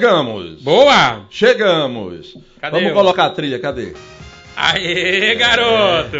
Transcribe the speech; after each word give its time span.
Chegamos! 0.00 0.62
Boa! 0.62 1.26
Chegamos! 1.28 2.34
Cadê 2.58 2.78
Vamos 2.78 2.92
o- 2.92 2.94
colocar 2.94 3.26
a 3.26 3.30
trilha, 3.30 3.58
cadê? 3.58 3.92
Aê, 4.56 5.34
garoto! 5.34 6.16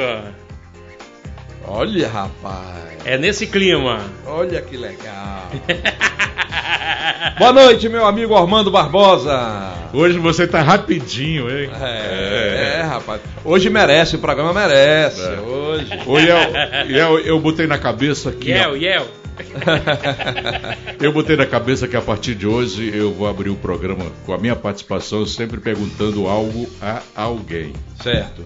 Olha, 1.67 2.07
rapaz! 2.07 2.99
É 3.07 3.17
nesse 3.17 3.47
clima. 3.47 4.01
Olha 4.27 4.61
que 4.61 4.77
legal! 4.77 5.49
Boa 7.39 7.53
noite, 7.55 7.89
meu 7.89 8.05
amigo 8.07 8.37
Armando 8.37 8.71
Barbosa! 8.71 9.73
Hoje 9.95 10.19
você 10.19 10.47
tá 10.47 10.61
rapidinho, 10.61 11.49
hein? 11.51 11.71
É, 11.81 12.81
é, 12.81 12.83
rapaz. 12.83 13.23
Hoje 13.43 13.71
merece, 13.71 14.17
o 14.17 14.19
programa 14.19 14.53
merece. 14.53 15.23
É. 15.23 15.41
Hoje. 15.41 15.89
Ô, 16.07 16.19
Iel, 16.19 16.51
Iel, 16.87 17.19
eu 17.21 17.41
botei 17.41 17.67
na 17.67 17.79
cabeça 17.79 18.31
que. 18.31 18.51
Yel, 18.51 18.77
Yel. 18.77 19.07
Eu 21.01 21.13
botei 21.13 21.37
na 21.37 21.47
cabeça 21.47 21.89
que 21.89 21.97
a 21.97 22.03
partir 22.03 22.35
de 22.35 22.47
hoje 22.47 22.91
eu 22.95 23.13
vou 23.13 23.27
abrir 23.27 23.51
o 23.51 23.57
programa 23.57 24.07
com 24.27 24.33
a 24.33 24.39
minha 24.39 24.55
participação, 24.55 25.25
sempre 25.27 25.61
perguntando 25.61 26.27
algo 26.27 26.69
a 26.81 27.03
alguém. 27.15 27.73
certo. 28.03 28.45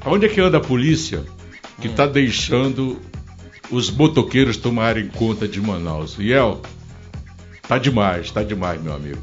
Aonde 0.00 0.26
é 0.26 0.28
que 0.28 0.40
anda 0.40 0.58
a 0.58 0.60
polícia 0.60 1.24
que 1.80 1.88
está 1.88 2.06
deixando 2.06 3.00
os 3.70 3.90
motoqueiros 3.90 4.58
tomarem 4.58 5.08
conta 5.08 5.48
de 5.48 5.60
Manaus? 5.60 6.18
Iel, 6.18 6.60
tá 7.66 7.78
demais, 7.78 8.30
tá 8.30 8.42
demais, 8.42 8.82
meu 8.82 8.92
amigo. 8.92 9.22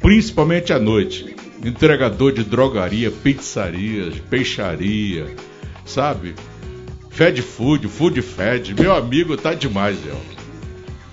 Principalmente 0.00 0.72
à 0.72 0.78
noite. 0.78 1.36
Entregador 1.64 2.32
de 2.32 2.44
drogaria, 2.44 3.10
pizzarias, 3.10 4.14
peixaria, 4.30 5.26
sabe? 5.84 6.34
Fed 7.18 7.42
food, 7.42 7.88
food 7.88 8.22
fed. 8.22 8.80
Meu 8.80 8.94
amigo, 8.94 9.36
tá 9.36 9.52
demais, 9.52 9.98
Iel. 10.04 10.20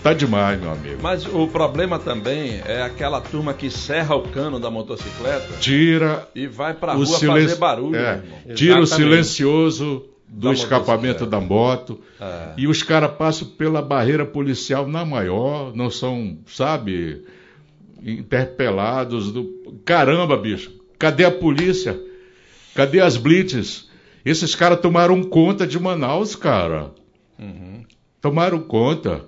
Tá 0.03 0.13
demais, 0.13 0.61
meu 0.61 0.71
amigo. 0.71 0.99
Mas 1.01 1.25
o 1.25 1.47
problema 1.47 1.97
também 1.97 2.61
é 2.63 2.83
aquela 2.83 3.19
turma 3.19 3.55
que 3.55 3.71
serra 3.71 4.15
o 4.15 4.21
cano 4.29 4.59
da 4.59 4.69
motocicleta 4.69 5.57
Tira 5.59 6.29
e 6.35 6.45
vai 6.45 6.75
pra 6.75 6.93
rua 6.93 7.07
silencio, 7.07 7.47
fazer 7.49 7.55
barulho, 7.55 7.95
é, 7.95 8.21
tira 8.53 8.79
o 8.79 8.85
silencioso 8.85 10.05
do 10.27 10.49
Da 10.49 10.53
escapamento 10.53 11.25
da 11.25 11.41
moto 11.41 11.99
É. 12.21 12.49
e 12.55 12.67
os 12.67 12.83
caras 12.83 13.09
passam 13.17 13.47
pela 13.47 13.81
barreira 13.81 14.27
policial 14.27 14.87
na 14.87 15.03
maior, 15.03 15.75
não 15.75 15.89
são, 15.89 16.37
sabe, 16.45 17.23
interpelados. 18.03 19.31
Do... 19.31 19.81
Caramba, 19.83 20.37
bicho, 20.37 20.71
cadê 20.99 21.25
a 21.25 21.31
polícia? 21.31 21.99
Cadê 22.75 22.99
as 22.99 23.17
blitz? 23.17 23.84
Esses 24.25 24.55
caras 24.55 24.79
tomaram 24.79 25.21
conta 25.23 25.67
de 25.67 25.79
Manaus, 25.79 26.35
cara. 26.35 26.91
Uhum. 27.37 27.83
Tomaram 28.19 28.59
conta. 28.59 29.23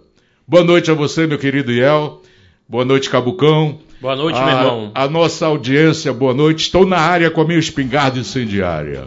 Boa 0.47 0.63
noite 0.63 0.89
a 0.89 0.95
você, 0.95 1.27
meu 1.27 1.37
querido 1.37 1.71
Iel. 1.71 2.23
Boa 2.67 2.83
noite, 2.83 3.07
Cabucão. 3.07 3.77
Boa 4.01 4.15
noite, 4.15 4.39
a, 4.39 4.45
meu 4.45 4.57
irmão. 4.57 4.91
A 4.95 5.07
nossa 5.07 5.45
audiência, 5.45 6.11
boa 6.11 6.33
noite. 6.33 6.61
Estou 6.61 6.83
na 6.83 6.97
área 6.97 7.29
com 7.29 7.41
a 7.41 7.45
minha 7.45 7.59
espingarda 7.59 8.17
incendiária. 8.17 9.05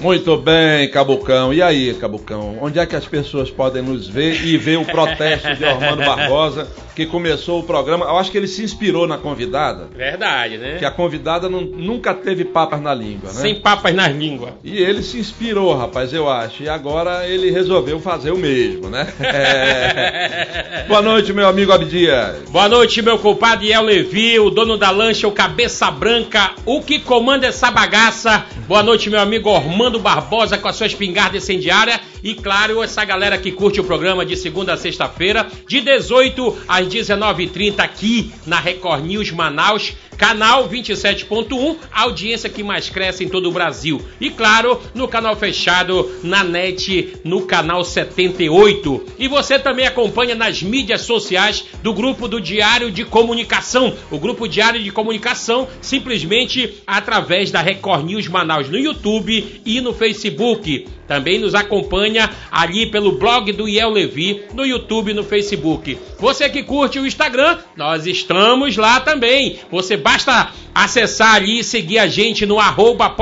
Muito 0.00 0.36
bem, 0.38 0.88
Cabucão. 0.90 1.52
E 1.52 1.60
aí, 1.60 1.92
Cabucão? 1.94 2.56
Onde 2.62 2.78
é 2.78 2.86
que 2.86 2.96
as 2.96 3.04
pessoas 3.06 3.50
podem 3.50 3.82
nos 3.82 4.08
ver 4.08 4.42
e 4.46 4.56
ver 4.56 4.78
o 4.78 4.84
protesto 4.84 5.54
de 5.54 5.64
Armando 5.64 5.98
Barbosa, 6.02 6.66
que 6.96 7.04
começou 7.04 7.60
o 7.60 7.62
programa? 7.62 8.06
Eu 8.06 8.16
acho 8.16 8.30
que 8.30 8.38
ele 8.38 8.46
se 8.48 8.62
inspirou 8.64 9.06
na 9.06 9.18
convidada, 9.18 9.88
Verdade, 9.94 10.56
né? 10.56 10.76
que 10.78 10.86
a 10.86 10.90
convidada 10.90 11.50
não- 11.50 11.60
nunca 11.60 12.14
teve 12.14 12.46
papas 12.46 12.80
na 12.80 12.94
língua, 12.94 13.30
né? 13.30 13.40
Sem 13.40 13.54
papas 13.60 13.94
nas 13.94 14.10
línguas. 14.16 14.54
E 14.64 14.78
ele 14.78 15.02
se 15.02 15.18
inspirou, 15.18 15.76
rapaz, 15.76 16.14
eu 16.14 16.30
acho. 16.30 16.62
E 16.62 16.68
agora 16.68 17.26
ele 17.28 17.50
resolveu 17.50 18.00
fazer 18.00 18.30
o 18.30 18.38
mesmo, 18.38 18.88
né? 18.88 19.06
É. 19.20 20.84
Boa 20.88 21.02
noite, 21.02 21.32
meu 21.34 21.46
amigo 21.46 21.72
Abdias. 21.72 22.48
Boa 22.48 22.68
noite, 22.70 23.02
meu 23.02 23.18
compadre 23.18 23.66
Iel 23.68 23.82
Levi, 23.82 24.38
o 24.38 24.48
dono 24.48 24.78
da 24.78 24.90
lancha, 24.90 25.28
o 25.28 25.32
cabeça 25.32 25.90
branca, 25.90 26.52
o 26.64 26.80
que 26.80 26.98
comanda 27.00 27.46
essa 27.46 27.70
bagaça. 27.70 28.46
Boa 28.66 28.82
noite, 28.82 29.10
meu 29.10 29.20
amigo 29.20 29.50
Ormando 29.50 29.89
Barbosa 29.98 30.58
com 30.58 30.68
a 30.68 30.72
sua 30.72 30.86
espingarda 30.86 31.36
incendiária. 31.36 32.00
E 32.22 32.34
claro, 32.34 32.82
essa 32.82 33.04
galera 33.04 33.38
que 33.38 33.52
curte 33.52 33.80
o 33.80 33.84
programa 33.84 34.24
de 34.24 34.36
segunda 34.36 34.74
a 34.74 34.76
sexta-feira, 34.76 35.46
de 35.66 35.80
18 35.80 36.58
às 36.68 36.86
19h30 36.86 37.80
aqui 37.80 38.32
na 38.46 38.60
Record 38.60 39.04
News 39.04 39.30
Manaus, 39.30 39.94
canal 40.20 40.68
27.1, 40.68 41.76
a 41.90 42.02
audiência 42.02 42.50
que 42.50 42.62
mais 42.62 42.90
cresce 42.90 43.24
em 43.24 43.28
todo 43.28 43.48
o 43.48 43.52
Brasil. 43.52 44.02
E 44.20 44.28
claro, 44.28 44.78
no 44.94 45.08
canal 45.08 45.34
fechado, 45.34 46.10
na 46.22 46.44
net, 46.44 47.16
no 47.24 47.46
canal 47.46 47.82
78. 47.82 49.06
E 49.18 49.26
você 49.28 49.58
também 49.58 49.86
acompanha 49.86 50.34
nas 50.34 50.62
mídias 50.62 51.00
sociais 51.00 51.64
do 51.82 51.94
grupo 51.94 52.28
do 52.28 52.38
Diário 52.38 52.90
de 52.90 53.02
Comunicação. 53.02 53.96
O 54.10 54.18
grupo 54.18 54.46
Diário 54.46 54.82
de 54.82 54.92
Comunicação, 54.92 55.66
simplesmente 55.80 56.82
através 56.86 57.50
da 57.50 57.62
Record 57.62 58.04
News 58.04 58.28
Manaus 58.28 58.68
no 58.68 58.76
YouTube 58.76 59.62
e 59.64 59.80
no 59.80 59.94
Facebook. 59.94 60.86
Também 61.10 61.40
nos 61.40 61.56
acompanha 61.56 62.30
ali 62.52 62.86
pelo 62.86 63.18
blog 63.18 63.50
do 63.50 63.68
Iel 63.68 63.90
Levi, 63.90 64.44
no 64.54 64.64
YouTube 64.64 65.10
e 65.10 65.14
no 65.14 65.24
Facebook. 65.24 65.98
Você 66.20 66.48
que 66.48 66.62
curte 66.62 67.00
o 67.00 67.06
Instagram, 67.06 67.58
nós 67.76 68.06
estamos 68.06 68.76
lá 68.76 69.00
também. 69.00 69.58
Você 69.72 69.96
basta 69.96 70.52
acessar 70.72 71.34
ali 71.34 71.58
e 71.58 71.64
seguir 71.64 71.98
a 71.98 72.06
gente 72.06 72.46
no 72.46 72.60
arroba 72.60 73.12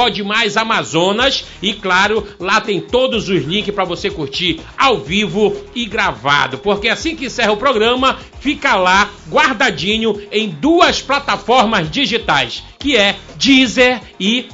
Amazonas. 0.60 1.46
E 1.62 1.72
claro, 1.72 2.26
lá 2.38 2.60
tem 2.60 2.78
todos 2.78 3.30
os 3.30 3.42
links 3.42 3.74
para 3.74 3.84
você 3.84 4.10
curtir 4.10 4.60
ao 4.76 4.98
vivo 4.98 5.56
e 5.74 5.86
gravado. 5.86 6.58
Porque 6.58 6.90
assim 6.90 7.16
que 7.16 7.24
encerra 7.24 7.52
o 7.52 7.56
programa, 7.56 8.18
fica 8.38 8.76
lá 8.76 9.08
guardadinho 9.30 10.20
em 10.30 10.50
duas 10.50 11.00
plataformas 11.00 11.90
digitais, 11.90 12.62
que 12.78 12.98
é 12.98 13.16
Deezer 13.38 13.98
e 14.20 14.46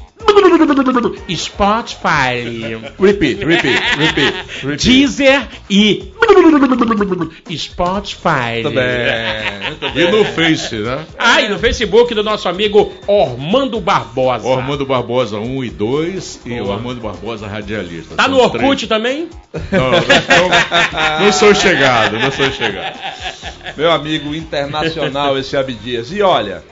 Spotify. 1.34 2.76
Repeat, 2.98 3.44
repeat, 3.44 3.80
repeat. 3.96 4.34
repeat. 4.62 4.84
Deezer 4.84 5.48
e 5.68 6.12
Spotify. 7.56 8.62
Muito 8.62 8.70
bem, 8.70 9.80
muito 9.80 9.98
E 9.98 10.10
no 10.10 10.24
Face, 10.24 10.76
né? 10.76 11.04
Ah, 11.18 11.42
e 11.42 11.48
no 11.48 11.58
Facebook 11.58 12.14
do 12.14 12.22
nosso 12.22 12.48
amigo 12.48 12.92
Ormando 13.06 13.80
Barbosa. 13.80 14.46
O 14.46 14.54
Armando 14.54 14.86
Barbosa 14.86 15.38
1 15.38 15.64
e 15.64 15.70
2 15.70 16.40
e 16.46 16.60
o 16.60 16.64
Boa. 16.64 16.76
Armando 16.76 17.00
Barbosa 17.00 17.46
Radialista. 17.46 18.14
Tá 18.14 18.24
São 18.24 18.32
no 18.32 18.38
Orkut 18.38 18.86
três. 18.86 18.88
também? 18.88 19.28
Não, 19.72 19.90
não, 19.90 21.24
não 21.26 21.32
sou 21.32 21.54
chegado, 21.54 22.18
não 22.18 22.30
sou 22.30 22.50
chegado. 22.50 22.98
Meu 23.76 23.90
amigo 23.90 24.34
internacional, 24.34 25.36
esse 25.38 25.56
Abdias. 25.56 26.12
E 26.12 26.22
olha, 26.22 26.62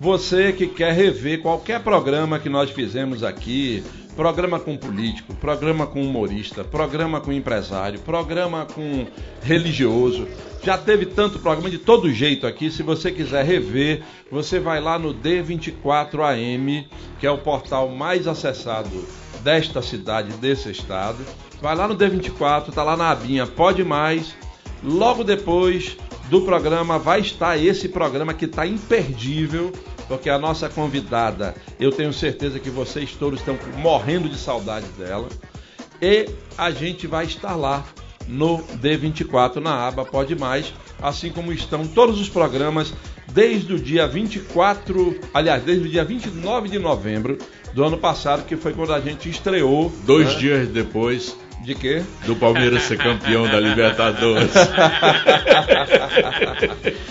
você 0.00 0.52
que 0.52 0.66
quer 0.66 0.92
rever 0.92 1.42
qualquer 1.42 1.82
programa 1.82 2.38
que 2.38 2.48
nós 2.48 2.70
fizemos 2.70 3.24
aqui, 3.24 3.82
programa 4.14 4.58
com 4.58 4.76
político, 4.76 5.34
programa 5.34 5.86
com 5.86 6.02
humorista, 6.02 6.64
programa 6.64 7.20
com 7.20 7.32
empresário, 7.32 7.98
programa 8.00 8.66
com 8.66 9.06
religioso, 9.42 10.26
já 10.62 10.76
teve 10.76 11.06
tanto 11.06 11.38
programa 11.38 11.70
de 11.70 11.78
todo 11.78 12.12
jeito 12.12 12.46
aqui. 12.46 12.70
Se 12.70 12.82
você 12.82 13.10
quiser 13.10 13.44
rever, 13.44 14.02
você 14.30 14.58
vai 14.58 14.80
lá 14.80 14.98
no 14.98 15.14
D24AM, 15.14 16.86
que 17.18 17.26
é 17.26 17.30
o 17.30 17.38
portal 17.38 17.88
mais 17.88 18.26
acessado 18.26 19.04
desta 19.42 19.80
cidade, 19.82 20.32
desse 20.34 20.70
estado. 20.70 21.18
Vai 21.60 21.74
lá 21.74 21.88
no 21.88 21.96
D24, 21.96 22.72
tá 22.72 22.82
lá 22.82 22.96
na 22.96 23.10
abinha 23.10 23.46
Pode 23.46 23.84
Mais. 23.84 24.34
Logo 24.82 25.24
depois 25.24 25.96
do 26.28 26.42
programa 26.42 26.98
vai 26.98 27.20
estar 27.20 27.56
esse 27.56 27.88
programa 27.88 28.34
que 28.34 28.44
está 28.44 28.66
imperdível, 28.66 29.72
porque 30.06 30.28
a 30.28 30.38
nossa 30.38 30.68
convidada, 30.68 31.54
eu 31.80 31.90
tenho 31.90 32.12
certeza 32.12 32.58
que 32.58 32.70
vocês 32.70 33.12
todos 33.12 33.40
estão 33.40 33.58
morrendo 33.78 34.28
de 34.28 34.38
saudade 34.38 34.86
dela. 34.98 35.28
E 36.00 36.28
a 36.56 36.70
gente 36.70 37.06
vai 37.06 37.24
estar 37.24 37.56
lá 37.56 37.84
no 38.26 38.58
D24 38.58 39.56
na 39.56 39.88
aba 39.88 40.04
Pode 40.04 40.36
Mais, 40.36 40.72
assim 41.00 41.30
como 41.30 41.52
estão 41.52 41.86
todos 41.86 42.20
os 42.20 42.28
programas 42.28 42.92
desde 43.32 43.72
o 43.72 43.78
dia 43.78 44.06
24, 44.06 45.18
aliás, 45.32 45.62
desde 45.62 45.88
o 45.88 45.90
dia 45.90 46.04
29 46.04 46.68
de 46.68 46.78
novembro 46.78 47.38
do 47.72 47.84
ano 47.84 47.98
passado, 47.98 48.44
que 48.44 48.56
foi 48.56 48.72
quando 48.74 48.92
a 48.92 49.00
gente 49.00 49.28
estreou. 49.28 49.92
Dois 50.04 50.34
né? 50.34 50.40
dias 50.40 50.68
depois 50.68 51.36
De 51.68 51.74
quê? 51.74 52.02
do 52.24 52.34
Palmeiras 52.34 52.84
ser 52.84 52.96
campeão 52.96 53.46
da 53.46 53.60
Libertadores. 53.60 54.50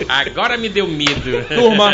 Agora 0.08 0.56
me 0.56 0.68
deu 0.68 0.88
medo. 0.88 1.44
Turma, 1.46 1.92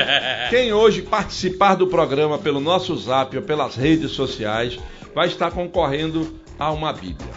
quem 0.49 0.73
hoje 0.73 1.03
participar 1.03 1.75
do 1.75 1.89
programa 1.89 2.39
pelo 2.39 2.61
nosso 2.61 2.97
zap 2.97 3.37
ou 3.37 3.43
pelas 3.43 3.77
redes 3.77 4.13
sociais 4.13 4.79
vai 5.15 5.27
estar 5.27 5.51
concorrendo 5.51 6.41
a 6.59 6.71
uma 6.73 6.91
Bíblia. 6.91 7.35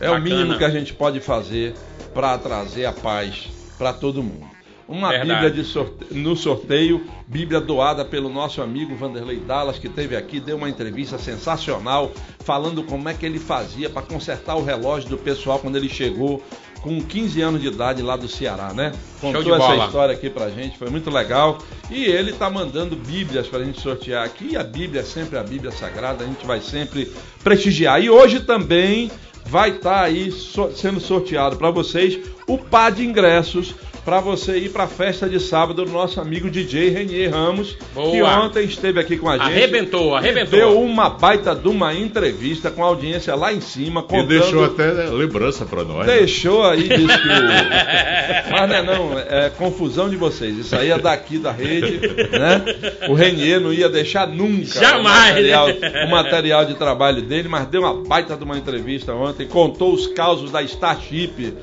É 0.00 0.08
o 0.08 0.12
Bacana. 0.12 0.20
mínimo 0.20 0.56
que 0.56 0.64
a 0.64 0.70
gente 0.70 0.92
pode 0.92 1.18
fazer 1.18 1.74
para 2.14 2.38
trazer 2.38 2.86
a 2.86 2.92
paz 2.92 3.48
para 3.76 3.92
todo 3.92 4.22
mundo. 4.22 4.53
Uma 4.88 5.10
Verdade. 5.10 5.46
Bíblia 5.46 5.64
sorte- 5.64 6.06
no 6.12 6.36
sorteio, 6.36 7.06
Bíblia 7.26 7.60
doada 7.60 8.04
pelo 8.04 8.28
nosso 8.28 8.60
amigo 8.60 8.94
Vanderlei 8.94 9.38
Dallas, 9.40 9.78
que 9.78 9.86
esteve 9.86 10.14
aqui, 10.16 10.40
deu 10.40 10.56
uma 10.56 10.68
entrevista 10.68 11.18
sensacional, 11.18 12.12
falando 12.40 12.82
como 12.82 13.08
é 13.08 13.14
que 13.14 13.24
ele 13.24 13.38
fazia 13.38 13.88
para 13.88 14.02
consertar 14.02 14.56
o 14.56 14.64
relógio 14.64 15.08
do 15.10 15.16
pessoal 15.18 15.58
quando 15.58 15.76
ele 15.76 15.88
chegou 15.88 16.42
com 16.82 17.00
15 17.00 17.40
anos 17.40 17.62
de 17.62 17.68
idade 17.68 18.02
lá 18.02 18.14
do 18.14 18.28
Ceará, 18.28 18.74
né? 18.74 18.92
Contou 19.18 19.40
essa 19.56 19.64
história 19.86 20.14
aqui 20.14 20.28
pra 20.28 20.50
gente, 20.50 20.76
foi 20.76 20.90
muito 20.90 21.08
legal. 21.10 21.56
E 21.90 22.04
ele 22.04 22.32
tá 22.34 22.50
mandando 22.50 22.94
Bíblias 22.94 23.46
pra 23.48 23.64
gente 23.64 23.80
sortear 23.80 24.22
aqui. 24.22 24.50
E 24.52 24.56
a 24.56 24.62
Bíblia 24.62 25.00
é 25.00 25.04
sempre 25.04 25.38
a 25.38 25.42
Bíblia 25.42 25.72
Sagrada, 25.72 26.24
a 26.24 26.26
gente 26.26 26.44
vai 26.46 26.60
sempre 26.60 27.10
prestigiar. 27.42 28.02
E 28.02 28.10
hoje 28.10 28.40
também 28.40 29.10
vai 29.46 29.70
estar 29.70 30.02
aí 30.02 30.30
so- 30.30 30.72
sendo 30.72 31.00
sorteado 31.00 31.56
para 31.56 31.70
vocês 31.70 32.18
o 32.46 32.58
par 32.58 32.92
de 32.92 33.02
ingressos 33.02 33.74
para 34.04 34.20
você 34.20 34.58
ir 34.58 34.70
para 34.70 34.84
a 34.84 34.88
festa 34.88 35.28
de 35.28 35.40
sábado 35.40 35.84
do 35.84 35.90
nosso 35.90 36.20
amigo 36.20 36.50
DJ 36.50 36.90
Renier 36.90 37.30
Ramos, 37.30 37.76
Boa. 37.94 38.10
que 38.10 38.22
ontem 38.22 38.64
esteve 38.64 39.00
aqui 39.00 39.16
com 39.16 39.28
a 39.28 39.38
gente. 39.38 39.46
Arrebentou, 39.46 40.14
arrebentou. 40.14 40.58
Deu 40.58 40.80
uma 40.80 41.08
baita 41.08 41.54
de 41.54 41.68
uma 41.68 41.94
entrevista 41.94 42.70
com 42.70 42.84
a 42.84 42.86
audiência 42.86 43.34
lá 43.34 43.52
em 43.52 43.60
cima, 43.60 44.00
E 44.00 44.02
contando 44.04 44.28
deixou 44.28 44.64
até 44.64 44.90
lembrança 45.10 45.64
pra 45.64 45.84
nós. 45.84 46.06
né? 46.06 46.16
Deixou 46.18 46.64
aí, 46.64 46.82
disse 46.88 47.18
que 47.18 47.28
o. 47.28 48.50
Mas 48.50 48.68
não 48.68 48.74
é 48.76 48.82
não, 48.82 49.18
é 49.18 49.50
confusão 49.50 50.08
de 50.08 50.16
vocês. 50.16 50.58
Isso 50.58 50.76
aí 50.76 50.90
é 50.90 50.98
daqui 50.98 51.38
da 51.38 51.50
rede, 51.50 52.00
né? 52.30 52.62
O 53.08 53.14
Renier 53.14 53.60
não 53.60 53.72
ia 53.72 53.88
deixar 53.88 54.26
nunca 54.28 54.80
Jamais, 54.80 55.00
o, 55.00 55.34
material, 55.34 55.66
né? 55.68 56.04
o 56.06 56.10
material 56.10 56.64
de 56.66 56.74
trabalho 56.74 57.22
dele, 57.22 57.48
mas 57.48 57.66
deu 57.66 57.80
uma 57.80 57.94
baita 57.94 58.36
de 58.36 58.44
uma 58.44 58.58
entrevista 58.58 59.14
ontem, 59.14 59.46
contou 59.46 59.92
os 59.92 60.06
causos 60.08 60.50
da 60.50 60.62
Starship. 60.62 61.54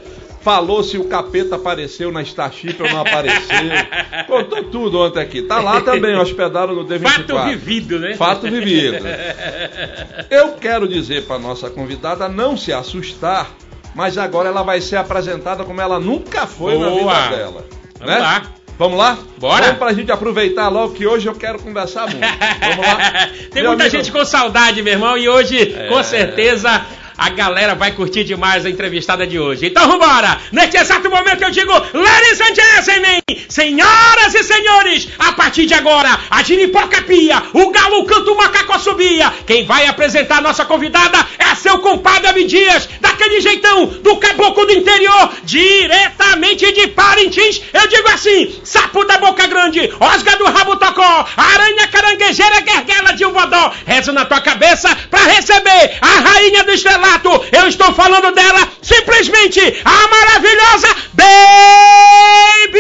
Falou 0.42 0.84
se 0.84 0.98
o 0.98 1.04
capeta 1.06 1.56
apareceu 1.56 2.12
na 2.12 2.22
Starship 2.24 2.76
ou 2.82 2.90
não 2.90 3.02
apareceu. 3.02 3.58
Contou 4.28 4.64
tudo 4.64 5.00
ontem 5.00 5.20
aqui. 5.22 5.44
Tá 5.44 5.60
lá 5.60 5.82
também, 5.82 6.16
hospedado 6.18 6.74
no 6.74 6.84
D24. 6.86 7.02
Fato 7.02 7.44
vivido, 7.50 8.00
né? 8.00 8.16
Fato 8.16 8.42
vivido. 8.50 9.06
Eu 10.32 10.54
quero 10.54 10.88
dizer 10.88 11.26
para 11.26 11.38
nossa 11.40 11.70
convidada 11.70 12.28
não 12.28 12.58
se 12.58 12.74
assustar, 12.74 13.52
mas 13.94 14.18
agora 14.18 14.50
ela 14.50 14.64
vai 14.64 14.82
ser 14.82 14.96
apresentada 14.96 15.64
como 15.64 15.80
ela 15.80 16.00
nunca 16.00 16.48
foi 16.48 16.78
na 16.78 16.90
Boa. 16.90 17.14
vida 17.22 17.36
dela. 17.38 17.66
Vamos 18.00 18.14
né? 18.14 18.20
lá. 18.20 18.44
Vamos 18.80 18.98
lá? 18.98 19.18
Bora. 19.38 19.64
Vamos 19.66 19.78
pra 19.78 19.94
gente 19.94 20.12
aproveitar 20.12 20.70
logo 20.70 20.96
que 20.96 21.06
hoje 21.06 21.28
eu 21.28 21.36
quero 21.36 21.60
conversar 21.62 22.08
muito. 22.10 22.20
Vamos 22.62 22.88
lá? 22.88 23.30
Tem 23.54 23.62
Meu 23.62 23.72
muita 23.74 23.84
amigo- 23.84 23.90
gente 23.98 24.12
com 24.12 24.26
saudade, 24.26 24.82
meu 24.82 24.94
irmão, 24.94 25.16
e 25.16 25.30
hoje, 25.30 25.72
É. 25.76 25.88
com 25.88 26.02
certeza, 26.02 26.84
a 27.22 27.30
galera 27.30 27.76
vai 27.76 27.92
curtir 27.92 28.24
demais 28.24 28.66
a 28.66 28.70
entrevistada 28.70 29.28
de 29.28 29.38
hoje. 29.38 29.68
Então 29.68 29.88
vambora! 29.88 30.40
Neste 30.52 30.76
exato 30.78 31.08
momento 31.08 31.44
eu 31.44 31.52
digo, 31.52 31.72
ladies 31.72 32.42
and 32.42 32.56
gentlemen, 32.56 33.22
senhoras 33.48 34.34
e 34.34 34.44
senhores, 34.44 35.08
a 35.20 35.32
partir 35.34 35.68
de 35.68 35.76
agora, 35.76 36.20
a 36.32 36.42
giripoca 36.42 37.04
pia, 37.04 37.44
o 37.54 37.70
galo 37.70 38.06
canta, 38.06 38.32
o 38.32 38.36
macaco 38.36 38.74
assobia. 38.74 39.32
Quem 39.46 39.64
vai 39.66 39.86
apresentar 39.86 40.40
a 40.40 40.42
nossa 40.42 40.66
convidada 40.66 41.24
é 41.38 41.54
seu 41.54 41.78
compadre 41.78 42.28
Abi 42.28 42.46
Dias, 42.46 42.90
daquele 43.00 43.40
jeitão, 43.40 43.86
do 43.86 44.18
caboclo 44.18 44.66
do 44.66 44.74
interior, 44.74 45.32
diretamente 45.44 46.72
de 46.74 46.88
Parintins. 46.88 47.62
Eu 47.72 47.88
digo 47.88 48.08
assim, 48.10 48.60
sapo 48.64 49.04
da 49.06 49.20
boca 49.20 49.46
grande, 49.46 49.94
osga 50.00 50.38
do 50.38 50.46
rabo 50.46 50.76
tocó, 50.78 51.28
aranha 51.38 51.88
caranguejeira, 51.88 52.62
guerguela 52.62 53.14
de 53.14 53.26
um 53.26 53.32
vodó. 53.32 53.72
Rezo 53.86 54.12
na 54.12 54.26
tua 54.26 54.42
cabeça 54.42 54.96
pra 55.12 55.24
receber 55.26 55.98
a 56.02 56.20
rainha 56.20 56.64
do 56.64 56.76
estrelato. 57.12 57.46
Eu 57.52 57.68
estou 57.68 57.94
falando 57.94 58.34
dela, 58.34 58.68
simplesmente 58.82 59.60
a 59.84 60.08
maravilhosa 60.08 60.88
Baby 61.14 62.80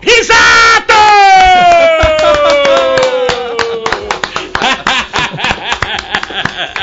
Risato! 0.00 0.94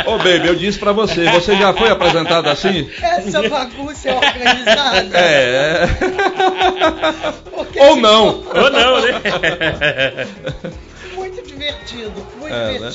Ô, 0.06 0.18
baby, 0.18 0.48
eu 0.48 0.56
disse 0.56 0.78
pra 0.78 0.92
você, 0.92 1.24
você 1.30 1.56
já 1.56 1.74
foi 1.74 1.90
apresentado 1.90 2.50
assim? 2.50 2.90
Essa 3.02 3.48
bagunça 3.48 4.10
é 4.10 4.14
organizada. 4.14 5.18
É. 5.18 5.88
Porque 7.50 7.80
Ou 7.80 7.96
se 7.96 8.02
não. 8.02 8.26
Ou 8.54 8.70
não, 8.70 9.02
né? 9.02 10.28
Muito 11.16 11.48
divertido, 11.48 12.28
muito 12.40 12.54
É, 12.54 12.80
né? 12.80 12.92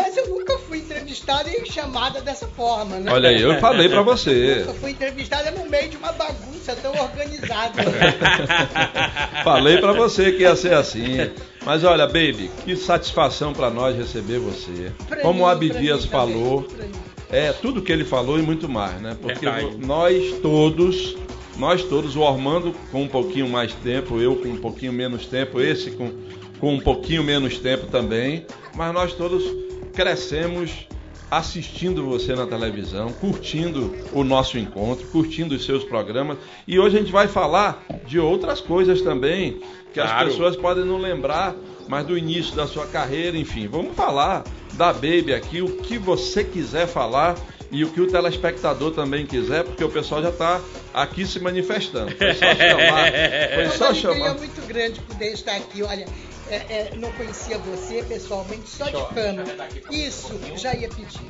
Aliás, 0.00 0.16
eu 0.16 0.28
nunca 0.28 0.58
fui 0.58 0.78
entrevistada 0.78 1.48
e 1.50 1.70
chamada 1.70 2.20
dessa 2.20 2.46
forma, 2.48 2.96
né? 2.96 3.12
Olha 3.12 3.28
aí, 3.28 3.40
eu 3.42 3.58
falei 3.60 3.88
pra 3.88 4.02
você. 4.02 4.64
Nunca 4.66 4.74
fui 4.74 4.90
entrevistada 4.92 5.50
no 5.50 5.68
meio 5.68 5.88
de 5.90 5.96
uma 5.96 6.12
bagunça 6.12 6.74
tão 6.76 6.92
organizada. 6.92 7.82
Falei 9.44 9.78
pra 9.78 9.92
você 9.92 10.32
que 10.32 10.42
ia 10.42 10.56
ser 10.56 10.74
assim. 10.74 11.30
Mas 11.64 11.84
olha, 11.84 12.06
baby, 12.06 12.50
que 12.64 12.74
satisfação 12.76 13.52
pra 13.52 13.70
nós 13.70 13.96
receber 13.96 14.38
você. 14.38 14.92
Pra 15.08 15.18
Como 15.18 15.34
mim, 15.40 15.40
o 15.42 15.46
Abi 15.46 15.68
pra 15.70 15.80
Dias 15.80 16.04
mim 16.04 16.10
também, 16.10 16.34
falou, 16.34 16.60
mim. 16.62 16.92
é 17.30 17.52
tudo 17.52 17.82
que 17.82 17.92
ele 17.92 18.04
falou 18.04 18.38
e 18.38 18.42
muito 18.42 18.68
mais, 18.68 19.00
né? 19.00 19.16
Porque 19.20 19.44
Verdade. 19.48 19.76
nós 19.78 20.38
todos, 20.40 21.16
nós 21.58 21.82
todos, 21.84 22.16
o 22.16 22.20
Ormando 22.20 22.74
com 22.90 23.02
um 23.02 23.08
pouquinho 23.08 23.48
mais 23.48 23.72
tempo, 23.74 24.18
eu 24.20 24.36
com 24.36 24.48
um 24.48 24.56
pouquinho 24.56 24.92
menos 24.92 25.26
tempo, 25.26 25.60
esse 25.60 25.90
com, 25.90 26.10
com 26.58 26.74
um 26.74 26.80
pouquinho 26.80 27.22
menos 27.22 27.58
tempo 27.58 27.86
também, 27.88 28.46
mas 28.74 28.94
nós 28.94 29.12
todos 29.12 29.44
crescemos 29.92 30.86
assistindo 31.30 32.04
você 32.06 32.34
na 32.34 32.44
televisão, 32.46 33.12
curtindo 33.12 33.94
o 34.12 34.24
nosso 34.24 34.58
encontro, 34.58 35.06
curtindo 35.08 35.54
os 35.54 35.64
seus 35.64 35.84
programas. 35.84 36.36
E 36.66 36.78
hoje 36.78 36.96
a 36.96 37.00
gente 37.00 37.12
vai 37.12 37.28
falar 37.28 37.84
de 38.04 38.18
outras 38.18 38.60
coisas 38.60 39.00
também 39.02 39.60
que 39.92 40.00
as 40.00 40.10
Claro. 40.10 40.28
pessoas 40.28 40.56
podem 40.56 40.84
não 40.84 40.98
lembrar, 40.98 41.54
mas 41.88 42.04
do 42.04 42.18
início 42.18 42.56
da 42.56 42.66
sua 42.66 42.86
carreira, 42.86 43.36
enfim. 43.36 43.68
Vamos 43.68 43.94
falar 43.94 44.42
da 44.72 44.92
Baby 44.92 45.32
aqui, 45.32 45.62
o 45.62 45.76
que 45.78 45.98
você 45.98 46.42
quiser 46.42 46.88
falar 46.88 47.36
e 47.70 47.84
o 47.84 47.90
que 47.90 48.00
o 48.00 48.08
telespectador 48.08 48.90
também 48.92 49.24
quiser, 49.24 49.62
porque 49.62 49.84
o 49.84 49.88
pessoal 49.88 50.20
já 50.22 50.30
está 50.30 50.60
aqui 50.92 51.24
se 51.24 51.38
manifestando. 51.38 52.10
Foi 52.16 52.34
só 52.34 52.44
chamar. 52.56 53.12
Foi 53.12 53.62
É 53.64 53.70
só 53.70 53.94
chamar. 53.94 54.34
muito 54.34 54.66
grande 54.66 55.00
poder 55.02 55.32
estar 55.32 55.54
aqui. 55.56 55.80
Olha, 55.84 56.06
é, 56.50 56.56
é, 56.68 56.90
não 56.96 57.10
conhecia 57.12 57.58
você 57.58 58.02
pessoalmente, 58.02 58.68
só 58.68 58.86
de 58.86 59.14
fama. 59.14 59.44
Isso, 59.90 60.38
já 60.56 60.74
ia 60.74 60.88
pedir. 60.88 61.20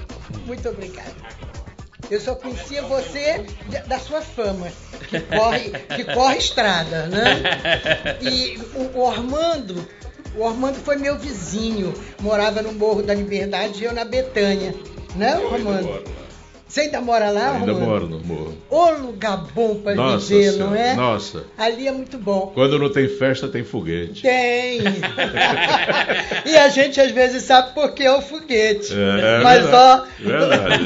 Muito 0.46 0.68
obrigada. 0.68 1.14
Eu 2.10 2.20
só 2.20 2.34
conhecia 2.34 2.82
você 2.82 3.46
da 3.86 3.98
sua 3.98 4.20
fama, 4.20 4.68
que 5.08 5.20
corre, 5.20 5.70
que 5.94 6.04
corre 6.04 6.38
estrada, 6.38 7.06
né? 7.06 8.18
E 8.20 8.58
o, 8.74 8.98
o 8.98 9.00
Ormando, 9.00 9.86
o 10.34 10.42
Ormando 10.42 10.78
foi 10.78 10.96
meu 10.96 11.16
vizinho, 11.16 11.94
morava 12.20 12.62
no 12.62 12.72
Morro 12.72 13.02
da 13.02 13.14
Liberdade 13.14 13.82
e 13.82 13.84
eu 13.84 13.92
na 13.92 14.04
Betânia. 14.04 14.74
Né, 15.14 15.36
Ormando? 15.38 16.02
Você 16.70 16.82
ainda 16.82 17.00
mora 17.00 17.30
lá, 17.30 17.56
Ainda 17.56 17.74
moro 17.74 18.06
no 18.06 18.20
morro. 18.20 18.56
Ô 18.70 18.90
lugar 18.90 19.38
bom 19.52 19.74
pra 19.82 19.92
Nossa 19.92 20.24
viver, 20.28 20.52
Senhora, 20.52 20.70
não 20.70 20.76
é? 20.76 20.94
nossa. 20.94 21.44
Ali 21.58 21.88
é 21.88 21.90
muito 21.90 22.16
bom. 22.16 22.52
Quando 22.54 22.78
não 22.78 22.88
tem 22.92 23.08
festa, 23.08 23.48
tem 23.48 23.64
foguete. 23.64 24.22
Tem! 24.22 24.78
e 26.46 26.56
a 26.56 26.68
gente 26.68 27.00
às 27.00 27.10
vezes 27.10 27.42
sabe 27.42 27.74
porque 27.74 28.04
é 28.04 28.12
o 28.12 28.22
foguete. 28.22 28.92
É, 28.94 29.40
é 29.40 29.42
Mas 29.42 29.62
verdade, 29.62 30.02
ó. 30.22 30.28
verdade. 30.28 30.82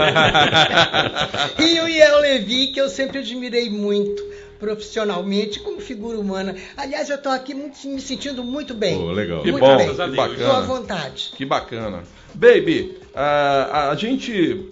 e 1.62 1.80
o 1.80 1.86
Iel 1.88 2.18
Levi, 2.20 2.68
que 2.68 2.80
eu 2.80 2.88
sempre 2.88 3.18
admirei 3.18 3.68
muito 3.68 4.24
profissionalmente, 4.58 5.60
como 5.60 5.82
figura 5.82 6.18
humana. 6.18 6.54
Aliás, 6.78 7.10
eu 7.10 7.16
estou 7.16 7.30
aqui 7.30 7.52
muito- 7.52 7.86
me 7.86 8.00
sentindo 8.00 8.42
muito 8.42 8.72
bem. 8.72 8.96
Pô, 8.96 9.12
legal. 9.12 9.42
Que 9.42 9.52
muito 9.52 9.62
bom, 9.66 9.76
bem. 9.76 9.90
que 9.90 9.94
Deus. 9.96 10.08
Estou 10.08 10.24
à 10.24 10.28
bacana. 10.28 10.60
vontade. 10.62 11.32
Que 11.36 11.44
bacana. 11.44 12.02
Baby, 12.32 12.96
a, 13.14 13.90
a 13.90 13.94
gente 13.96 14.66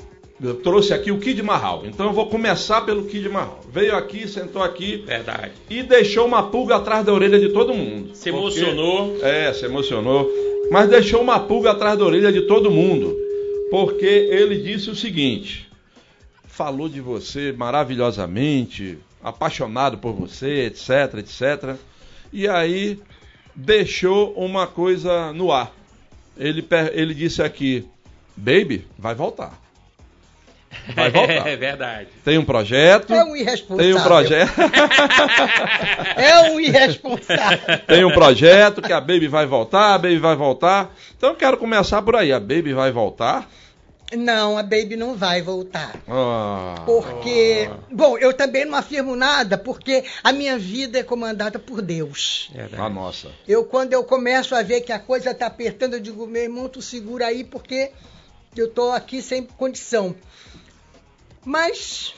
trouxe 0.63 0.93
aqui 0.93 1.11
o 1.13 1.19
Kid 1.19 1.43
Marral. 1.43 1.85
Então 1.87 2.07
eu 2.07 2.13
vou 2.13 2.27
começar 2.27 2.81
pelo 2.83 3.05
Kid 3.05 3.29
Marral. 3.29 3.61
Veio 3.73 3.95
aqui, 3.97 4.27
sentou 4.27 4.63
aqui 4.63 4.97
Verdade. 5.07 5.53
e 5.71 5.83
deixou 5.83 6.27
uma 6.27 6.43
pulga 6.45 6.77
atrás 6.77 7.05
da 7.05 7.13
orelha 7.13 7.39
de 7.39 7.51
todo 7.51 7.73
mundo. 7.75 8.15
Se 8.15 8.31
Porque- 8.31 8.59
emocionou. 8.61 9.19
É, 9.23 9.53
se 9.53 9.65
emocionou. 9.65 10.29
Mas 10.71 10.89
deixou 10.89 11.21
uma 11.21 11.39
pulga 11.41 11.71
atrás 11.73 11.99
da 11.99 12.05
orelha 12.05 12.33
de 12.33 12.43
todo 12.43 12.71
mundo. 12.71 13.17
Porque 13.71 14.05
ele 14.05 14.57
disse 14.59 14.91
o 14.91 14.95
seguinte: 14.97 15.69
falou 16.45 16.89
de 16.89 17.01
você 17.01 17.53
maravilhosamente, 17.53 18.99
apaixonado 19.23 19.99
por 19.99 20.13
você, 20.13 20.67
etc, 20.67 21.19
etc. 21.19 21.77
E 22.33 22.49
aí 22.49 22.99
deixou 23.55 24.33
uma 24.35 24.67
coisa 24.67 25.33
no 25.33 25.53
ar. 25.53 25.73
Ele, 26.37 26.65
ele 26.93 27.15
disse 27.15 27.43
aqui: 27.43 27.85
Baby, 28.37 28.87
vai 28.99 29.15
voltar. 29.15 29.62
Vai 30.95 31.11
voltar. 31.13 31.47
É 31.49 31.57
verdade. 31.57 32.09
Tem 32.25 32.39
um 32.39 32.45
projeto. 32.45 33.13
É 33.13 33.25
um 33.25 33.37
irresponsável. 33.37 33.85
Tem 33.93 34.01
um 34.01 34.03
projeto. 34.03 34.53
É 36.17 36.51
um 36.51 36.61
irresponsável. 36.61 37.79
Tem 37.87 38.05
um 38.05 38.13
projeto 38.13 38.83
que 38.83 38.93
a 38.93 39.01
Baby 39.01 39.29
vai 39.29 39.47
voltar, 39.47 39.95
a 39.95 39.99
Baby 39.99 40.19
vai 40.19 40.37
voltar. 40.37 40.95
Então 41.17 41.31
eu 41.31 41.37
quero 41.37 41.57
começar 41.57 42.03
por 42.03 42.17
aí. 42.17 42.33
A 42.33 42.41
Baby 42.41 42.73
vai 42.73 42.91
voltar. 42.91 43.49
Não, 44.17 44.59
a 44.59 44.63
Baby 44.63 44.97
não 44.97 45.15
vai 45.15 45.41
voltar. 45.41 45.95
Ah, 46.07 46.83
Porque, 46.85 47.71
bom, 47.91 48.19
eu 48.19 48.35
também 48.35 48.67
não 48.67 48.77
afirmo 48.77 49.17
nada, 49.17 49.57
porque 49.57 50.05
a 50.23 50.33
minha 50.33 50.59
vida 50.59 50.99
é 50.99 51.03
comandada 51.03 51.59
por 51.59 51.81
Deus. 51.81 52.51
a 52.79 52.89
nossa. 52.91 53.31
Eu, 53.49 53.65
quando 53.65 53.95
eu 53.95 54.05
começo 54.05 54.55
a 54.55 54.63
ver 54.63 54.83
que 54.83 54.93
a 54.93 54.99
coisa 54.99 55.31
está 55.31 55.47
apertando, 55.47 55.95
eu 55.95 56.01
digo, 56.01 56.27
meu 56.27 56.43
irmão, 56.43 56.69
tu 56.69 56.83
segura 56.83 57.27
aí, 57.27 57.43
porque 57.43 57.91
eu 58.55 58.67
estou 58.67 58.93
aqui 58.93 59.23
sem 59.23 59.45
condição. 59.45 60.15
Mas, 61.45 62.15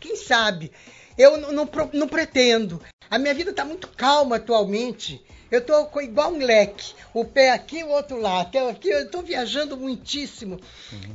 quem 0.00 0.16
sabe? 0.16 0.70
Eu 1.16 1.36
não, 1.36 1.52
não, 1.52 1.66
pro- 1.66 1.90
não 1.92 2.08
pretendo. 2.08 2.80
A 3.10 3.18
minha 3.18 3.34
vida 3.34 3.50
está 3.50 3.64
muito 3.64 3.88
calma 3.88 4.36
atualmente. 4.36 5.22
Eu 5.50 5.60
estou 5.60 5.88
igual 6.02 6.32
um 6.32 6.38
leque. 6.38 6.94
O 7.12 7.24
pé 7.24 7.50
aqui, 7.52 7.84
o 7.84 7.88
outro 7.90 8.20
lá. 8.20 8.40
Aqui, 8.40 8.58
aqui, 8.58 8.88
eu 8.88 9.04
estou 9.04 9.22
viajando 9.22 9.76
muitíssimo. 9.76 10.58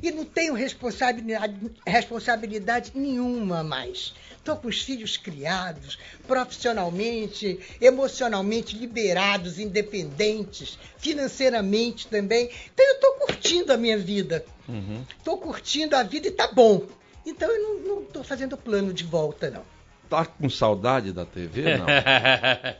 E 0.01 0.11
não 0.11 0.23
tenho 0.23 0.53
responsabilidade, 0.53 1.55
responsabilidade 1.85 2.91
nenhuma 2.95 3.63
mais. 3.63 4.13
Estou 4.37 4.55
com 4.55 4.69
os 4.69 4.81
filhos 4.81 5.17
criados, 5.17 5.99
profissionalmente, 6.25 7.59
emocionalmente 7.81 8.77
liberados, 8.77 9.59
independentes, 9.59 10.79
financeiramente 10.97 12.07
também. 12.07 12.49
Então 12.73 12.85
eu 12.87 12.95
estou 12.95 13.11
curtindo 13.15 13.73
a 13.73 13.77
minha 13.77 13.97
vida. 13.97 14.45
Uhum. 14.67 15.03
Estou 15.17 15.37
curtindo 15.37 15.95
a 15.95 16.03
vida 16.03 16.27
e 16.27 16.31
tá 16.31 16.47
bom. 16.47 16.83
Então 17.29 17.49
eu 17.49 17.79
não 17.81 18.01
estou 18.01 18.23
fazendo 18.23 18.57
plano 18.57 18.93
de 18.93 19.03
volta, 19.03 19.49
não. 19.49 19.63
Tá 20.09 20.25
com 20.25 20.49
saudade 20.49 21.13
da 21.13 21.25
TV? 21.25 21.77
Não. 21.77 21.85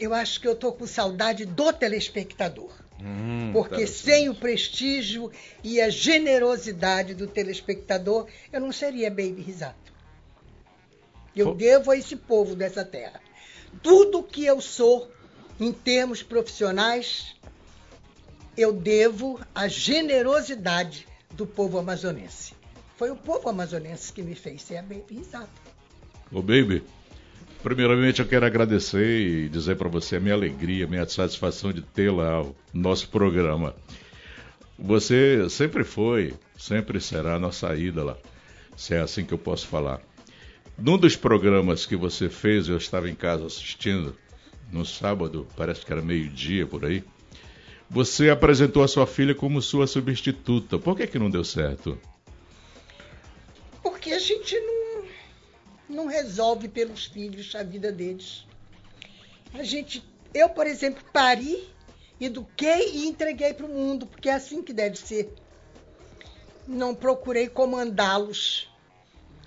Eu 0.00 0.12
acho 0.12 0.40
que 0.40 0.48
eu 0.48 0.54
estou 0.54 0.72
com 0.72 0.84
saudade 0.84 1.44
do 1.44 1.72
telespectador. 1.72 2.72
Hum, 3.00 3.50
Porque 3.52 3.86
sem 3.86 4.28
o 4.28 4.34
prestígio 4.34 5.30
e 5.62 5.80
a 5.80 5.90
generosidade 5.90 7.14
do 7.14 7.28
telespectador, 7.28 8.26
eu 8.52 8.60
não 8.60 8.72
seria 8.72 9.08
Baby 9.10 9.42
Risato. 9.42 9.92
Eu 11.36 11.54
devo 11.54 11.92
a 11.92 11.96
esse 11.96 12.16
povo 12.16 12.56
dessa 12.56 12.84
terra. 12.84 13.20
Tudo 13.80 14.24
que 14.24 14.44
eu 14.44 14.60
sou, 14.60 15.08
em 15.60 15.72
termos 15.72 16.20
profissionais, 16.20 17.36
eu 18.56 18.72
devo 18.72 19.38
à 19.54 19.68
generosidade 19.68 21.06
do 21.30 21.46
povo 21.46 21.78
amazonense. 21.78 22.54
Foi 23.02 23.10
o 23.10 23.16
povo 23.16 23.48
amazonense 23.48 24.12
que 24.12 24.22
me 24.22 24.32
fez 24.32 24.62
ser 24.62 24.76
a 24.76 24.82
Baby 24.82 25.16
Risato. 25.16 25.50
Ô, 26.30 26.40
baby, 26.40 26.84
primeiramente 27.60 28.20
eu 28.20 28.28
quero 28.28 28.46
agradecer 28.46 29.04
e 29.04 29.48
dizer 29.48 29.74
para 29.76 29.88
você 29.88 30.14
a 30.14 30.20
minha 30.20 30.36
alegria, 30.36 30.84
a 30.84 30.88
minha 30.88 31.08
satisfação 31.08 31.72
de 31.72 31.82
tê-la 31.82 32.30
ao 32.30 32.56
nosso 32.72 33.08
programa. 33.08 33.74
Você 34.78 35.48
sempre 35.50 35.82
foi, 35.82 36.32
sempre 36.56 37.00
será 37.00 37.34
a 37.34 37.40
nossa 37.40 37.74
ídola, 37.74 38.20
se 38.76 38.94
é 38.94 39.00
assim 39.00 39.24
que 39.24 39.34
eu 39.34 39.38
posso 39.38 39.66
falar. 39.66 40.00
Num 40.78 40.96
dos 40.96 41.16
programas 41.16 41.84
que 41.84 41.96
você 41.96 42.28
fez, 42.28 42.68
eu 42.68 42.76
estava 42.76 43.10
em 43.10 43.16
casa 43.16 43.46
assistindo, 43.46 44.14
no 44.70 44.86
sábado, 44.86 45.44
parece 45.56 45.84
que 45.84 45.92
era 45.92 46.00
meio-dia 46.00 46.68
por 46.68 46.84
aí. 46.84 47.02
Você 47.90 48.30
apresentou 48.30 48.80
a 48.80 48.86
sua 48.86 49.08
filha 49.08 49.34
como 49.34 49.60
sua 49.60 49.88
substituta. 49.88 50.78
Por 50.78 50.96
que, 50.96 51.08
que 51.08 51.18
não 51.18 51.28
deu 51.28 51.42
certo? 51.42 51.98
Porque 54.02 54.14
a 54.14 54.18
gente 54.18 54.58
não, 54.58 55.04
não 55.88 56.06
resolve 56.08 56.66
pelos 56.66 57.04
filhos 57.06 57.54
a 57.54 57.62
vida 57.62 57.92
deles. 57.92 58.44
A 59.54 59.62
gente, 59.62 60.04
eu, 60.34 60.48
por 60.48 60.66
exemplo, 60.66 61.04
pari, 61.12 61.68
eduquei 62.20 62.96
e 62.96 63.06
entreguei 63.06 63.54
para 63.54 63.64
o 63.64 63.68
mundo, 63.68 64.04
porque 64.04 64.28
é 64.28 64.34
assim 64.34 64.60
que 64.60 64.72
deve 64.72 64.96
ser. 64.96 65.32
Não 66.66 66.96
procurei 66.96 67.48
comandá-los, 67.48 68.68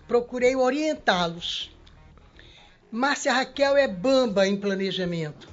procurei 0.08 0.56
orientá-los. 0.56 1.70
Márcia 2.90 3.34
Raquel 3.34 3.76
é 3.76 3.90
bamba 3.90 4.48
em 4.48 4.56
planejamento. 4.56 5.50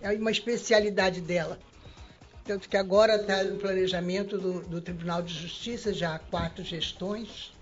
É 0.00 0.12
uma 0.12 0.30
especialidade 0.30 1.20
dela. 1.20 1.58
Tanto 2.44 2.68
que 2.68 2.76
agora 2.76 3.16
está 3.16 3.42
no 3.42 3.58
planejamento 3.58 4.38
do, 4.38 4.60
do 4.60 4.80
Tribunal 4.80 5.20
de 5.20 5.34
Justiça, 5.34 5.92
já 5.92 6.14
há 6.14 6.20
quatro 6.20 6.62
gestões 6.62 7.53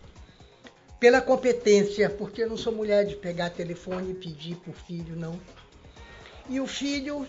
pela 1.03 1.21
competência, 1.21 2.09
porque 2.09 2.45
eu 2.45 2.49
não 2.49 2.57
sou 2.57 2.73
mulher 2.73 3.05
de 3.05 3.17
pegar 3.17 3.51
telefone 3.51 4.13
e 4.13 4.15
pedir 4.15 4.55
para 4.55 4.71
o 4.71 4.73
filho, 4.73 5.17
não. 5.17 5.37
E 6.49 6.61
o 6.61 6.67
filho 6.69 7.27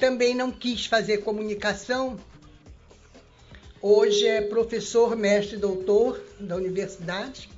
também 0.00 0.34
não 0.34 0.50
quis 0.50 0.86
fazer 0.86 1.18
comunicação. 1.18 2.18
Hoje 3.82 4.26
é 4.26 4.40
professor, 4.40 5.14
mestre, 5.14 5.58
doutor 5.58 6.18
da 6.40 6.56
universidade. 6.56 7.50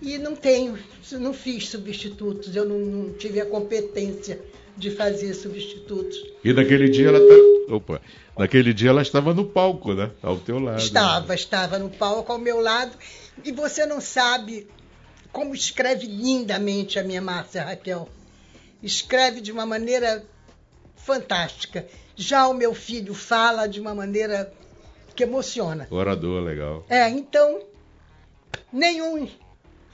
E 0.00 0.18
não 0.18 0.34
tenho, 0.34 0.76
não 1.12 1.32
fiz 1.32 1.68
substitutos, 1.68 2.56
eu 2.56 2.64
não, 2.64 2.80
não 2.80 3.12
tive 3.12 3.40
a 3.40 3.46
competência 3.46 4.42
de 4.76 4.90
fazer 4.90 5.34
substitutos. 5.34 6.16
E 6.44 6.52
naquele 6.52 6.88
dia 6.88 7.08
ela 7.08 7.20
tá... 7.20 7.74
Opa. 7.74 8.00
Naquele 8.36 8.72
dia 8.72 8.90
ela 8.90 9.02
estava 9.02 9.34
no 9.34 9.44
palco, 9.44 9.94
né? 9.94 10.10
Ao 10.22 10.38
teu 10.38 10.58
lado. 10.58 10.78
Estava, 10.78 11.34
estava 11.34 11.78
no 11.78 11.90
palco 11.90 12.32
ao 12.32 12.38
meu 12.38 12.60
lado. 12.60 12.96
E 13.44 13.52
você 13.52 13.84
não 13.86 14.00
sabe 14.00 14.66
como 15.30 15.54
escreve 15.54 16.06
lindamente 16.06 16.98
a 16.98 17.02
minha 17.02 17.20
Márcia 17.20 17.64
Raquel. 17.64 18.08
Escreve 18.82 19.40
de 19.40 19.52
uma 19.52 19.66
maneira 19.66 20.24
fantástica. 20.96 21.86
Já 22.16 22.48
o 22.48 22.54
meu 22.54 22.74
filho 22.74 23.14
fala 23.14 23.66
de 23.66 23.80
uma 23.80 23.94
maneira 23.94 24.52
que 25.14 25.22
emociona. 25.22 25.86
Orador, 25.90 26.42
legal. 26.42 26.84
É, 26.88 27.08
então, 27.08 27.62
nenhum. 28.72 29.28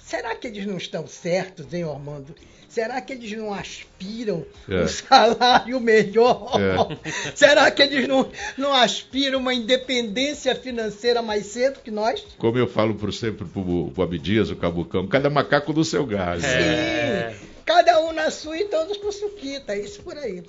Será 0.08 0.34
que 0.34 0.46
eles 0.46 0.64
não 0.64 0.78
estão 0.78 1.06
certos, 1.06 1.66
hein, 1.74 1.84
Armando? 1.84 2.34
Será 2.66 2.98
que 2.98 3.12
eles 3.12 3.30
não 3.32 3.52
aspiram 3.52 4.42
É. 4.66 4.82
um 4.84 4.88
salário 4.88 5.78
melhor? 5.78 6.52
É. 6.58 7.10
Será 7.36 7.70
que 7.70 7.82
eles 7.82 8.08
não, 8.08 8.26
não 8.56 8.72
aspiram 8.72 9.38
uma 9.38 9.52
independência 9.52 10.54
financeira 10.54 11.20
mais 11.20 11.44
cedo 11.46 11.80
que 11.84 11.90
nós? 11.90 12.24
Como 12.38 12.56
eu 12.56 12.66
falo 12.66 12.94
por 12.94 13.12
sempre 13.12 13.44
pro, 13.46 13.90
pro 13.94 14.02
Abdias, 14.02 14.48
o 14.50 14.56
Cabucão, 14.56 15.06
cada 15.06 15.28
macaco 15.28 15.74
do 15.74 15.84
seu 15.84 16.06
galho. 16.06 16.42
É. 16.42 17.34
Sim. 17.38 17.46
Cada 17.66 18.00
um 18.00 18.12
na 18.14 18.30
sua 18.30 18.56
e 18.56 18.64
todos 18.64 18.96
com 18.96 19.12
suquita, 19.12 19.74
é 19.74 19.80
isso 19.80 20.00
por 20.00 20.16
aí. 20.16 20.42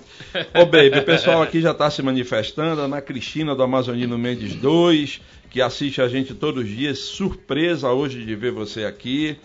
Ô, 0.54 0.64
Baby, 0.64 1.00
o 1.00 1.04
pessoal 1.04 1.42
aqui 1.42 1.60
já 1.60 1.72
está 1.72 1.90
se 1.90 2.00
manifestando. 2.02 2.80
Ana 2.80 3.02
Cristina 3.02 3.54
do 3.54 3.62
Amazonino 3.62 4.16
Mendes 4.16 4.54
2, 4.54 5.20
que 5.50 5.60
assiste 5.60 6.00
a 6.00 6.08
gente 6.08 6.32
todos 6.34 6.62
os 6.64 6.68
dias. 6.70 6.98
Surpresa 7.00 7.90
hoje 7.90 8.24
de 8.24 8.34
ver 8.34 8.52
você 8.52 8.84
aqui. 8.84 9.36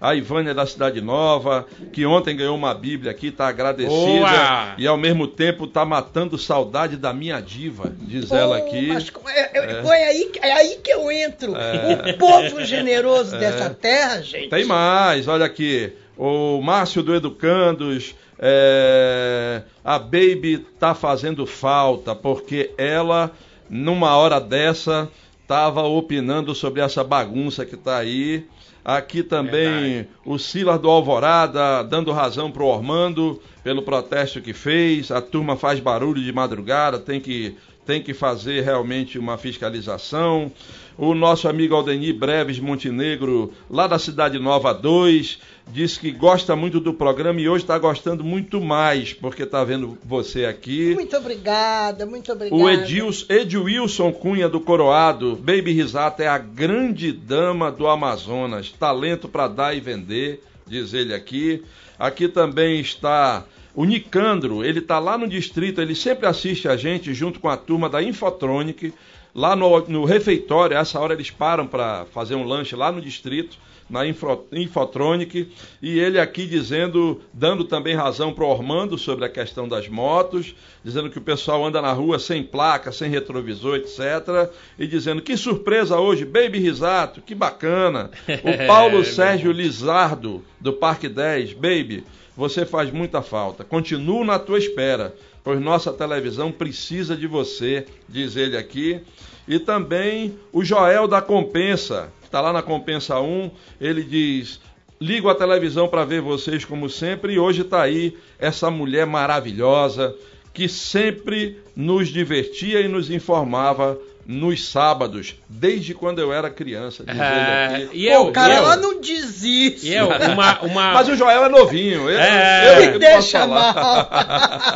A 0.00 0.14
Ivânia 0.14 0.54
da 0.54 0.64
Cidade 0.64 0.98
Nova, 1.02 1.66
que 1.92 2.06
ontem 2.06 2.34
ganhou 2.34 2.56
uma 2.56 2.72
Bíblia 2.72 3.10
aqui, 3.10 3.26
está 3.26 3.48
agradecida. 3.48 3.94
Boa! 3.94 4.74
E 4.78 4.86
ao 4.86 4.96
mesmo 4.96 5.26
tempo 5.26 5.66
está 5.66 5.84
matando 5.84 6.38
saudade 6.38 6.96
da 6.96 7.12
minha 7.12 7.38
diva, 7.38 7.92
diz 7.98 8.32
ela 8.32 8.56
aqui. 8.56 8.86
mas 8.88 9.12
é, 9.26 9.58
é- 9.78 9.82
foi 9.82 9.96
aí, 9.98 10.24
que- 10.32 10.38
é 10.38 10.52
aí 10.52 10.78
que 10.82 10.90
eu 10.90 11.12
entro. 11.12 11.52
O 11.52 12.16
povo 12.18 12.64
generoso 12.64 13.36
dessa 13.36 13.68
terra, 13.68 14.22
gente. 14.22 14.48
Tem 14.48 14.64
mais, 14.64 15.28
olha 15.28 15.44
aqui. 15.44 15.92
O 16.16 16.62
Márcio 16.62 17.02
do 17.02 17.14
Educandos, 17.14 18.14
é, 18.38 19.62
a 19.84 19.98
Baby 19.98 20.64
tá 20.78 20.94
fazendo 20.94 21.46
falta, 21.46 22.14
porque 22.14 22.70
ela, 22.78 23.30
numa 23.68 24.16
hora 24.16 24.40
dessa, 24.40 25.10
estava 25.50 25.82
opinando 25.82 26.54
sobre 26.54 26.80
essa 26.80 27.02
bagunça 27.02 27.66
que 27.66 27.76
tá 27.76 27.96
aí. 27.96 28.46
Aqui 28.84 29.20
também 29.24 29.94
Verdade. 29.94 30.08
o 30.24 30.38
Silas 30.38 30.80
do 30.80 30.88
Alvorada 30.88 31.82
dando 31.82 32.12
razão 32.12 32.52
pro 32.52 32.66
Ormando 32.66 33.42
pelo 33.64 33.82
protesto 33.82 34.40
que 34.40 34.52
fez. 34.52 35.10
A 35.10 35.20
turma 35.20 35.56
faz 35.56 35.80
barulho 35.80 36.22
de 36.22 36.32
madrugada, 36.32 37.00
tem 37.00 37.20
que, 37.20 37.56
tem 37.84 38.00
que 38.00 38.14
fazer 38.14 38.62
realmente 38.62 39.18
uma 39.18 39.36
fiscalização. 39.36 40.52
O 41.00 41.14
nosso 41.14 41.48
amigo 41.48 41.74
Aldenir 41.74 42.14
Breves 42.14 42.58
Montenegro, 42.58 43.54
lá 43.70 43.86
da 43.86 43.98
Cidade 43.98 44.38
Nova 44.38 44.74
2, 44.74 45.38
diz 45.68 45.96
que 45.96 46.10
gosta 46.10 46.54
muito 46.54 46.78
do 46.78 46.92
programa 46.92 47.40
e 47.40 47.48
hoje 47.48 47.64
está 47.64 47.78
gostando 47.78 48.22
muito 48.22 48.60
mais, 48.60 49.14
porque 49.14 49.44
está 49.44 49.64
vendo 49.64 49.96
você 50.04 50.44
aqui. 50.44 50.94
Muito 50.94 51.16
obrigada, 51.16 52.04
muito 52.04 52.30
obrigada. 52.30 52.62
O 52.62 52.68
Edils, 52.68 53.24
Edilson 53.30 54.12
Cunha 54.12 54.46
do 54.46 54.60
Coroado, 54.60 55.36
Baby 55.36 55.72
Risata 55.72 56.22
é 56.22 56.28
a 56.28 56.36
grande 56.36 57.12
dama 57.12 57.72
do 57.72 57.88
Amazonas, 57.88 58.70
talento 58.70 59.26
para 59.26 59.48
dar 59.48 59.74
e 59.74 59.80
vender, 59.80 60.44
diz 60.66 60.92
ele 60.92 61.14
aqui. 61.14 61.62
Aqui 61.98 62.28
também 62.28 62.78
está 62.78 63.46
o 63.74 63.86
Nicandro, 63.86 64.62
ele 64.62 64.80
está 64.80 64.98
lá 64.98 65.16
no 65.16 65.26
distrito, 65.26 65.80
ele 65.80 65.94
sempre 65.94 66.26
assiste 66.26 66.68
a 66.68 66.76
gente 66.76 67.14
junto 67.14 67.40
com 67.40 67.48
a 67.48 67.56
turma 67.56 67.88
da 67.88 68.02
Infotronic, 68.02 68.92
lá 69.34 69.54
no, 69.56 69.80
no 69.88 70.04
refeitório, 70.04 70.76
essa 70.76 70.98
hora 71.00 71.14
eles 71.14 71.30
param 71.30 71.66
para 71.66 72.06
fazer 72.06 72.34
um 72.34 72.44
lanche 72.44 72.74
lá 72.76 72.90
no 72.92 73.00
distrito. 73.00 73.56
na 73.90 74.06
Info, 74.06 74.46
Infotronic, 74.52 75.50
e 75.82 75.98
ele 75.98 76.20
aqui 76.20 76.46
dizendo, 76.46 77.20
dando 77.32 77.64
também 77.64 77.96
razão 77.96 78.32
para 78.32 78.44
o 78.44 78.48
Ormando 78.48 78.96
sobre 78.96 79.24
a 79.24 79.28
questão 79.28 79.66
das 79.66 79.88
motos, 79.88 80.54
dizendo 80.84 81.10
que 81.10 81.18
o 81.18 81.20
pessoal 81.22 81.66
anda 81.66 81.82
na 81.82 81.92
rua 81.92 82.20
sem 82.20 82.40
placa, 82.40 82.92
sem 82.92 83.10
retrovisor, 83.10 83.74
etc. 83.76 84.48
E 84.78 84.86
dizendo 84.86 85.20
que 85.20 85.36
surpresa 85.36 85.98
hoje, 85.98 86.24
Baby 86.24 86.60
Risato, 86.60 87.20
que 87.20 87.34
bacana. 87.34 88.12
O 88.44 88.52
Paulo 88.68 89.00
É, 89.00 89.04
Sérgio 89.04 89.50
Lizardo, 89.50 90.44
do 90.60 90.72
Parque 90.72 91.08
10, 91.08 91.54
Baby, 91.54 92.04
você 92.36 92.64
faz 92.64 92.90
muita 92.90 93.22
falta. 93.22 93.64
Continuo 93.64 94.24
na 94.24 94.38
tua 94.38 94.58
espera, 94.58 95.14
pois 95.42 95.60
nossa 95.60 95.92
televisão 95.92 96.50
precisa 96.52 97.16
de 97.16 97.26
você, 97.26 97.86
diz 98.08 98.36
ele 98.36 98.56
aqui. 98.56 99.00
E 99.48 99.58
também 99.58 100.38
o 100.52 100.64
Joel 100.64 101.08
da 101.08 101.20
Compensa, 101.20 102.12
que 102.20 102.26
está 102.26 102.40
lá 102.40 102.52
na 102.52 102.62
Compensa 102.62 103.18
1, 103.20 103.50
ele 103.80 104.02
diz: 104.02 104.60
ligo 105.00 105.28
a 105.28 105.34
televisão 105.34 105.88
para 105.88 106.04
ver 106.04 106.20
vocês 106.20 106.64
como 106.64 106.88
sempre, 106.88 107.34
e 107.34 107.38
hoje 107.38 107.62
está 107.62 107.82
aí 107.82 108.16
essa 108.38 108.70
mulher 108.70 109.06
maravilhosa 109.06 110.14
que 110.52 110.68
sempre 110.68 111.58
nos 111.74 112.08
divertia 112.08 112.80
e 112.80 112.88
nos 112.88 113.10
informava 113.10 113.98
nos 114.30 114.68
sábados, 114.68 115.34
desde 115.48 115.92
quando 115.92 116.20
eu 116.20 116.32
era 116.32 116.48
criança. 116.48 117.04
Diz 117.04 117.18
É, 117.20 117.74
ele 117.74 117.84
aqui. 117.84 117.98
e 117.98 118.06
Pô, 118.06 118.12
eu, 118.12 118.22
o 118.28 118.32
cara 118.32 118.54
e 118.54 118.56
eu, 118.58 118.62
lá 118.62 118.76
não 118.76 119.00
diz 119.00 119.42
isso. 119.42 119.86
e 119.86 119.94
eu, 119.94 120.06
uma, 120.08 120.60
uma... 120.60 120.92
Mas 120.94 121.08
o 121.08 121.16
Joel 121.16 121.44
é 121.44 121.48
novinho. 121.48 122.08
Eu, 122.08 122.18
É. 122.18 122.76
que 122.92 122.98
posso 122.98 122.98
deixa 123.00 123.46
mal. 123.46 124.10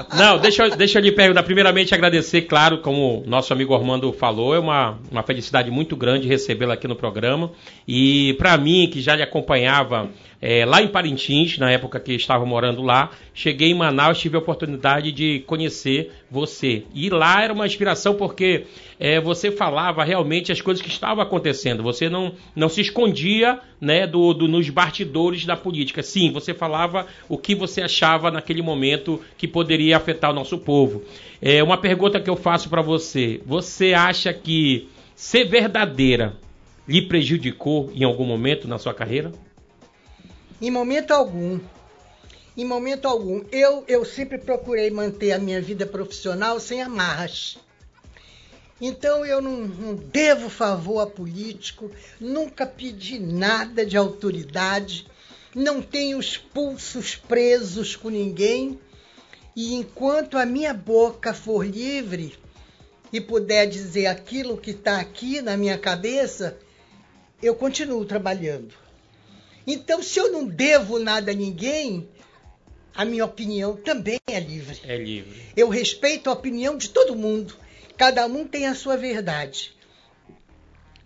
Não, 0.17 0.39
deixa, 0.39 0.65
eu- 0.67 0.77
deixa 0.77 0.99
eu 0.99 1.03
lhe 1.03 1.13
perguntar. 1.13 1.43
Primeiramente, 1.45 1.95
agradecer, 1.95 2.43
claro, 2.43 2.79
como 2.79 3.23
o 3.23 3.25
nosso 3.29 3.53
amigo 3.53 3.73
Ormando 3.73 4.13
falou, 4.13 4.55
é 4.55 4.59
uma, 4.59 4.99
uma 5.11 5.23
felicidade 5.23 5.71
muito 5.71 5.95
grande 5.97 6.27
recebê-lo 6.27 6.73
aqui 6.73 6.89
no 6.89 6.97
programa. 6.97 7.53
E 7.87 8.35
para 8.39 8.57
mim, 8.57 8.89
que 8.93 9.01
já 9.01 9.15
lhe 9.15 9.23
acompanhava 9.23 10.09
é, 10.47 10.67
lá 10.67 10.83
em 10.83 10.89
Parintins, 10.89 11.57
na 11.57 11.71
época 11.71 11.99
que 11.99 12.13
estava 12.13 12.45
morando 12.45 12.83
lá, 12.83 13.11
cheguei 13.33 13.71
em 13.71 13.75
Manaus, 13.75 14.19
tive 14.19 14.37
a 14.37 14.41
oportunidade 14.41 15.11
de 15.11 15.39
conhecer 15.47 16.13
você. 16.31 16.83
E 16.95 17.09
lá 17.09 17.43
era 17.43 17.51
uma 17.51 17.67
inspiração 17.67 18.13
porque 18.15 18.67
é, 19.01 19.19
você 19.19 19.51
falava 19.51 20.05
realmente 20.05 20.53
as 20.53 20.61
coisas 20.61 20.83
que 20.83 20.91
estavam 20.91 21.25
acontecendo. 21.25 21.83
Você 21.83 22.11
não, 22.11 22.35
não 22.55 22.69
se 22.69 22.83
escondia 22.83 23.59
né, 23.81 24.07
do, 24.07 24.35
do- 24.35 24.47
nos 24.47 24.69
bastidores 24.69 25.47
da 25.47 25.57
política. 25.57 26.03
Sim, 26.03 26.31
você 26.31 26.53
falava 26.53 27.07
o 27.27 27.39
que 27.39 27.55
você 27.55 27.81
achava 27.81 28.31
naquele 28.31 28.61
momento 28.61 29.19
que 29.39 29.49
poderia 29.49 29.97
afetar 29.97 30.31
o 30.31 30.35
nosso 30.35 30.59
povo. 30.59 31.03
É, 31.41 31.63
uma 31.63 31.79
pergunta 31.79 32.21
que 32.21 32.29
eu 32.29 32.37
faço 32.37 32.69
para 32.69 32.83
você: 32.83 33.41
você 33.47 33.95
acha 33.95 34.31
que 34.35 34.89
ser 35.17 35.45
verdadeira 35.47 36.35
lhe 36.87 37.01
prejudicou 37.01 37.91
em 37.95 38.05
algum 38.05 38.27
momento 38.27 38.69
na 38.69 38.77
sua 38.77 38.93
carreira? 38.93 39.33
Em 40.61 40.71
momento 40.71 41.13
algum. 41.13 41.59
Em 42.57 42.65
momento 42.65 43.09
algum. 43.09 43.45
Eu, 43.51 43.85
eu 43.89 44.05
sempre 44.05 44.39
procurei 44.39 44.91
manter 44.91 45.33
a 45.33 45.39
minha 45.39 45.61
vida 45.61 45.85
profissional 45.85 46.61
sem 46.61 46.81
amarras. 46.81 47.59
Então 48.81 49.25
eu 49.25 49.41
não, 49.41 49.67
não 49.67 49.95
devo 49.95 50.49
favor 50.49 51.01
a 51.01 51.07
político, 51.07 51.91
nunca 52.21 52.67
pedi 52.67 53.19
nada 53.19 53.87
de 53.87 53.97
autoridade, 53.97 55.07
não 55.55 55.81
tenho 55.81 56.19
os 56.19 56.37
pulsos 56.37 57.15
presos 57.15 57.95
com 57.97 58.09
ninguém. 58.09 58.79
E 59.57 59.75
enquanto 59.75 60.37
a 60.37 60.45
minha 60.45 60.75
boca 60.75 61.33
for 61.33 61.65
livre 61.65 62.37
e 63.13 63.21
puder 63.21 63.67
dizer 63.67 64.07
aquilo 64.07 64.59
que 64.59 64.73
está 64.73 64.99
aqui 64.99 65.41
na 65.41 65.57
minha 65.57 65.79
cabeça, 65.79 66.59
eu 67.41 67.55
continuo 67.55 68.05
trabalhando. 68.05 68.84
Então, 69.67 70.03
se 70.03 70.19
eu 70.19 70.31
não 70.31 70.47
devo 70.47 70.99
nada 70.99 71.33
a 71.33 71.35
ninguém, 71.35 72.09
a 72.95 73.05
minha 73.05 73.25
opinião 73.25 73.77
também 73.77 74.19
é 74.27 74.39
livre. 74.39 74.81
É 74.85 74.97
livre. 74.97 75.43
Eu 75.57 75.69
respeito 75.69 76.31
a 76.31 76.33
opinião 76.33 76.77
de 76.77 76.91
todo 76.91 77.17
mundo. 77.17 77.57
Cada 77.97 78.27
um 78.27 78.47
tem 78.47 78.67
a 78.67 78.75
sua 78.75 78.97
verdade. 78.97 79.75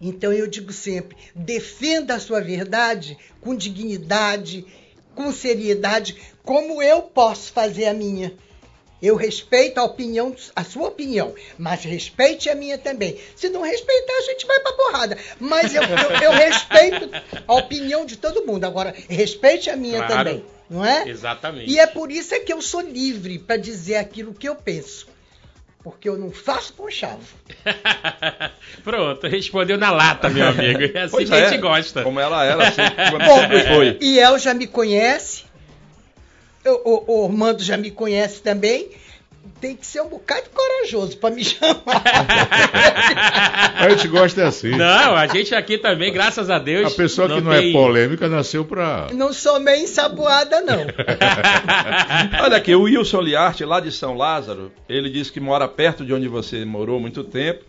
Então 0.01 0.33
eu 0.33 0.47
digo 0.47 0.73
sempre: 0.73 1.17
defenda 1.35 2.15
a 2.15 2.21
sua 2.21 2.41
verdade 2.41 3.17
com 3.41 3.55
dignidade, 3.55 4.67
com 5.15 5.33
seriedade, 5.33 6.17
como 6.43 6.83
eu 6.83 7.03
posso 7.03 7.53
fazer 7.53 7.87
a 7.87 7.95
minha. 7.95 8.33
Eu 9.01 9.15
respeito 9.15 9.79
a 9.79 9.85
opinião, 9.85 10.35
a 10.57 10.65
sua 10.65 10.89
opinião, 10.89 11.33
mas 11.57 11.85
respeite 11.85 12.51
a 12.51 12.55
minha 12.55 12.77
também. 12.77 13.17
Se 13.37 13.49
não 13.49 13.63
respeitar, 13.63 14.13
a 14.13 14.23
gente 14.23 14.45
vai 14.47 14.59
pra 14.61 14.73
porrada. 14.73 15.17
Mas 15.39 15.73
eu, 15.75 15.83
eu- 15.83 16.23
eu 16.23 16.33
respeito 16.39 17.09
a 17.47 17.55
opinião 17.55 18.05
de 18.05 18.17
todo 18.17 18.45
mundo. 18.45 18.65
Agora, 18.65 18.93
respeite 19.09 19.71
a 19.71 19.77
minha 19.77 19.99
Claro. 20.05 20.15
também, 20.31 20.45
não 20.69 20.85
é? 20.85 21.09
Exatamente. 21.09 21.71
E 21.71 21.79
é 21.79 21.87
por 21.87 22.11
isso 22.11 22.35
é 22.35 22.41
que 22.41 22.53
eu 22.53 22.61
sou 22.61 22.81
livre 22.81 23.39
para 23.39 23.57
dizer 23.57 23.97
aquilo 23.97 24.35
que 24.35 24.49
eu 24.49 24.57
penso. 24.57 25.07
Porque 25.85 26.09
eu 26.09 26.19
não 26.19 26.33
faço 26.33 26.73
com 26.75 26.91
chave. 26.91 27.23
Pronto, 28.83 29.27
respondeu 29.29 29.79
na 29.79 29.91
lata, 29.91 30.29
meu 30.29 30.47
amigo. 30.49 30.81
É 30.97 31.03
assim 31.03 31.11
Pois 31.13 31.29
que 31.29 31.35
a 31.35 31.39
é, 31.39 31.49
gente 31.51 31.61
gosta. 31.61 32.03
Como 32.03 32.19
ela 32.21 32.45
era, 32.45 32.71
sempre, 32.73 33.11
quando 33.11 33.25
Bom, 33.25 33.39
sempre 33.41 33.63
foi. 33.65 33.97
e 34.01 34.19
El 34.19 34.39
já 34.39 34.53
me 34.55 34.67
conhece. 34.67 35.45
O, 36.69 37.05
o, 37.07 37.25
Ormando 37.25 37.63
já 37.63 37.77
me 37.77 37.91
conhece 37.91 38.43
também. 38.43 38.89
Tem 39.61 39.75
que 39.75 39.85
ser 39.87 40.01
um 40.03 40.09
bocado 40.09 40.45
corajoso 40.55 41.17
para 41.17 41.35
me 41.35 41.43
chamar. 41.45 42.03
A 43.77 43.89
gente 43.91 44.07
gosta 44.09 44.43
é 44.43 44.47
assim. 44.47 44.71
Não, 44.77 45.17
a 45.17 45.27
gente 45.27 45.55
aqui 45.55 45.79
também, 45.79 46.13
graças 46.13 46.49
a 46.51 46.59
Deus. 46.59 46.93
A 46.93 46.97
pessoa 46.97 47.29
que 47.29 47.41
não 47.41 47.51
tem- 47.53 47.71
é 47.71 47.73
polêmica 47.73 48.29
nasceu 48.29 48.65
pra. 48.65 49.09
não 49.13 49.33
sou 49.33 49.59
meio 49.59 49.83
ensaboada, 49.83 50.61
não. 50.61 50.87
Olha 52.45 52.57
aqui, 52.57 52.75
o 52.75 52.83
Wilson 52.83 53.21
Liarte, 53.21 53.65
lá 53.65 53.81
de 53.81 53.91
São 53.91 54.17
Lázaro, 54.17 54.71
ele 54.89 55.11
disse 55.11 55.33
que 55.33 55.41
mora 55.41 55.67
perto 55.67 56.05
de 56.05 56.13
onde 56.13 56.29
você 56.29 56.65
morou 56.65 57.01
muito 57.01 57.25
tempo 57.25 57.65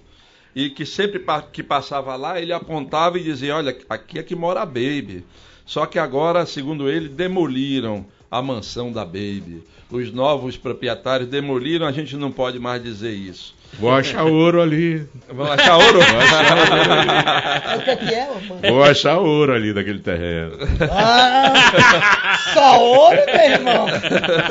e 0.55 0.69
que 0.69 0.85
sempre 0.85 1.23
que 1.51 1.63
passava 1.63 2.15
lá, 2.15 2.39
ele 2.39 2.53
apontava 2.53 3.17
e 3.17 3.23
dizia: 3.23 3.55
Olha, 3.55 3.75
aqui 3.89 4.19
é 4.19 4.23
que 4.23 4.35
mora 4.35 4.61
a 4.61 4.65
Baby. 4.65 5.25
Só 5.65 5.85
que 5.85 5.99
agora, 5.99 6.45
segundo 6.45 6.89
ele, 6.89 7.07
demoliram 7.07 8.05
a 8.31 8.41
mansão 8.41 8.91
da 8.91 9.03
Baby. 9.05 9.63
Os 9.89 10.13
novos 10.13 10.55
proprietários 10.55 11.29
demoliram, 11.29 11.87
a 11.87 11.91
gente 11.91 12.15
não 12.15 12.31
pode 12.31 12.59
mais 12.59 12.83
dizer 12.83 13.11
isso. 13.11 13.57
Vou 13.73 13.91
achar 13.91 14.23
ouro 14.23 14.61
ali. 14.61 15.07
Vamos 15.27 15.51
achar 15.51 15.77
ouro? 15.77 15.99
O 15.99 17.83
que 17.83 17.89
é 17.89 17.95
que 17.95 18.13
é, 18.13 18.29
Ormando? 18.29 18.67
Vou 18.67 18.83
achar 18.83 19.17
ouro 19.19 19.53
ali 19.53 19.73
daquele 19.73 19.99
terreno. 19.99 20.57
Ah, 20.91 22.37
só 22.53 22.83
ouro, 22.83 23.21
meu 23.25 23.51
irmão. 23.51 23.87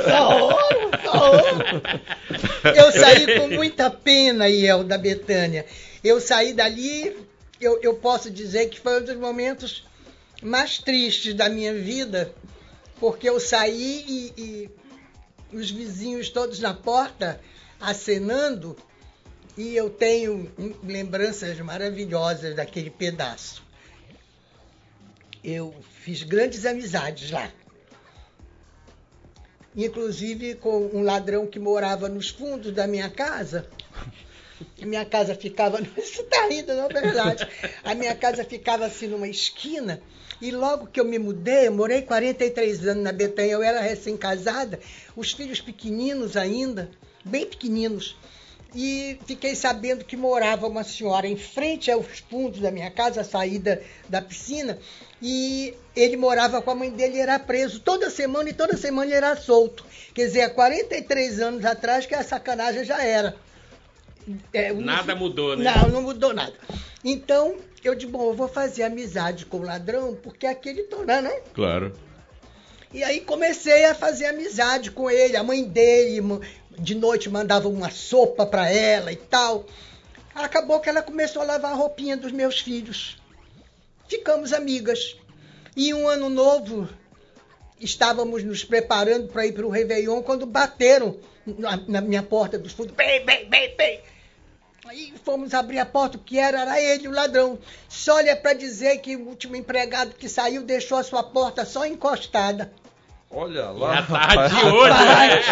Só 0.08 0.40
ouro, 0.40 0.90
só 1.04 1.32
ouro. 1.32 1.82
Eu 2.76 2.92
saí 2.92 3.40
com 3.40 3.48
muita 3.48 3.90
pena, 3.90 4.48
Iel, 4.48 4.84
da 4.84 4.96
Betânia. 4.96 5.66
Eu 6.02 6.20
saí 6.20 6.52
dali, 6.52 7.14
eu, 7.60 7.80
eu 7.82 7.94
posso 7.94 8.30
dizer 8.30 8.68
que 8.68 8.80
foi 8.80 9.00
um 9.00 9.04
dos 9.04 9.16
momentos 9.16 9.84
mais 10.42 10.78
tristes 10.78 11.34
da 11.34 11.48
minha 11.48 11.74
vida, 11.74 12.32
porque 13.00 13.28
eu 13.28 13.38
saí 13.40 14.04
e, 14.36 14.42
e 14.42 15.56
os 15.56 15.70
vizinhos 15.70 16.28
todos 16.28 16.58
na 16.58 16.74
porta 16.74 17.40
acenando, 17.80 18.76
e 19.56 19.74
eu 19.74 19.90
tenho 19.90 20.52
lembranças 20.84 21.58
maravilhosas 21.60 22.54
daquele 22.54 22.90
pedaço. 22.90 23.62
Eu 25.42 25.74
fiz 26.02 26.22
grandes 26.22 26.64
amizades 26.64 27.30
lá. 27.30 27.50
Inclusive 29.76 30.56
com 30.56 30.86
um 30.92 31.02
ladrão 31.02 31.46
que 31.46 31.58
morava 31.58 32.08
nos 32.08 32.28
fundos 32.28 32.72
da 32.72 32.86
minha 32.86 33.10
casa. 33.10 33.68
A 34.80 34.86
minha 34.86 35.04
casa 35.04 35.34
ficava. 35.34 35.78
Você 35.96 36.22
está 36.22 36.46
rindo, 36.46 36.74
não 36.74 36.86
é 36.86 36.88
verdade? 36.88 37.48
A 37.84 37.94
minha 37.94 38.14
casa 38.14 38.44
ficava 38.44 38.86
assim 38.86 39.06
numa 39.06 39.28
esquina. 39.28 40.00
E 40.40 40.52
logo 40.52 40.86
que 40.86 41.00
eu 41.00 41.04
me 41.04 41.18
mudei, 41.18 41.66
eu 41.66 41.72
morei 41.72 42.02
43 42.02 42.86
anos 42.86 43.02
na 43.02 43.10
Betanha, 43.10 43.52
eu 43.52 43.62
era 43.62 43.80
recém-casada, 43.80 44.78
os 45.16 45.32
filhos 45.32 45.60
pequeninos 45.60 46.36
ainda, 46.36 46.88
bem 47.24 47.44
pequeninos. 47.44 48.16
E 48.74 49.18
fiquei 49.26 49.56
sabendo 49.56 50.04
que 50.04 50.16
morava 50.16 50.68
uma 50.68 50.84
senhora 50.84 51.26
em 51.26 51.36
frente 51.36 51.90
aos 51.90 52.20
fundos 52.30 52.60
da 52.60 52.70
minha 52.70 52.90
casa, 52.90 53.22
a 53.22 53.24
saída 53.24 53.82
da 54.08 54.20
piscina, 54.20 54.78
e 55.20 55.74
ele 55.96 56.16
morava 56.16 56.60
com 56.62 56.70
a 56.70 56.74
mãe 56.74 56.90
dele 56.90 57.18
era 57.18 57.38
preso 57.38 57.80
toda 57.80 58.10
semana 58.10 58.50
e 58.50 58.52
toda 58.52 58.76
semana 58.76 59.06
ele 59.06 59.16
era 59.16 59.34
solto. 59.36 59.84
Quer 60.14 60.26
dizer, 60.26 60.42
há 60.42 60.50
43 60.50 61.40
anos 61.40 61.64
atrás 61.64 62.06
que 62.06 62.14
a 62.14 62.22
sacanagem 62.22 62.84
já 62.84 63.02
era. 63.02 63.34
É, 64.52 64.72
Nada 64.72 65.14
mudou, 65.14 65.56
né? 65.56 65.64
Não, 65.64 65.88
não 65.88 66.02
mudou 66.02 66.32
nada. 66.32 66.52
Então, 67.04 67.56
eu 67.82 67.94
disse, 67.94 68.10
bom, 68.10 68.30
eu 68.30 68.34
vou 68.34 68.48
fazer 68.48 68.82
amizade 68.82 69.46
com 69.46 69.58
o 69.58 69.62
ladrão, 69.62 70.14
porque 70.14 70.46
é 70.46 70.50
aquele 70.50 70.84
torna, 70.84 71.22
né? 71.22 71.40
Claro. 71.54 71.92
E 72.92 73.04
aí 73.04 73.20
comecei 73.20 73.84
a 73.84 73.94
fazer 73.94 74.26
amizade 74.26 74.90
com 74.90 75.10
ele, 75.10 75.36
a 75.36 75.42
mãe 75.42 75.62
dele, 75.62 76.20
de 76.78 76.94
noite 76.94 77.28
mandava 77.28 77.68
uma 77.68 77.90
sopa 77.90 78.46
para 78.46 78.70
ela 78.70 79.12
e 79.12 79.16
tal. 79.16 79.66
Acabou 80.34 80.80
que 80.80 80.88
ela 80.88 81.02
começou 81.02 81.42
a 81.42 81.44
lavar 81.44 81.72
a 81.72 81.74
roupinha 81.74 82.16
dos 82.16 82.32
meus 82.32 82.60
filhos. 82.60 83.16
Ficamos 84.08 84.52
amigas. 84.52 85.16
E 85.76 85.92
um 85.92 86.08
ano 86.08 86.28
novo, 86.28 86.88
estávamos 87.78 88.42
nos 88.42 88.64
preparando 88.64 89.28
para 89.28 89.46
ir 89.46 89.52
para 89.52 89.66
o 89.66 89.70
Réveillon 89.70 90.22
quando 90.22 90.46
bateram 90.46 91.16
na, 91.46 91.76
na 91.88 92.00
minha 92.00 92.22
porta 92.22 92.58
dos 92.58 92.72
fundos. 92.72 92.94
Bem, 92.94 93.24
bem, 93.24 93.48
bem, 93.48 93.76
bem. 93.76 94.00
Aí 94.88 95.12
fomos 95.22 95.52
abrir 95.52 95.78
a 95.80 95.84
porta, 95.84 96.16
o 96.16 96.20
que 96.20 96.38
era? 96.38 96.62
Era 96.62 96.80
ele, 96.80 97.08
o 97.08 97.10
ladrão. 97.10 97.58
Só 97.90 98.14
olha 98.14 98.34
para 98.34 98.54
dizer 98.54 98.96
que 99.02 99.16
o 99.16 99.28
último 99.28 99.54
empregado 99.54 100.14
que 100.14 100.30
saiu 100.30 100.62
deixou 100.62 100.96
a 100.96 101.02
sua 101.02 101.22
porta 101.22 101.66
só 101.66 101.84
encostada. 101.84 102.72
Olha 103.30 103.66
lá. 103.66 103.96
Já 103.96 104.02
tá 104.02 104.16
rapaz. 104.18 104.56
de 104.56 104.64
olho, 104.64 104.94
né? 104.94 105.42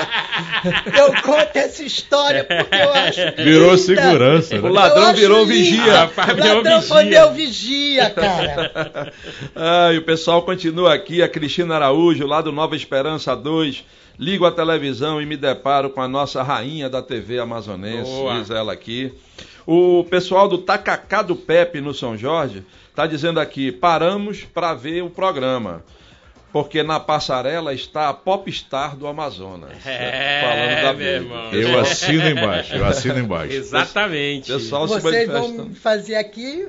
Eu 0.99 1.23
conto 1.23 1.57
essa 1.57 1.83
história 1.83 2.43
porque 2.43 2.75
eu 2.75 2.93
acho. 2.93 3.21
Virou 3.37 3.71
linda. 3.73 3.79
segurança, 3.79 4.55
né? 4.61 4.69
O 4.69 4.73
ladrão 4.73 5.13
virou 5.15 5.41
linda. 5.43 5.53
vigia. 5.55 5.99
Rapaz, 6.01 6.31
O 6.31 6.35
virou 6.37 6.55
ladrão 6.57 6.81
vigia. 6.81 6.95
foi 6.95 7.05
meu 7.05 7.33
vigia, 7.33 8.11
cara. 8.11 9.13
Ah, 9.55 9.93
e 9.93 9.99
o 9.99 10.03
pessoal 10.03 10.43
continua 10.43 10.95
aqui, 10.95 11.23
a 11.23 11.29
Cristina 11.29 11.77
Araújo, 11.77 12.27
lá 12.27 12.41
do 12.41 12.51
Nova 12.51 12.75
Esperança 12.75 13.37
2. 13.37 13.85
Ligo 14.19 14.47
a 14.47 14.51
televisão 14.51 15.21
e 15.21 15.27
me 15.27 15.37
deparo 15.37 15.91
com 15.91 16.01
a 16.01 16.09
nossa 16.09 16.43
rainha 16.43 16.89
da 16.89 17.03
TV 17.03 17.39
amazonense, 17.39 18.11
Boa. 18.11 18.39
diz 18.39 18.51
ela 18.51 18.73
aqui. 18.73 19.13
O 19.67 20.05
pessoal 20.05 20.49
do 20.49 20.57
Tacacá 20.59 21.21
do 21.21 21.37
Pepe 21.37 21.81
no 21.83 21.93
São 21.93 22.17
Jorge 22.17 22.65
está 22.89 23.07
dizendo 23.07 23.39
aqui: 23.39 23.71
paramos 23.71 24.43
para 24.45 24.73
ver 24.73 25.03
o 25.03 25.11
programa. 25.11 25.85
Porque 26.57 26.83
na 26.83 26.99
passarela 26.99 27.75
está 27.75 28.09
a 28.09 28.15
popstar 28.15 28.97
do 28.97 29.07
Amazonas. 29.07 29.85
É, 29.85 30.41
Falando 30.41 30.83
da 30.85 30.93
meu 30.95 31.07
irmão. 31.07 31.53
Eu 31.53 31.79
assino 31.79 32.27
embaixo, 32.27 32.75
eu 32.75 32.85
assino 32.87 33.19
embaixo. 33.19 33.53
Exatamente. 33.53 34.51
Pessoal 34.51 34.89
se 34.89 34.95
Vocês 34.95 35.29
manifestando. 35.29 35.65
vão 35.65 35.75
fazer 35.75 36.15
aqui. 36.15 36.67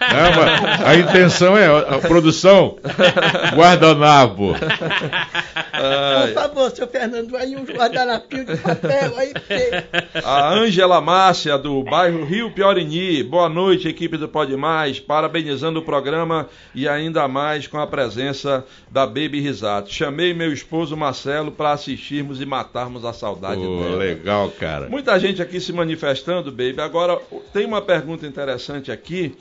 Não, 0.00 0.86
a 0.86 0.96
intenção 0.96 1.56
é, 1.56 1.66
a 1.66 1.98
produção, 1.98 2.76
guardanapo. 3.54 4.54
Por 4.54 6.34
favor, 6.34 6.70
seu 6.70 6.88
Fernando, 6.88 7.36
aí 7.36 7.56
um 7.56 7.64
guardanapinho 7.64 8.44
de 8.46 8.56
papel 8.56 9.16
aí. 9.16 9.32
A 10.24 10.52
Ângela 10.52 11.00
Márcia, 11.00 11.56
do 11.56 11.82
bairro 11.82 12.24
Rio 12.24 12.50
Piorini. 12.50 13.22
Boa 13.22 13.48
noite, 13.48 13.88
equipe 13.88 14.16
do 14.16 14.28
Pode 14.28 14.56
Mais. 14.56 14.98
Parabenizando 14.98 15.80
o 15.80 15.82
programa 15.82 16.48
e 16.74 16.88
ainda 16.88 17.28
mais 17.28 17.66
com 17.66 17.78
a 17.78 17.86
presença 17.86 18.64
da 18.90 19.06
Baby 19.06 19.40
Risato. 19.40 19.92
Chamei 19.92 20.34
meu 20.34 20.52
esposo 20.52 20.96
Marcelo 20.96 21.52
para 21.52 21.72
assistirmos 21.72 22.40
e 22.40 22.46
matarmos 22.46 23.04
a 23.04 23.12
saudade 23.12 23.60
Pô, 23.60 23.82
dela. 23.82 23.96
legal, 23.96 24.50
cara. 24.58 24.88
Muita 24.88 25.18
gente 25.20 25.40
aqui 25.40 25.60
se 25.60 25.72
manifestando, 25.72 26.50
Baby. 26.50 26.80
Agora, 26.80 27.18
tem 27.52 27.66
uma 27.66 27.82
pergunta 27.82 28.26
interessante 28.26 28.90
aqui, 28.90 29.36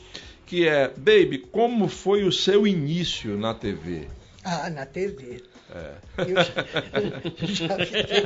que 0.46 0.68
é, 0.68 0.88
Baby, 0.90 1.40
como 1.40 1.88
foi 1.88 2.24
o 2.24 2.32
seu 2.32 2.68
início 2.68 3.38
na 3.38 3.54
TV? 3.54 4.08
Ah, 4.44 4.70
na 4.70 4.86
TV. 4.86 5.42
É. 5.74 5.96
Eu 6.18 6.36
já, 6.36 7.74
já 7.74 7.86
fiquei, 7.86 8.26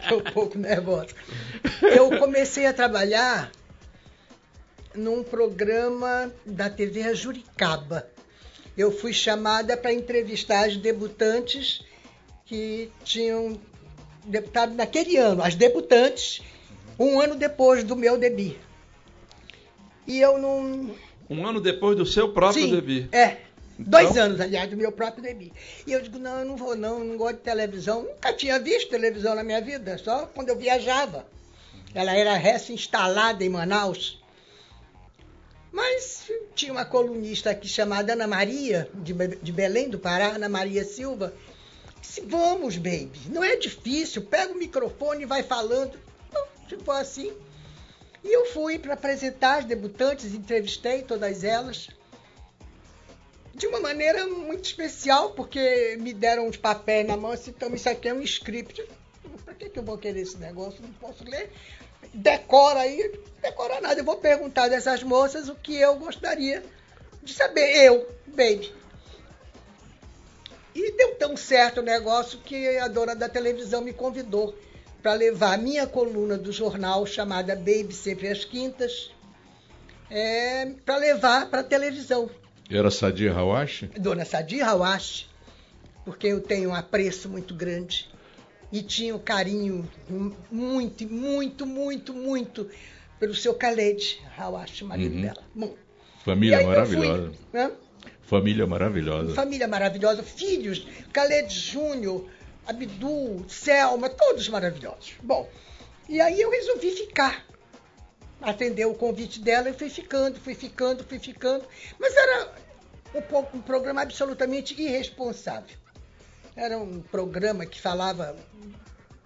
fiquei 0.00 0.16
um 0.16 0.32
pouco 0.32 0.58
nervosa. 0.58 1.14
Eu 1.82 2.18
comecei 2.18 2.66
a 2.66 2.72
trabalhar 2.72 3.52
num 4.94 5.22
programa 5.22 6.32
da 6.44 6.68
TV 6.68 7.14
Juricaba. 7.14 8.08
Eu 8.76 8.90
fui 8.90 9.12
chamada 9.12 9.76
para 9.76 9.92
entrevistar 9.92 10.66
as 10.66 10.76
debutantes 10.76 11.82
que 12.44 12.90
tinham 13.04 13.58
debutado 14.24 14.74
naquele 14.74 15.16
ano, 15.16 15.42
as 15.42 15.54
debutantes, 15.54 16.42
um 16.98 17.20
ano 17.20 17.36
depois 17.36 17.84
do 17.84 17.94
meu 17.94 18.18
debut. 18.18 18.56
E 20.06 20.20
eu 20.20 20.38
não, 20.38 20.94
Um 21.28 21.46
ano 21.46 21.60
depois 21.60 21.96
do 21.96 22.06
seu 22.06 22.32
próprio 22.32 22.64
Sim, 22.64 22.70
debut. 22.74 23.12
É. 23.14 23.38
Dois 23.78 24.10
Então? 24.12 24.22
anos, 24.24 24.40
aliás, 24.40 24.70
do 24.70 24.76
meu 24.76 24.90
próprio 24.90 25.22
debut. 25.22 25.52
E 25.86 25.92
eu 25.92 26.00
digo, 26.00 26.18
não, 26.18 26.38
eu 26.38 26.44
não 26.46 26.56
vou 26.56 26.74
não, 26.76 26.98
eu 27.00 27.04
não 27.04 27.16
gosto 27.16 27.36
de 27.36 27.42
televisão. 27.42 28.02
Nunca 28.04 28.32
tinha 28.32 28.58
visto 28.58 28.88
televisão 28.88 29.34
na 29.34 29.42
minha 29.44 29.60
vida, 29.60 29.98
só 29.98 30.26
quando 30.26 30.48
eu 30.48 30.56
viajava. 30.56 31.26
Ela 31.94 32.14
era 32.14 32.34
recém-instalada 32.36 33.44
em 33.44 33.48
Manaus. 33.48 34.18
Mas 35.72 36.30
tinha 36.54 36.72
uma 36.72 36.84
colunista 36.86 37.50
aqui 37.50 37.68
chamada 37.68 38.14
Ana 38.14 38.26
Maria, 38.26 38.88
de, 38.94 39.12
Be- 39.12 39.38
de 39.42 39.52
Belém 39.52 39.90
do 39.90 39.98
Pará, 39.98 40.28
Ana 40.28 40.48
Maria 40.48 40.84
Silva. 40.84 41.34
Disse, 42.00 42.22
vamos, 42.22 42.76
baby, 42.76 43.20
não 43.28 43.44
é 43.44 43.56
difícil, 43.56 44.22
pega 44.22 44.52
o 44.52 44.58
microfone 44.58 45.24
e 45.24 45.26
vai 45.26 45.42
falando. 45.42 45.98
Então, 46.30 46.42
se 46.68 46.76
for 46.78 46.92
assim. 46.96 47.32
E 48.26 48.32
eu 48.32 48.44
fui 48.46 48.76
para 48.76 48.94
apresentar 48.94 49.60
as 49.60 49.64
debutantes, 49.64 50.34
entrevistei 50.34 51.02
todas 51.02 51.44
elas 51.44 51.88
de 53.54 53.68
uma 53.68 53.78
maneira 53.78 54.26
muito 54.26 54.64
especial, 54.64 55.30
porque 55.30 55.96
me 56.00 56.12
deram 56.12 56.48
uns 56.48 56.56
papéis 56.56 57.06
na 57.06 57.16
mão, 57.16 57.30
assim, 57.30 57.50
então 57.50 57.72
isso 57.72 57.88
aqui 57.88 58.08
é 58.08 58.12
um 58.12 58.20
script. 58.20 58.84
Para 59.44 59.54
que, 59.54 59.70
que 59.70 59.78
eu 59.78 59.82
vou 59.84 59.96
querer 59.96 60.22
esse 60.22 60.36
negócio? 60.38 60.82
Não 60.82 60.92
posso 60.94 61.22
ler. 61.22 61.52
Decora 62.12 62.80
aí, 62.80 63.16
decora 63.40 63.80
nada. 63.80 64.00
Eu 64.00 64.04
vou 64.04 64.16
perguntar 64.16 64.66
dessas 64.66 65.04
moças 65.04 65.48
o 65.48 65.54
que 65.54 65.76
eu 65.76 65.94
gostaria 65.94 66.64
de 67.22 67.32
saber. 67.32 67.76
Eu, 67.76 68.08
baby. 68.26 68.74
E 70.74 70.92
deu 70.96 71.14
tão 71.14 71.36
certo 71.36 71.78
o 71.78 71.84
negócio 71.84 72.40
que 72.40 72.76
a 72.76 72.88
dona 72.88 73.14
da 73.14 73.28
televisão 73.28 73.80
me 73.80 73.92
convidou 73.92 74.52
para 75.06 75.14
levar 75.14 75.54
a 75.54 75.56
minha 75.56 75.86
coluna 75.86 76.36
do 76.36 76.50
jornal 76.50 77.06
chamada 77.06 77.54
Baby 77.54 77.92
Sempre 77.92 78.26
às 78.26 78.44
Quintas, 78.44 79.12
é, 80.10 80.66
para 80.84 80.96
levar 80.96 81.48
para 81.48 81.60
a 81.60 81.62
televisão. 81.62 82.28
Era 82.68 82.90
Sadia 82.90 83.32
Hawashi? 83.32 83.86
Dona 84.00 84.24
Sadi 84.24 84.60
Hawashi, 84.60 85.28
porque 86.04 86.26
eu 86.26 86.40
tenho 86.40 86.70
um 86.70 86.74
apreço 86.74 87.28
muito 87.28 87.54
grande 87.54 88.08
e 88.72 88.82
tinha 88.82 89.14
um 89.14 89.18
carinho 89.20 89.88
muito, 90.50 91.06
muito, 91.08 91.64
muito, 91.64 92.12
muito 92.12 92.68
pelo 93.20 93.32
seu 93.32 93.54
Khaled 93.54 94.20
Hawashi, 94.36 94.82
marido 94.82 95.14
Uhum. 95.14 95.22
dela. 95.22 95.42
Bom, 95.54 95.72
Família 96.24 96.66
maravilhosa. 96.66 97.30
fui, 97.30 97.60
né? 97.60 97.70
Família 98.22 98.66
maravilhosa. 98.66 99.34
Família 99.36 99.68
maravilhosa, 99.68 100.24
filhos, 100.24 100.84
Khaled 101.12 101.48
Júnior, 101.48 102.28
Abdul, 102.66 103.44
Selma, 103.48 104.08
todos 104.08 104.48
maravilhosos. 104.48 105.14
Bom, 105.22 105.48
e 106.08 106.20
aí 106.20 106.40
eu 106.40 106.50
resolvi 106.50 106.90
ficar. 106.92 107.44
Atender 108.40 108.84
o 108.84 108.94
convite 108.94 109.40
dela 109.40 109.70
e 109.70 109.72
fui 109.72 109.88
ficando, 109.88 110.38
fui 110.38 110.54
ficando, 110.54 111.02
fui 111.04 111.18
ficando. 111.18 111.64
Mas 111.98 112.14
era 112.14 112.52
um, 113.14 113.56
um 113.58 113.62
programa 113.62 114.02
absolutamente 114.02 114.80
irresponsável. 114.80 115.76
Era 116.54 116.76
um 116.78 117.00
programa 117.00 117.64
que 117.64 117.80
falava. 117.80 118.36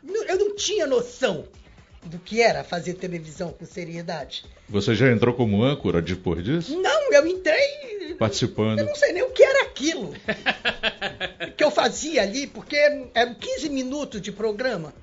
Eu 0.02 0.38
não 0.38 0.54
tinha 0.54 0.86
noção 0.86 1.48
do 2.02 2.18
que 2.18 2.40
era 2.40 2.64
fazer 2.64 2.94
televisão 2.94 3.52
com 3.52 3.64
seriedade. 3.66 4.44
Você 4.68 4.94
já 4.94 5.10
entrou 5.10 5.34
como 5.34 5.62
âncora 5.62 6.00
depois 6.00 6.44
disso? 6.44 6.80
Não, 6.80 7.12
eu 7.12 7.26
entrei 7.26 8.14
Participando. 8.18 8.80
eu 8.80 8.86
não 8.86 8.94
sei 8.94 9.12
nem 9.12 9.22
o 9.22 9.30
que 9.30 9.42
era 9.42 9.64
aquilo 9.64 10.14
que 11.56 11.62
eu 11.64 11.70
fazia 11.70 12.22
ali, 12.22 12.46
porque 12.46 12.76
eram 13.14 13.34
15 13.34 13.68
minutos 13.68 14.20
de 14.20 14.32
programa. 14.32 14.94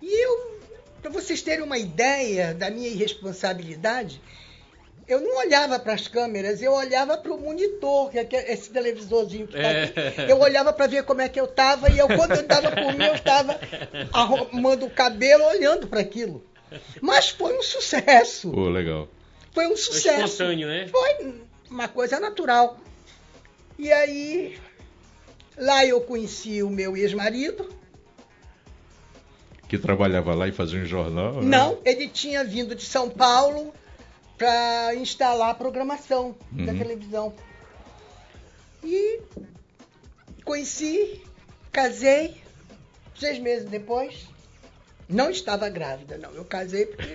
E 0.00 0.24
eu, 0.24 0.60
para 1.02 1.10
vocês 1.10 1.42
terem 1.42 1.64
uma 1.64 1.78
ideia 1.78 2.54
da 2.54 2.70
minha 2.70 2.88
irresponsabilidade, 2.88 4.20
eu 5.08 5.20
não 5.22 5.38
olhava 5.38 5.78
para 5.78 5.94
as 5.94 6.06
câmeras, 6.06 6.60
eu 6.60 6.72
olhava 6.72 7.16
para 7.16 7.32
o 7.32 7.40
monitor, 7.40 8.10
que 8.10 8.18
é 8.36 8.52
esse 8.52 8.70
televisorzinho 8.70 9.48
que 9.48 9.56
está 9.56 9.70
aqui. 9.70 10.30
Eu 10.30 10.38
olhava 10.38 10.72
para 10.72 10.86
ver 10.86 11.02
como 11.04 11.22
é 11.22 11.28
que 11.28 11.40
eu 11.40 11.46
estava, 11.46 11.88
e 11.90 11.98
eu, 11.98 12.06
quando 12.06 12.32
eu 12.32 12.46
dava 12.46 12.70
por 12.70 12.94
mim, 12.94 13.06
eu 13.06 13.14
estava 13.14 13.58
arrumando 14.12 14.84
o 14.84 14.90
cabelo, 14.90 15.44
olhando 15.44 15.88
para 15.88 16.00
aquilo. 16.00 16.44
Mas 17.00 17.30
foi 17.30 17.56
um 17.56 17.62
sucesso. 17.62 18.50
Pô, 18.50 18.68
legal. 18.68 19.08
Foi 19.52 19.64
um 19.64 19.70
Foi 19.70 19.78
sucesso. 19.78 20.24
espontâneo, 20.24 20.68
né? 20.68 20.86
Foi 20.88 21.34
uma 21.70 21.88
coisa 21.88 22.20
natural. 22.20 22.78
E 23.78 23.90
aí, 23.90 24.58
lá 25.56 25.86
eu 25.86 26.02
conheci 26.02 26.62
o 26.62 26.68
meu 26.68 26.94
ex-marido. 26.96 27.72
Que 29.68 29.78
trabalhava 29.78 30.34
lá 30.34 30.46
e 30.48 30.52
fazia 30.52 30.80
um 30.80 30.84
jornal? 30.84 31.34
né? 31.34 31.42
Não, 31.42 31.78
ele 31.84 32.08
tinha 32.08 32.44
vindo 32.44 32.74
de 32.74 32.84
São 32.84 33.08
Paulo 33.08 33.72
para 34.38 34.94
instalar 34.94 35.50
a 35.50 35.54
programação 35.54 36.34
da 36.52 36.72
Uhum. 36.72 36.78
televisão. 36.78 37.34
E 38.84 39.20
conheci, 40.44 41.20
casei, 41.72 42.36
seis 43.18 43.38
meses 43.38 43.68
depois. 43.68 44.26
Não 45.08 45.30
estava 45.30 45.68
grávida, 45.70 46.18
não. 46.18 46.30
Eu 46.32 46.44
casei 46.44 46.84
porque 46.86 47.14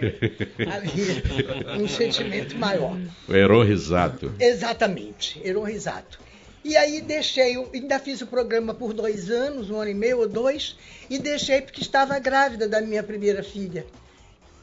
havia 0.67 1.77
um 1.79 1.88
sentimento 1.88 2.57
maior. 2.57 2.97
O 3.29 3.33
Heron 3.33 3.63
Risato. 3.63 4.33
Exatamente, 4.39 5.39
era 5.47 5.63
risato. 5.63 6.19
E 6.63 6.75
aí 6.75 7.01
deixei, 7.01 7.55
ainda 7.73 7.99
fiz 7.99 8.21
o 8.21 8.27
programa 8.27 8.73
por 8.73 8.93
dois 8.93 9.29
anos, 9.29 9.69
um 9.69 9.75
ano 9.79 9.91
e 9.91 9.93
meio 9.93 10.19
ou 10.19 10.27
dois, 10.27 10.75
e 11.09 11.19
deixei 11.19 11.62
porque 11.62 11.81
estava 11.81 12.17
grávida 12.19 12.67
da 12.67 12.81
minha 12.81 13.03
primeira 13.03 13.43
filha. 13.43 13.86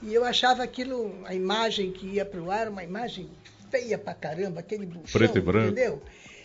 E 0.02 0.14
eu 0.14 0.24
achava 0.24 0.62
aquilo, 0.62 1.14
a 1.24 1.34
imagem 1.34 1.92
que 1.92 2.06
ia 2.06 2.24
para 2.24 2.40
o 2.40 2.50
ar, 2.50 2.68
uma 2.68 2.82
imagem 2.82 3.28
feia 3.70 3.98
pra 3.98 4.14
caramba, 4.14 4.60
aquele 4.60 4.86
buchão, 4.86 5.20
Preto 5.20 5.38
e 5.38 5.40
branco. 5.40 5.66
entendeu? 5.68 6.02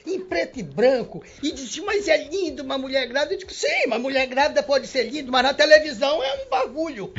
em 0.07 0.19
preto 0.19 0.59
e 0.59 0.63
branco, 0.63 1.23
e 1.41 1.51
dizia, 1.51 1.83
mas 1.83 2.07
é 2.07 2.27
lindo 2.27 2.61
uma 2.61 2.77
mulher 2.77 3.07
grávida. 3.07 3.33
Eu 3.33 3.39
digo, 3.39 3.51
sim, 3.51 3.87
uma 3.87 3.97
mulher 3.97 4.27
grávida 4.27 4.61
pode 4.61 4.85
ser 4.85 5.03
linda, 5.09 5.31
mas 5.31 5.43
na 5.43 5.53
televisão 5.53 6.21
é 6.23 6.43
um 6.43 6.49
bagulho. 6.49 7.11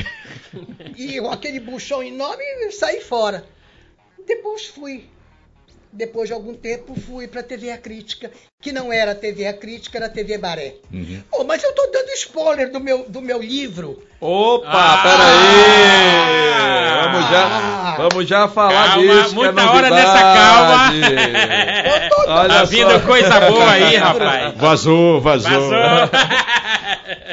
e 0.97 1.21
com 1.21 1.31
aquele 1.31 1.59
buchão 1.59 2.03
enorme, 2.03 2.45
eu 2.61 2.71
saí 2.71 3.01
fora. 3.01 3.45
Depois 4.25 4.67
fui. 4.67 5.09
Depois 5.97 6.29
de 6.29 6.35
algum 6.35 6.53
tempo, 6.53 6.95
fui 7.01 7.27
para 7.27 7.41
a 7.41 7.43
TV 7.43 7.71
A 7.71 7.79
Crítica, 7.79 8.31
que 8.61 8.71
não 8.71 8.93
era 8.93 9.13
a 9.13 9.15
TV 9.15 9.47
A 9.47 9.55
Crítica, 9.55 9.97
era 9.97 10.07
a 10.07 10.11
TV 10.11 10.37
Baré. 10.37 10.75
Uhum. 10.93 11.23
Oh, 11.33 11.45
mas 11.45 11.65
eu 11.65 11.73
tô 11.75 11.87
dando 11.91 12.11
spoiler 12.11 12.71
do 12.71 12.79
meu, 12.79 13.07
do 13.09 13.23
meu 13.23 13.41
livro. 13.41 14.03
Opa, 14.21 14.69
Ah! 14.71 15.03
peraí! 15.03 16.67
Vamos 17.07 17.31
já, 17.31 17.97
vamos 17.97 18.29
já 18.29 18.49
falar 18.49 18.89
Calma, 18.91 19.03
disso. 19.03 19.35
que 19.35 19.41
é 19.45 19.53
muita 19.53 19.71
hora 19.71 19.89
novidade. 19.89 20.97
Eu 21.87 22.09
tô 22.11 22.31
Olha 22.31 22.49
Tá 22.49 22.65
vindo 22.65 23.01
coisa 23.07 23.41
boa 23.41 23.71
aí, 23.71 23.97
rapaz. 23.97 24.55
Vazou, 24.57 25.21
vazou. 25.21 25.71
Passou. 25.71 26.57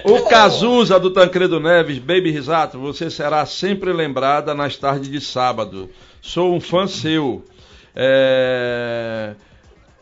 O 0.05 0.21
Cazuza 0.23 0.99
do 0.99 1.09
Tancredo 1.11 1.59
Neves, 1.59 1.97
Baby 1.97 2.31
Risato, 2.31 2.77
você 2.77 3.09
será 3.09 3.45
sempre 3.45 3.91
lembrada 3.93 4.53
nas 4.53 4.75
tardes 4.77 5.09
de 5.09 5.21
sábado. 5.21 5.89
Sou 6.21 6.53
um 6.55 6.59
fã 6.59 6.85
seu. 6.87 7.43
É, 7.95 9.35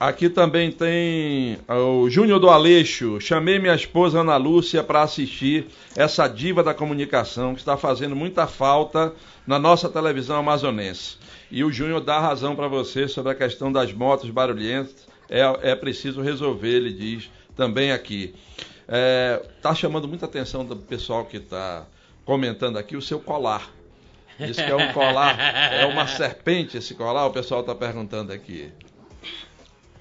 Aqui 0.01 0.31
também 0.31 0.71
tem 0.71 1.59
o 1.69 2.09
Júnior 2.09 2.39
do 2.39 2.49
Aleixo. 2.49 3.21
Chamei 3.21 3.59
minha 3.59 3.75
esposa 3.75 4.21
Ana 4.21 4.35
Lúcia 4.35 4.83
para 4.83 5.03
assistir 5.03 5.67
essa 5.95 6.27
diva 6.27 6.63
da 6.63 6.73
comunicação 6.73 7.53
que 7.53 7.59
está 7.59 7.77
fazendo 7.77 8.15
muita 8.15 8.47
falta 8.47 9.13
na 9.45 9.59
nossa 9.59 9.87
televisão 9.87 10.37
amazonense. 10.37 11.17
E 11.51 11.63
o 11.63 11.71
Júnior 11.71 12.01
dá 12.01 12.19
razão 12.19 12.55
para 12.55 12.67
você 12.67 13.07
sobre 13.07 13.31
a 13.31 13.35
questão 13.35 13.71
das 13.71 13.93
motos 13.93 14.31
barulhentas. 14.31 15.05
É, 15.29 15.41
é 15.61 15.75
preciso 15.75 16.19
resolver, 16.19 16.77
ele 16.77 16.93
diz 16.93 17.29
também 17.55 17.91
aqui. 17.91 18.33
É, 18.87 19.39
tá 19.61 19.75
chamando 19.75 20.07
muita 20.07 20.25
atenção 20.25 20.65
do 20.65 20.77
pessoal 20.77 21.25
que 21.25 21.37
está 21.37 21.85
comentando 22.25 22.77
aqui 22.77 22.97
o 22.97 23.01
seu 23.03 23.19
colar. 23.19 23.69
Diz 24.45 24.57
que 24.57 24.63
é 24.63 24.75
um 24.75 24.91
colar, 24.93 25.37
é 25.73 25.85
uma 25.85 26.07
serpente 26.07 26.77
esse 26.77 26.93
colar, 26.95 27.25
o 27.25 27.31
pessoal 27.31 27.61
está 27.61 27.75
perguntando 27.75 28.33
aqui. 28.33 28.71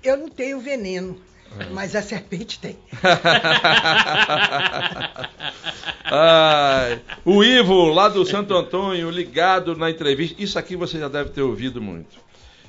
Eu 0.03 0.17
não 0.17 0.29
tenho 0.29 0.59
veneno, 0.61 1.21
mas 1.73 1.95
a 1.95 2.03
serpente 2.03 2.59
tem. 2.59 2.79
Ai, 6.05 7.01
o 7.25 7.45
Ivo, 7.45 7.87
lá 7.87 8.09
do 8.09 8.25
Santo 8.25 8.55
Antônio, 8.55 9.11
ligado 9.11 9.77
na 9.77 9.91
entrevista. 9.91 10.43
Isso 10.43 10.59
aqui 10.59 10.75
você 10.75 10.99
já 10.99 11.09
deve 11.09 11.31
ter 11.31 11.43
ouvido 11.43 11.81
muito. 11.81 12.19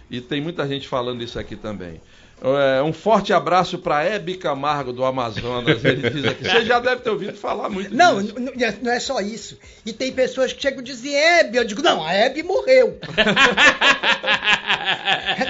E 0.09 0.19
tem 0.19 0.41
muita 0.41 0.67
gente 0.67 0.87
falando 0.87 1.23
isso 1.23 1.39
aqui 1.39 1.55
também. 1.55 2.01
É, 2.43 2.81
um 2.81 2.91
forte 2.91 3.31
abraço 3.31 3.77
para 3.77 4.03
Hebe 4.03 4.35
Camargo 4.35 4.91
do 4.91 5.05
Amazonas. 5.05 5.85
Ele 5.85 6.09
diz 6.09 6.25
aqui. 6.25 6.43
Você 6.43 6.65
já 6.65 6.79
deve 6.79 7.01
ter 7.01 7.11
ouvido 7.11 7.37
falar 7.37 7.69
muito 7.69 7.93
Não, 7.93 8.19
disso. 8.19 8.33
n- 8.39 8.51
n- 8.55 8.77
não 8.81 8.91
é 8.91 8.99
só 8.99 9.21
isso. 9.21 9.59
E 9.85 9.93
tem 9.93 10.11
pessoas 10.11 10.51
que 10.51 10.59
chegam 10.59 10.79
e 10.81 10.83
dizem 10.83 11.15
Hebe. 11.15 11.57
Eu 11.57 11.63
digo, 11.63 11.83
não, 11.83 12.03
a 12.03 12.11
Hebe 12.11 12.41
morreu. 12.41 12.97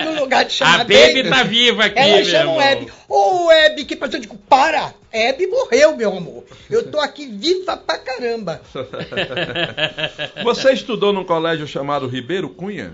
no 0.06 0.20
lugar 0.20 0.46
de 0.46 0.54
chamar 0.54 0.82
A 0.82 0.84
Baby 0.84 1.30
tá 1.30 1.44
viva 1.44 1.86
aqui, 1.86 2.00
Elas 2.00 2.16
meu 2.16 2.26
chamam 2.26 2.62
irmão. 2.62 2.62
Hebe. 2.62 2.92
Ô, 3.08 3.52
Hebe, 3.52 3.86
que 3.86 3.96
passou? 3.96 4.16
Eu 4.18 4.22
digo, 4.22 4.38
para. 4.50 4.94
Hebe 5.14 5.48
morreu, 5.48 5.96
meu 5.96 6.16
amor. 6.18 6.44
Eu 6.70 6.90
tô 6.92 7.00
aqui 7.00 7.26
viva 7.28 7.78
pra 7.78 7.98
caramba. 7.98 8.62
Você 10.44 10.74
estudou 10.74 11.14
num 11.14 11.24
colégio 11.24 11.68
chamado 11.68 12.08
Ribeiro 12.08 12.50
Cunha? 12.50 12.94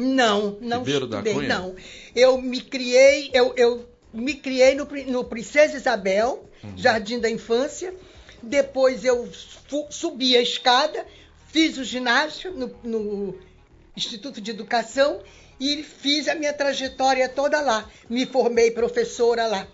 Não, 0.00 0.56
não 0.60 0.78
Ribeiro 0.78 1.06
da 1.06 1.16
estudei, 1.18 1.34
Cunha? 1.34 1.48
não. 1.48 1.74
Eu 2.14 2.40
me 2.40 2.60
criei, 2.60 3.30
eu, 3.32 3.52
eu 3.56 3.88
me 4.12 4.34
criei 4.34 4.74
no, 4.74 4.86
no 5.06 5.24
Princesa 5.24 5.76
Isabel, 5.76 6.44
Uhum. 6.62 6.76
Jardim 6.76 7.18
da 7.20 7.28
Infância. 7.30 7.94
Depois 8.42 9.04
eu 9.04 9.28
subi 9.90 10.36
a 10.36 10.42
escada, 10.42 11.04
fiz 11.48 11.78
o 11.78 11.84
ginásio 11.84 12.52
no, 12.52 12.70
no 12.84 13.38
Instituto 13.96 14.40
de 14.40 14.50
Educação 14.50 15.20
e 15.60 15.82
fiz 15.82 16.28
a 16.28 16.34
minha 16.34 16.52
trajetória 16.52 17.28
toda 17.28 17.60
lá. 17.60 17.88
Me 18.08 18.26
formei 18.26 18.70
professora 18.70 19.46
lá. 19.46 19.66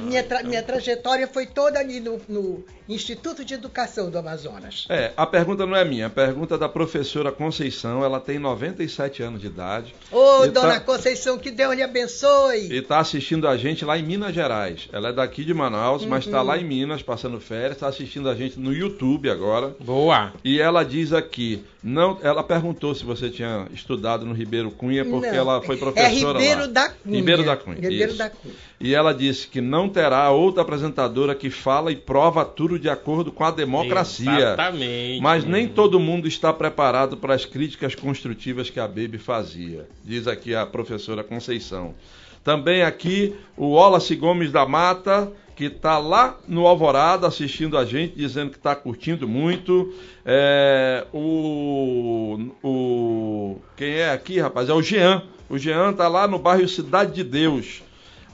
Minha, 0.00 0.22
tra- 0.24 0.42
minha 0.42 0.62
trajetória 0.62 1.26
foi 1.28 1.46
toda 1.46 1.78
ali 1.78 2.00
no, 2.00 2.20
no 2.28 2.64
Instituto 2.88 3.44
de 3.44 3.54
Educação 3.54 4.10
do 4.10 4.18
Amazonas. 4.18 4.86
É, 4.90 5.12
a 5.16 5.24
pergunta 5.26 5.64
não 5.64 5.74
é 5.74 5.84
minha, 5.84 6.06
a 6.06 6.10
pergunta 6.10 6.56
é 6.56 6.58
da 6.58 6.68
professora 6.68 7.32
Conceição. 7.32 8.04
Ela 8.04 8.20
tem 8.20 8.38
97 8.38 9.22
anos 9.22 9.40
de 9.40 9.46
idade. 9.46 9.94
Ô, 10.12 10.44
E 10.44 10.48
dona 10.50 10.74
tá- 10.74 10.80
Conceição, 10.80 11.38
que 11.38 11.50
Deus 11.50 11.74
lhe 11.74 11.82
abençoe. 11.82 12.68
E 12.70 12.76
está 12.78 12.98
assistindo 12.98 13.48
a 13.48 13.56
gente 13.56 13.84
lá 13.84 13.98
em 13.98 14.02
Minas 14.02 14.34
Gerais. 14.34 14.88
Ela 14.92 15.08
é 15.08 15.12
daqui 15.12 15.44
de 15.44 15.54
Manaus, 15.54 16.04
mas 16.04 16.26
está 16.26 16.42
lá 16.42 16.58
em 16.58 16.64
Minas, 16.64 17.02
passando 17.02 17.40
férias, 17.40 17.72
está 17.72 17.88
assistindo 17.88 18.28
a 18.28 18.34
gente 18.34 18.58
no 18.60 18.72
YouTube 18.72 19.30
agora. 19.30 19.74
Boa. 19.80 20.32
E 20.44 20.60
ela 20.60 20.84
diz 20.84 21.12
aqui, 21.12 21.64
não, 21.82 22.18
ela 22.22 22.42
perguntou 22.42 22.94
se 22.94 23.04
você 23.04 23.30
tinha 23.30 23.66
estudado 23.72 24.26
no 24.26 24.34
Ribeiro 24.34 24.70
Cunha, 24.70 25.04
porque 25.04 25.28
Não, 25.30 25.34
ela 25.36 25.62
foi 25.62 25.76
é 25.76 25.78
professora 25.78 26.38
Ribeiro 26.38 26.60
lá. 26.60 26.66
da 26.66 26.88
Cunha. 26.90 27.16
Ribeiro 27.16 27.44
da 27.44 27.56
Cunha. 27.56 27.76
Ribeiro 27.80 28.10
isso. 28.10 28.18
da 28.18 28.30
Cunha. 28.30 28.54
E 28.80 28.94
ela 28.94 29.14
disse 29.14 29.46
que 29.48 29.60
não 29.62 29.88
terá 29.88 30.30
outra 30.30 30.62
apresentadora 30.62 31.34
que 31.34 31.48
fala 31.48 31.90
e 31.90 31.96
prova 31.96 32.44
tudo 32.44 32.73
de 32.78 32.88
acordo 32.88 33.32
com 33.32 33.44
a 33.44 33.50
democracia. 33.50 34.30
Exatamente. 34.30 35.20
Mas 35.20 35.44
nem 35.44 35.68
todo 35.68 36.00
mundo 36.00 36.26
está 36.26 36.52
preparado 36.52 37.16
para 37.16 37.34
as 37.34 37.44
críticas 37.44 37.94
construtivas 37.94 38.70
que 38.70 38.80
a 38.80 38.86
Baby 38.86 39.18
fazia, 39.18 39.88
diz 40.04 40.26
aqui 40.26 40.54
a 40.54 40.66
professora 40.66 41.24
Conceição. 41.24 41.94
Também 42.42 42.82
aqui 42.82 43.34
o 43.56 43.68
Wallace 43.68 44.14
Gomes 44.14 44.52
da 44.52 44.66
Mata, 44.66 45.32
que 45.56 45.64
está 45.64 45.98
lá 45.98 46.38
no 46.46 46.66
Alvorada 46.66 47.26
assistindo 47.26 47.78
a 47.78 47.84
gente, 47.84 48.16
dizendo 48.16 48.50
que 48.50 48.58
está 48.58 48.74
curtindo 48.74 49.26
muito. 49.26 49.94
É, 50.26 51.06
o, 51.12 52.50
o. 52.62 53.56
Quem 53.76 53.94
é 53.94 54.10
aqui, 54.10 54.40
rapaz? 54.40 54.68
É 54.68 54.74
o 54.74 54.82
Jean. 54.82 55.22
O 55.48 55.56
Jean 55.56 55.90
está 55.90 56.08
lá 56.08 56.26
no 56.26 56.38
bairro 56.38 56.68
Cidade 56.68 57.14
de 57.14 57.24
Deus. 57.24 57.82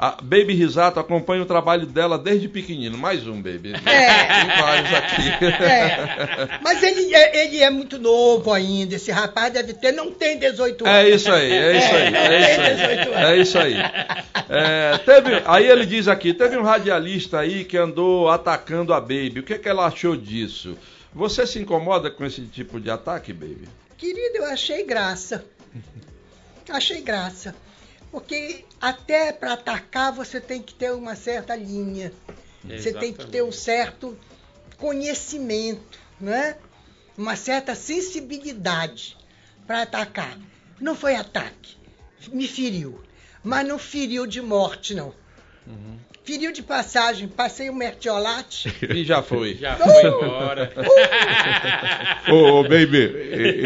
A 0.03 0.13
Baby 0.13 0.55
Risato 0.55 0.99
acompanha 0.99 1.43
o 1.43 1.45
trabalho 1.45 1.85
dela 1.85 2.19
desde 2.19 2.49
pequenino. 2.49 2.97
Mais 2.97 3.27
um, 3.27 3.35
Baby. 3.35 3.75
É. 3.85 4.59
Vários 4.59 4.95
aqui. 4.95 5.45
É. 5.63 6.59
Mas 6.63 6.83
ele 6.83 7.15
é, 7.15 7.45
ele 7.45 7.59
é 7.59 7.69
muito 7.69 7.99
novo 7.99 8.51
ainda. 8.51 8.95
Esse 8.95 9.11
rapaz 9.11 9.53
deve 9.53 9.75
ter, 9.75 9.93
não 9.93 10.11
tem 10.11 10.39
18 10.39 10.87
anos. 10.87 10.97
É 10.97 11.11
isso 11.11 11.31
aí, 11.31 11.53
é 11.53 11.77
isso 11.77 11.95
aí, 11.95 12.15
é 12.15 12.41
isso 12.41 12.87
aí. 12.89 13.25
É 13.25 13.37
isso 13.37 13.59
aí. 13.59 13.75
É, 14.49 14.99
teve, 15.05 15.43
aí 15.45 15.67
ele 15.67 15.85
diz 15.85 16.09
aqui, 16.09 16.33
teve 16.33 16.57
um 16.57 16.63
radialista 16.63 17.39
aí 17.39 17.63
que 17.63 17.77
andou 17.77 18.31
atacando 18.31 18.95
a 18.95 19.01
Baby. 19.03 19.41
O 19.41 19.43
que, 19.43 19.59
que 19.59 19.69
ela 19.69 19.85
achou 19.85 20.17
disso? 20.17 20.79
Você 21.13 21.47
se 21.47 21.59
incomoda 21.59 22.11
com 22.11 22.25
esse 22.25 22.41
tipo 22.47 22.81
de 22.81 22.91
ataque, 22.91 23.35
Baby? 23.35 23.69
Querido, 23.99 24.39
eu 24.39 24.47
achei 24.47 24.83
graça. 24.83 25.45
Achei 26.71 27.03
graça. 27.03 27.55
Porque 28.11 28.65
até 28.81 29.33
para 29.33 29.53
atacar 29.53 30.13
você 30.13 30.41
tem 30.41 30.61
que 30.61 30.75
ter 30.75 30.93
uma 30.93 31.15
certa 31.15 31.55
linha. 31.55 32.13
Você 32.65 32.93
tem 32.93 33.13
que 33.13 33.27
ter 33.27 33.43
um 33.43 33.53
certo 33.53 34.19
conhecimento, 34.77 35.99
né? 36.21 36.57
Uma 37.17 37.37
certa 37.37 37.75
sensibilidade 37.75 39.17
para 39.67 39.83
atacar. 39.83 40.39
Não 40.81 40.95
foi 40.95 41.15
ataque. 41.15 41.77
Me 42.33 42.47
feriu. 42.47 43.01
Mas 43.43 43.67
não 43.67 43.79
feriu 43.79 44.27
de 44.27 44.43
morte, 44.43 44.95
não. 44.95 45.15
Feriu 46.25 46.53
de 46.53 46.63
passagem. 46.63 47.29
Passei 47.29 47.71
um 47.71 47.75
mertiolate. 47.75 48.75
E 48.95 49.05
já 49.05 49.23
foi. 49.23 49.55
Já 49.61 49.77
foi 49.77 50.07
embora. 50.07 50.73
Ô, 52.31 52.61
ô, 52.61 52.63
baby, 52.63 52.99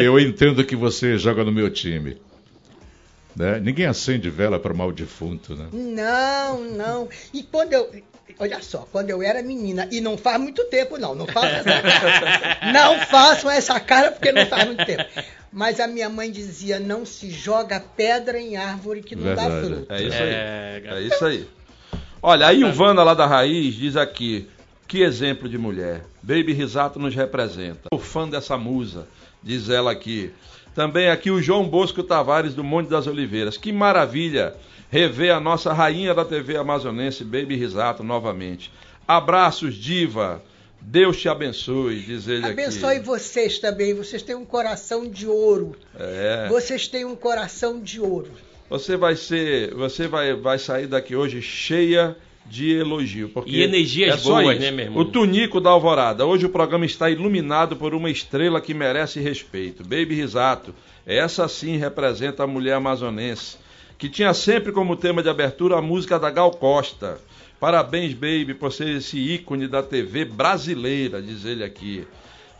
eu 0.03 0.19
entendo 0.19 0.65
que 0.65 0.77
você 0.77 1.19
joga 1.19 1.45
no 1.45 1.53
meu 1.53 1.71
time. 1.71 2.21
Né? 3.37 3.59
Ninguém 3.61 3.87
acende 3.87 4.31
vela 4.31 4.59
para 4.59 4.73
mal 4.73 4.93
defunto, 4.93 5.55
né? 5.57 5.69
Não, 5.73 6.61
não. 6.61 7.09
E 7.33 7.43
quando 7.43 7.73
eu. 7.73 7.91
Olha 8.39 8.61
só, 8.63 8.89
quando 8.91 9.11
eu 9.11 9.23
era 9.23 9.43
menina, 9.43 9.87
e 9.93 10.01
não 10.01 10.17
faz 10.17 10.41
muito 10.41 10.65
tempo, 10.65 10.99
não, 10.99 11.15
não 11.15 11.27
façam 11.27 11.51
essa 11.51 11.83
cara. 11.83 12.73
Não 12.73 12.99
façam 13.07 13.51
essa 13.51 13.79
cara 13.79 14.11
porque 14.11 14.33
não 14.33 14.47
faz 14.47 14.65
muito 14.67 14.85
tempo. 14.85 15.05
Mas 15.53 15.79
a 15.79 15.87
minha 15.87 16.09
mãe 16.09 16.31
dizia: 16.31 16.81
não 16.81 17.07
se 17.07 17.31
joga 17.31 17.79
pedra 17.81 18.41
em 18.41 18.57
árvore 18.57 19.03
que 19.03 19.15
não 19.15 19.35
dá 19.35 19.49
Verdade. 19.49 19.67
fruto. 19.67 19.93
É 19.93 20.03
isso 20.03 20.17
aí. 20.17 20.31
É, 20.31 20.83
É 20.85 21.01
isso 21.03 21.25
aí. 21.25 21.49
Olha, 22.21 22.47
a 22.47 22.55
Ilvana 22.55 23.03
lá 23.05 23.15
da 23.15 23.27
Raiz 23.27 23.75
diz 23.75 23.97
aqui: 23.97 24.49
que 24.89 25.03
exemplo 25.03 25.49
de 25.49 25.59
mulher. 25.59 26.05
Baby 26.23 26.53
Risato 26.53 26.99
nos 26.99 27.15
representa. 27.15 27.89
Sou 27.93 27.99
fã 28.01 28.29
dessa 28.29 28.57
musa, 28.57 29.07
diz 29.43 29.69
ela 29.69 29.93
aqui. 29.93 30.33
Também 30.75 31.09
aqui 31.09 31.31
o 31.31 31.41
João 31.41 31.69
Bosco 31.69 32.03
Tavares 32.03 32.55
do 32.55 32.65
Monte 32.65 32.89
das 32.89 33.07
Oliveiras. 33.07 33.57
Que 33.57 33.73
maravilha 33.73 34.55
rever 34.91 35.35
a 35.35 35.41
nossa 35.41 35.73
rainha 35.73 36.13
da 36.15 36.25
TV 36.25 36.57
amazonense, 36.57 37.25
Baby 37.25 37.57
Risato, 37.57 38.03
novamente. 38.03 38.71
Abraços, 39.07 39.75
diva. 39.75 40.43
Deus 40.81 41.19
te 41.19 41.29
abençoe, 41.29 42.01
diz 42.01 42.29
ele 42.29 42.47
Abençoe 42.47 42.97
aqui. 42.97 43.07
vocês 43.07 43.59
também. 43.59 43.95
Vocês 43.95 44.23
têm 44.23 44.35
um 44.35 44.45
coração 44.45 45.09
de 45.09 45.27
ouro. 45.27 45.75
É. 45.99 46.47
Vocês 46.49 46.89
têm 46.89 47.05
um 47.05 47.17
coração 47.17 47.81
de 47.81 48.01
ouro. 48.01 48.31
Você 48.69 48.97
vai 48.97 49.17
ser, 49.17 49.73
você 49.75 50.09
vai, 50.09 50.35
vai 50.35 50.59
sair 50.59 50.87
daqui 50.87 51.15
hoje 51.15 51.41
cheia 51.41 52.17
de 52.47 52.73
elogio. 52.73 53.29
Porque 53.29 53.51
E 53.51 53.63
energias 53.63 54.21
é 54.21 54.29
boas, 54.29 54.59
né, 54.59 54.71
meu 54.71 54.85
irmão? 54.87 55.01
O 55.01 55.05
Tunico 55.05 55.61
da 55.61 55.71
Alvorada. 55.71 56.27
Hoje 56.27 56.47
o 56.47 56.51
programa 56.51 56.85
está 56.85 57.11
iluminado 57.11 57.77
por 57.77 57.95
uma 57.95 58.11
estrela 58.11 58.61
que 58.61 58.75
merece 58.75 59.21
respeito. 59.21 59.83
Baby 59.83 60.15
Risato. 60.15 60.75
Essa 61.07 61.49
sim 61.49 61.77
representa 61.77 62.45
a 62.45 62.47
mulher 62.47 62.75
amazonense. 62.75 63.57
Que 63.99 64.09
tinha 64.09 64.35
sempre 64.35 64.73
como 64.73 64.97
tema 64.97 65.23
de 65.23 65.29
abertura 65.29 65.77
a 65.79 65.83
música 65.83 66.19
da 66.19 66.31
Gal 66.31 66.51
Costa. 66.51 67.19
Parabéns, 67.61 68.13
Baby, 68.13 68.55
por 68.55 68.73
ser 68.73 68.97
esse 68.97 69.19
ícone 69.19 69.67
da 69.67 69.83
TV 69.83 70.25
brasileira, 70.25 71.23
diz 71.23 71.45
ele 71.45 71.65
aqui. 71.65 72.05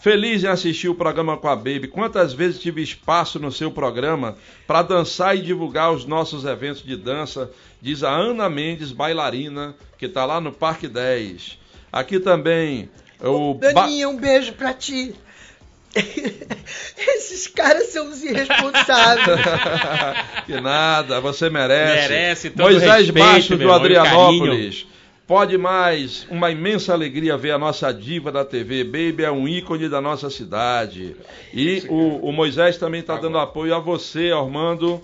Feliz 0.05 0.45
em 0.45 0.49
assistir 0.49 0.91
o 0.91 0.95
programa 0.95 1.35
com 1.39 1.49
a 1.49 1.57
Baby. 1.57 1.89
Quantas 1.89 2.35
vezes 2.35 2.61
tive 2.61 2.83
espaço 2.83 3.39
no 3.39 3.51
seu 3.51 3.71
programa 3.71 4.37
para 4.67 4.83
dançar 4.83 5.35
e 5.35 5.41
divulgar 5.41 5.93
os 5.95 6.05
nossos 6.05 6.45
eventos 6.45 6.83
de 6.83 6.95
dança, 6.95 7.51
diz 7.81 8.03
a 8.03 8.11
Ana 8.11 8.51
Mendes, 8.51 8.93
bailarina, 8.93 9.75
que 9.97 10.05
está 10.05 10.27
lá 10.27 10.43
no 10.43 10.53
Parque 10.53 10.89
10. 10.89 11.59
Aqui 11.91 12.21
também 12.21 12.91
o 13.19 13.55
Ba- 13.55 13.73
Daninha, 13.73 14.07
um 14.11 14.19
beijo 14.19 14.53
pra 14.53 14.75
ti. 14.75 15.15
Esses 15.97 17.47
caras 17.47 17.87
são 17.87 18.07
os 18.11 18.23
irresponsáveis. 18.23 19.41
que 20.45 20.61
nada, 20.61 21.19
você 21.19 21.49
merece. 21.49 22.09
Merece 22.09 22.51
todo 22.51 22.65
Moisés 22.65 23.07
respeito, 23.07 23.27
Baixo 23.27 23.57
meu 23.57 23.59
do 23.59 23.65
irmão, 23.65 23.77
Adrianópolis. 23.77 24.87
Pode 25.27 25.57
mais, 25.57 26.27
uma 26.31 26.51
imensa 26.51 26.93
alegria 26.93 27.35
ver 27.37 27.53
a 27.53 27.59
nossa 27.59 27.93
diva 27.95 28.31
da 28.31 28.45
TV. 28.45 28.85
Baby 28.85 29.25
é 29.25 29.31
um 29.33 29.49
ícone 29.49 29.89
da 29.89 29.99
nossa 29.99 30.29
cidade. 30.29 31.17
E 31.53 31.83
o, 31.89 32.29
o 32.29 32.33
Moisés 32.33 32.77
também 32.77 33.01
está 33.01 33.17
dando 33.17 33.39
apoio 33.39 33.75
a 33.75 33.79
você, 33.79 34.31
Armando, 34.33 35.01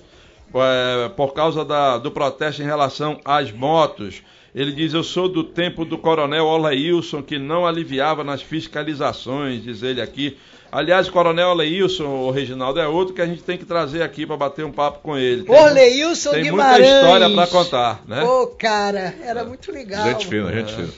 é, 0.54 1.08
por 1.16 1.32
causa 1.32 1.64
da- 1.64 1.96
do 1.96 2.10
protesto 2.10 2.60
em 2.60 2.66
relação 2.66 3.18
às 3.24 3.50
motos. 3.50 4.22
Ele 4.54 4.72
diz: 4.72 4.92
Eu 4.92 5.02
sou 5.02 5.26
do 5.26 5.42
tempo 5.42 5.86
do 5.86 5.96
coronel 5.96 6.44
Oleilson, 6.44 7.22
que 7.22 7.38
não 7.38 7.66
aliviava 7.66 8.22
nas 8.22 8.42
fiscalizações, 8.42 9.62
diz 9.62 9.82
ele 9.82 10.02
aqui. 10.02 10.36
Aliás, 10.72 11.08
o 11.08 11.12
coronel 11.12 11.48
Oleilson, 11.48 12.04
o 12.06 12.30
Reginaldo, 12.30 12.78
é 12.78 12.86
outro 12.86 13.12
que 13.14 13.20
a 13.20 13.26
gente 13.26 13.42
tem 13.42 13.58
que 13.58 13.64
trazer 13.64 14.02
aqui 14.02 14.24
para 14.24 14.36
bater 14.36 14.64
um 14.64 14.70
papo 14.70 15.00
com 15.00 15.16
ele. 15.18 15.42
Tem 15.42 15.54
mu- 15.54 15.60
Orleilson 15.62 16.30
tem 16.30 16.42
muita 16.50 16.56
Guimarães. 16.78 16.88
história 16.88 17.30
para 17.30 17.46
contar, 17.48 18.02
né? 18.06 18.22
Ô, 18.22 18.46
cara, 18.46 19.14
era 19.24 19.44
muito 19.44 19.72
legal. 19.72 20.04
Gente 20.04 20.26
fina, 20.28 20.52
gente 20.52 20.72
fina. 20.74 20.88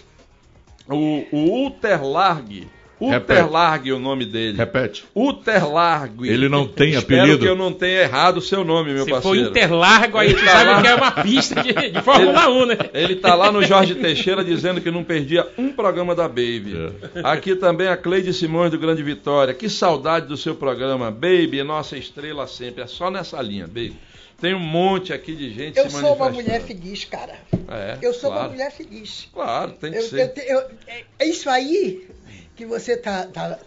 O, 0.89 1.25
o 1.33 1.67
Uterlarg, 1.67 2.49
Repete. 2.51 2.82
Uterlarg 3.11 3.89
é 3.89 3.93
o 3.93 3.99
nome 3.99 4.25
dele. 4.25 4.57
Repete. 4.57 5.05
Uterlarg. 5.15 6.29
Ele 6.29 6.49
não 6.49 6.67
tem 6.67 6.91
Espero 6.91 7.23
apelido? 7.23 7.39
que 7.45 7.49
eu 7.49 7.57
não 7.57 7.73
tenha 7.73 8.03
errado 8.03 8.37
o 8.39 8.41
seu 8.41 8.65
nome, 8.65 8.93
meu 8.93 9.05
Se 9.05 9.11
for 9.11 9.23
parceiro. 9.23 9.49
Interlargo, 9.49 10.19
aí 10.19 10.33
tu 10.35 10.39
Ele 10.39 10.47
tá 10.47 10.53
sabe 10.53 10.71
lá. 10.71 10.83
que 10.83 10.89
é 10.89 10.95
uma 10.95 11.11
pista 11.11 11.63
de, 11.63 11.73
de 11.91 12.01
Fórmula 12.03 12.49
1, 12.49 12.67
né? 12.67 12.77
Ele 12.95 13.17
tá 13.17 13.35
lá 13.35 13.51
no 13.51 13.63
Jorge 13.65 13.95
Teixeira 13.97 14.45
dizendo 14.45 14.81
que 14.81 14.91
não 14.91 15.03
perdia 15.05 15.47
um 15.59 15.73
programa 15.73 16.15
da 16.15 16.29
Baby. 16.29 16.75
É. 17.15 17.21
Aqui 17.25 17.55
também 17.57 17.89
a 17.89 17.97
Cleide 17.97 18.33
Simões 18.33 18.71
do 18.71 18.79
Grande 18.79 19.03
Vitória. 19.03 19.55
Que 19.55 19.69
saudade 19.69 20.27
do 20.27 20.37
seu 20.37 20.55
programa. 20.55 21.11
Baby, 21.11 21.61
é 21.61 21.65
nossa 21.65 21.97
estrela 21.97 22.47
sempre. 22.47 22.83
É 22.83 22.87
só 22.87 23.11
nessa 23.11 23.41
linha, 23.43 23.67
Baby. 23.67 23.97
Tem 24.41 24.55
um 24.55 24.59
monte 24.59 25.13
aqui 25.13 25.37
de 25.37 25.55
gente 25.55 25.79
Eu 25.79 25.85
se 25.85 25.91
sou 26.01 26.15
uma 26.17 26.25
manifestando. 26.27 26.43
mulher 26.43 26.61
feliz, 26.67 27.05
cara. 27.05 27.35
É, 27.69 27.99
Eu 28.03 28.13
sou 28.13 28.29
claro. 28.29 28.47
uma 28.47 28.53
mulher 28.53 28.73
feliz. 28.73 29.29
Claro, 29.33 29.71
tem 29.81 29.93
que 29.93 29.99
Eu, 29.99 30.03
ser. 30.03 30.21
eu 30.21 30.29
te- 30.35 30.45
eu- 30.49 30.61
é- 30.89 31.05
é 31.21 31.27
isso 31.29 31.49
aí 31.49 32.05
que 32.57 32.67
você 32.67 32.97
tá, 32.97 33.27
tá, 33.27 33.59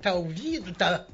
tá 0.00 0.14
ouvindo, 0.14 0.72
tá 0.74 1.06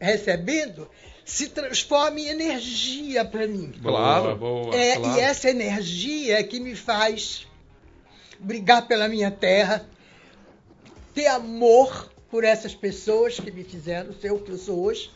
recebendo, 0.00 0.88
se 1.24 1.48
transforma 1.48 2.20
em 2.20 2.28
energia 2.28 3.24
para 3.24 3.46
mim. 3.46 3.72
Claro. 3.82 4.36
Boa. 4.36 4.74
É, 4.74 4.96
claro. 4.96 5.16
E 5.16 5.20
essa 5.20 5.50
energia 5.50 6.38
é 6.38 6.42
que 6.42 6.58
me 6.60 6.74
faz 6.74 7.46
brigar 8.38 8.86
pela 8.86 9.08
minha 9.08 9.30
terra, 9.30 9.86
ter 11.14 11.26
amor 11.26 12.10
por 12.30 12.44
essas 12.44 12.74
pessoas 12.74 13.38
que 13.38 13.50
me 13.50 13.64
fizeram 13.64 14.12
ser 14.14 14.32
o 14.32 14.38
que 14.38 14.50
eu 14.50 14.58
sou 14.58 14.80
hoje, 14.80 15.10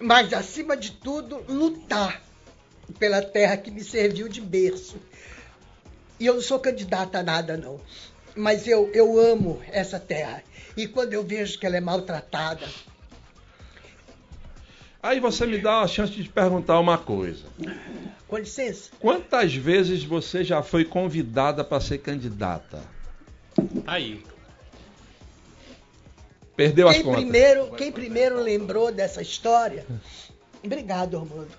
mas, 0.00 0.32
acima 0.32 0.76
de 0.76 0.92
tudo, 0.92 1.44
lutar 1.48 2.22
pela 2.98 3.20
terra 3.20 3.56
que 3.56 3.70
me 3.70 3.82
serviu 3.82 4.28
de 4.28 4.40
berço. 4.40 4.96
E 6.20 6.26
eu 6.26 6.34
não 6.34 6.40
sou 6.40 6.60
candidata 6.60 7.18
a 7.18 7.22
nada, 7.22 7.56
não. 7.56 7.80
Mas 8.38 8.68
eu, 8.68 8.88
eu 8.94 9.18
amo 9.18 9.60
essa 9.68 9.98
terra. 9.98 10.42
E 10.76 10.86
quando 10.86 11.12
eu 11.12 11.24
vejo 11.24 11.58
que 11.58 11.66
ela 11.66 11.76
é 11.76 11.80
maltratada, 11.80 12.66
Aí 15.02 15.20
você 15.20 15.46
me 15.46 15.58
dá 15.58 15.80
a 15.80 15.86
chance 15.86 16.12
de 16.12 16.24
te 16.24 16.28
perguntar 16.28 16.78
uma 16.80 16.98
coisa. 16.98 17.44
com 18.26 18.36
licença, 18.36 18.90
Quantas 18.98 19.54
vezes 19.54 20.02
você 20.02 20.42
já 20.42 20.62
foi 20.62 20.84
convidada 20.84 21.64
para 21.64 21.80
ser 21.80 21.98
candidata? 21.98 22.82
Aí. 23.86 24.24
Perdeu 26.56 26.88
as 26.88 26.96
quem 26.96 27.04
contas. 27.04 27.22
primeiro, 27.22 27.70
quem 27.72 27.92
primeiro 27.92 28.42
lembrou 28.42 28.90
dessa 28.90 29.22
história, 29.22 29.86
obrigado, 30.64 31.16
Armando. 31.16 31.52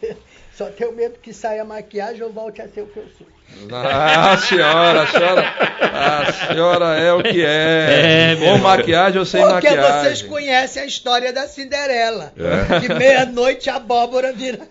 Só 0.56 0.70
tenho 0.70 0.92
medo 0.92 1.18
que 1.18 1.32
saia 1.32 1.62
a 1.62 1.64
maquiagem 1.64 2.22
ou 2.22 2.32
volte 2.32 2.62
a 2.62 2.68
ser 2.68 2.82
o 2.82 2.86
que 2.86 2.98
eu 2.98 3.08
sou. 3.10 3.33
Ah, 3.72 4.36
senhora, 4.36 5.02
a 5.02 5.06
senhora, 5.06 5.54
a 5.80 6.32
senhora 6.32 6.84
é 6.98 7.12
o 7.12 7.22
que 7.22 7.44
é. 7.44 8.32
É, 8.32 8.36
Com 8.36 8.58
maquiagem 8.58 9.18
ou 9.18 9.24
sem 9.24 9.40
Porque 9.40 9.70
maquiagem. 9.70 10.02
vocês 10.02 10.22
conhecem 10.22 10.82
a 10.82 10.86
história 10.86 11.32
da 11.32 11.46
Cinderela. 11.46 12.32
É. 12.36 12.80
Que 12.80 12.92
meia-noite 12.92 13.70
a 13.70 13.76
abóbora 13.76 14.32
vira. 14.32 14.66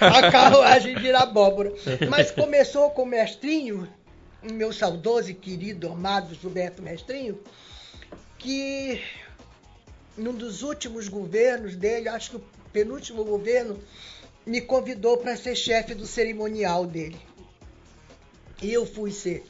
A 0.00 0.30
carruagem 0.30 0.94
vira 0.96 1.20
abóbora. 1.20 1.72
Mas 2.08 2.30
começou 2.30 2.90
com 2.90 3.02
o 3.02 3.06
mestrinho, 3.06 3.88
o 4.42 4.52
meu 4.52 4.72
saudoso 4.72 5.30
e 5.30 5.34
querido, 5.34 5.90
amado 5.90 6.34
Gilberto 6.34 6.82
Mestrinho, 6.82 7.38
que 8.38 9.00
num 10.18 10.34
dos 10.34 10.62
últimos 10.62 11.08
governos 11.08 11.76
dele, 11.76 12.08
acho 12.08 12.30
que 12.30 12.36
o 12.36 12.42
penúltimo 12.72 13.24
governo, 13.24 13.78
me 14.44 14.60
convidou 14.60 15.16
para 15.18 15.36
ser 15.36 15.54
chefe 15.54 15.94
do 15.94 16.06
cerimonial 16.06 16.84
dele. 16.84 17.16
E 18.60 18.72
eu 18.72 18.84
fui 18.84 19.10
ser. 19.10 19.44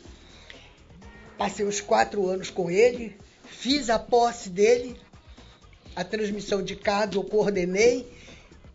Passei 1.37 1.65
os 1.65 1.81
quatro 1.81 2.29
anos 2.29 2.51
com 2.51 2.71
ele, 2.71 3.17
fiz 3.45 3.89
a 3.91 3.99
posse 3.99 4.51
dele, 4.51 4.97
a 5.95 6.05
transmissão 6.05 6.63
de 6.63 6.77
cargo 6.77 7.17
eu 7.17 7.25
coordenei, 7.25 8.07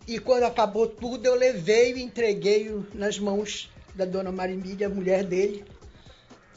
e 0.07 0.19
quando 0.19 0.43
acabou 0.43 0.87
tudo 0.87 1.25
eu 1.25 1.35
levei 1.35 1.93
e 1.93 2.01
entreguei 2.03 2.69
nas 2.93 3.19
mãos 3.19 3.69
da 3.95 4.05
dona 4.05 4.31
Marimília, 4.31 4.89
mulher 4.89 5.23
dele, 5.23 5.65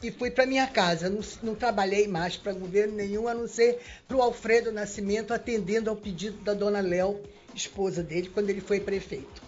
e 0.01 0.11
fui 0.11 0.29
para 0.31 0.45
minha 0.45 0.67
casa. 0.67 1.09
Não, 1.09 1.21
não 1.43 1.55
trabalhei 1.55 2.07
mais 2.07 2.37
para 2.37 2.53
governo 2.53 2.95
nenhum, 2.95 3.27
a 3.27 3.33
não 3.33 3.47
ser 3.47 3.79
para 4.07 4.17
o 4.17 4.21
Alfredo 4.21 4.71
Nascimento, 4.71 5.33
atendendo 5.33 5.89
ao 5.89 5.95
pedido 5.95 6.37
da 6.43 6.53
dona 6.53 6.81
Léo, 6.81 7.21
esposa 7.55 8.03
dele, 8.03 8.29
quando 8.33 8.49
ele 8.49 8.61
foi 8.61 8.79
prefeito. 8.79 9.46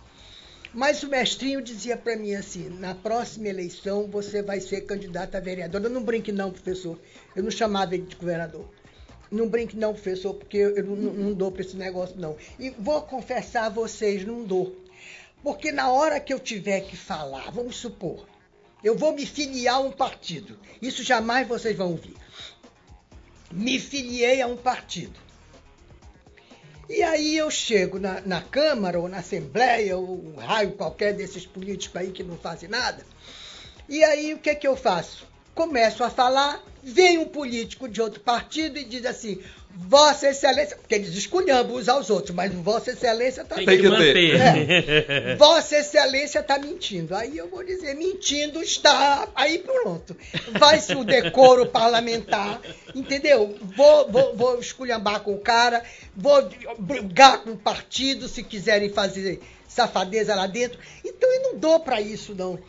Mas 0.73 1.01
o 1.01 1.07
mestrinho 1.09 1.61
dizia 1.61 1.97
para 1.97 2.15
mim 2.15 2.35
assim: 2.35 2.69
na 2.69 2.93
próxima 2.93 3.47
eleição 3.47 4.07
você 4.07 4.41
vai 4.41 4.59
ser 4.61 4.81
candidato 4.81 5.35
a 5.35 5.39
vereador. 5.39 5.83
Eu 5.83 5.89
não 5.89 6.03
brinque, 6.03 6.31
não, 6.31 6.51
professor. 6.51 6.99
Eu 7.35 7.43
não 7.43 7.51
chamava 7.51 7.95
ele 7.95 8.03
de 8.05 8.15
governador. 8.15 8.65
Não 9.31 9.47
brinque, 9.47 9.75
não, 9.77 9.93
professor, 9.93 10.33
porque 10.33 10.57
eu 10.57 10.83
não, 10.83 10.95
não- 10.95 11.33
dou 11.33 11.51
para 11.51 11.61
esse 11.61 11.75
negócio, 11.75 12.15
não. 12.19 12.35
E 12.59 12.69
vou 12.71 13.01
confessar 13.01 13.65
a 13.65 13.69
vocês: 13.69 14.25
não 14.25 14.43
dou. 14.43 14.75
Porque 15.43 15.71
na 15.71 15.91
hora 15.91 16.19
que 16.19 16.33
eu 16.33 16.39
tiver 16.39 16.81
que 16.81 16.97
falar, 16.97 17.49
vamos 17.51 17.77
supor, 17.77 18.27
eu 18.83 18.95
vou 18.95 19.13
me 19.13 19.25
filiar 19.25 19.75
a 19.75 19.79
um 19.79 19.91
partido. 19.91 20.57
Isso 20.81 21.03
jamais 21.03 21.47
vocês 21.47 21.75
vão 21.75 21.91
ouvir. 21.91 22.15
Me 23.51 23.79
filiei 23.79 24.41
a 24.41 24.47
um 24.47 24.57
partido. 24.57 25.19
E 26.89 27.03
aí 27.03 27.37
eu 27.37 27.51
chego 27.51 27.99
na, 27.99 28.19
na 28.21 28.41
Câmara 28.41 28.99
ou 28.99 29.07
na 29.07 29.19
Assembleia, 29.19 29.95
ou 29.95 30.25
um 30.25 30.35
raio 30.37 30.71
qualquer 30.71 31.13
desses 31.13 31.45
políticos 31.45 31.95
aí 31.95 32.11
que 32.11 32.23
não 32.23 32.35
fazem 32.35 32.67
nada. 32.67 33.05
E 33.87 34.03
aí 34.03 34.33
o 34.33 34.39
que, 34.39 34.55
que 34.55 34.67
eu 34.67 34.75
faço? 34.75 35.27
Começo 35.53 36.03
a 36.03 36.09
falar, 36.09 36.63
vem 36.83 37.17
um 37.17 37.25
político 37.25 37.87
de 37.87 38.01
outro 38.01 38.19
partido 38.19 38.77
e 38.77 38.83
diz 38.83 39.05
assim, 39.05 39.39
Vossa 39.71 40.29
Excelência, 40.29 40.75
porque 40.75 40.95
eles 40.95 41.15
esculhambam 41.15 41.77
uns 41.77 41.87
aos 41.87 42.09
outros, 42.09 42.35
mas 42.35 42.53
Vossa 42.53 42.91
Excelência 42.91 43.41
está 43.41 43.55
Tem, 43.55 43.65
Tem 43.65 43.79
que, 43.79 43.87
manter. 43.87 45.37
Vossa 45.37 45.77
Excelência 45.77 46.39
está 46.39 46.57
mentindo. 46.59 47.15
Aí 47.15 47.37
eu 47.37 47.47
vou 47.47 47.63
dizer, 47.63 47.95
mentindo 47.95 48.61
está. 48.61 49.27
Aí 49.35 49.59
pronto. 49.59 50.15
Vai-se 50.59 50.93
o 50.95 51.03
decoro 51.03 51.67
parlamentar, 51.67 52.59
entendeu? 52.93 53.55
Vou, 53.75 54.11
vou, 54.11 54.35
vou 54.35 54.59
esculhambar 54.59 55.21
com 55.21 55.33
o 55.33 55.39
cara, 55.39 55.83
vou 56.15 56.49
brigar 56.77 57.43
com 57.43 57.51
o 57.51 57.57
partido 57.57 58.27
se 58.27 58.43
quiserem 58.43 58.89
fazer 58.89 59.39
safadeza 59.67 60.35
lá 60.35 60.47
dentro. 60.47 60.79
Então 61.05 61.31
eu 61.31 61.41
não 61.43 61.59
dou 61.59 61.79
para 61.79 62.01
isso, 62.01 62.35
não. 62.35 62.59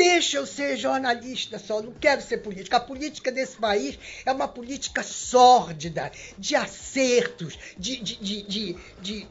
Deixa 0.00 0.38
eu 0.38 0.46
ser 0.46 0.78
jornalista 0.78 1.58
só, 1.58 1.82
não 1.82 1.92
quero 1.92 2.22
ser 2.22 2.38
político. 2.38 2.74
A 2.74 2.80
política 2.80 3.30
desse 3.30 3.58
país 3.58 3.98
é 4.24 4.32
uma 4.32 4.48
política 4.48 5.02
sórdida, 5.02 6.10
de 6.38 6.56
acertos, 6.56 7.58
de, 7.76 7.98
de, 7.98 8.16
de, 8.16 8.76
de, 8.98 9.28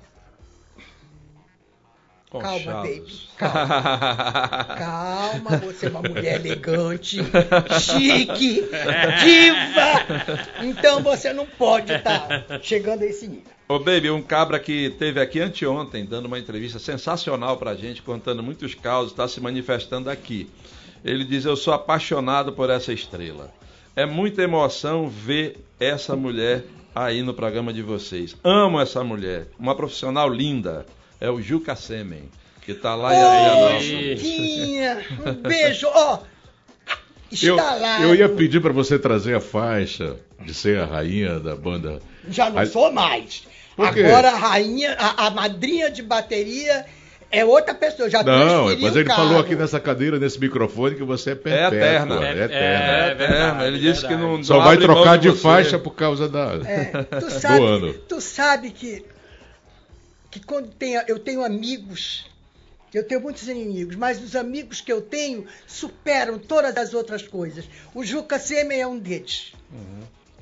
de 2.30 2.44
Calma, 2.44 2.50
Conchados. 2.50 2.90
baby. 2.90 3.20
Calma. 3.38 4.66
Calma, 4.78 5.58
você 5.58 5.88
é 5.88 5.90
uma 5.90 6.02
mulher 6.02 6.46
elegante, 6.46 7.18
chique, 7.80 8.70
diva. 9.24 10.64
Então 10.64 11.02
você 11.02 11.34
não 11.34 11.48
pode 11.48 11.92
estar 11.92 12.46
chegando 12.62 13.02
a 13.02 13.06
esse 13.08 13.28
nível. 13.28 13.52
Ô, 13.68 13.80
Baby, 13.80 14.10
um 14.12 14.22
cabra 14.22 14.60
que 14.60 14.92
teve 14.92 15.20
aqui 15.20 15.40
anteontem, 15.40 16.06
dando 16.06 16.26
uma 16.26 16.40
entrevista 16.40 16.80
sensacional 16.80 17.58
pra 17.58 17.76
gente, 17.76 18.02
contando 18.02 18.44
muitos 18.44 18.76
causos, 18.76 19.12
está 19.12 19.28
se 19.28 19.42
manifestando 19.42 20.10
aqui. 20.10 20.50
Ele 21.04 21.24
diz: 21.24 21.46
Eu 21.46 21.56
sou 21.56 21.74
apaixonado 21.74 22.54
por 22.54 22.70
essa 22.70 22.94
estrela. 22.94 23.52
É 23.96 24.06
muita 24.06 24.44
emoção 24.44 25.10
ver 25.10 25.58
essa 25.80 26.16
mulher 26.16 26.64
aí 26.94 27.22
no 27.22 27.34
programa 27.34 27.74
de 27.74 27.82
vocês. 27.82 28.36
Amo 28.44 28.80
essa 28.80 29.04
mulher, 29.04 29.48
uma 29.60 29.76
profissional 29.76 30.30
linda. 30.30 30.86
É 31.20 31.30
o 31.30 31.42
Juca 31.42 31.76
Semen, 31.76 32.30
que 32.62 32.74
tá 32.74 32.96
lá 32.96 33.14
em 33.14 33.24
Ô, 33.24 33.28
Adrianópolis. 33.28 34.20
Juquinha, 34.20 35.06
um 35.26 35.34
beijo. 35.34 35.88
Ó, 35.94 36.20
Eu, 37.42 37.56
está 37.58 37.76
lá. 37.76 38.02
eu 38.02 38.16
ia 38.16 38.30
pedir 38.30 38.62
para 38.62 38.74
você 38.74 38.98
trazer 38.98 39.36
a 39.36 39.40
faixa 39.40 40.16
de 40.44 40.54
ser 40.54 40.80
a 40.80 40.86
rainha 40.86 41.40
da 41.40 41.56
banda. 41.56 42.00
Já 42.30 42.50
não 42.50 42.60
Aí- 42.60 42.68
sou 42.68 42.92
mais. 42.92 43.44
Por 43.76 43.94
quê? 43.94 44.04
Agora 44.04 44.30
a 44.32 44.36
rainha, 44.38 44.96
a, 45.00 45.28
a 45.28 45.30
madrinha 45.30 45.90
de 45.90 46.02
bateria 46.02 46.86
é 47.32 47.46
outra 47.46 47.74
pessoa. 47.74 48.10
Já 48.10 48.24
Não, 48.24 48.66
mas 48.78 48.96
ele 48.96 49.06
falou 49.08 49.30
cargo. 49.36 49.40
aqui 49.40 49.56
nessa 49.56 49.80
cadeira, 49.80 50.18
nesse 50.20 50.40
microfone, 50.40 50.96
que 50.96 51.04
você 51.04 51.32
é 51.32 51.36
perpétua. 51.36 51.78
eterna. 51.78 52.16
É, 52.16 52.28
É- 52.28 52.44
eterna. 52.46 52.56
é- 52.56 53.12
É, 53.12 53.14
verdade, 53.16 53.64
ele 53.66 53.80
disse 53.80 54.08
que 54.08 54.16
não, 54.16 54.44
Só 54.44 54.56
não 54.58 54.64
vai 54.66 54.78
trocar 54.78 55.18
de 55.18 55.30
você. 55.30 55.42
faixa 55.42 55.78
por 55.80 55.92
causa 55.96 56.28
da. 56.28 56.56
É, 56.66 57.04
tu 57.04 57.20
Do 57.26 57.32
sabe, 57.32 57.64
ano. 57.66 57.94
tu 57.94 58.20
sabe 58.22 58.72
que, 58.72 59.06
que 60.30 60.40
quando 60.40 60.70
tem, 60.74 60.94
eu 61.08 61.20
tenho 61.20 61.44
amigos, 61.44 62.26
eu 62.94 63.04
tenho 63.08 63.22
muitos 63.22 63.48
inimigos, 63.48 63.96
mas 63.96 64.22
os 64.22 64.36
amigos 64.36 64.82
que 64.82 64.92
eu 64.92 65.02
tenho 65.02 65.46
superam 65.68 66.40
todas 66.40 66.76
as 66.78 66.94
outras 66.94 67.22
coisas. 67.22 67.66
O 67.94 68.04
Juca 68.04 68.40
Semen 68.40 68.82
é 68.82 68.88
um 68.88 68.98
deles. 68.98 69.54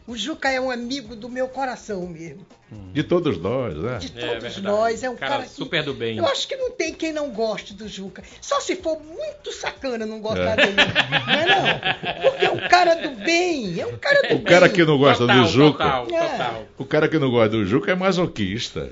O 0.08 0.16
Juca 0.16 0.49
é 0.49 0.60
um 0.60 0.72
amigo 0.72 1.18
do 1.18 1.28
meu 1.28 1.49
coração 1.49 2.08
mesmo. 2.08 2.45
De 2.93 3.03
todos 3.03 3.38
nós, 3.38 3.76
né? 3.76 3.97
De 3.97 4.08
É 4.08 4.22
todos 4.28 4.43
verdade. 4.43 4.62
nós. 4.62 5.03
É 5.03 5.10
um 5.10 5.16
Cara 5.18 5.32
cara, 5.34 5.43
que- 5.43 5.49
super 5.49 5.84
do 5.84 5.93
bem. 5.93 6.18
Eu 6.18 6.26
acho 6.26 6.47
que 6.47 6.55
não 6.55 6.72
tem 6.72 6.93
quem 6.93 7.12
não 7.12 7.30
goste 7.30 7.74
do 7.74 7.88
Juca. 7.89 8.24
Só 8.41 8.60
se 8.62 8.76
for 8.78 8.97
muito 9.01 9.51
sacana 9.51 10.05
não 10.05 10.20
gostar 10.22 10.58
É. 10.60 10.66
dele. 10.68 10.74
Não 10.76 11.34
é 11.34 11.45
não? 11.45 12.22
Porque 12.32 12.45
é 12.45 12.51
um 12.51 12.70
cara 12.70 12.95
do 12.95 13.10
bem. 13.24 13.80
É 13.82 13.86
um 13.86 13.97
cara 13.97 14.22
do 14.30 14.36
O 14.36 14.38
bem. 14.38 14.43
cara 14.43 14.70
que 14.70 14.84
não 14.86 14.97
gosta 14.97 15.26
total, 15.28 15.43
do 15.43 15.49
Juca. 15.49 15.84
Total, 15.84 16.08
É. 16.10 16.30
total. 16.30 16.66
O 16.78 16.86
cara 16.86 17.08
que 17.10 17.20
não 17.20 17.30
gosta 17.30 17.49
do 17.49 17.66
Juca 17.66 17.91
é 17.91 17.95
masoquista. 17.95 18.89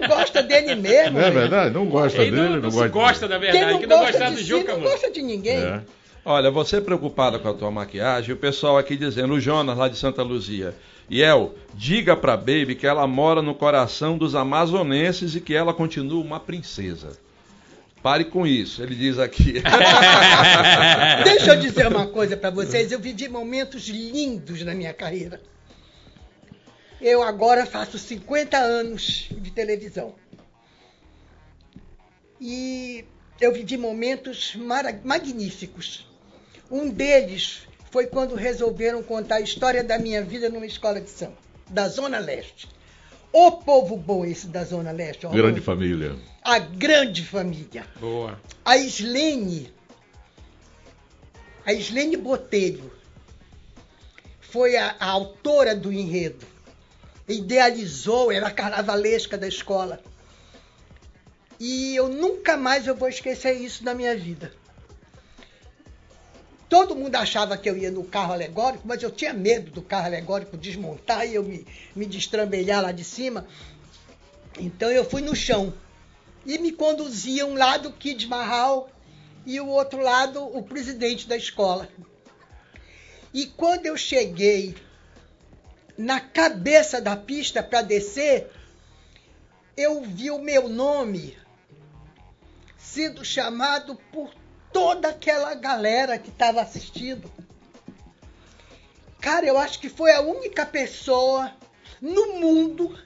não 0.00 0.08
gosta 0.08 0.42
dele 0.42 0.74
mesmo. 0.76 1.18
Não 1.18 1.20
é 1.20 1.24
né? 1.24 1.30
verdade? 1.30 1.74
Não 1.74 1.86
gosta 1.86 2.22
Ele 2.22 2.30
dele, 2.30 2.42
não, 2.48 2.56
não, 2.60 2.70
gosta. 2.70 2.88
gosta, 2.88 3.28
Quem 3.28 3.38
verdade. 3.40 3.72
não 3.72 3.78
Quem 3.80 3.88
não 3.88 3.96
gosta 3.98 4.12
gosta 4.12 4.24
de 4.30 4.34
do 4.36 4.38
si 4.38 4.44
Juca, 4.44 4.72
não 4.72 4.78
mano. 4.80 4.90
gosta 4.90 5.10
de 5.10 5.22
ninguém. 5.22 5.56
É. 5.58 5.80
Olha, 6.24 6.52
você 6.52 6.80
preocupada 6.80 7.38
com 7.38 7.48
a 7.48 7.54
tua 7.54 7.70
maquiagem, 7.70 8.32
o 8.32 8.38
pessoal 8.38 8.78
aqui 8.78 8.96
dizendo, 8.96 9.34
o 9.34 9.40
Jonas 9.40 9.76
lá 9.76 9.88
de 9.88 9.96
Santa 9.96 10.22
Luzia. 10.22 10.72
Yel, 11.10 11.54
diga 11.74 12.16
pra 12.16 12.36
Baby 12.36 12.76
que 12.76 12.86
ela 12.86 13.06
mora 13.08 13.42
no 13.42 13.56
coração 13.56 14.16
dos 14.16 14.36
amazonenses 14.36 15.34
e 15.34 15.40
que 15.40 15.52
ela 15.52 15.74
continua 15.74 16.22
uma 16.22 16.38
princesa. 16.38 17.18
Pare 18.00 18.24
com 18.24 18.46
isso, 18.46 18.82
ele 18.82 18.94
diz 18.94 19.18
aqui. 19.18 19.62
Deixa 21.24 21.54
eu 21.54 21.60
dizer 21.60 21.88
uma 21.88 22.06
coisa 22.06 22.36
pra 22.36 22.50
vocês. 22.50 22.92
Eu 22.92 23.00
vivi 23.00 23.28
momentos 23.28 23.88
lindos 23.88 24.62
na 24.62 24.74
minha 24.74 24.94
carreira. 24.94 25.40
Eu 27.00 27.22
agora 27.22 27.66
faço 27.66 27.98
50 27.98 28.56
anos 28.56 29.28
de 29.30 29.50
televisão. 29.50 30.14
E 32.40 33.04
eu 33.40 33.52
vivi 33.52 33.76
momentos 33.76 34.56
magníficos. 35.04 36.11
Um 36.72 36.88
deles 36.88 37.68
foi 37.90 38.06
quando 38.06 38.34
resolveram 38.34 39.02
contar 39.02 39.34
a 39.34 39.40
história 39.42 39.84
da 39.84 39.98
minha 39.98 40.24
vida 40.24 40.48
numa 40.48 40.64
escola 40.64 41.02
de 41.02 41.10
samba, 41.10 41.36
da 41.68 41.86
Zona 41.86 42.18
Leste. 42.18 42.66
O 43.30 43.52
povo 43.52 43.94
bom 43.94 44.24
esse 44.24 44.46
da 44.46 44.64
Zona 44.64 44.90
Leste. 44.90 45.26
ó. 45.26 45.30
Grande 45.30 45.60
família. 45.60 46.16
A 46.42 46.58
grande 46.58 47.26
família. 47.26 47.84
Boa. 48.00 48.40
A 48.64 48.78
Islene, 48.78 49.70
a 51.66 51.74
Islene 51.74 52.16
Botelho, 52.16 52.90
foi 54.40 54.74
a, 54.74 54.96
a 54.98 55.10
autora 55.10 55.76
do 55.76 55.92
enredo. 55.92 56.46
Idealizou, 57.28 58.32
era 58.32 58.46
a 58.46 58.50
carnavalesca 58.50 59.36
da 59.36 59.46
escola. 59.46 60.02
E 61.60 61.94
eu 61.94 62.08
nunca 62.08 62.56
mais 62.56 62.86
eu 62.86 62.96
vou 62.96 63.10
esquecer 63.10 63.52
isso 63.60 63.84
na 63.84 63.92
minha 63.92 64.16
vida. 64.16 64.61
Todo 66.72 66.96
mundo 66.96 67.14
achava 67.16 67.58
que 67.58 67.68
eu 67.68 67.76
ia 67.76 67.90
no 67.90 68.02
carro 68.02 68.32
alegórico, 68.32 68.88
mas 68.88 69.02
eu 69.02 69.10
tinha 69.10 69.34
medo 69.34 69.70
do 69.70 69.82
carro 69.82 70.06
alegórico 70.06 70.56
desmontar 70.56 71.28
e 71.28 71.34
eu 71.34 71.42
me, 71.42 71.66
me 71.94 72.06
destrambelhar 72.06 72.80
lá 72.80 72.92
de 72.92 73.04
cima. 73.04 73.46
Então 74.58 74.90
eu 74.90 75.04
fui 75.04 75.20
no 75.20 75.36
chão 75.36 75.74
e 76.46 76.56
me 76.56 76.72
conduziam 76.72 77.50
um 77.50 77.58
lado 77.58 77.90
o 77.90 77.92
Kid 77.92 78.26
Mahal 78.26 78.88
e 79.44 79.60
o 79.60 79.66
outro 79.66 80.00
lado 80.00 80.42
o 80.42 80.62
presidente 80.62 81.28
da 81.28 81.36
escola. 81.36 81.90
E 83.34 83.44
quando 83.44 83.84
eu 83.84 83.96
cheguei 83.98 84.74
na 85.98 86.20
cabeça 86.20 87.02
da 87.02 87.18
pista 87.18 87.62
para 87.62 87.82
descer, 87.82 88.50
eu 89.76 90.00
vi 90.00 90.30
o 90.30 90.38
meu 90.38 90.70
nome 90.70 91.36
sendo 92.78 93.22
chamado 93.22 93.94
por 94.10 94.32
toda 94.72 95.08
aquela 95.08 95.54
galera 95.54 96.18
que 96.18 96.30
estava 96.30 96.60
assistindo. 96.60 97.30
Cara, 99.20 99.46
eu 99.46 99.56
acho 99.56 99.78
que 99.78 99.88
foi 99.88 100.12
a 100.12 100.20
única 100.20 100.66
pessoa 100.66 101.52
no 102.00 102.34
mundo 102.40 102.98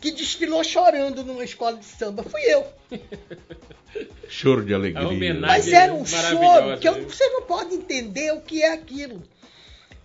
que 0.00 0.10
desfilou 0.10 0.62
chorando 0.62 1.24
numa 1.24 1.44
escola 1.44 1.76
de 1.76 1.84
samba. 1.84 2.22
Fui 2.22 2.40
eu. 2.42 2.66
Choro 4.28 4.64
de 4.64 4.74
alegria. 4.74 5.34
Mas 5.34 5.68
era 5.68 5.92
um 5.92 6.04
choro 6.04 6.78
que 6.78 6.88
eu, 6.88 6.94
viu? 6.94 7.08
você 7.08 7.28
não 7.28 7.42
pode 7.42 7.74
entender 7.74 8.32
o 8.32 8.40
que 8.40 8.62
é 8.62 8.72
aquilo. 8.72 9.22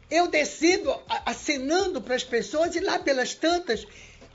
Eu 0.10 0.28
descido 0.28 0.94
acenando 1.26 2.02
para 2.02 2.16
as 2.16 2.24
pessoas 2.24 2.76
e 2.76 2.80
lá 2.80 3.00
pelas 3.00 3.34
tantas 3.34 3.88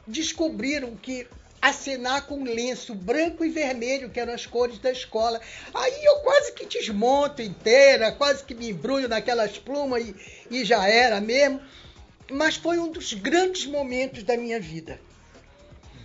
descobriram 0.06 0.96
que 0.96 1.26
acenar 1.62 2.26
com 2.26 2.42
lenço 2.42 2.92
branco 2.92 3.44
e 3.44 3.48
vermelho, 3.48 4.10
que 4.10 4.18
eram 4.18 4.34
as 4.34 4.44
cores 4.46 4.78
da 4.80 4.90
escola. 4.90 5.40
Aí 5.72 6.04
eu 6.04 6.16
quase 6.16 6.52
que 6.52 6.66
desmonto 6.66 7.40
inteira, 7.40 8.10
quase 8.10 8.42
que 8.42 8.52
me 8.52 8.70
embrulho 8.70 9.08
naquelas 9.08 9.56
plumas 9.58 10.02
e, 10.04 10.14
e 10.50 10.64
já 10.64 10.88
era 10.88 11.20
mesmo. 11.20 11.60
Mas 12.30 12.56
foi 12.56 12.78
um 12.78 12.90
dos 12.90 13.12
grandes 13.14 13.64
momentos 13.66 14.24
da 14.24 14.36
minha 14.36 14.58
vida. 14.58 14.98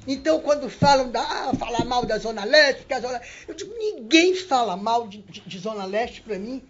Então, 0.07 0.39
quando 0.39 0.69
falam 0.69 1.09
da 1.09 1.21
ah, 1.21 1.51
falar 1.57 1.83
mal 1.83 2.05
da 2.05 2.17
Zona 2.17 2.45
Leste, 2.45 2.81
porque 2.81 2.93
a 2.93 3.01
Zona... 3.01 3.21
eu 3.47 3.53
digo, 3.53 3.73
ninguém 3.77 4.35
fala 4.35 4.77
mal 4.77 5.07
de, 5.07 5.17
de- 5.23 5.41
de 5.41 5.59
Zona 5.59 5.85
Leste 5.85 6.21
para 6.21 6.37
mim, 6.39 6.63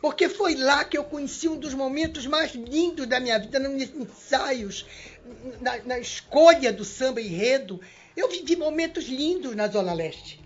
porque 0.00 0.28
foi 0.28 0.56
lá 0.56 0.84
que 0.84 0.98
eu 0.98 1.04
conheci 1.04 1.48
um 1.48 1.56
dos 1.56 1.74
momentos 1.74 2.26
mais 2.26 2.52
lindos 2.54 3.06
da 3.06 3.20
minha 3.20 3.38
vida, 3.38 3.60
nos 3.60 3.82
ensaios, 3.94 4.84
na, 5.60 5.78
na 5.84 5.98
escolha 6.00 6.72
do 6.72 6.84
samba 6.84 7.20
enredo. 7.20 7.80
Eu 8.16 8.28
vivi 8.28 8.56
momentos 8.56 9.06
lindos 9.06 9.54
na 9.54 9.68
Zona 9.68 9.92
Leste. 9.92 10.40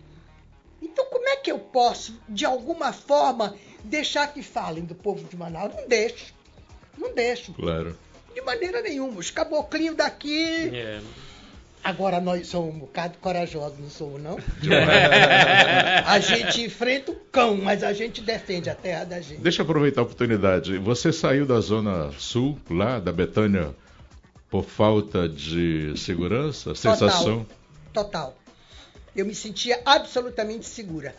Então, 0.81 1.07
como 1.07 1.29
é 1.29 1.37
que 1.37 1.51
eu 1.51 1.59
posso, 1.59 2.15
de 2.29 2.45
alguma 2.45 2.93
forma, 2.93 3.57
deixar 3.83 4.33
que 4.33 4.43
falem 4.43 4.85
do 4.85 4.95
povo 4.95 5.25
de 5.25 5.37
Manaus? 5.37 5.75
Não 5.75 5.89
deixo. 5.89 6.35
Não 6.97 7.15
deixo. 7.15 7.53
Claro. 7.53 7.97
De 8.35 8.41
maneira 8.43 8.83
nenhuma. 8.83 9.19
Os 9.19 9.31
caboclinhos 9.31 9.97
daqui. 9.97 10.71
É. 10.75 11.01
Agora 11.83 12.21
nós 12.21 12.49
somos 12.49 12.75
um 12.75 12.79
bocado 12.81 13.17
corajosos, 13.19 13.79
não 13.79 13.89
somos, 13.89 14.21
não? 14.21 14.37
A 16.05 16.19
gente 16.19 16.63
enfrenta 16.63 17.13
o 17.13 17.15
cão, 17.15 17.57
mas 17.57 17.85
a 17.85 17.93
gente 17.93 18.21
defende 18.21 18.69
a 18.69 18.75
terra 18.75 19.05
da 19.05 19.21
gente. 19.21 19.41
Deixa 19.41 19.63
eu 19.63 19.65
aproveitar 19.65 20.01
a 20.01 20.05
oportunidade. 20.05 20.79
Você 20.79 21.13
saiu 21.13 21.47
da 21.47 21.61
Zona 21.61 22.11
Sul, 22.19 22.59
lá 22.69 22.99
da 22.99 23.13
Betânia, 23.13 23.73
por 24.51 24.65
falta 24.65 25.29
de 25.29 25.97
segurança, 25.97 26.75
sensação? 26.75 27.47
Total. 27.93 28.37
Eu 29.15 29.25
me 29.25 29.35
sentia 29.35 29.81
absolutamente 29.85 30.67
segura. 30.67 31.15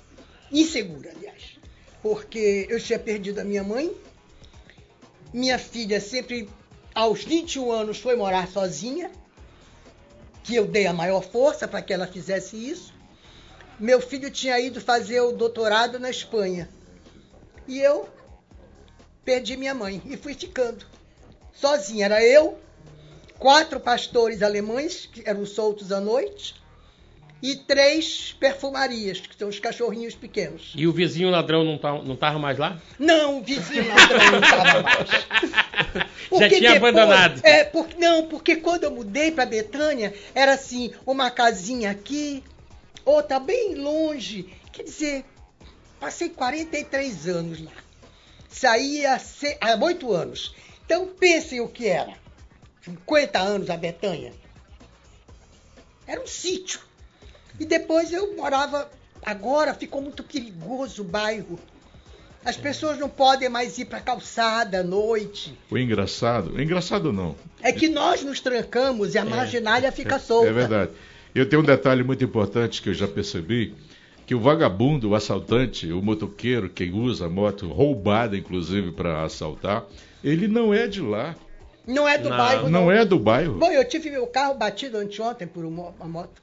Insegura, 0.51 1.11
aliás. 1.11 1.57
Porque 2.01 2.67
eu 2.69 2.79
tinha 2.79 2.99
perdido 2.99 3.39
a 3.39 3.43
minha 3.43 3.63
mãe. 3.63 3.91
Minha 5.33 5.57
filha 5.57 5.99
sempre, 5.99 6.49
aos 6.93 7.23
21 7.23 7.71
anos, 7.71 7.99
foi 7.99 8.15
morar 8.15 8.47
sozinha. 8.47 9.11
Que 10.43 10.55
eu 10.55 10.65
dei 10.65 10.87
a 10.87 10.93
maior 10.93 11.21
força 11.21 11.67
para 11.67 11.81
que 11.81 11.93
ela 11.93 12.07
fizesse 12.07 12.55
isso. 12.55 12.93
Meu 13.79 13.99
filho 13.99 14.31
tinha 14.31 14.59
ido 14.59 14.79
fazer 14.79 15.19
o 15.21 15.31
doutorado 15.31 15.99
na 15.99 16.09
Espanha. 16.09 16.69
E 17.67 17.79
eu 17.79 18.07
perdi 19.25 19.57
minha 19.57 19.73
mãe 19.73 20.01
e 20.05 20.15
fui 20.15 20.33
ficando 20.33 20.85
sozinha. 21.51 22.05
Era 22.05 22.23
eu, 22.23 22.57
quatro 23.39 23.79
pastores 23.79 24.41
alemães 24.41 25.05
que 25.05 25.23
eram 25.25 25.45
soltos 25.45 25.91
à 25.91 25.99
noite 25.99 26.55
e 27.41 27.55
três 27.55 28.35
perfumarias, 28.39 29.19
que 29.19 29.37
são 29.37 29.47
os 29.47 29.59
cachorrinhos 29.59 30.15
pequenos. 30.15 30.73
E 30.75 30.87
o 30.87 30.91
vizinho 30.91 31.29
ladrão 31.29 31.63
não, 31.63 31.77
tá, 31.77 31.93
não 32.01 32.15
tava 32.15 32.39
mais 32.39 32.57
lá? 32.57 32.81
Não, 32.97 33.39
o 33.39 33.43
vizinho 33.43 33.87
ladrão 33.87 34.31
não 34.31 34.39
estava 34.39 34.81
mais. 34.81 35.09
Já 36.39 36.49
tinha 36.49 36.75
abandonado. 36.75 37.39
É, 37.43 37.63
por, 37.63 37.87
não, 37.97 38.27
porque 38.27 38.57
quando 38.57 38.83
eu 38.83 38.91
mudei 38.91 39.31
para 39.31 39.45
Betânia, 39.45 40.13
era 40.33 40.53
assim, 40.53 40.91
uma 41.05 41.29
casinha 41.29 41.91
aqui, 41.91 42.43
outra 43.05 43.39
bem 43.39 43.75
longe. 43.75 44.49
Quer 44.71 44.83
dizer, 44.83 45.25
passei 45.99 46.29
43 46.29 47.27
anos 47.27 47.63
lá. 47.63 47.71
Saí 48.49 49.05
há, 49.05 49.19
8 49.79 50.11
anos. 50.11 50.55
Então 50.85 51.07
pensem 51.07 51.61
o 51.61 51.67
que 51.67 51.87
era. 51.87 52.13
50 52.87 53.39
anos 53.39 53.69
a 53.69 53.75
Betânia. 53.75 54.31
Era 56.07 56.21
um 56.21 56.27
sítio. 56.27 56.79
E 57.59 57.65
depois 57.65 58.13
eu 58.13 58.35
morava. 58.35 58.89
Agora 59.21 59.73
ficou 59.73 60.01
muito 60.01 60.23
perigoso 60.23 61.01
o 61.01 61.05
bairro. 61.05 61.59
As 62.45 62.55
pessoas 62.55 62.97
não 62.97 63.09
podem 63.09 63.49
mais 63.49 63.77
ir 63.77 63.85
para 63.85 63.99
calçada 63.99 64.79
à 64.79 64.83
noite. 64.83 65.57
O 65.69 65.77
engraçado, 65.77 66.53
o 66.53 66.61
engraçado 66.61 67.11
não. 67.11 67.35
É 67.61 67.73
que 67.73 67.89
nós 67.89 68.23
nos 68.23 68.39
trancamos 68.39 69.15
e 69.15 69.17
a 69.17 69.25
marginália 69.25 69.91
fica 69.91 70.17
solta. 70.17 70.47
É 70.47 70.53
verdade. 70.53 70.91
Eu 71.35 71.49
tenho 71.49 71.61
um 71.61 71.65
detalhe 71.65 72.03
muito 72.03 72.23
importante 72.23 72.81
que 72.81 72.87
eu 72.87 72.93
já 72.93 73.07
percebi, 73.07 73.75
que 74.25 74.33
o 74.33 74.39
vagabundo, 74.39 75.09
o 75.09 75.15
assaltante, 75.15 75.91
o 75.91 76.01
motoqueiro, 76.01 76.69
quem 76.69 76.93
usa 76.93 77.25
a 77.25 77.29
moto 77.29 77.67
roubada, 77.67 78.37
inclusive, 78.37 78.93
para 78.93 79.23
assaltar, 79.23 79.83
ele 80.23 80.47
não 80.47 80.73
é 80.73 80.87
de 80.87 81.01
lá. 81.01 81.35
Não 81.87 82.07
é 82.07 82.17
do 82.17 82.29
Não. 82.29 82.37
bairro, 82.37 82.69
Não 82.69 82.91
é 82.91 83.05
do 83.05 83.17
bairro. 83.17 83.53
Bom, 83.53 83.71
eu 83.71 83.87
tive 83.87 84.09
meu 84.09 84.27
carro 84.27 84.55
batido 84.55 84.97
anteontem 84.97 85.47
por 85.47 85.63
uma 85.63 85.91
moto. 86.05 86.41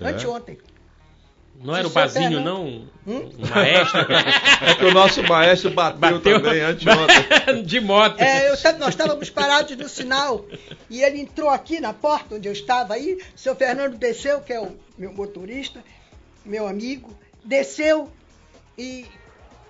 É? 0.00 0.08
Anteontem. 0.08 0.58
Não 1.60 1.74
era 1.74 1.86
o 1.86 1.90
Bazinho, 1.90 2.40
não. 2.40 2.64
não? 2.64 2.88
Hum? 3.06 3.30
O 3.38 3.48
maestro? 3.48 4.06
É 4.62 4.74
que 4.74 4.84
o 4.84 4.92
nosso 4.92 5.22
maestro 5.22 5.70
bateu, 5.70 5.98
Bateu 5.98 6.20
também 6.22 6.60
anteontem. 6.60 7.62
de 7.64 7.80
moto. 7.80 8.20
É, 8.20 8.48
eu 8.48 8.56
nós 8.78 8.90
estávamos 8.90 9.30
parados 9.30 9.76
no 9.76 9.88
sinal 9.88 10.44
e 10.88 11.02
ele 11.02 11.20
entrou 11.20 11.48
aqui 11.50 11.80
na 11.80 11.92
porta 11.92 12.36
onde 12.36 12.48
eu 12.48 12.52
estava 12.52 12.94
aí. 12.94 13.14
O 13.34 13.38
seu 13.38 13.56
Fernando 13.56 13.96
desceu, 13.96 14.40
que 14.40 14.52
é 14.52 14.60
o 14.60 14.76
meu 14.96 15.12
motorista, 15.12 15.82
meu 16.44 16.66
amigo, 16.66 17.16
desceu 17.44 18.10
e 18.78 19.06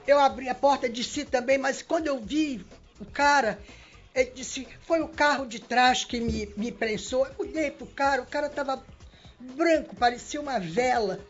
eu 0.06 0.18
abri 0.18 0.48
a 0.48 0.54
porta, 0.54 0.88
desci 0.88 1.24
também, 1.24 1.58
mas 1.58 1.82
quando 1.82 2.06
eu 2.06 2.18
vi 2.18 2.64
o 3.00 3.04
cara, 3.04 3.58
ele 4.16 4.32
disse, 4.34 4.66
foi 4.86 5.00
o 5.00 5.08
carro 5.08 5.46
de 5.46 5.58
trás 5.60 6.04
que 6.04 6.18
me, 6.18 6.48
me 6.56 6.72
prensou. 6.72 7.26
Eu 7.26 7.46
olhei 7.46 7.70
pro 7.70 7.86
cara, 7.86 8.22
o 8.22 8.26
cara 8.26 8.46
estava 8.46 8.82
branco, 9.38 9.94
parecia 9.94 10.40
uma 10.40 10.58
vela. 10.58 11.20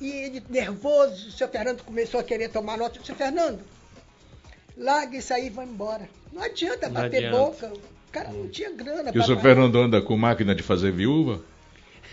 E 0.00 0.10
ele 0.10 0.42
nervoso, 0.50 1.28
o 1.28 1.32
seu 1.32 1.48
Fernando 1.48 1.82
começou 1.82 2.20
a 2.20 2.24
querer 2.24 2.48
tomar 2.50 2.76
nota. 2.76 2.96
Eu 2.98 3.02
disse, 3.02 3.14
Fernando, 3.14 3.60
larga 4.76 5.16
isso 5.16 5.32
aí 5.32 5.46
e 5.46 5.50
vai 5.50 5.64
embora. 5.64 6.08
Não 6.32 6.42
adianta 6.42 6.86
Não 6.88 6.94
bater 6.94 7.26
adianta. 7.26 7.36
boca. 7.36 7.66
O 7.68 8.12
cara 8.12 8.30
não 8.30 8.48
tinha 8.48 8.70
grana 8.70 9.10
E 9.14 9.18
o 9.18 9.24
seu. 9.24 9.38
Fernando 9.38 9.78
anda 9.78 10.02
com 10.02 10.16
máquina 10.16 10.54
de 10.54 10.62
fazer 10.62 10.90
viúva? 10.92 11.40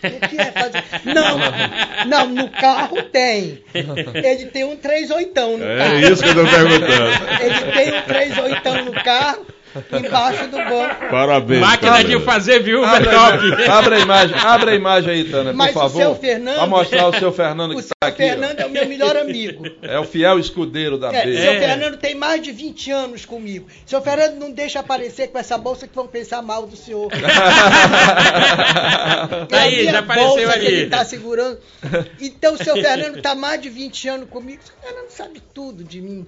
O 0.03 0.27
que 0.27 0.37
é 0.37 0.51
fazer? 0.51 0.83
Não, 1.05 2.07
não, 2.07 2.29
no 2.29 2.49
carro 2.51 3.01
tem. 3.03 3.63
Ele 3.73 4.45
tem 4.47 4.65
um 4.65 4.75
38 4.75 5.27
no 5.27 5.33
carro. 5.33 5.61
É 5.61 6.11
isso 6.11 6.21
que 6.21 6.29
eu 6.29 6.35
tô 6.35 6.43
perguntando. 6.43 7.41
Ele 7.41 7.71
tem 7.71 7.99
um 7.99 8.01
38 8.01 8.83
no 8.83 9.03
carro, 9.03 9.45
embaixo 9.91 10.47
do 10.47 10.57
banco. 10.57 11.09
Parabéns. 11.09 11.59
Máquina 11.61 11.91
cara. 11.91 12.03
de 12.03 12.19
fazer 12.19 12.59
viúva 12.61 12.87
Abre, 12.87 13.09
top. 13.09 13.63
a- 13.67 13.77
abre 13.77 13.95
a 13.95 13.99
imagem, 13.99 14.35
abre 14.39 14.71
a 14.71 14.75
imagem 14.75 15.09
aí, 15.11 15.23
Tânia, 15.25 15.51
por 15.51 15.57
Mas 15.57 15.71
o 15.71 15.73
favor. 15.73 16.01
seu 16.01 16.15
Fernando- 16.15 16.55
Pra 16.55 16.67
mostrar 16.67 17.07
o 17.07 17.19
seu 17.19 17.31
Fernando 17.31 17.71
O 17.71 17.75
que 17.75 17.81
seu 17.83 17.91
está 17.93 18.07
aqui. 18.07 18.23
ó. 18.23 18.27
Fernando 18.27 18.59
é 18.59 18.65
o 18.65 18.69
meu 18.69 18.87
melhor 18.87 19.17
amigo. 19.17 19.65
É 19.81 19.99
o 19.99 20.03
fiel 20.03 20.37
escudeiro 20.39 20.97
da 20.97 21.11
É, 21.13 21.25
B. 21.25 21.37
seu 21.41 21.51
É. 21.53 21.59
Fernando 21.59 21.97
tem 21.97 22.15
mais 22.15 22.41
de 22.41 22.51
20 22.51 22.91
anos 22.91 23.25
comigo. 23.25 23.67
Seu 23.85 24.01
Fernando 24.01 24.35
não 24.39 24.51
deixa 24.51 24.79
aparecer 24.79 25.27
com 25.29 25.37
essa 25.39 25.57
bolsa 25.57 25.87
que 25.87 25.95
vão 25.95 26.07
pensar 26.07 26.41
mal 26.41 26.65
do 26.67 26.75
senhor. 26.75 27.09
A 29.51 29.57
Aí, 29.63 29.85
já 29.85 29.99
apareceu 29.99 30.49
ali. 30.51 30.65
ele 30.65 30.89
tá 30.89 31.03
segurando. 31.05 31.57
Então, 32.19 32.53
o 32.55 32.57
seu 32.63 32.75
Fernando 32.75 33.21
tá 33.21 33.35
mais 33.35 33.61
de 33.61 33.69
20 33.69 34.07
anos 34.07 34.29
comigo. 34.29 34.61
O 34.61 34.65
seu 34.65 34.75
Fernando 34.81 35.09
sabe 35.09 35.41
tudo 35.53 35.83
de 35.83 36.01
mim. 36.01 36.25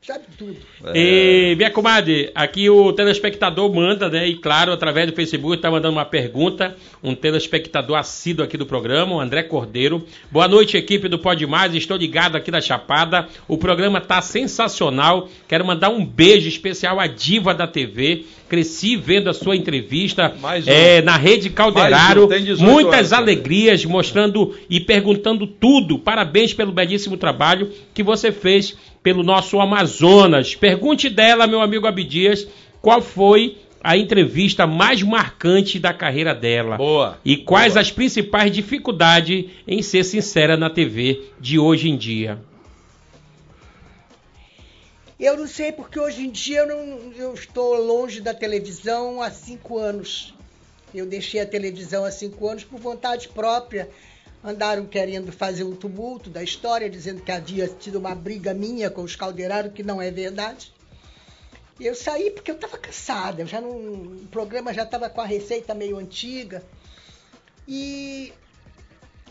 Sabe 0.00 0.24
tudo. 0.38 0.56
E, 0.94 1.54
minha 1.56 1.70
comadre, 1.70 2.30
aqui 2.34 2.70
o 2.70 2.92
telespectador 2.92 3.74
manda, 3.74 4.08
né? 4.08 4.26
E 4.26 4.36
claro, 4.36 4.72
através 4.72 5.10
do 5.10 5.14
Facebook, 5.14 5.60
tá 5.60 5.70
mandando 5.70 5.96
uma 5.96 6.04
pergunta. 6.04 6.76
Um 7.02 7.14
telespectador 7.14 7.98
assíduo 7.98 8.44
aqui 8.44 8.56
do 8.56 8.64
programa, 8.64 9.16
o 9.16 9.20
André 9.20 9.42
Cordeiro. 9.42 10.06
Boa 10.30 10.46
noite, 10.46 10.76
equipe 10.76 11.08
do 11.08 11.18
Pode 11.18 11.46
Mais. 11.46 11.74
Estou 11.74 11.96
ligado 11.96 12.36
aqui 12.36 12.50
da 12.50 12.60
Chapada. 12.60 13.28
O 13.46 13.58
programa 13.58 14.00
tá 14.00 14.22
sensacional. 14.22 15.28
Quero 15.46 15.66
mandar 15.66 15.90
um 15.90 16.06
beijo 16.06 16.48
especial 16.48 16.98
à 17.00 17.06
diva 17.06 17.52
da 17.52 17.66
TV. 17.66 18.24
Cresci 18.48 18.96
vendo 18.96 19.28
a 19.28 19.34
sua 19.34 19.56
entrevista 19.56 20.34
um. 20.42 20.70
é, 20.70 21.02
na 21.02 21.16
Rede 21.16 21.50
Calderaro. 21.50 22.24
Um, 22.24 22.28
tem 22.28 22.44
18 22.44 22.72
Muitas 22.72 23.12
alegrias, 23.12 23.84
mostrando 23.84 24.54
e 24.68 24.80
perguntando 24.80 25.46
tudo. 25.46 25.98
Parabéns 25.98 26.54
pelo 26.54 26.72
belíssimo 26.72 27.16
trabalho 27.16 27.70
que 27.92 28.02
você 28.02 28.32
fez 28.32 28.76
pelo 29.02 29.22
nosso 29.22 29.60
Amazonas. 29.60 30.54
Pergunte 30.54 31.08
dela, 31.08 31.46
meu 31.46 31.60
amigo 31.60 31.86
Abdias, 31.86 32.46
qual 32.80 33.00
foi 33.00 33.56
a 33.82 33.96
entrevista 33.96 34.66
mais 34.66 35.02
marcante 35.02 35.78
da 35.78 35.92
carreira 35.92 36.34
dela? 36.34 36.76
Boa. 36.76 37.18
E 37.24 37.36
quais 37.36 37.76
as 37.76 37.90
principais 37.90 38.50
dificuldades 38.50 39.44
em 39.66 39.82
ser 39.82 40.04
sincera 40.04 40.56
na 40.56 40.68
TV 40.68 41.20
de 41.40 41.58
hoje 41.58 41.88
em 41.88 41.96
dia? 41.96 42.38
Eu 45.18 45.36
não 45.36 45.48
sei 45.48 45.72
porque 45.72 45.98
hoje 45.98 46.24
em 46.24 46.30
dia 46.30 46.60
eu, 46.60 46.66
não, 46.66 47.12
eu 47.12 47.34
estou 47.34 47.74
longe 47.74 48.20
da 48.20 48.32
televisão 48.32 49.20
há 49.20 49.30
cinco 49.32 49.76
anos. 49.76 50.32
Eu 50.94 51.04
deixei 51.04 51.40
a 51.40 51.46
televisão 51.46 52.04
há 52.04 52.10
cinco 52.12 52.48
anos 52.48 52.62
por 52.62 52.78
vontade 52.78 53.28
própria. 53.28 53.90
Andaram 54.44 54.86
querendo 54.86 55.32
fazer 55.32 55.64
um 55.64 55.74
tumulto 55.74 56.30
da 56.30 56.40
história, 56.40 56.88
dizendo 56.88 57.20
que 57.20 57.32
havia 57.32 57.66
tido 57.66 57.96
uma 57.96 58.14
briga 58.14 58.54
minha 58.54 58.88
com 58.88 59.02
os 59.02 59.16
Calderaro, 59.16 59.72
que 59.72 59.82
não 59.82 60.00
é 60.00 60.08
verdade. 60.08 60.72
Eu 61.80 61.96
saí 61.96 62.30
porque 62.30 62.52
eu 62.52 62.54
estava 62.54 62.78
cansada, 62.78 63.44
já 63.44 63.60
não, 63.60 63.70
o 63.70 64.28
programa 64.30 64.72
já 64.72 64.84
estava 64.84 65.10
com 65.10 65.20
a 65.20 65.26
receita 65.26 65.74
meio 65.74 65.96
antiga. 65.96 66.62
E 67.66 68.32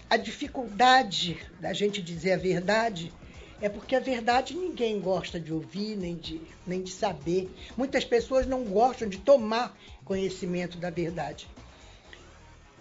a 0.10 0.18
dificuldade 0.18 1.40
da 1.62 1.72
gente 1.72 2.02
dizer 2.02 2.34
a 2.34 2.38
verdade 2.38 3.14
é 3.62 3.70
porque 3.70 3.96
a 3.96 4.00
verdade 4.00 4.56
ninguém 4.56 5.00
gosta 5.00 5.40
de 5.40 5.52
ouvir 5.52 5.96
nem 5.96 6.16
de, 6.16 6.42
nem 6.66 6.82
de 6.82 6.92
saber. 6.92 7.50
Muitas 7.76 8.06
pessoas 8.06 8.46
não 8.46 8.64
gostam 8.64 9.08
de 9.08 9.18
tomar 9.18 9.78
conhecimento 10.06 10.78
da 10.78 10.90
verdade. 10.90 11.48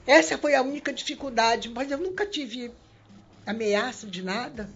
Essa 0.07 0.39
foi 0.39 0.55
a 0.55 0.63
única 0.63 0.93
dificuldade, 0.93 1.69
mas 1.71 1.91
eu 1.91 1.99
nunca 1.99 2.27
tive 2.27 2.71
ameaça 3.47 4.07
de 4.07 4.23
nada. 4.23 4.69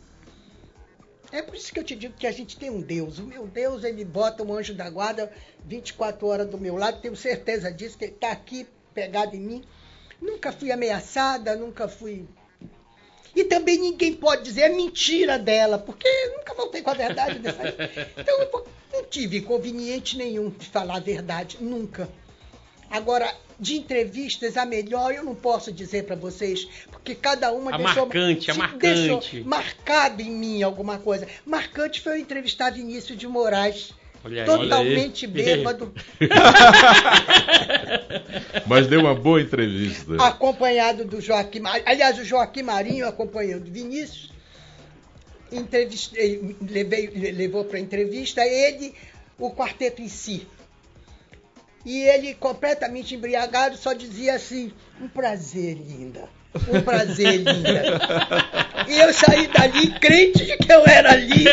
É 1.30 1.40
por 1.42 1.54
isso 1.54 1.72
que 1.72 1.78
eu 1.78 1.84
te 1.84 1.94
digo 1.94 2.14
que 2.14 2.26
a 2.26 2.32
gente 2.32 2.56
tem 2.56 2.70
um 2.70 2.80
Deus. 2.80 3.18
O 3.20 3.22
meu 3.22 3.46
Deus, 3.46 3.84
ele 3.84 4.04
bota 4.04 4.42
um 4.42 4.52
anjo 4.52 4.74
da 4.74 4.90
guarda 4.90 5.32
24 5.64 6.26
horas 6.26 6.48
do 6.48 6.58
meu 6.58 6.76
lado, 6.76 7.00
tenho 7.00 7.14
certeza 7.14 7.70
disso, 7.70 7.96
que 7.96 8.06
ele 8.06 8.14
está 8.14 8.32
aqui 8.32 8.66
pegado 8.92 9.36
em 9.36 9.40
mim. 9.40 9.64
Nunca 10.20 10.50
fui 10.50 10.72
ameaçada, 10.72 11.54
nunca 11.54 11.86
fui. 11.86 12.26
E 13.34 13.44
também 13.44 13.78
ninguém 13.78 14.14
pode 14.14 14.42
dizer 14.42 14.62
é 14.62 14.68
mentira 14.68 15.38
dela, 15.38 15.78
porque 15.78 16.08
nunca 16.36 16.54
voltei 16.54 16.82
com 16.82 16.90
a 16.90 16.94
verdade 16.94 17.38
dessa 17.38 17.62
aí. 17.62 17.74
Então 18.16 18.40
eu 18.40 18.66
não 18.92 19.04
tive 19.04 19.38
inconveniente 19.38 20.16
nenhum 20.16 20.50
de 20.50 20.66
falar 20.66 20.96
a 20.96 21.00
verdade, 21.00 21.58
nunca. 21.60 22.08
Agora, 22.90 23.32
de 23.58 23.76
entrevistas, 23.76 24.56
a 24.56 24.66
melhor 24.66 25.14
eu 25.14 25.22
não 25.22 25.34
posso 25.34 25.70
dizer 25.70 26.04
para 26.04 26.16
vocês, 26.16 26.66
porque 26.90 27.14
cada 27.14 27.52
uma 27.52 27.72
A 27.72 27.76
deixou, 27.76 28.06
marcante, 28.06 28.50
a 28.50 28.54
marcante. 28.54 28.80
deixou 28.80 29.44
marcado 29.44 30.22
em 30.22 30.30
mim 30.30 30.62
alguma 30.62 30.98
coisa. 30.98 31.28
Marcante 31.46 32.00
foi 32.00 32.14
eu 32.14 32.16
entrevistar 32.16 32.70
Vinícius 32.72 33.16
de 33.16 33.28
Moraes, 33.28 33.92
Olha 34.22 34.44
totalmente 34.44 35.24
aí. 35.24 35.32
bêbado, 35.32 35.94
Mas 38.66 38.86
deu 38.86 39.00
uma 39.00 39.14
boa 39.14 39.40
entrevista. 39.40 40.22
acompanhado 40.22 41.04
do 41.04 41.20
Joaquim 41.20 41.60
Marinho. 41.60 41.88
Aliás, 41.88 42.18
o 42.18 42.24
Joaquim 42.24 42.62
Marinho 42.62 43.08
acompanhando 43.08 43.70
Vinícius. 43.70 44.30
Entrevistei, 45.50 46.56
levei, 46.60 47.08
levou 47.32 47.64
para 47.64 47.80
entrevista 47.80 48.44
ele, 48.44 48.94
o 49.38 49.50
quarteto 49.50 50.00
em 50.00 50.08
si. 50.08 50.46
E 51.84 52.02
ele, 52.02 52.34
completamente 52.34 53.14
embriagado, 53.14 53.76
só 53.76 53.92
dizia 53.92 54.34
assim: 54.34 54.72
um 55.00 55.08
prazer, 55.08 55.76
linda. 55.76 56.28
Um 56.68 56.80
prazer, 56.82 57.36
linda. 57.36 58.00
E 58.88 58.98
eu 58.98 59.12
saí 59.12 59.46
dali 59.48 59.92
crente 60.00 60.44
de 60.44 60.56
que 60.56 60.72
eu 60.72 60.82
era 60.86 61.14
linda, 61.14 61.50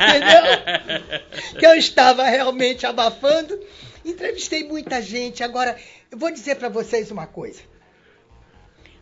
entendeu? 0.00 1.58
Que 1.58 1.66
eu 1.66 1.74
estava 1.74 2.24
realmente 2.24 2.86
abafando. 2.86 3.58
Entrevistei 4.04 4.64
muita 4.64 5.02
gente. 5.02 5.42
Agora, 5.42 5.76
eu 6.10 6.16
vou 6.16 6.30
dizer 6.32 6.56
para 6.56 6.68
vocês 6.70 7.10
uma 7.10 7.26
coisa. 7.26 7.60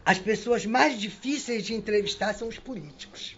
as 0.04 0.18
pessoas 0.18 0.64
mais 0.64 0.98
difíceis 0.98 1.64
de 1.64 1.74
entrevistar 1.74 2.34
são 2.34 2.48
os 2.48 2.58
políticos. 2.58 3.36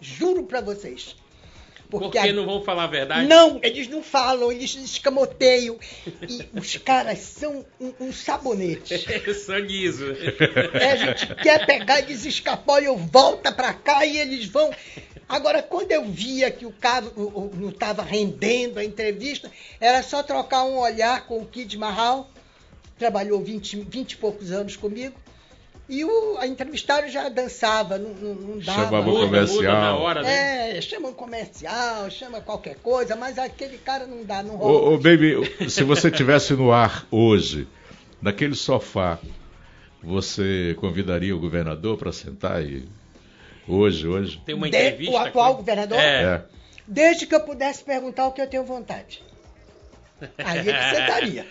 Juro 0.00 0.44
para 0.44 0.60
vocês. 0.60 1.16
Porque 1.90 2.18
a- 2.18 2.32
não 2.32 2.46
vão 2.46 2.62
falar 2.62 2.84
a 2.84 2.86
verdade? 2.86 3.26
Não, 3.26 3.58
eles 3.62 3.88
não 3.88 4.02
falam, 4.02 4.50
eles 4.52 4.74
escamoteiam. 4.74 5.78
E 6.28 6.48
os 6.58 6.76
caras 6.76 7.18
são 7.18 7.64
um, 7.80 7.92
um 8.00 8.12
sabonete. 8.12 8.96
Sangue 9.34 9.84
isso. 9.86 10.04
É, 10.74 10.92
a 10.92 10.96
gente 10.96 11.34
quer 11.36 11.66
pegar, 11.66 12.00
eles 12.00 12.24
escapolam, 12.24 12.96
volta 12.96 13.50
pra 13.52 13.72
cá 13.74 14.04
e 14.06 14.18
eles 14.18 14.46
vão. 14.46 14.70
Agora, 15.28 15.62
quando 15.62 15.92
eu 15.92 16.04
via 16.04 16.50
que 16.50 16.66
o 16.66 16.72
caso 16.72 17.12
não 17.54 17.68
estava 17.68 18.02
rendendo 18.02 18.78
a 18.78 18.84
entrevista, 18.84 19.50
era 19.80 20.02
só 20.02 20.22
trocar 20.22 20.64
um 20.64 20.78
olhar 20.78 21.26
com 21.26 21.38
o 21.38 21.46
Kid 21.46 21.76
Mahal, 21.78 22.28
trabalhou 22.98 23.40
20, 23.42 23.76
20 23.88 24.12
e 24.12 24.16
poucos 24.16 24.50
anos 24.50 24.76
comigo, 24.76 25.14
e 25.90 26.04
o 26.04 26.38
a 26.38 26.46
entrevistada 26.46 27.08
já 27.08 27.28
dançava, 27.28 27.98
não, 27.98 28.10
não, 28.14 28.34
não 28.34 28.58
dava. 28.60 28.84
Chamava 28.84 29.10
o 29.10 29.20
comercial. 29.26 29.56
muda 29.56 29.72
na 29.72 29.96
hora, 29.96 30.22
né? 30.22 30.78
É, 30.78 30.80
chama 30.80 31.08
um 31.08 31.12
comercial, 31.12 32.08
chama 32.10 32.40
qualquer 32.40 32.76
coisa, 32.76 33.16
mas 33.16 33.38
aquele 33.38 33.76
cara 33.76 34.06
não 34.06 34.24
dá, 34.24 34.42
não 34.42 34.56
rola. 34.56 34.72
Ô, 34.72 34.94
ô, 34.94 34.98
baby, 34.98 35.68
se 35.68 35.82
você 35.84 36.10
tivesse 36.10 36.54
no 36.54 36.70
ar 36.72 37.06
hoje, 37.10 37.66
naquele 38.22 38.54
sofá, 38.54 39.18
você 40.02 40.74
convidaria 40.80 41.34
o 41.36 41.40
governador 41.40 41.98
para 41.98 42.12
sentar 42.12 42.62
e 42.64 42.88
hoje, 43.68 44.06
hoje? 44.06 44.40
Tem 44.46 44.54
uma 44.54 44.70
De- 44.70 44.76
entrevista. 44.76 45.12
o 45.12 45.18
atual 45.18 45.50
com- 45.52 45.56
governador? 45.58 45.98
É. 45.98 46.22
É. 46.22 46.42
Desde 46.86 47.26
que 47.26 47.34
eu 47.34 47.40
pudesse 47.40 47.84
perguntar 47.84 48.26
o 48.26 48.32
que 48.32 48.40
eu 48.40 48.46
tenho 48.48 48.64
vontade. 48.64 49.22
Aí 50.38 50.58
ele 50.58 50.72
sentaria. 50.94 51.46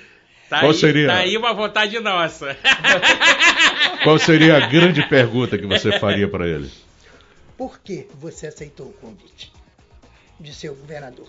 Tá 0.50 0.62
Qual 0.62 0.72
aí, 0.72 0.78
seria? 0.78 1.08
Tá 1.08 1.18
aí 1.18 1.38
uma 1.38 1.54
vontade 1.54 2.00
nossa. 2.00 2.58
Qual 4.04 4.18
seria 4.18 4.58
a 4.58 4.68
grande 4.68 5.08
pergunta 5.08 5.58
que 5.58 5.66
você 5.68 6.00
faria 6.00 6.28
para 6.28 6.48
ele? 6.48 6.70
Por 7.58 7.80
que 7.80 8.08
você 8.16 8.48
aceitou 8.48 8.88
o 8.88 8.94
convite 8.94 9.52
de 10.40 10.54
ser 10.54 10.70
o 10.70 10.76
governador? 10.76 11.28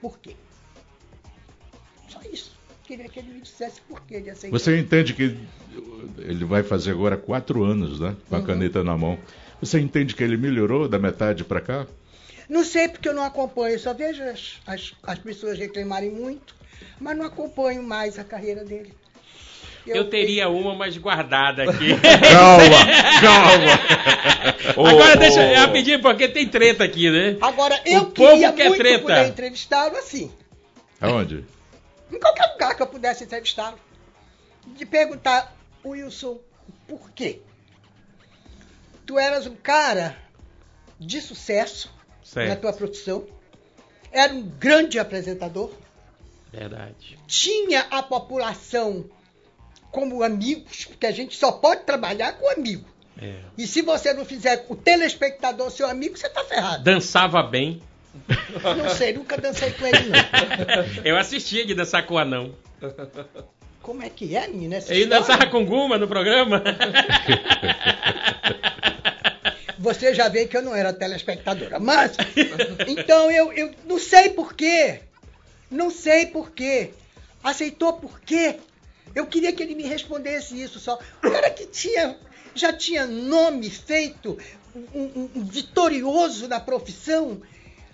Por 0.00 0.18
quê? 0.18 0.34
Só 2.08 2.20
isso. 2.32 2.52
Queria 2.84 3.08
que 3.08 3.18
ele 3.18 3.28
me 3.34 3.40
dissesse 3.40 3.80
por 3.82 4.00
que 4.02 4.14
ele 4.14 4.30
aceitou. 4.30 4.58
Você 4.58 4.78
entende 4.78 5.14
que 5.14 5.36
ele 6.18 6.44
vai 6.44 6.62
fazer 6.62 6.92
agora 6.92 7.16
quatro 7.16 7.62
anos, 7.64 8.00
né? 8.00 8.16
Com 8.28 8.36
a 8.36 8.38
Uhum. 8.38 8.44
caneta 8.46 8.82
na 8.84 8.96
mão. 8.96 9.18
Você 9.60 9.78
entende 9.78 10.14
que 10.14 10.22
ele 10.24 10.36
melhorou 10.36 10.88
da 10.88 10.98
metade 10.98 11.44
para 11.44 11.60
cá? 11.60 11.86
Não 12.48 12.64
sei 12.64 12.88
porque 12.88 13.08
eu 13.08 13.14
não 13.14 13.24
acompanho, 13.24 13.74
eu 13.74 13.78
só 13.78 13.94
vejo 13.94 14.22
as, 14.24 14.60
as, 14.66 14.92
as 15.02 15.18
pessoas 15.18 15.58
reclamarem 15.58 16.10
muito, 16.10 16.54
mas 17.00 17.16
não 17.16 17.26
acompanho 17.26 17.82
mais 17.82 18.18
a 18.18 18.24
carreira 18.24 18.64
dele. 18.64 18.94
Eu 19.86 20.08
teria 20.08 20.48
uma, 20.48 20.76
mas 20.76 20.96
guardada 20.96 21.64
aqui. 21.64 21.88
Calma, 22.30 23.20
calma. 23.20 23.72
Agora 24.90 25.16
ô, 25.16 25.18
deixa 25.18 25.42
eu 25.42 25.56
rapidinho, 25.58 26.00
porque 26.00 26.28
tem 26.28 26.46
treta 26.46 26.84
aqui, 26.84 27.10
né? 27.10 27.36
Agora, 27.40 27.80
eu 27.84 28.02
O 28.02 28.10
queria 28.12 28.52
quer 28.52 28.68
muito 28.68 28.80
treta. 28.80 29.02
poder 29.02 29.26
entrevistá-lo 29.26 29.96
assim. 29.96 30.32
Aonde? 31.00 31.44
em 32.12 32.20
qualquer 32.20 32.52
lugar 32.52 32.76
que 32.76 32.82
eu 32.82 32.86
pudesse 32.86 33.24
entrevistá-lo, 33.24 33.78
de 34.66 34.84
perguntar, 34.84 35.56
Wilson, 35.84 36.38
por 36.86 37.10
quê? 37.10 37.40
Tu 39.06 39.18
eras 39.18 39.46
um 39.46 39.56
cara 39.56 40.16
de 41.00 41.20
sucesso 41.20 41.88
na 42.20 42.24
Certo. 42.46 42.60
tua 42.60 42.72
profissão, 42.72 43.26
era 44.12 44.32
um 44.32 44.42
grande 44.42 44.98
apresentador, 44.98 45.72
Verdade. 46.52 47.18
tinha 47.26 47.86
a 47.90 48.02
população 48.02 49.06
como 49.90 50.22
amigos, 50.22 50.84
porque 50.84 51.06
a 51.06 51.10
gente 51.10 51.36
só 51.36 51.52
pode 51.52 51.84
trabalhar 51.84 52.32
com 52.32 52.50
amigo. 52.50 52.84
É. 53.20 53.34
E 53.58 53.66
se 53.66 53.82
você 53.82 54.12
não 54.12 54.24
fizer 54.24 54.64
o 54.68 54.76
telespectador 54.76 55.70
seu 55.70 55.86
amigo, 55.88 56.16
você 56.16 56.28
tá 56.28 56.42
ferrado. 56.44 56.82
Dançava 56.82 57.42
bem. 57.42 57.80
Não 58.76 58.88
sei, 58.90 59.12
nunca 59.12 59.36
dancei 59.38 59.70
com 59.72 59.86
ele, 59.86 60.08
não. 60.08 60.18
Eu 61.04 61.16
assistia 61.16 61.64
de 61.64 61.74
dançar 61.74 62.06
com 62.06 62.14
o 62.14 62.18
anão. 62.18 62.54
Como 63.80 64.02
é 64.02 64.08
que 64.08 64.36
é, 64.36 64.46
menina? 64.48 64.76
essa 64.76 64.92
Ele 64.92 65.04
história? 65.04 65.20
dançava 65.24 65.46
com 65.50 65.64
Guma 65.64 65.98
no 65.98 66.06
programa. 66.08 66.62
Você 69.78 70.14
já 70.14 70.28
vê 70.28 70.46
que 70.46 70.56
eu 70.56 70.62
não 70.62 70.74
era 70.76 70.92
telespectadora. 70.92 71.80
Mas, 71.80 72.16
então 72.86 73.28
eu, 73.30 73.52
eu 73.52 73.74
não 73.84 73.98
sei 73.98 74.30
por 74.30 74.54
quê. 74.54 75.00
Não 75.72 75.90
sei 75.90 76.26
por 76.26 76.50
quê. 76.52 76.90
Aceitou 77.42 77.94
por 77.94 78.20
quê? 78.20 78.60
Eu 79.14 79.26
queria 79.26 79.52
que 79.52 79.62
ele 79.62 79.74
me 79.74 79.82
respondesse 79.82 80.60
isso 80.60 80.78
só. 80.78 80.98
O 81.18 81.30
cara 81.30 81.50
que 81.50 81.66
tinha, 81.66 82.16
já 82.54 82.72
tinha 82.72 83.06
nome 83.06 83.68
feito, 83.70 84.38
um, 84.94 85.28
um- 85.34 85.44
vitorioso 85.44 86.46
na 86.46 86.60
profissão. 86.60 87.42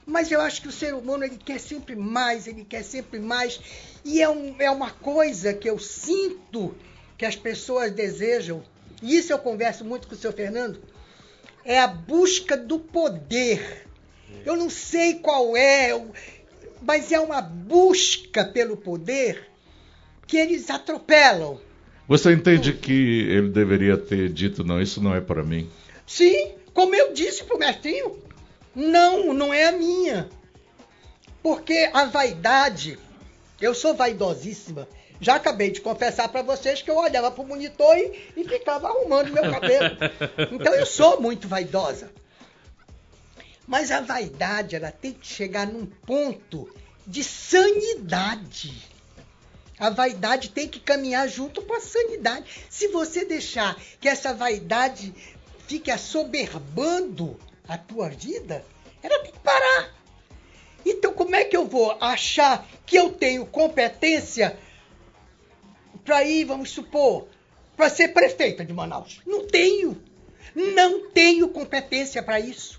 Mas 0.05 0.31
eu 0.31 0.41
acho 0.41 0.63
que 0.63 0.69
o 0.69 0.73
ser 0.73 0.95
humano 0.95 1.25
ele 1.25 1.37
quer 1.37 1.61
sempre 1.61 1.95
mais, 1.95 2.47
ele 2.47 2.65
quer 2.65 2.83
sempre 2.83 3.19
mais. 3.21 3.61
E 4.05 4.21
é, 4.23 4.29
um- 4.29 4.57
é 4.59 4.71
uma 4.71 4.91
coisa 4.91 5.53
que 5.55 5.69
eu 5.69 5.79
sinto 5.79 6.75
que 7.17 7.25
as 7.27 7.37
pessoas 7.37 7.93
desejam. 7.93 8.63
E 9.03 9.17
isso 9.17 9.33
eu 9.33 9.39
converso 9.39 9.85
muito 9.85 10.09
com 10.09 10.15
o 10.15 10.19
seu 10.19 10.33
Fernando 10.33 10.83
é 11.65 11.79
a 11.79 11.87
busca 11.87 12.57
do 12.57 12.79
poder. 12.79 13.87
Eu 14.47 14.57
não 14.57 14.71
sei 14.71 15.15
qual 15.17 15.55
é, 15.57 15.93
eu- 15.93 16.11
mas 16.83 17.13
é 17.13 17.21
uma 17.21 17.41
busca 17.41 18.45
pelo 18.45 18.77
poder 18.77 19.49
que 20.27 20.37
eles 20.37 20.69
atropelam. 20.71 21.59
Você 22.07 22.33
entende 22.33 22.73
que 22.73 23.27
ele 23.29 23.49
deveria 23.49 23.97
ter 23.97 24.31
dito, 24.31 24.65
não, 24.65 24.81
isso 24.81 25.03
não 25.03 25.15
é 25.15 25.21
para 25.21 25.43
mim? 25.43 25.69
Sim, 26.07 26.53
como 26.73 26.95
eu 26.95 27.13
disse 27.13 27.45
pro 27.45 27.59
mestrinho, 27.59 28.19
não, 28.75 29.35
não 29.35 29.53
é 29.53 29.67
a 29.67 29.73
minha. 29.73 30.29
Porque 31.43 31.91
a 31.93 32.05
vaidade, 32.07 32.99
eu 33.61 33.75
sou 33.75 33.95
vaidosíssima. 33.95 34.89
Já 35.21 35.35
acabei 35.35 35.71
de 35.71 35.81
confessar 35.81 36.29
para 36.29 36.43
vocês 36.43 36.81
que 36.81 36.91
eu 36.91 36.97
olhava 36.97 37.31
pro 37.31 37.45
monitor 37.45 37.97
e, 37.97 38.13
e 38.37 38.45
ficava 38.45 38.89
arrumando 38.89 39.33
meu 39.33 39.51
cabelo. 39.51 39.97
Então 40.53 40.75
eu 40.75 40.87
sou 40.87 41.21
muito 41.21 41.49
vaidosa. 41.49 42.11
Mas 43.69 43.91
a 43.91 44.01
vaidade, 44.01 44.75
ela 44.75 44.91
tem 44.91 45.13
que 45.13 45.27
chegar 45.27 45.67
num 45.67 45.85
ponto 45.85 46.75
de 47.07 47.23
sanidade. 47.23 48.89
A 49.79 49.91
vaidade 49.91 50.49
tem 50.49 50.67
que 50.67 50.81
caminhar 50.81 51.29
junto 51.29 51.61
com 51.61 51.75
a 51.75 51.81
sanidade. 51.81 52.47
Se 52.71 52.89
você 52.89 53.27
deixar 53.27 53.79
que 54.01 54.09
essa 54.09 54.33
vaidade 54.33 55.15
fique 55.67 55.91
assoberbando 55.91 57.39
a 57.69 57.77
tua 57.77 58.09
vida, 58.09 58.65
ela 59.03 59.23
tem 59.23 59.33
que 59.33 59.39
parar. 59.41 59.95
Então, 60.85 61.13
como 61.13 61.37
é 61.37 61.45
que 61.45 61.57
eu 61.57 61.67
vou 61.67 61.93
achar 62.01 62.67
que 62.87 62.97
eu 62.97 63.13
tenho 63.13 63.45
competência 63.45 64.59
para 66.07 66.25
ir, 66.25 66.47
vamos 66.47 66.71
supor, 66.71 67.29
para 67.77 67.91
ser 67.91 68.09
prefeita 68.09 68.65
de 68.65 68.73
Manaus? 68.73 69.21
Não 69.27 69.47
tenho. 69.47 70.03
Não 70.55 71.11
tenho 71.11 71.51
competência 71.51 72.23
para 72.23 72.41
isso. 72.41 72.79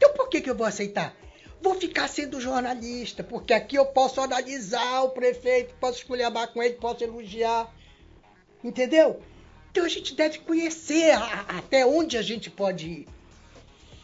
Então, 0.00 0.14
por 0.14 0.30
que, 0.30 0.40
que 0.40 0.48
eu 0.48 0.54
vou 0.54 0.66
aceitar? 0.66 1.14
Vou 1.60 1.74
ficar 1.74 2.08
sendo 2.08 2.40
jornalista, 2.40 3.22
porque 3.22 3.52
aqui 3.52 3.76
eu 3.76 3.84
posso 3.84 4.18
analisar 4.18 5.02
o 5.02 5.10
prefeito, 5.10 5.74
posso 5.78 5.98
esculhambar 5.98 6.48
com 6.48 6.62
ele, 6.62 6.72
posso 6.74 7.04
elogiar. 7.04 7.70
Entendeu? 8.64 9.20
Então 9.70 9.84
a 9.84 9.88
gente 9.88 10.14
deve 10.14 10.38
conhecer 10.38 11.10
a- 11.10 11.44
até 11.48 11.84
onde 11.84 12.16
a 12.16 12.22
gente 12.22 12.48
pode 12.48 12.86
ir. 12.88 13.06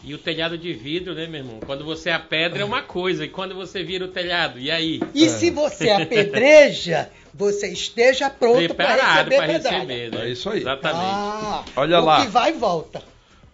E 0.05 0.13
o 0.15 0.19
telhado 0.19 0.59
de 0.59 0.73
vidro, 0.75 1.15
né, 1.15 1.27
meu 1.27 1.41
irmão? 1.41 1.61
Quando 1.65 1.83
você 1.83 2.11
é 2.11 2.13
a 2.13 2.21
pedra 2.21 2.61
é 2.61 2.65
uma 2.65 2.83
coisa, 2.83 3.25
e 3.25 3.29
quando 3.29 3.55
você 3.55 3.83
vira 3.83 4.05
o 4.05 4.09
telhado, 4.09 4.59
e 4.59 4.71
aí? 4.71 5.01
E 5.15 5.29
se 5.31 5.51
você 5.51 5.89
apedreja, 5.91 7.11
você 7.33 7.69
esteja 7.73 8.29
pronto 8.29 8.75
para 8.75 8.87
Preparado 8.95 9.31
receber 9.31 9.37
para 9.37 9.47
pedrada. 9.47 9.77
receber, 9.79 10.11
né? 10.13 10.27
É 10.27 10.31
isso 10.31 10.51
aí. 10.51 10.61
Exatamente. 10.61 11.01
Ah, 11.03 11.65
Olha 11.75 12.01
o 12.01 12.05
lá. 12.05 12.21
que 12.23 12.29
vai 12.31 12.51
e 12.51 12.55
volta. 12.59 13.03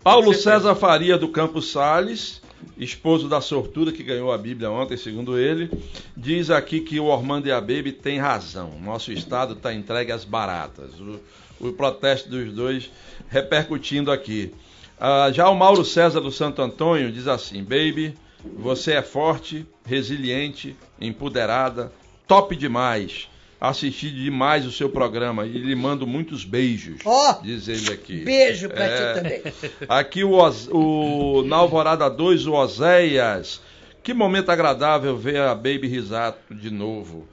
Paulo. 0.03 0.35
César 0.35 0.75
Faria 0.75 1.17
do 1.17 1.29
Campos 1.29 1.71
Sales, 1.71 2.43
esposo 2.77 3.29
da 3.29 3.41
sortuda 3.41 3.93
que 3.93 4.03
ganhou 4.03 4.33
a 4.33 4.39
Bíblia 4.39 4.69
ontem, 4.69 4.97
segundo 4.97 5.39
ele, 5.39 5.71
diz 6.17 6.51
aqui 6.51 6.81
que 6.81 6.99
o 6.99 7.05
Ormando 7.05 7.47
e 7.47 7.53
a 7.53 7.61
Baby 7.61 7.93
tem 7.93 8.19
razão. 8.19 8.73
Nosso 8.83 9.13
estado 9.13 9.55
está 9.55 9.73
entregue 9.73 10.11
às 10.11 10.25
baratas. 10.25 10.91
O, 10.99 11.21
o 11.69 11.73
protesto 11.73 12.29
dos 12.29 12.53
dois 12.53 12.91
repercutindo 13.29 14.11
aqui. 14.11 14.53
Ah, 14.99 15.31
já 15.33 15.49
o 15.49 15.55
Mauro 15.55 15.85
César 15.85 16.21
do 16.21 16.33
Santo 16.33 16.61
Antônio 16.61 17.13
diz 17.13 17.29
assim: 17.29 17.63
Baby, 17.63 18.15
você 18.59 18.95
é 18.95 19.03
forte, 19.03 19.65
resiliente, 19.87 20.77
empoderada, 21.01 21.93
top 22.27 22.57
demais. 22.57 23.29
Assisti 23.65 24.11
demais 24.11 24.67
o 24.67 24.73
seu 24.73 24.89
programa 24.91 25.47
e 25.47 25.53
lhe 25.53 25.77
mando 25.77 26.05
muitos 26.05 26.45
beijos. 26.45 26.97
Ó, 27.05 27.35
diz 27.43 27.69
ele 27.69 27.93
aqui. 27.93 28.17
Beijo 28.25 28.69
pra 28.69 28.85
É. 28.87 29.13
ti 29.15 29.21
também. 29.21 29.43
Aqui 29.89 30.25
o, 30.25 30.37
o 30.73 31.43
na 31.45 31.57
Alvorada 31.59 32.11
2, 32.11 32.49
o 32.49 32.55
Oséias. 32.55 33.61
Que 34.03 34.13
momento 34.13 34.51
agradável 34.51 35.17
ver 35.17 35.39
a 35.43 35.55
Baby 35.55 35.87
Risato 35.87 36.53
de 36.53 36.71
novo. 36.71 37.25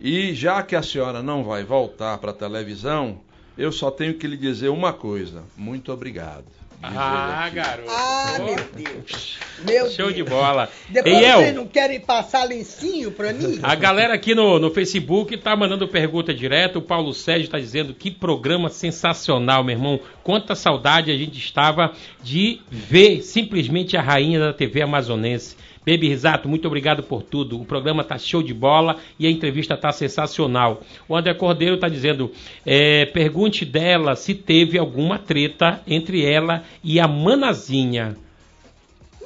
E 0.00 0.34
já 0.34 0.60
que 0.60 0.74
a 0.74 0.82
senhora 0.82 1.22
não 1.22 1.44
vai 1.44 1.62
voltar 1.62 2.18
para 2.18 2.32
a 2.32 2.34
televisão, 2.34 3.20
eu 3.56 3.70
só 3.70 3.88
tenho 3.88 4.14
que 4.14 4.26
lhe 4.26 4.36
dizer 4.36 4.70
uma 4.70 4.92
coisa. 4.92 5.44
Muito 5.56 5.92
obrigado. 5.92 6.46
Ah, 6.82 7.50
garoto. 7.52 7.90
Ah, 7.90 8.38
meu 8.38 8.56
Deus. 8.84 9.38
Meu 9.64 9.90
Show 9.90 10.08
de 10.08 10.22
Deus. 10.22 10.28
bola. 10.28 10.68
Depois 10.88 11.14
Ei, 11.16 11.24
El, 11.24 11.38
vocês 11.38 11.54
não 11.54 11.66
querem 11.66 12.00
passar 12.00 12.44
lencinho 12.44 13.10
pra 13.10 13.32
mim? 13.32 13.58
A 13.62 13.74
galera 13.74 14.14
aqui 14.14 14.34
no, 14.34 14.58
no 14.58 14.70
Facebook 14.70 15.36
tá 15.38 15.56
mandando 15.56 15.88
pergunta 15.88 16.32
direto. 16.32 16.78
O 16.78 16.82
Paulo 16.82 17.12
Sérgio 17.12 17.48
tá 17.48 17.58
dizendo 17.58 17.94
que 17.94 18.10
programa 18.10 18.68
sensacional, 18.68 19.64
meu 19.64 19.74
irmão. 19.74 20.00
Quanta 20.22 20.54
saudade 20.54 21.10
a 21.10 21.16
gente 21.16 21.38
estava 21.38 21.92
de 22.22 22.60
ver 22.70 23.22
simplesmente 23.22 23.96
a 23.96 24.02
rainha 24.02 24.38
da 24.38 24.52
TV 24.52 24.82
amazonense. 24.82 25.56
Baby 25.86 26.08
Risato, 26.08 26.48
muito 26.48 26.66
obrigado 26.66 27.02
por 27.04 27.22
tudo. 27.22 27.60
O 27.60 27.64
programa 27.64 28.02
tá 28.02 28.18
show 28.18 28.42
de 28.42 28.52
bola 28.52 28.96
e 29.20 29.26
a 29.26 29.30
entrevista 29.30 29.76
tá 29.76 29.92
sensacional. 29.92 30.82
O 31.08 31.14
André 31.16 31.32
Cordeiro 31.34 31.78
tá 31.78 31.88
dizendo: 31.88 32.32
é, 32.66 33.06
pergunte 33.06 33.64
dela 33.64 34.16
se 34.16 34.34
teve 34.34 34.76
alguma 34.78 35.16
treta 35.18 35.80
entre 35.86 36.24
ela 36.24 36.64
e 36.82 36.98
a 36.98 37.06
Manazinha. 37.06 38.16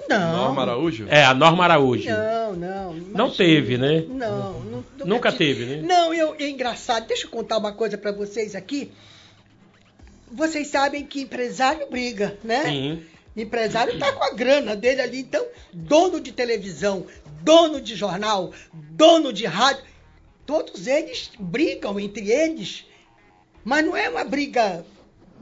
Não. 0.08 0.36
Norma 0.36 0.62
Araújo? 0.62 1.06
É, 1.08 1.24
a 1.24 1.32
Norma 1.32 1.64
Araújo. 1.64 2.08
Não, 2.10 2.52
não. 2.54 2.92
Não 2.94 2.96
imagina. 3.26 3.30
teve, 3.36 3.78
né? 3.78 4.04
Não, 4.08 4.60
nu- 4.60 4.70
nunca, 4.98 5.04
Nunca 5.04 5.32
tive. 5.32 5.44
teve, 5.64 5.76
né? 5.76 5.82
Não, 5.86 6.12
eu, 6.12 6.34
é 6.38 6.48
engraçado. 6.50 7.06
Deixa 7.06 7.26
eu 7.26 7.30
contar 7.30 7.58
uma 7.58 7.72
coisa 7.72 7.96
pra 7.96 8.10
vocês 8.12 8.54
aqui. 8.56 8.90
Vocês 10.32 10.68
sabem 10.68 11.04
que 11.06 11.22
empresário 11.22 11.88
briga, 11.90 12.36
né? 12.44 12.62
Sim. 12.64 13.02
Empresário 13.36 13.98
tá 13.98 14.12
com 14.12 14.24
a 14.24 14.30
grana 14.34 14.74
dele 14.76 15.00
ali, 15.00 15.20
então, 15.20 15.46
dono 15.72 16.20
de 16.20 16.32
televisão, 16.32 17.06
dono 17.42 17.80
de 17.80 17.94
jornal, 17.94 18.52
dono 18.72 19.32
de 19.32 19.46
rádio, 19.46 19.84
todos 20.44 20.86
eles 20.86 21.30
brigam 21.38 21.98
entre 22.00 22.30
eles. 22.30 22.84
Mas 23.64 23.84
não 23.84 23.96
é 23.96 24.08
uma 24.08 24.24
briga 24.24 24.84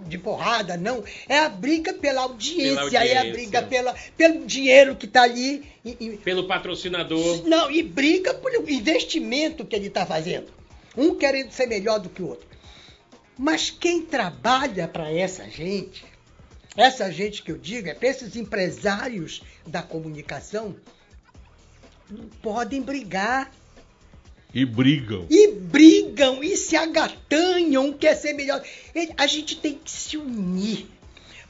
de 0.06 0.18
porrada, 0.18 0.76
não. 0.76 1.02
É 1.28 1.38
a 1.38 1.48
briga 1.48 1.92
pela 1.94 2.22
audiência, 2.22 2.90
Pela 2.90 3.04
é 3.04 3.16
a 3.16 3.18
audiência. 3.20 3.32
briga 3.32 3.62
pela, 3.62 3.94
pelo 4.16 4.44
dinheiro 4.46 4.94
que 4.94 5.06
tá 5.06 5.22
ali. 5.22 5.64
E- 5.84 5.96
e- 5.98 6.16
Pelo 6.18 6.46
patrocinador. 6.46 7.48
não, 7.48 7.70
e 7.70 7.82
briga 7.82 8.34
por 8.34 8.52
o 8.52 8.70
investimento 8.70 9.64
que 9.64 9.74
ele 9.74 9.88
está 9.88 10.04
fazendo. 10.04 10.48
Um 10.96 11.14
querendo 11.14 11.50
ser 11.52 11.66
melhor 11.66 11.98
do 12.00 12.08
que 12.10 12.22
o 12.22 12.28
outro. 12.28 12.46
Mas 13.36 13.70
quem 13.70 14.02
trabalha 14.02 14.86
para 14.88 15.10
essa 15.12 15.48
gente, 15.48 16.04
essa 16.78 17.10
gente 17.10 17.42
que 17.42 17.50
eu 17.50 17.58
digo, 17.58 17.88
é 17.88 17.94
para 17.94 18.08
esses 18.08 18.36
empresários 18.36 19.42
da 19.66 19.82
comunicação, 19.82 20.76
não 22.08 22.28
podem 22.40 22.80
brigar. 22.80 23.50
E 24.54 24.64
brigam. 24.64 25.26
E 25.28 25.48
brigam 25.48 26.42
e 26.42 26.56
se 26.56 26.76
agatanham, 26.76 27.92
quer 27.92 28.14
ser 28.14 28.32
melhor. 28.32 28.62
A 29.16 29.26
gente 29.26 29.56
tem 29.56 29.74
que 29.74 29.90
se 29.90 30.16
unir. 30.16 30.86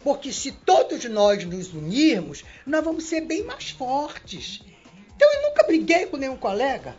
Porque 0.03 0.33
se 0.33 0.51
todos 0.51 1.05
nós 1.05 1.45
nos 1.45 1.74
unirmos, 1.74 2.43
nós 2.66 2.83
vamos 2.83 3.05
ser 3.05 3.20
bem 3.20 3.45
mais 3.45 3.68
fortes. 3.68 4.62
Então 5.14 5.31
eu 5.31 5.43
nunca 5.43 5.62
briguei 5.64 6.07
com 6.07 6.16
nenhum 6.16 6.39
colega. 6.39 6.97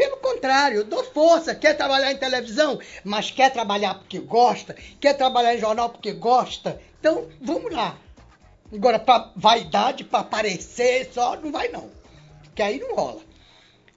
Pelo 0.00 0.16
contrário, 0.16 0.78
eu 0.78 0.84
dou 0.84 1.04
força. 1.04 1.54
Quer 1.54 1.76
trabalhar 1.76 2.10
em 2.10 2.16
televisão, 2.16 2.80
mas 3.04 3.30
quer 3.30 3.52
trabalhar 3.52 3.96
porque 3.96 4.18
gosta. 4.18 4.74
Quer 4.98 5.12
trabalhar 5.12 5.54
em 5.54 5.58
jornal 5.58 5.90
porque 5.90 6.14
gosta. 6.14 6.80
Então, 6.98 7.28
vamos 7.38 7.70
lá. 7.70 7.98
Agora, 8.72 8.98
para 8.98 9.30
vaidade, 9.36 10.04
para 10.04 10.20
aparecer 10.20 11.10
só, 11.12 11.36
não 11.36 11.52
vai 11.52 11.68
não. 11.68 11.90
Que 12.54 12.62
aí 12.62 12.80
não 12.80 12.94
rola. 12.94 13.20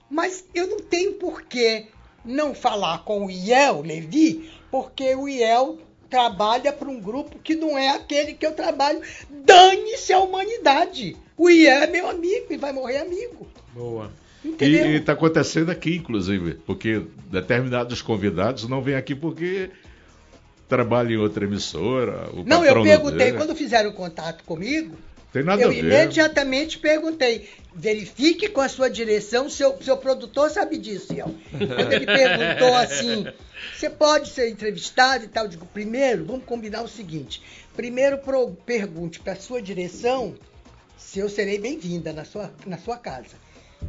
Mas 0.09 0.43
eu 0.53 0.67
não 0.67 0.79
tenho 0.79 1.13
por 1.13 1.43
que 1.43 1.87
não 2.25 2.53
falar 2.53 3.05
com 3.05 3.25
o 3.25 3.31
IEL 3.31 3.81
Levi, 3.81 4.51
porque 4.69 5.15
o 5.15 5.29
IEL 5.29 5.77
trabalha 6.09 6.73
para 6.73 6.89
um 6.89 6.99
grupo 6.99 7.39
que 7.39 7.55
não 7.55 7.77
é 7.77 7.91
aquele 7.91 8.33
que 8.33 8.45
eu 8.45 8.53
trabalho. 8.53 9.01
Dane-se 9.29 10.11
a 10.11 10.19
humanidade. 10.19 11.15
O 11.37 11.49
IEL 11.49 11.83
é 11.83 11.87
meu 11.87 12.09
amigo 12.09 12.47
e 12.49 12.57
vai 12.57 12.73
morrer 12.73 12.97
amigo. 12.97 13.47
Boa. 13.73 14.11
Entendeu? 14.43 14.91
E 14.91 14.95
está 14.97 15.13
acontecendo 15.13 15.69
aqui, 15.71 15.95
inclusive, 15.95 16.55
porque 16.65 17.03
determinados 17.31 18.01
convidados 18.01 18.67
não 18.67 18.81
vêm 18.81 18.95
aqui 18.95 19.15
porque 19.15 19.69
trabalham 20.67 21.11
em 21.11 21.17
outra 21.17 21.45
emissora. 21.45 22.29
Não, 22.45 22.65
eu 22.65 22.81
perguntei, 22.83 23.17
dele. 23.31 23.37
quando 23.37 23.55
fizeram 23.55 23.91
contato 23.91 24.43
comigo, 24.43 24.95
Tem 25.31 25.43
nada 25.43 25.61
eu 25.61 25.69
a 25.69 25.71
ver. 25.71 25.79
imediatamente 25.79 26.77
perguntei. 26.79 27.47
Verifique 27.75 28.49
com 28.49 28.61
a 28.61 28.69
sua 28.69 28.89
direção, 28.89 29.49
seu, 29.49 29.75
seu 29.81 29.97
produtor 29.97 30.49
sabe 30.49 30.77
disso, 30.77 31.13
Iel. 31.13 31.33
Quando 31.49 31.91
ele 31.93 32.05
perguntou 32.05 32.75
assim, 32.75 33.25
você 33.75 33.89
pode 33.89 34.29
ser 34.29 34.49
entrevistado 34.49 35.25
e 35.25 35.27
tal, 35.27 35.45
eu 35.45 35.49
digo, 35.49 35.65
primeiro, 35.67 36.25
vamos 36.25 36.45
combinar 36.45 36.83
o 36.83 36.87
seguinte. 36.87 37.41
Primeiro 37.75 38.19
pro- 38.19 38.51
pergunte 38.65 39.19
para 39.19 39.33
a 39.33 39.35
sua 39.37 39.59
direção 39.61 40.35
se 40.97 41.17
eu 41.19 41.27
serei 41.29 41.57
bem-vinda 41.57 42.13
na 42.13 42.23
sua, 42.25 42.51
na 42.67 42.77
sua 42.77 42.97
casa. 42.97 43.41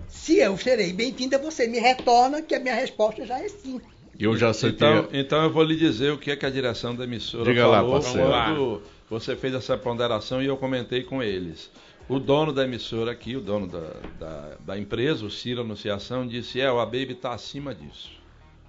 Se 0.08 0.38
eu 0.38 0.56
serei 0.56 0.92
bem-vinda, 0.92 1.38
você 1.38 1.66
me 1.66 1.78
retorna 1.78 2.40
que 2.42 2.54
a 2.54 2.60
minha 2.60 2.74
resposta 2.74 3.24
já 3.26 3.38
é 3.38 3.48
sim. 3.48 3.80
Eu 4.18 4.36
já 4.36 4.50
aceitei. 4.50 4.88
Então, 4.88 5.08
então 5.12 5.42
eu 5.42 5.50
vou 5.50 5.62
lhe 5.64 5.76
dizer 5.76 6.12
o 6.12 6.18
que 6.18 6.30
é 6.30 6.36
que 6.36 6.46
a 6.46 6.50
direção 6.50 6.94
da 6.94 7.04
emissora 7.04 7.44
Diga 7.44 7.66
lá, 7.66 7.78
falou 7.78 7.92
parceiro. 8.00 8.28
quando 8.28 8.82
você 9.10 9.34
fez 9.36 9.54
essa 9.54 9.76
ponderação 9.76 10.42
e 10.42 10.46
eu 10.46 10.56
comentei 10.56 11.02
com 11.02 11.22
eles. 11.22 11.70
O 12.08 12.18
dono 12.18 12.52
da 12.52 12.64
emissora 12.64 13.10
aqui, 13.10 13.34
o 13.34 13.40
dono 13.40 13.66
da, 13.66 13.80
da, 14.20 14.56
da 14.60 14.78
empresa, 14.78 15.24
o 15.24 15.30
Ciro 15.30 15.62
Anunciação, 15.62 16.26
disse, 16.26 16.60
é, 16.60 16.66
a 16.66 16.74
Baby 16.84 17.12
está 17.12 17.32
acima 17.32 17.74
disso. 17.74 18.10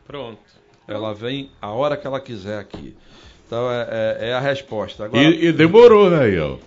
Pronto. 0.08 0.40
Ela 0.88 1.14
vem 1.14 1.52
a 1.62 1.72
hora 1.72 1.96
que 1.98 2.08
ela 2.08 2.20
quiser 2.20 2.58
aqui. 2.60 2.96
Então 3.46 3.70
é, 3.72 3.88
é- 4.20 4.30
é 4.30 4.34
a 4.34 4.40
resposta. 4.40 5.06
Agora, 5.06 5.24
E, 5.24 5.46
e 5.48 5.52
demorou, 5.52 6.10
né, 6.10 6.30
Iel? 6.30 6.60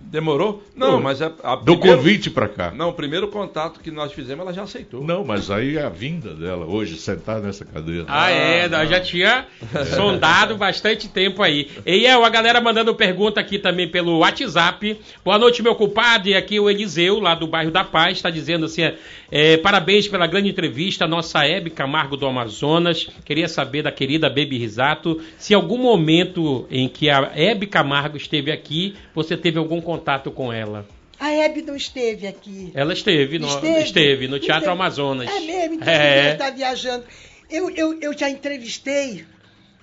Demorou? 0.00 0.62
Não, 0.74 0.92
Não, 0.92 1.00
mas 1.02 1.20
é 1.20 1.30
a 1.42 1.56
Do 1.56 1.76
primeiro- 1.76 1.96
convite 1.98 2.30
pra 2.30 2.48
cá. 2.48 2.70
Não, 2.74 2.88
o 2.90 2.92
primeiro 2.92 3.28
contato 3.28 3.80
que 3.80 3.90
nós 3.90 4.12
fizemos, 4.12 4.42
ela 4.42 4.52
já 4.54 4.62
aceitou. 4.62 5.04
Não, 5.04 5.24
mas 5.24 5.50
aí 5.50 5.78
a 5.78 5.88
vinda 5.88 6.32
dela 6.34 6.64
hoje, 6.66 6.96
sentar 6.96 7.40
nessa 7.40 7.64
cadeira. 7.64 8.04
Ah, 8.08 8.30
é, 8.30 8.68
nós 8.68 8.88
já 8.88 9.00
tinha 9.00 9.46
sondado 9.94 10.56
bastante 10.56 11.08
tempo 11.08 11.42
aí. 11.42 11.68
E 11.84 12.06
é, 12.06 12.12
a 12.12 12.28
galera 12.28 12.60
mandando 12.60 12.94
pergunta 12.94 13.40
aqui 13.40 13.58
também 13.58 13.88
pelo 13.88 14.18
WhatsApp. 14.18 14.98
Boa 15.24 15.38
noite, 15.38 15.62
meu 15.62 15.74
culpado. 15.74 16.28
E 16.28 16.34
aqui 16.34 16.58
o 16.58 16.70
Eliseu, 16.70 17.18
lá 17.20 17.34
do 17.34 17.46
bairro 17.46 17.70
da 17.70 17.84
Paz, 17.84 18.16
está 18.18 18.30
dizendo 18.30 18.66
assim: 18.66 18.82
é, 19.30 19.56
parabéns 19.58 20.08
pela 20.08 20.26
grande 20.26 20.48
entrevista, 20.48 21.06
nossa 21.06 21.44
Hebe 21.46 21.70
Camargo 21.70 22.16
do 22.16 22.26
Amazonas. 22.26 23.08
Queria 23.24 23.48
saber 23.48 23.82
da 23.82 23.92
querida 23.92 24.28
Baby 24.28 24.58
Risato 24.58 25.20
se 25.36 25.52
em 25.52 25.56
algum 25.56 25.78
momento 25.78 26.66
em 26.70 26.88
que 26.88 27.10
a 27.10 27.30
Hebe 27.34 27.66
Camargo 27.66 28.16
esteve 28.16 28.50
aqui, 28.50 28.94
você 29.14 29.36
teve 29.36 29.58
algum 29.58 29.80
contato 29.88 30.30
com 30.30 30.52
ela. 30.52 30.86
A 31.18 31.30
Hebe 31.32 31.62
não 31.62 31.74
esteve 31.74 32.26
aqui. 32.26 32.70
Ela 32.74 32.92
esteve 32.92 33.38
no, 33.38 33.48
esteve. 33.48 34.28
no 34.28 34.38
Teatro 34.38 34.64
Esteve. 34.64 34.70
Amazonas. 34.70 35.30
É 35.30 35.40
mesmo, 35.40 35.76
então 35.76 35.88
É. 35.90 36.32
está 36.32 36.50
viajando. 36.50 37.04
Eu, 37.50 37.70
eu, 37.70 37.98
eu 37.98 38.12
já 38.16 38.28
entrevistei. 38.28 39.24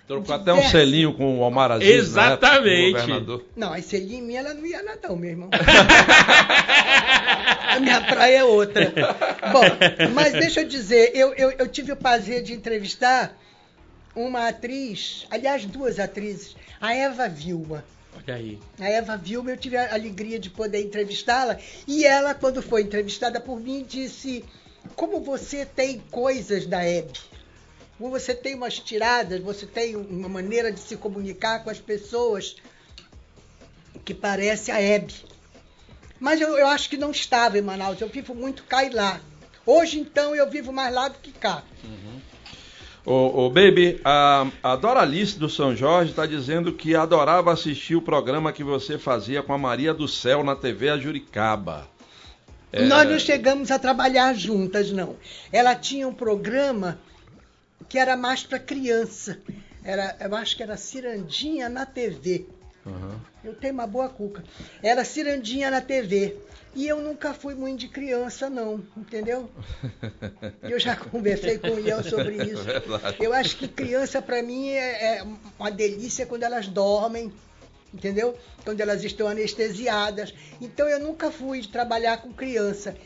Trocou 0.07 0.35
até 0.35 0.53
um 0.53 0.61
selinho 0.69 1.11
com 1.13 1.39
o 1.39 1.41
Omar 1.41 1.71
Aziz, 1.71 1.89
Exatamente. 1.89 2.93
né, 2.93 2.99
governador. 2.99 3.45
Não, 3.55 3.73
a 3.73 3.81
selinha 3.81 4.21
minha 4.21 4.41
ela 4.41 4.53
não 4.53 4.63
ia 4.63 4.83
nada, 4.83 4.99
não, 5.07 5.15
meu 5.15 5.31
irmão. 5.31 5.49
a 7.67 7.79
minha 7.79 8.01
praia 8.01 8.37
é 8.37 8.43
outra. 8.43 8.93
Bom, 9.51 9.63
mas 10.13 10.33
deixa 10.33 10.61
eu 10.61 10.67
dizer, 10.67 11.13
eu, 11.15 11.33
eu, 11.33 11.49
eu 11.57 11.67
tive 11.67 11.91
o 11.91 11.95
prazer 11.95 12.43
de 12.43 12.53
entrevistar 12.53 13.35
uma 14.15 14.49
atriz, 14.49 15.25
aliás, 15.31 15.65
duas 15.65 15.99
atrizes, 15.99 16.55
a 16.79 16.93
Eva 16.93 17.27
Vilma. 17.27 17.83
Olha 18.15 18.35
aí. 18.35 18.59
A 18.79 18.89
Eva 18.89 19.17
Vilma, 19.17 19.51
eu 19.51 19.57
tive 19.57 19.77
a 19.77 19.93
alegria 19.93 20.39
de 20.39 20.49
poder 20.49 20.81
entrevistá-la. 20.81 21.57
E 21.87 22.05
ela, 22.05 22.33
quando 22.33 22.61
foi 22.61 22.81
entrevistada 22.81 23.39
por 23.39 23.59
mim, 23.59 23.85
disse: 23.87 24.43
Como 24.95 25.19
você 25.21 25.65
tem 25.65 25.99
coisas 26.11 26.65
da 26.65 26.83
Hebe. 26.83 27.19
Como 27.97 28.09
você 28.09 28.33
tem 28.33 28.55
umas 28.55 28.77
tiradas, 28.77 29.41
você 29.41 29.65
tem 29.65 29.95
uma 29.95 30.27
maneira 30.27 30.71
de 30.71 30.79
se 30.79 30.97
comunicar 30.97 31.63
com 31.63 31.69
as 31.69 31.79
pessoas 31.79 32.57
que 34.03 34.13
parece 34.13 34.71
a 34.71 34.81
Hebe. 34.81 35.13
Mas 36.19 36.41
eu, 36.41 36.57
eu 36.57 36.67
acho 36.67 36.89
que 36.89 36.97
não 36.97 37.11
estava 37.11 37.57
em 37.57 37.61
Manaus. 37.61 37.99
Eu 37.99 38.09
vivo 38.09 38.33
muito 38.33 38.63
cá 38.63 38.83
e 38.83 38.89
lá. 38.89 39.21
Hoje, 39.65 39.99
então, 39.99 40.35
eu 40.35 40.49
vivo 40.49 40.71
mais 40.71 40.93
lá 40.93 41.07
do 41.07 41.19
que 41.19 41.31
cá. 41.31 41.63
Ô, 43.05 43.45
ô, 43.45 43.49
Baby, 43.51 44.01
a, 44.03 44.47
a 44.63 44.75
Doralice 44.75 45.37
do 45.37 45.47
São 45.47 45.75
Jorge 45.75 46.09
está 46.09 46.25
dizendo 46.25 46.73
que 46.73 46.95
adorava 46.95 47.53
assistir 47.53 47.95
o 47.95 48.01
programa 48.01 48.51
que 48.51 48.63
você 48.63 48.97
fazia 48.97 49.43
com 49.43 49.53
a 49.53 49.57
Maria 49.57 49.93
do 49.93 50.07
Céu 50.07 50.43
na 50.43 50.55
TV 50.55 50.89
A 50.89 50.97
Juricaba. 50.97 51.87
É, 52.71 52.83
Nós 52.85 53.07
não 53.07 53.19
chegamos 53.19 53.69
a 53.69 53.77
trabalhar 53.77 54.33
juntas, 54.33 54.91
não. 54.91 55.15
Ela 55.51 55.75
tinha 55.75 56.07
um 56.07 56.13
programa 56.13 56.99
que 57.87 57.99
era 57.99 58.17
mais 58.17 58.43
para 58.43 58.57
criança. 58.57 59.37
Era, 59.83 60.17
eu 60.19 60.35
acho 60.35 60.57
que 60.57 60.63
era 60.63 60.75
Cirandinha 60.75 61.69
na 61.69 61.85
TV. 61.85 62.47
Aham. 62.85 63.19
Eu 63.43 63.53
tenho 63.53 63.73
uma 63.73 63.85
boa 63.85 64.09
cuca. 64.09 64.43
Era 64.81 65.03
cirandinha 65.03 65.69
na 65.69 65.81
TV. 65.81 66.35
E 66.75 66.89
eu 66.89 67.01
nunca 67.01 67.33
fui 67.33 67.55
muito 67.55 67.79
de 67.79 67.87
criança, 67.87 68.49
não, 68.49 68.83
entendeu? 68.97 69.49
Eu 70.61 70.77
já 70.77 70.93
conversei 70.97 71.57
com 71.57 71.69
o 71.69 71.79
Ian 71.79 72.03
sobre 72.03 72.35
isso. 72.35 72.65
Eu 73.17 73.31
acho 73.31 73.55
que 73.57 73.65
criança, 73.65 74.21
para 74.21 74.43
mim, 74.43 74.67
é, 74.71 75.19
é 75.19 75.25
uma 75.57 75.71
delícia 75.71 76.25
quando 76.25 76.43
elas 76.43 76.67
dormem, 76.67 77.31
entendeu? 77.93 78.37
Quando 78.65 78.81
elas 78.81 79.05
estão 79.05 79.25
anestesiadas. 79.25 80.33
Então, 80.59 80.89
eu 80.89 80.99
nunca 80.99 81.31
fui 81.31 81.61
de 81.61 81.69
trabalhar 81.69 82.17
com 82.17 82.33
criança. 82.33 82.97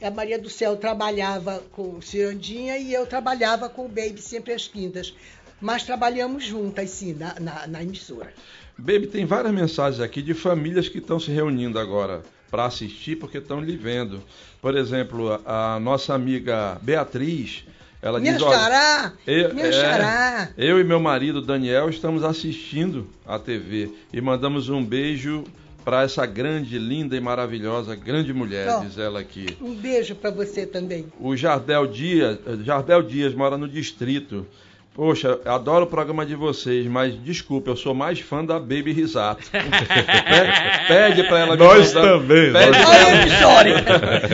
A 0.00 0.10
Maria 0.10 0.38
do 0.38 0.48
Céu 0.48 0.76
trabalhava 0.76 1.60
com 1.72 2.00
Cirandinha 2.00 2.78
e 2.78 2.92
eu 2.92 3.04
trabalhava 3.04 3.68
com 3.68 3.84
o 3.84 3.88
Baby 3.88 4.22
sempre 4.22 4.52
às 4.52 4.68
quintas. 4.68 5.12
Mas 5.60 5.82
trabalhamos 5.82 6.44
juntas, 6.44 6.90
sim, 6.90 7.14
na, 7.14 7.34
na, 7.40 7.66
na 7.66 7.82
emissora. 7.82 8.32
Baby, 8.78 9.08
tem 9.08 9.24
várias 9.24 9.52
mensagens 9.52 10.00
aqui 10.00 10.22
de 10.22 10.34
famílias 10.34 10.88
que 10.88 10.98
estão 10.98 11.18
se 11.18 11.30
reunindo 11.32 11.78
agora 11.78 12.22
para 12.52 12.66
assistir 12.66 13.16
porque 13.16 13.38
estão 13.38 13.62
lhe 13.62 13.74
vendo. 13.78 14.22
Por 14.60 14.76
exemplo, 14.76 15.40
a, 15.46 15.76
a 15.76 15.80
nossa 15.80 16.12
amiga 16.12 16.76
Beatriz, 16.82 17.64
ela 18.02 18.20
Minha 18.20 18.34
diz, 18.34 18.42
olha, 18.42 18.58
xará! 18.58 19.12
eu, 19.26 19.54
minha 19.54 19.68
é, 19.68 19.72
xará! 19.72 20.48
eu 20.58 20.78
e 20.78 20.84
meu 20.84 21.00
marido 21.00 21.40
Daniel 21.40 21.88
estamos 21.88 22.22
assistindo 22.22 23.08
a 23.26 23.38
TV 23.38 23.90
e 24.12 24.20
mandamos 24.20 24.68
um 24.68 24.84
beijo 24.84 25.44
para 25.82 26.02
essa 26.02 26.26
grande, 26.26 26.78
linda 26.78 27.16
e 27.16 27.20
maravilhosa, 27.20 27.96
grande 27.96 28.34
mulher, 28.34 28.80
diz 28.82 28.98
ela 28.98 29.18
aqui. 29.18 29.56
Um 29.60 29.74
beijo 29.74 30.14
para 30.14 30.30
você 30.30 30.66
também. 30.66 31.06
O 31.18 31.34
Jardel 31.34 31.86
Dias, 31.86 32.38
Jardel 32.62 33.02
Dias 33.02 33.34
mora 33.34 33.56
no 33.56 33.66
distrito. 33.66 34.46
Poxa, 34.94 35.40
adoro 35.46 35.84
o 35.84 35.86
programa 35.86 36.26
de 36.26 36.34
vocês, 36.34 36.86
mas 36.86 37.14
desculpa, 37.24 37.70
eu 37.70 37.76
sou 37.76 37.94
mais 37.94 38.20
fã 38.20 38.44
da 38.44 38.60
Baby 38.60 38.92
Risato. 38.92 39.42
Pe- 39.50 39.58
Pede 40.86 41.22
pra 41.24 41.38
ela 41.38 41.56
me 41.56 41.64
Nós 41.64 41.94
mandar- 41.94 42.08
também, 42.10 42.52
Pede, 42.52 42.78
nós 42.78 42.90
ela- 42.90 43.22
a 43.22 43.26
história! 43.26 43.74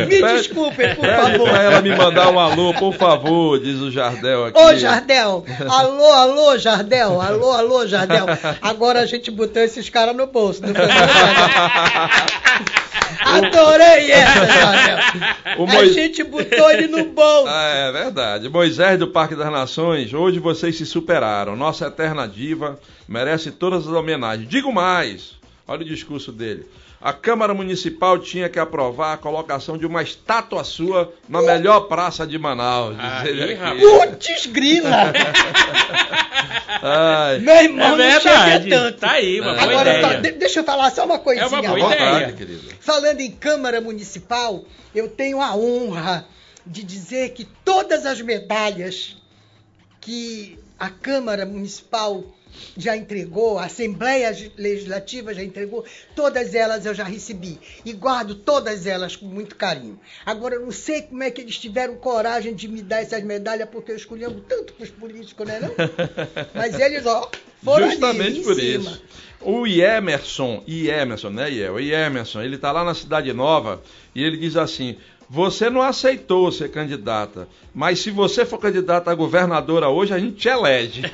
Me 0.04 0.18
Pede- 0.20 0.32
desculpem, 0.38 0.96
por 0.96 1.02
pede 1.06 1.22
favor. 1.38 1.48
pra 1.48 1.62
ela 1.62 1.80
me 1.80 1.94
mandar 1.94 2.28
um 2.32 2.40
alô, 2.40 2.74
por 2.74 2.92
favor, 2.92 3.60
diz 3.60 3.78
o 3.80 3.88
Jardel 3.88 4.46
aqui. 4.46 4.58
Ô, 4.58 4.74
Jardel! 4.76 5.44
Alô, 5.70 6.12
alô, 6.12 6.58
Jardel! 6.58 7.20
Alô, 7.20 7.52
alô, 7.52 7.86
Jardel! 7.86 8.26
Agora 8.60 8.98
a 9.02 9.06
gente 9.06 9.30
botou 9.30 9.62
esses 9.62 9.88
caras 9.88 10.16
no 10.16 10.26
bolso. 10.26 10.60
Não 10.62 10.74
foi? 10.74 10.88
Adorei 13.28 14.10
essa, 14.10 14.46
Jardel! 14.46 14.98
O 15.58 15.64
A 15.70 15.86
gente 15.86 16.22
botou 16.24 16.70
ele 16.70 16.86
no 16.88 17.04
bolso. 17.06 17.48
Ah, 17.50 17.68
é 17.88 17.92
verdade. 17.92 18.48
Moisés 18.48 18.98
do 18.98 19.08
Parque 19.08 19.34
das 19.34 19.50
Nações, 19.50 20.12
hoje 20.12 20.38
vocês 20.38 20.76
se 20.76 20.86
superaram. 20.86 21.56
Nossa 21.56 21.86
eterna 21.86 22.26
diva 22.26 22.78
merece 23.08 23.50
todas 23.50 23.86
as 23.86 23.92
homenagens. 23.92 24.48
Digo 24.48 24.72
mais, 24.72 25.32
olha 25.66 25.82
o 25.82 25.84
discurso 25.84 26.30
dele. 26.32 26.66
A 27.00 27.12
Câmara 27.12 27.54
Municipal 27.54 28.18
tinha 28.18 28.48
que 28.48 28.58
aprovar 28.58 29.12
a 29.12 29.16
colocação 29.16 29.78
de 29.78 29.86
uma 29.86 30.02
estátua 30.02 30.64
sua 30.64 31.12
na 31.28 31.40
melhor 31.40 31.82
praça 31.82 32.26
de 32.26 32.36
Manaus. 32.36 32.96
diz 32.96 33.04
Aí, 33.04 33.28
ele 33.28 33.42
aqui. 33.44 33.54
rapaz. 33.54 33.80
Putz, 33.80 34.46
grila! 34.46 35.12
Ai, 36.82 37.38
Meu 37.40 37.54
irmão, 37.56 38.00
É 38.00 38.14
não 38.14 38.20
chega 38.20 38.34
verdade. 38.44 38.70
tanto. 38.70 38.98
Tá 39.00 39.12
aí, 39.12 39.40
uma 39.40 39.52
boa 39.54 39.62
Agora, 39.64 40.18
ideia. 40.18 40.32
deixa 40.32 40.60
eu 40.60 40.64
falar 40.64 40.90
só 40.90 41.04
uma 41.04 41.18
coisinha. 41.18 41.44
É 41.46 41.48
uma 41.48 41.62
boa 41.62 41.94
ideia. 41.94 42.28
vontade. 42.28 42.76
Falando 42.80 43.20
em 43.20 43.30
Câmara 43.30 43.80
Municipal, 43.80 44.64
eu 44.94 45.08
tenho 45.08 45.40
a 45.40 45.54
honra 45.56 46.26
de 46.66 46.82
dizer 46.82 47.30
que 47.30 47.44
todas 47.44 48.04
as 48.06 48.20
medalhas 48.20 49.16
que 50.00 50.58
a 50.78 50.88
Câmara 50.90 51.44
Municipal 51.44 52.22
já 52.76 52.96
entregou, 52.96 53.58
a 53.58 53.64
Assembleia 53.64 54.34
Legislativa 54.56 55.34
já 55.34 55.42
entregou, 55.42 55.84
todas 56.14 56.54
elas 56.54 56.86
eu 56.86 56.94
já 56.94 57.04
recebi. 57.04 57.58
E 57.84 57.92
guardo 57.92 58.34
todas 58.34 58.86
elas 58.86 59.16
com 59.16 59.26
muito 59.26 59.56
carinho. 59.56 59.98
Agora, 60.24 60.54
eu 60.54 60.62
não 60.62 60.72
sei 60.72 61.02
como 61.02 61.22
é 61.22 61.30
que 61.30 61.40
eles 61.40 61.58
tiveram 61.58 61.96
coragem 61.96 62.54
de 62.54 62.68
me 62.68 62.82
dar 62.82 63.02
essas 63.02 63.22
medalhas, 63.22 63.68
porque 63.70 63.92
eu 63.92 63.96
escolhemos 63.96 64.42
tanto 64.48 64.72
para 64.72 64.84
os 64.84 64.90
políticos, 64.90 65.46
né? 65.46 65.60
Não? 65.60 65.70
Mas 66.54 66.78
eles, 66.78 67.06
ó, 67.06 67.30
foram 67.62 67.84
ali, 67.84 67.92
Justamente 67.92 68.38
em 68.38 68.42
por 68.42 68.54
cima. 68.54 68.90
isso. 68.90 69.02
O 69.40 69.66
Iemerson, 69.66 70.64
Iemerson, 70.66 71.30
né, 71.30 71.50
Iel? 71.50 71.74
O 71.74 71.80
Iemerson, 71.80 72.42
ele 72.42 72.58
tá 72.58 72.72
lá 72.72 72.84
na 72.84 72.94
Cidade 72.94 73.32
Nova 73.32 73.80
e 74.14 74.22
ele 74.22 74.36
diz 74.36 74.56
assim: 74.56 74.96
você 75.30 75.68
não 75.68 75.82
aceitou 75.82 76.50
ser 76.50 76.70
candidata, 76.70 77.46
mas 77.74 78.00
se 78.00 78.10
você 78.10 78.46
for 78.46 78.58
candidata 78.58 79.10
a 79.10 79.14
governadora 79.14 79.88
hoje, 79.88 80.14
a 80.14 80.18
gente 80.18 80.36
te 80.36 80.48
elege. 80.48 81.02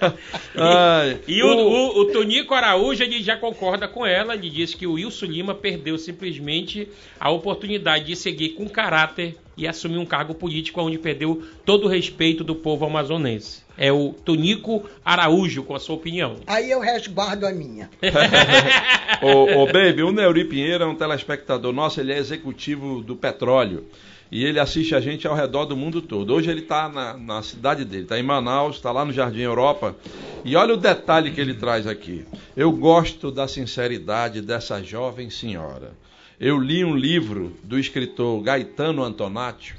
Ai, 0.56 1.20
E 1.26 1.42
o, 1.42 1.48
o, 1.48 2.00
o 2.00 2.04
Tonico 2.12 2.54
Araújo 2.54 3.02
ele 3.02 3.22
já 3.22 3.36
concorda 3.36 3.86
com 3.88 4.06
ela, 4.06 4.34
ele 4.34 4.50
diz 4.50 4.74
que 4.74 4.86
o 4.86 4.92
Wilson 4.92 5.26
Lima 5.26 5.54
perdeu 5.54 5.98
simplesmente 5.98 6.88
a 7.18 7.30
oportunidade 7.30 8.04
de 8.04 8.16
seguir 8.16 8.50
com 8.50 8.68
caráter 8.68 9.36
e 9.56 9.66
assumir 9.66 9.98
um 9.98 10.06
cargo 10.06 10.34
político 10.34 10.80
onde 10.80 10.98
perdeu 10.98 11.42
todo 11.64 11.86
o 11.86 11.88
respeito 11.88 12.44
do 12.44 12.54
povo 12.54 12.86
amazonense. 12.86 13.66
É 13.76 13.92
o 13.92 14.12
Tonico 14.12 14.88
Araújo, 15.04 15.64
com 15.64 15.74
a 15.74 15.80
sua 15.80 15.96
opinião. 15.96 16.36
Aí 16.46 16.70
eu 16.70 16.80
resguardo 16.80 17.44
a 17.44 17.52
minha. 17.52 17.90
Ô, 19.20 19.62
ô, 19.62 19.66
Baby, 19.66 20.02
o 20.02 20.12
Neuri 20.12 20.44
Pinheiro 20.44 20.84
é 20.84 20.86
um 20.86 20.94
telespectador 20.94 21.72
nosso, 21.72 22.00
ele 22.00 22.12
é 22.12 22.18
executivo 22.18 23.02
do 23.02 23.16
petróleo. 23.16 23.84
E 24.30 24.44
ele 24.44 24.60
assiste 24.60 24.94
a 24.94 25.00
gente 25.00 25.26
ao 25.26 25.34
redor 25.34 25.64
do 25.64 25.76
mundo 25.76 26.02
todo. 26.02 26.34
Hoje 26.34 26.50
ele 26.50 26.60
está 26.60 26.88
na, 26.88 27.16
na 27.16 27.42
cidade 27.42 27.84
dele, 27.84 28.02
está 28.02 28.18
em 28.18 28.22
Manaus, 28.22 28.76
está 28.76 28.92
lá 28.92 29.04
no 29.04 29.12
Jardim 29.12 29.40
Europa. 29.40 29.96
E 30.44 30.54
olha 30.54 30.74
o 30.74 30.76
detalhe 30.76 31.30
que 31.30 31.40
ele 31.40 31.54
traz 31.54 31.86
aqui. 31.86 32.24
Eu 32.56 32.70
gosto 32.72 33.30
da 33.30 33.48
sinceridade 33.48 34.42
dessa 34.42 34.82
jovem 34.82 35.30
senhora. 35.30 35.92
Eu 36.38 36.58
li 36.58 36.84
um 36.84 36.94
livro 36.94 37.56
do 37.64 37.78
escritor 37.78 38.40
Gaetano 38.42 39.02
Antonaccio 39.02 39.74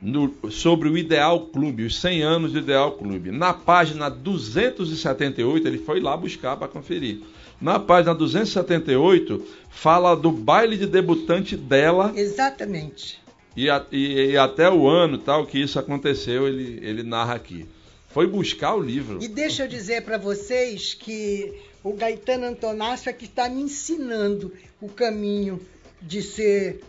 no- 0.00 0.34
sobre 0.50 0.88
o 0.88 0.98
Ideal 0.98 1.40
Clube, 1.46 1.84
os 1.84 2.00
100 2.00 2.22
anos 2.22 2.52
do 2.52 2.58
Ideal 2.58 2.92
Clube. 2.92 3.30
Na 3.30 3.52
página 3.52 4.08
278, 4.10 5.68
ele 5.68 5.78
foi 5.78 6.00
lá 6.00 6.16
buscar 6.16 6.56
para 6.56 6.66
conferir. 6.68 7.20
Na 7.60 7.78
página 7.78 8.12
278, 8.14 9.40
fala 9.70 10.16
do 10.16 10.32
baile 10.32 10.76
de 10.76 10.86
debutante 10.86 11.56
dela 11.56 12.12
Exatamente. 12.16 13.21
E, 13.56 13.68
a- 13.70 13.84
e- 13.92 14.30
e 14.32 14.36
até 14.36 14.68
o 14.70 14.86
ano 14.88 15.18
tal 15.18 15.46
que 15.46 15.58
isso 15.60 15.78
aconteceu, 15.78 16.46
ele, 16.48 16.78
ele 16.86 17.02
narra 17.02 17.34
aqui. 17.34 17.66
Foi 18.08 18.26
buscar 18.26 18.74
o 18.74 18.80
livro. 18.82 19.22
E 19.22 19.28
deixa 19.28 19.64
eu 19.64 19.68
dizer 19.68 20.02
para 20.02 20.18
vocês 20.18 20.94
que 20.94 21.52
o 21.82 21.94
Gaetano 21.94 22.44
Antonácio 22.46 23.08
é 23.08 23.12
que 23.12 23.24
está 23.24 23.48
me 23.48 23.62
ensinando 23.62 24.52
o 24.80 24.88
caminho 24.88 25.60
de 26.00 26.20
ser 26.22 26.82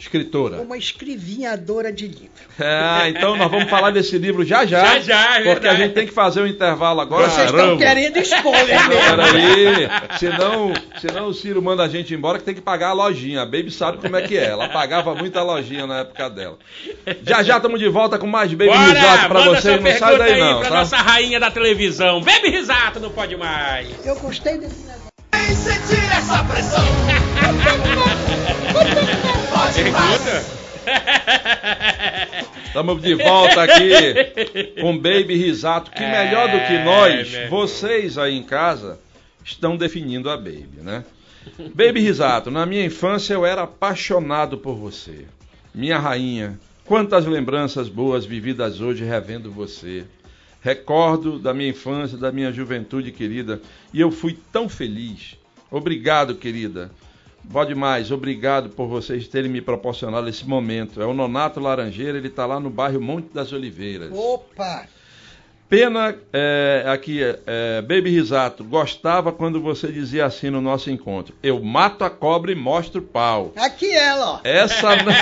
Escritora. 0.00 0.62
uma 0.62 0.78
escrevinhadora 0.78 1.92
de 1.92 2.08
livro. 2.08 2.30
É, 2.60 3.08
então 3.08 3.36
nós 3.36 3.50
vamos 3.50 3.70
falar 3.70 3.90
desse 3.90 4.18
livro 4.18 4.44
já 4.44 4.66
já. 4.66 4.84
Já, 4.84 5.00
já, 5.00 5.40
é 5.40 5.54
Porque 5.54 5.66
a 5.66 5.74
gente 5.74 5.94
tem 5.94 6.06
que 6.06 6.12
fazer 6.12 6.42
um 6.42 6.46
intervalo 6.46 7.00
agora. 7.00 7.28
Vocês 7.28 7.50
estão 7.50 7.78
querendo 7.78 8.18
spoiler 8.18 8.88
mesmo. 8.88 9.06
Peraí, 9.06 9.88
senão, 10.18 10.72
senão 11.00 11.28
o 11.28 11.34
Ciro 11.34 11.62
manda 11.62 11.82
a 11.82 11.88
gente 11.88 12.14
embora 12.14 12.38
que 12.38 12.44
tem 12.44 12.54
que 12.54 12.60
pagar 12.60 12.90
a 12.90 12.92
lojinha. 12.92 13.40
A 13.42 13.46
Baby 13.46 13.70
sabe 13.70 13.96
como 13.98 14.14
é 14.14 14.22
que 14.22 14.36
é. 14.36 14.44
Ela 14.44 14.68
pagava 14.68 15.14
muita 15.14 15.42
lojinha 15.42 15.86
na 15.86 16.00
época 16.00 16.28
dela. 16.28 16.58
Já 17.22 17.42
já 17.42 17.56
estamos 17.56 17.80
de 17.80 17.88
volta 17.88 18.18
com 18.18 18.26
mais 18.26 18.52
Baby 18.52 18.66
Bora! 18.66 18.92
Risato 18.92 19.28
pra 19.28 19.40
vocês. 19.40 19.82
Não 19.82 19.90
sai 19.90 19.98
pergunta 19.98 20.18
daí 20.18 20.32
aí 20.34 20.40
não, 20.40 20.60
pra 20.60 20.68
tá? 20.68 20.74
nossa 20.76 20.96
rainha 20.96 21.40
da 21.40 21.50
televisão. 21.50 22.20
Bebe 22.20 22.50
risato, 22.50 23.00
não 23.00 23.10
pode 23.10 23.36
mais. 23.36 23.88
Eu 24.04 24.16
gostei 24.16 24.58
desse 24.58 24.80
negócio. 24.80 25.08
Vem 25.32 25.56
sentir 25.56 26.04
essa 26.12 26.44
pressão. 26.44 26.84
Mais. 29.70 30.60
Estamos 32.66 33.00
de 33.02 33.14
volta 33.14 33.62
aqui 33.62 34.80
com 34.80 34.96
Baby 34.96 35.36
Risato, 35.36 35.90
que 35.92 36.00
melhor 36.00 36.46
do 36.50 36.58
que 36.66 36.74
É, 36.74 36.84
nós, 36.84 37.32
vocês 37.48 38.18
aí 38.18 38.36
em 38.36 38.42
casa, 38.42 38.98
estão 39.44 39.76
definindo 39.76 40.28
a 40.28 40.36
Baby, 40.36 40.80
né? 40.82 41.04
Baby 41.74 42.00
Risato, 42.00 42.50
na 42.50 42.66
minha 42.66 42.84
infância 42.84 43.34
eu 43.34 43.46
era 43.46 43.62
apaixonado 43.62 44.58
por 44.58 44.74
você. 44.74 45.24
Minha 45.74 45.98
rainha, 45.98 46.58
quantas 46.84 47.24
lembranças 47.26 47.88
boas 47.88 48.24
vividas 48.24 48.80
hoje 48.80 49.04
revendo 49.04 49.50
você. 49.50 50.04
Recordo 50.60 51.38
da 51.38 51.54
minha 51.54 51.70
infância, 51.70 52.18
da 52.18 52.30
minha 52.30 52.52
juventude 52.52 53.12
querida, 53.12 53.60
e 53.94 54.00
eu 54.00 54.10
fui 54.10 54.36
tão 54.52 54.68
feliz. 54.68 55.36
Obrigado, 55.70 56.34
querida. 56.34 56.90
Pode 57.52 57.74
mais, 57.74 58.10
obrigado 58.10 58.70
por 58.70 58.86
vocês 58.86 59.26
terem 59.28 59.50
me 59.50 59.60
proporcionado 59.60 60.28
esse 60.28 60.46
momento. 60.46 61.00
É 61.02 61.06
o 61.06 61.14
Nonato 61.14 61.60
Laranjeira, 61.60 62.18
ele 62.18 62.28
está 62.28 62.46
lá 62.46 62.60
no 62.60 62.70
bairro 62.70 63.00
Monte 63.00 63.32
das 63.32 63.52
Oliveiras. 63.52 64.10
Opa! 64.12 64.86
Pena, 65.70 66.16
é, 66.32 66.84
aqui, 66.88 67.20
é, 67.22 67.80
Baby 67.80 68.10
Risato, 68.10 68.64
gostava 68.64 69.30
quando 69.30 69.60
você 69.60 69.86
dizia 69.86 70.26
assim 70.26 70.50
no 70.50 70.60
nosso 70.60 70.90
encontro: 70.90 71.32
Eu 71.40 71.62
mato 71.62 72.04
a 72.04 72.10
cobra 72.10 72.50
e 72.50 72.56
mostro 72.56 73.00
o 73.00 73.04
pau. 73.04 73.52
Aqui 73.56 73.88
ela, 73.88 74.32
ó. 74.32 74.40
Essa 74.42 74.96
não, 74.96 75.12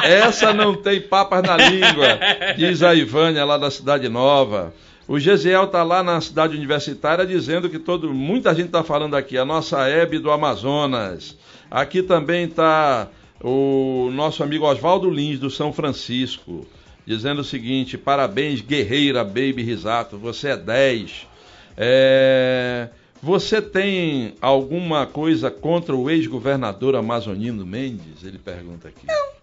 essa 0.02 0.54
não 0.54 0.74
tem 0.74 1.02
papas 1.02 1.42
na 1.42 1.58
língua, 1.58 2.18
diz 2.56 2.82
a 2.82 2.94
Ivânia 2.94 3.44
lá 3.44 3.58
da 3.58 3.70
Cidade 3.70 4.08
Nova. 4.08 4.72
O 5.08 5.18
Gesiel 5.18 5.64
está 5.64 5.82
lá 5.82 6.02
na 6.02 6.20
cidade 6.20 6.54
universitária 6.54 7.24
dizendo 7.24 7.70
que 7.70 7.78
todo, 7.78 8.12
muita 8.12 8.54
gente 8.54 8.66
está 8.66 8.84
falando 8.84 9.16
aqui, 9.16 9.38
a 9.38 9.44
nossa 9.44 9.88
Hebe 9.88 10.18
do 10.18 10.30
Amazonas. 10.30 11.34
Aqui 11.70 12.02
também 12.02 12.44
está 12.44 13.08
o 13.42 14.10
nosso 14.12 14.42
amigo 14.42 14.66
Oswaldo 14.66 15.08
Lins, 15.08 15.40
do 15.40 15.48
São 15.48 15.72
Francisco, 15.72 16.66
dizendo 17.06 17.40
o 17.40 17.44
seguinte: 17.44 17.96
parabéns, 17.96 18.60
guerreira 18.60 19.24
Baby 19.24 19.62
Risato, 19.62 20.18
você 20.18 20.48
é 20.48 20.56
10. 20.58 21.26
É, 21.74 22.90
você 23.22 23.62
tem 23.62 24.34
alguma 24.42 25.06
coisa 25.06 25.50
contra 25.50 25.96
o 25.96 26.10
ex-governador 26.10 26.94
amazonino 26.94 27.64
Mendes? 27.64 28.24
Ele 28.24 28.38
pergunta 28.38 28.88
aqui. 28.88 29.06
Não. 29.06 29.38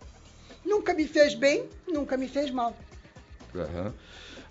Nunca 0.63 0.93
me 0.93 1.07
fez 1.07 1.33
bem, 1.33 1.63
nunca 1.87 2.15
me 2.17 2.27
fez 2.27 2.51
mal. 2.51 2.77
Uhum. 3.55 3.91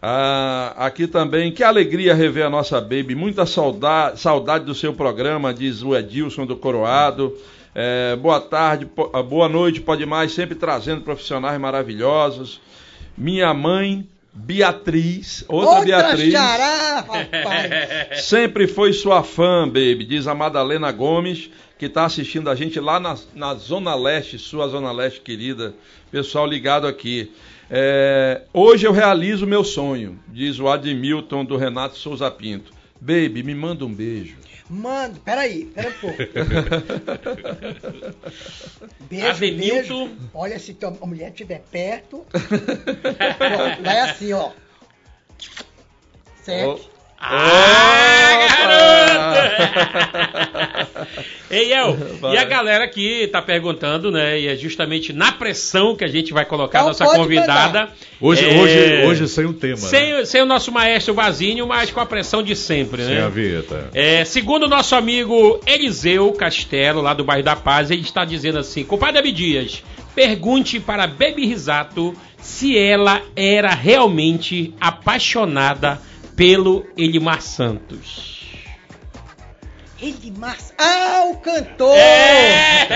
Ah, 0.06 0.74
aqui 0.76 1.06
também, 1.06 1.50
que 1.50 1.64
alegria 1.64 2.14
rever 2.14 2.44
a 2.44 2.50
nossa 2.50 2.78
baby. 2.78 3.14
Muita 3.14 3.46
saudade, 3.46 4.20
saudade 4.20 4.66
do 4.66 4.74
seu 4.74 4.92
programa, 4.92 5.54
diz 5.54 5.82
o 5.82 5.96
Edilson 5.96 6.44
do 6.44 6.54
Coroado. 6.58 7.34
É, 7.74 8.14
boa 8.14 8.38
tarde, 8.38 8.86
ah, 9.14 9.22
boa 9.22 9.48
noite, 9.48 9.80
pode 9.80 10.04
mais, 10.04 10.34
sempre 10.34 10.56
trazendo 10.56 11.00
profissionais 11.00 11.58
maravilhosos. 11.58 12.60
Minha 13.16 13.54
mãe, 13.54 14.06
Beatriz, 14.30 15.42
outra, 15.48 15.70
outra 15.70 15.84
Beatriz. 15.86 16.32
Xará, 16.34 16.96
rapaz. 17.08 18.24
Sempre 18.24 18.68
foi 18.68 18.92
sua 18.92 19.22
fã, 19.22 19.66
baby, 19.66 20.04
diz 20.04 20.26
a 20.26 20.34
Madalena 20.34 20.92
Gomes, 20.92 21.48
que 21.78 21.86
está 21.86 22.04
assistindo 22.04 22.50
a 22.50 22.54
gente 22.54 22.78
lá 22.78 23.00
na, 23.00 23.16
na 23.34 23.54
Zona 23.54 23.94
Leste, 23.94 24.38
sua 24.38 24.68
Zona 24.68 24.92
Leste 24.92 25.22
querida. 25.22 25.72
Pessoal 26.10 26.46
ligado 26.46 26.86
aqui. 26.86 27.32
É, 27.70 28.42
hoje 28.52 28.86
eu 28.86 28.92
realizo 28.92 29.46
meu 29.46 29.64
sonho, 29.64 30.18
diz 30.28 30.58
o 30.58 30.68
Admilton 30.68 31.44
do 31.44 31.56
Renato 31.56 31.96
Souza 31.96 32.30
Pinto. 32.30 32.72
Baby, 33.00 33.42
me 33.42 33.54
manda 33.54 33.84
um 33.84 33.92
beijo. 33.92 34.36
Mando, 34.68 35.20
peraí, 35.20 35.66
pera 35.66 35.88
um 35.90 35.92
pouco. 35.92 36.16
beijo, 39.08 39.26
Ademilton. 39.26 40.06
beijo. 40.08 40.30
Olha, 40.32 40.58
se 40.58 40.72
tua 40.74 40.90
mulher 40.90 41.30
estiver 41.30 41.62
perto, 41.70 42.24
vai 43.82 44.00
assim, 44.00 44.32
ó. 44.32 44.50
Certo? 46.42 46.93
Ah, 47.26 48.48
garoto! 48.48 50.04
Ei, 51.50 51.72
El, 51.72 51.96
e 52.32 52.36
a 52.36 52.44
galera 52.44 52.84
aqui 52.84 53.28
tá 53.30 53.40
perguntando, 53.40 54.10
né? 54.10 54.40
E 54.40 54.48
é 54.48 54.56
justamente 54.56 55.12
na 55.12 55.30
pressão 55.32 55.94
que 55.94 56.02
a 56.04 56.08
gente 56.08 56.32
vai 56.32 56.44
colocar 56.44 56.78
Então 56.80 56.88
a 56.88 56.90
nossa 56.90 57.06
convidada. 57.16 57.90
Hoje, 58.20 58.44
É, 58.48 58.60
hoje, 58.60 59.04
hoje 59.06 59.28
sem 59.28 59.44
o 59.44 59.52
tema. 59.52 59.74
né? 59.76 59.88
Sem, 59.88 60.24
sem 60.26 60.42
o 60.42 60.46
nosso 60.46 60.72
maestro 60.72 61.14
Vazinho, 61.14 61.66
mas 61.66 61.90
com 61.90 62.00
a 62.00 62.06
pressão 62.06 62.42
de 62.42 62.56
sempre, 62.56 63.04
Sem 63.04 63.18
a 63.18 63.22
né? 63.22 63.30
vinheta. 63.30 63.88
É, 63.94 64.24
segundo 64.24 64.64
o 64.64 64.68
nosso 64.68 64.94
amigo 64.96 65.60
Eliseu 65.66 66.32
Castelo, 66.32 67.00
lá 67.00 67.14
do 67.14 67.24
bairro 67.24 67.44
da 67.44 67.54
Paz, 67.54 67.90
ele 67.90 68.02
está 68.02 68.24
dizendo 68.24 68.58
assim: 68.58 68.82
Compadre 68.84 69.18
Abdias, 69.20 69.82
pergunte 70.14 70.80
para 70.80 71.06
Baby 71.06 71.46
Risato 71.46 72.14
se 72.38 72.76
ela 72.76 73.22
era 73.36 73.70
realmente 73.74 74.74
apaixonada 74.80 76.00
pelo 76.36 76.86
Elimar 76.96 77.40
Santos. 77.42 78.32
Ele 80.00 80.34
massa. 80.36 80.74
Ah, 80.76 81.22
o 81.30 81.36
cantor! 81.36 81.96
É! 81.96 82.88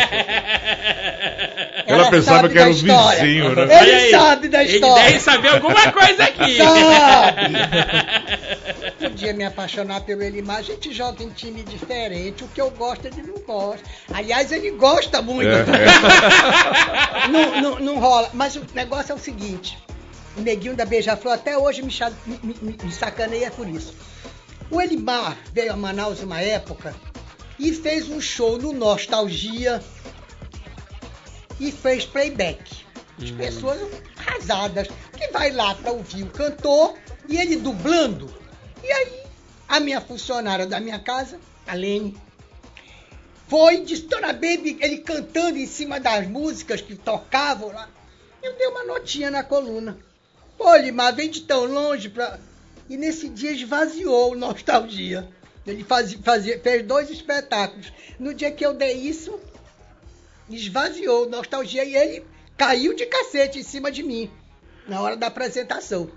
Ela 1.86 2.10
pensava 2.10 2.40
sabe 2.42 2.52
que 2.52 2.58
era 2.58 2.66
da 2.66 2.70
história. 2.70 3.22
vizinho, 3.24 3.54
né? 3.54 3.62
Ele 3.82 3.92
aí, 3.94 4.10
sabe 4.10 4.48
da 4.48 4.62
Ele 4.62 4.74
história. 4.74 5.04
deve 5.04 5.20
saber 5.20 5.48
alguma 5.48 5.90
coisa 5.92 6.24
aqui. 6.24 6.56
Sabe. 6.58 7.54
Podia 8.98 9.32
me 9.32 9.44
apaixonar 9.44 10.02
pelo 10.02 10.22
Elimar, 10.22 10.58
a 10.58 10.62
gente 10.62 10.92
joga 10.92 11.22
em 11.24 11.30
time 11.30 11.62
diferente. 11.62 12.44
O 12.44 12.48
que 12.48 12.60
eu 12.60 12.70
gosto, 12.72 13.06
ele 13.06 13.22
não 13.22 13.38
gosta. 13.46 13.82
Aliás, 14.12 14.52
ele 14.52 14.72
gosta 14.72 15.22
muito. 15.22 15.48
É, 15.50 15.64
Não, 17.28 17.60
não, 17.62 17.78
não 17.80 17.98
rola. 18.00 18.28
Mas 18.34 18.54
o 18.56 18.66
negócio 18.74 19.12
é 19.12 19.14
o 19.14 19.18
seguinte: 19.18 19.78
o 20.36 20.40
neguinho 20.40 20.76
da 20.76 20.84
Beija-Flor 20.84 21.34
até 21.34 21.56
hoje 21.58 21.82
me, 21.82 21.92
me, 22.26 22.54
me- 22.62 22.78
me 22.84 22.92
sacaneia 22.92 23.50
por 23.50 23.68
isso. 23.68 23.94
O 24.70 24.80
Elimar 24.80 25.36
veio 25.52 25.72
a 25.72 25.76
Manaus 25.76 26.20
uma 26.22 26.40
época 26.40 26.94
e 27.58 27.72
fez 27.72 28.08
um 28.08 28.20
show 28.20 28.58
no 28.58 28.72
Nostalgia 28.72 29.82
e 31.58 31.72
fez 31.72 32.04
playback. 32.06 32.84
As 33.20 33.30
pessoas 33.32 33.80
arrasadas, 34.16 34.86
que 35.16 35.28
vai 35.28 35.50
lá 35.50 35.74
para 35.74 35.90
ouvir 35.90 36.22
o 36.22 36.26
cantor 36.30 36.94
e 37.28 37.36
ele 37.36 37.56
dublando. 37.56 38.32
E 38.84 38.92
aí, 38.92 39.22
a 39.66 39.80
minha 39.80 40.00
funcionária 40.00 40.66
da 40.66 40.78
minha 40.78 41.00
casa, 41.00 41.40
a 41.66 41.74
Lene, 41.74 42.16
foi 43.48 43.76
e 43.78 43.84
disse, 43.84 44.02
Dona 44.02 44.32
Baby, 44.32 44.78
ele 44.80 44.98
cantando 44.98 45.58
em 45.58 45.66
cima 45.66 45.98
das 45.98 46.28
músicas 46.28 46.80
que 46.80 46.94
tocavam 46.94 47.72
lá. 47.72 47.88
Eu 48.40 48.56
dei 48.56 48.68
uma 48.68 48.84
notinha 48.84 49.30
na 49.32 49.42
coluna. 49.42 49.98
Pô, 50.58 50.74
Limar, 50.74 51.14
vem 51.14 51.30
de 51.30 51.42
tão 51.42 51.64
longe 51.64 52.08
pra. 52.08 52.38
E 52.90 52.96
nesse 52.96 53.28
dia 53.28 53.52
esvaziou 53.52 54.32
o 54.32 54.36
Nostalgia. 54.36 55.28
Ele 55.64 55.84
fazia, 55.84 56.18
fazia, 56.20 56.58
fez 56.60 56.84
dois 56.84 57.10
espetáculos. 57.10 57.92
No 58.18 58.34
dia 58.34 58.50
que 58.50 58.66
eu 58.66 58.74
dei 58.74 58.94
isso, 58.94 59.38
esvaziou 60.50 61.26
o 61.26 61.28
Nostalgia 61.28 61.84
e 61.84 61.94
ele 61.94 62.26
caiu 62.56 62.94
de 62.94 63.06
cacete 63.06 63.60
em 63.60 63.62
cima 63.62 63.92
de 63.92 64.02
mim. 64.02 64.30
Na 64.88 65.00
hora 65.00 65.16
da 65.16 65.28
apresentação. 65.28 66.10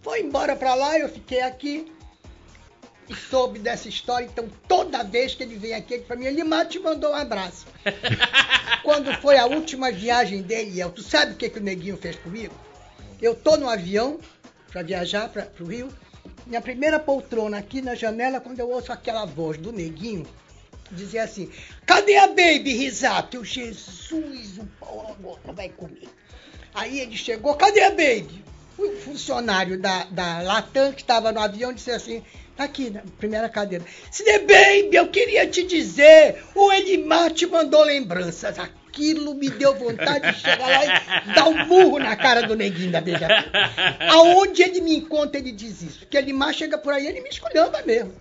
Foi 0.00 0.20
embora 0.20 0.56
pra 0.56 0.74
lá, 0.74 0.98
eu 0.98 1.08
fiquei 1.08 1.42
aqui 1.42 1.92
e 3.08 3.14
soube 3.14 3.58
dessa 3.58 3.88
história. 3.88 4.24
Então, 4.24 4.48
toda 4.66 5.04
vez 5.04 5.34
que 5.34 5.42
ele 5.42 5.56
vem 5.56 5.74
aqui, 5.74 5.94
ele 5.94 6.04
pra 6.04 6.16
mim, 6.16 6.28
Limar 6.30 6.66
te 6.66 6.78
mandou 6.78 7.10
um 7.10 7.16
abraço. 7.16 7.66
Quando 8.82 9.12
foi 9.20 9.36
a 9.36 9.46
última 9.46 9.92
viagem 9.92 10.40
dele, 10.40 10.80
El, 10.80 10.90
tu 10.90 11.02
sabe 11.02 11.32
o 11.32 11.36
que, 11.36 11.50
que 11.50 11.58
o 11.58 11.62
neguinho 11.62 11.96
fez 11.96 12.16
comigo? 12.16 12.54
Eu 13.22 13.36
tô 13.36 13.56
no 13.56 13.68
avião 13.68 14.18
para 14.72 14.82
viajar 14.82 15.28
para 15.28 15.46
o 15.60 15.64
Rio. 15.64 15.88
Minha 16.44 16.60
primeira 16.60 16.98
poltrona 16.98 17.56
aqui 17.56 17.80
na 17.80 17.94
janela, 17.94 18.40
quando 18.40 18.58
eu 18.58 18.68
ouço 18.68 18.90
aquela 18.90 19.24
voz 19.24 19.56
do 19.56 19.70
neguinho, 19.70 20.26
dizia 20.90 21.22
assim: 21.22 21.48
Cadê 21.86 22.16
a 22.16 22.26
Baby 22.26 22.74
Risato? 22.74 23.36
Eu, 23.36 23.44
Jesus, 23.44 24.58
o 24.58 24.66
pau 24.80 25.16
agora 25.16 25.52
vai 25.52 25.68
comer. 25.68 26.08
Aí 26.74 26.98
ele 26.98 27.16
chegou: 27.16 27.54
Cadê 27.54 27.84
a 27.84 27.90
Baby? 27.90 28.44
O 28.76 28.90
funcionário 28.96 29.78
da, 29.78 30.02
da 30.04 30.42
Latam 30.42 30.92
que 30.92 31.02
estava 31.02 31.30
no 31.30 31.38
avião 31.38 31.72
disse 31.72 31.92
assim: 31.92 32.24
Tá 32.56 32.64
aqui, 32.64 32.90
na 32.90 33.02
primeira 33.18 33.48
cadeira. 33.48 33.84
Cine 34.10 34.40
Baby, 34.40 34.96
eu 34.96 35.08
queria 35.08 35.46
te 35.46 35.62
dizer, 35.62 36.42
o 36.56 36.72
Elimar 36.72 37.30
te 37.30 37.46
mandou 37.46 37.84
lembranças. 37.84 38.56
Aquilo 38.92 39.34
me 39.34 39.48
deu 39.48 39.74
vontade 39.74 40.32
de 40.32 40.38
chegar 40.38 40.68
lá 40.68 40.84
e 40.84 41.34
dar 41.34 41.48
um 41.48 41.66
murro 41.66 41.98
na 41.98 42.14
cara 42.14 42.42
do 42.42 42.54
neguinho 42.54 42.92
da 42.92 43.00
beija 43.00 43.26
Aonde 44.10 44.62
ele 44.62 44.82
me 44.82 44.96
encontra, 44.96 45.40
ele 45.40 45.50
diz 45.50 45.80
isso. 45.80 45.98
Porque 46.00 46.18
Elimar 46.18 46.52
chega 46.52 46.76
por 46.76 46.92
aí, 46.92 47.06
ele 47.06 47.22
me 47.22 47.30
esculhamba 47.30 47.80
mesmo. 47.86 48.12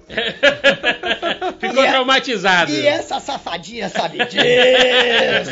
Ficou 1.59 1.83
E 1.83 1.87
é- 1.87 1.89
traumatizado. 1.89 2.71
E 2.71 2.87
essa 2.87 3.19
safadinha 3.19 3.89
sabe 3.89 4.19
disso. 4.27 5.51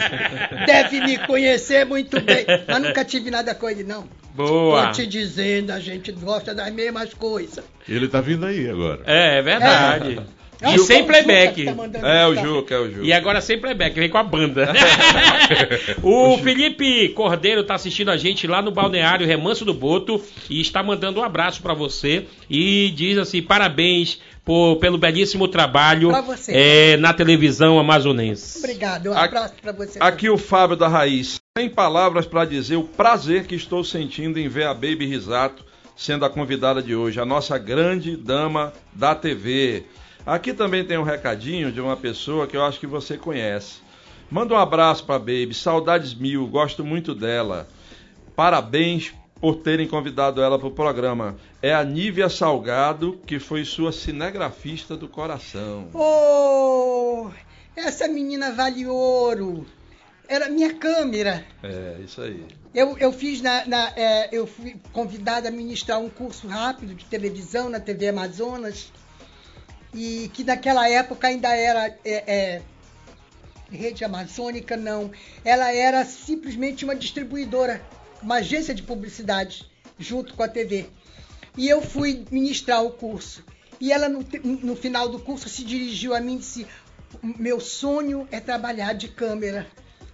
Deve 0.65 1.01
me 1.01 1.17
conhecer 1.27 1.85
muito 1.85 2.21
bem. 2.21 2.45
Mas 2.65 2.81
nunca 2.81 3.03
tive 3.03 3.29
nada 3.29 3.53
com 3.53 3.69
ele, 3.69 3.83
não. 3.83 4.07
Boa. 4.33 4.87
Tô 4.87 4.91
te 4.93 5.05
dizendo, 5.05 5.71
a 5.71 5.81
gente 5.81 6.13
gosta 6.13 6.55
das 6.55 6.71
mesmas 6.71 7.13
coisas. 7.13 7.65
Ele 7.89 8.07
tá 8.07 8.21
vindo 8.21 8.45
aí 8.45 8.69
agora. 8.69 9.01
É, 9.05 9.39
é 9.39 9.41
verdade. 9.41 10.17
É 10.17 10.38
E 10.61 10.75
o 10.75 10.83
sem 10.83 11.05
playback. 11.05 11.63
tá 11.65 12.07
É 12.09 12.27
o. 12.27 12.35
Juca, 12.35 12.75
é 12.75 12.79
o 12.79 12.89
Juca. 12.91 13.05
E 13.05 13.13
agora 13.13 13.39
sem 13.39 13.57
playback, 13.59 13.95
vem 13.97 14.09
com 14.09 14.17
a 14.17 14.23
banda. 14.23 14.73
o 16.03 16.37
Felipe 16.39 17.09
Cordeiro 17.09 17.63
tá 17.63 17.75
assistindo 17.75 18.09
a 18.11 18.17
gente 18.17 18.45
lá 18.45 18.61
no 18.61 18.71
balneário 18.71 19.25
Remanso 19.25 19.63
do 19.63 19.73
Boto 19.73 20.21
e 20.49 20.59
está 20.59 20.83
mandando 20.83 21.21
um 21.21 21.23
abraço 21.23 21.61
para 21.61 21.73
você 21.73 22.25
e 22.49 22.91
diz 22.95 23.17
assim: 23.17 23.41
parabéns 23.41 24.19
por- 24.43 24.75
pelo 24.77 24.97
belíssimo 24.97 25.47
trabalho 25.47 26.11
é, 26.49 26.97
na 26.97 27.13
televisão 27.13 27.79
amazonense. 27.79 28.59
Obrigado, 28.59 29.07
um 29.11 29.13
Aqui- 29.13 29.37
abraço 29.37 29.53
pra 29.61 29.71
você. 29.71 29.97
Aqui 30.01 30.29
o 30.29 30.37
Fábio 30.37 30.75
da 30.75 30.87
Raiz. 30.87 31.39
Sem 31.57 31.69
palavras 31.69 32.25
para 32.25 32.45
dizer 32.45 32.75
o 32.75 32.83
prazer 32.83 33.45
que 33.45 33.55
estou 33.55 33.83
sentindo 33.83 34.39
em 34.39 34.47
ver 34.47 34.65
a 34.65 34.73
Baby 34.73 35.05
Risato 35.05 35.63
sendo 35.95 36.23
a 36.23 36.29
convidada 36.29 36.81
de 36.81 36.95
hoje, 36.95 37.19
a 37.19 37.25
nossa 37.25 37.57
grande 37.57 38.15
dama 38.15 38.71
da 38.93 39.13
TV. 39.13 39.83
Aqui 40.25 40.53
também 40.53 40.83
tem 40.85 40.97
um 40.97 41.03
recadinho 41.03 41.71
de 41.71 41.81
uma 41.81 41.97
pessoa 41.97 42.45
que 42.47 42.55
eu 42.55 42.63
acho 42.63 42.79
que 42.79 42.87
você 42.87 43.17
conhece. 43.17 43.79
Manda 44.29 44.53
um 44.53 44.57
abraço 44.57 45.03
para 45.05 45.17
Baby, 45.17 45.53
saudades 45.53 46.13
mil, 46.13 46.45
gosto 46.47 46.85
muito 46.85 47.15
dela. 47.15 47.67
Parabéns 48.35 49.13
por 49.41 49.55
terem 49.57 49.87
convidado 49.87 50.41
ela 50.41 50.59
para 50.59 50.67
o 50.67 50.71
programa. 50.71 51.35
É 51.61 51.73
a 51.73 51.83
Nívia 51.83 52.29
Salgado, 52.29 53.19
que 53.25 53.39
foi 53.39 53.65
sua 53.65 53.91
cinegrafista 53.91 54.95
do 54.95 55.07
coração. 55.07 55.87
Oh, 55.93 57.29
essa 57.75 58.07
menina 58.07 58.51
vale 58.51 58.85
ouro. 58.85 59.65
era 60.27 60.47
minha 60.49 60.73
câmera. 60.75 61.43
É, 61.63 61.95
isso 62.03 62.21
aí. 62.21 62.45
Eu, 62.75 62.95
eu 62.99 63.11
fiz 63.11 63.41
na, 63.41 63.65
na- 63.65 63.93
é, 63.95 64.29
eu 64.31 64.45
fui 64.45 64.75
convidada 64.93 65.47
a 65.47 65.51
ministrar 65.51 65.99
um 65.99 66.09
curso 66.09 66.47
rápido 66.47 66.93
de 66.93 67.05
televisão 67.05 67.67
na 67.67 67.79
TV 67.79 68.09
Amazonas 68.09 68.91
e 69.93 70.29
que 70.33 70.43
naquela 70.43 70.87
época 70.89 71.27
ainda 71.27 71.55
era 71.55 71.87
é, 72.05 72.23
é, 72.27 72.61
rede 73.71 74.03
amazônica 74.03 74.75
não, 74.77 75.11
ela 75.43 75.73
era 75.73 76.05
simplesmente 76.05 76.85
uma 76.85 76.95
distribuidora, 76.95 77.81
uma 78.21 78.35
agência 78.35 78.73
de 78.73 78.83
publicidade 78.83 79.69
junto 79.97 80.33
com 80.33 80.43
a 80.43 80.47
TV. 80.47 80.87
E 81.57 81.67
eu 81.67 81.81
fui 81.81 82.25
ministrar 82.31 82.83
o 82.83 82.91
curso 82.91 83.43
e 83.79 83.91
ela 83.91 84.09
no, 84.09 84.25
no 84.43 84.75
final 84.75 85.09
do 85.09 85.19
curso 85.19 85.47
se 85.49 85.63
dirigiu 85.63 86.13
a 86.13 86.19
mim 86.19 86.35
e 86.35 86.39
disse: 86.39 86.67
meu 87.23 87.59
sonho 87.59 88.27
é 88.31 88.39
trabalhar 88.39 88.93
de 88.93 89.07
câmera. 89.07 89.67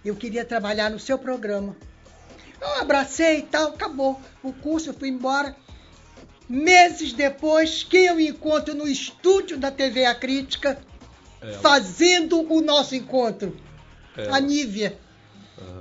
Eu 0.04 0.14
queria 0.14 0.44
trabalhar 0.44 0.90
no 0.90 0.98
seu 0.98 1.18
programa. 1.18 1.76
Eu 2.60 2.80
abracei 2.80 3.38
e 3.38 3.42
tal, 3.42 3.68
acabou 3.68 4.20
o 4.42 4.52
curso, 4.52 4.90
eu 4.90 4.94
fui 4.94 5.08
embora. 5.08 5.54
Meses 6.48 7.12
depois, 7.12 7.82
quem 7.82 8.06
eu 8.06 8.20
encontro 8.20 8.74
no 8.74 8.86
estúdio 8.86 9.58
da 9.58 9.70
TV 9.70 10.04
A 10.04 10.14
Crítica, 10.14 10.78
fazendo 11.60 12.40
o 12.52 12.60
nosso 12.60 12.94
encontro? 12.94 13.56
A 14.30 14.40
Nívia. 14.40 14.96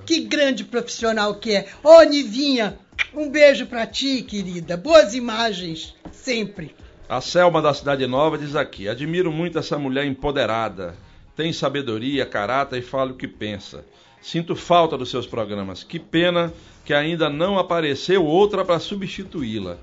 Que 0.05 0.21
grande 0.21 0.63
profissional 0.63 1.35
que 1.35 1.51
é. 1.51 1.67
Ô, 1.83 2.01
Nivinha, 2.03 2.77
um 3.13 3.29
beijo 3.29 3.65
pra 3.65 3.85
ti, 3.85 4.21
querida. 4.23 4.75
Boas 4.75 5.13
imagens, 5.13 5.95
sempre. 6.11 6.75
A 7.07 7.21
Selma 7.21 7.61
da 7.61 7.73
Cidade 7.73 8.07
Nova 8.07 8.37
diz 8.37 8.55
aqui: 8.55 8.89
admiro 8.89 9.31
muito 9.31 9.59
essa 9.59 9.77
mulher 9.77 10.05
empoderada. 10.05 10.95
Tem 11.35 11.51
sabedoria, 11.53 12.25
caráter 12.25 12.79
e 12.79 12.81
fala 12.81 13.11
o 13.11 13.15
que 13.15 13.27
pensa. 13.27 13.85
Sinto 14.21 14.55
falta 14.55 14.97
dos 14.97 15.11
seus 15.11 15.27
programas. 15.27 15.83
Que 15.83 15.99
pena 15.99 16.51
que 16.85 16.93
ainda 16.93 17.29
não 17.29 17.57
apareceu 17.57 18.23
outra 18.23 18.63
para 18.63 18.79
substituí-la. 18.79 19.77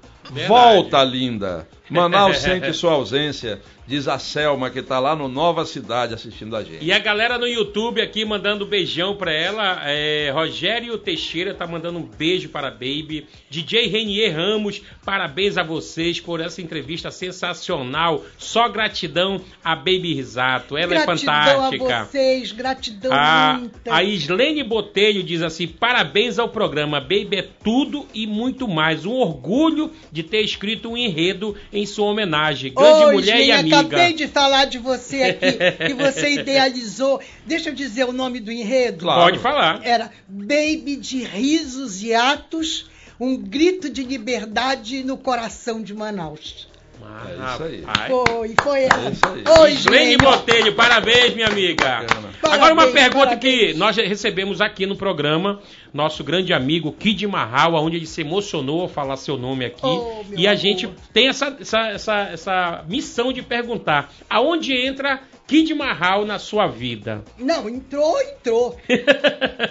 Volta, 0.47 1.03
linda! 1.03 1.69
Manaus 1.91 2.39
sente 2.41 2.73
sua 2.73 2.93
ausência, 2.93 3.61
diz 3.87 4.09
a 4.09 4.19
Selma, 4.19 4.71
que 4.71 4.79
está 4.79 4.99
lá 4.99 5.15
no 5.15 5.29
Nova 5.29 5.67
Cidade 5.67 6.15
assistindo 6.15 6.57
a 6.57 6.63
gente. 6.63 6.83
E 6.83 6.93
a 6.93 6.99
galera 6.99 7.37
no 7.37 7.47
YouTube 7.47 8.01
aqui 8.01 8.25
mandando 8.25 8.65
beijão 8.65 9.17
pra 9.17 9.33
ela. 9.33 9.83
É, 9.85 10.31
Rogério 10.33 10.97
Teixeira 10.97 11.53
tá 11.53 11.67
mandando 11.67 11.99
um 11.99 12.03
beijo 12.03 12.49
para 12.49 12.69
a 12.69 12.71
Baby. 12.71 13.27
DJ 13.51 13.89
Renier 13.89 14.35
Ramos, 14.35 14.81
parabéns 15.05 15.59
a 15.59 15.63
vocês 15.63 16.21
por 16.21 16.41
essa 16.41 16.63
entrevista 16.63 17.11
sensacional. 17.11 18.25
Só 18.39 18.69
gratidão 18.69 19.41
a 19.63 19.75
Baby 19.77 20.15
Risato. 20.15 20.77
Ela 20.77 21.05
gratidão 21.05 21.15
é 21.15 21.19
fantástica. 21.19 21.97
a 21.97 22.05
vocês, 22.05 22.53
gratidão 22.53 23.13
A, 23.13 23.59
muita. 23.59 23.95
a 23.95 24.03
Islene 24.03 24.63
Botelho 24.63 25.23
diz 25.23 25.43
assim: 25.43 25.67
parabéns 25.67 26.39
ao 26.39 26.49
programa. 26.49 26.92
Baby 27.01 27.37
é 27.37 27.49
tudo 27.63 28.07
e 28.13 28.27
muito 28.27 28.67
mais. 28.69 29.05
Um 29.05 29.15
orgulho 29.15 29.91
de 30.11 30.23
ter 30.23 30.43
escrito 30.43 30.91
um 30.91 30.97
enredo 30.97 31.57
em 31.73 31.87
sua 31.87 32.07
homenagem. 32.07 32.73
Grande 32.73 33.05
Oi, 33.05 33.13
mulher 33.15 33.41
e 33.41 33.53
amiga. 33.53 33.81
acabei 33.81 34.13
de 34.13 34.29
falar 34.29 34.67
de 34.67 34.79
você 34.79 35.23
aqui, 35.23 35.53
que 35.87 35.95
você 35.95 36.35
idealizou. 36.35 37.21
Deixa 37.47 37.71
eu 37.71 37.75
dizer 37.75 38.05
o 38.05 38.13
nome 38.13 38.41
do 38.41 38.51
enredo. 38.51 39.01
Claro. 39.01 39.23
Pode 39.23 39.39
falar. 39.39 39.81
Era 39.85 40.11
Baby 40.29 40.97
de 40.97 41.23
risos 41.23 42.03
e 42.03 42.15
atos, 42.15 42.91
um 43.19 43.37
grito 43.37 43.89
de 43.89 44.03
liberdade 44.03 45.03
no 45.03 45.17
coração 45.17 45.83
de 45.83 45.95
Manaus. 45.95 46.72
Ah, 47.05 47.27
É 47.29 47.35
isso 47.35 47.63
aí. 47.65 47.85
Foi, 48.09 48.55
foi 48.63 48.83
ela. 48.85 49.11
isso 49.11 49.21
aí. 49.27 49.45
Oi, 49.61 49.73
Islene. 49.73 50.17
Botelho, 50.17 50.75
parabéns, 50.75 51.35
minha 51.35 51.47
amiga. 51.49 51.85
Bacana. 52.01 52.31
Agora 52.43 52.73
uma 52.75 52.83
Parabéns, 52.83 52.93
pergunta 52.93 53.37
que 53.37 53.51
parabéns. 53.51 53.77
nós 53.79 53.97
recebemos 53.97 54.61
aqui 54.61 54.85
no 54.87 54.97
programa, 54.97 55.61
nosso 55.93 56.23
grande 56.25 56.53
amigo 56.53 56.93
Kid 56.93 57.27
Marral, 57.27 57.75
onde 57.75 57.97
ele 57.97 58.07
se 58.07 58.21
emocionou 58.21 58.83
ao 58.83 58.89
falar 58.89 59.17
seu 59.17 59.37
nome 59.39 59.65
aqui. 59.65 59.81
Oh, 59.85 60.23
e 60.37 60.47
a 60.47 60.51
amor. 60.51 60.61
gente 60.61 60.89
tem 61.13 61.29
essa, 61.29 61.57
essa, 61.61 61.89
essa, 61.89 62.19
essa 62.33 62.85
missão 62.89 63.33
de 63.33 63.43
perguntar: 63.43 64.13
aonde 64.29 64.75
entra 64.75 65.21
Kid 65.47 65.73
Marral 65.75 66.25
na 66.25 66.39
sua 66.39 66.67
vida? 66.67 67.23
Não, 67.39 67.69
entrou, 67.69 68.21
entrou. 68.21 68.77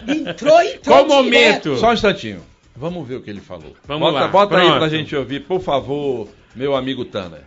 Entrou, 0.07 0.61
entrou. 0.61 0.80
Qual 0.86 1.03
direto. 1.05 1.07
momento? 1.24 1.78
Só 1.78 1.89
um 1.89 1.93
instantinho. 1.93 2.41
Vamos 2.76 3.07
ver 3.07 3.15
o 3.15 3.22
que 3.22 3.30
ele 3.30 3.41
falou. 3.41 3.76
Vamos 3.86 4.07
bota 4.11 4.19
lá, 4.26 4.28
bota 4.28 4.57
aí 4.57 4.65
pronto. 4.65 4.80
pra 4.80 4.89
gente 4.89 5.15
ouvir, 5.15 5.41
por 5.41 5.59
favor, 5.61 6.28
meu 6.55 6.75
amigo 6.75 7.05
Tanner. 7.05 7.41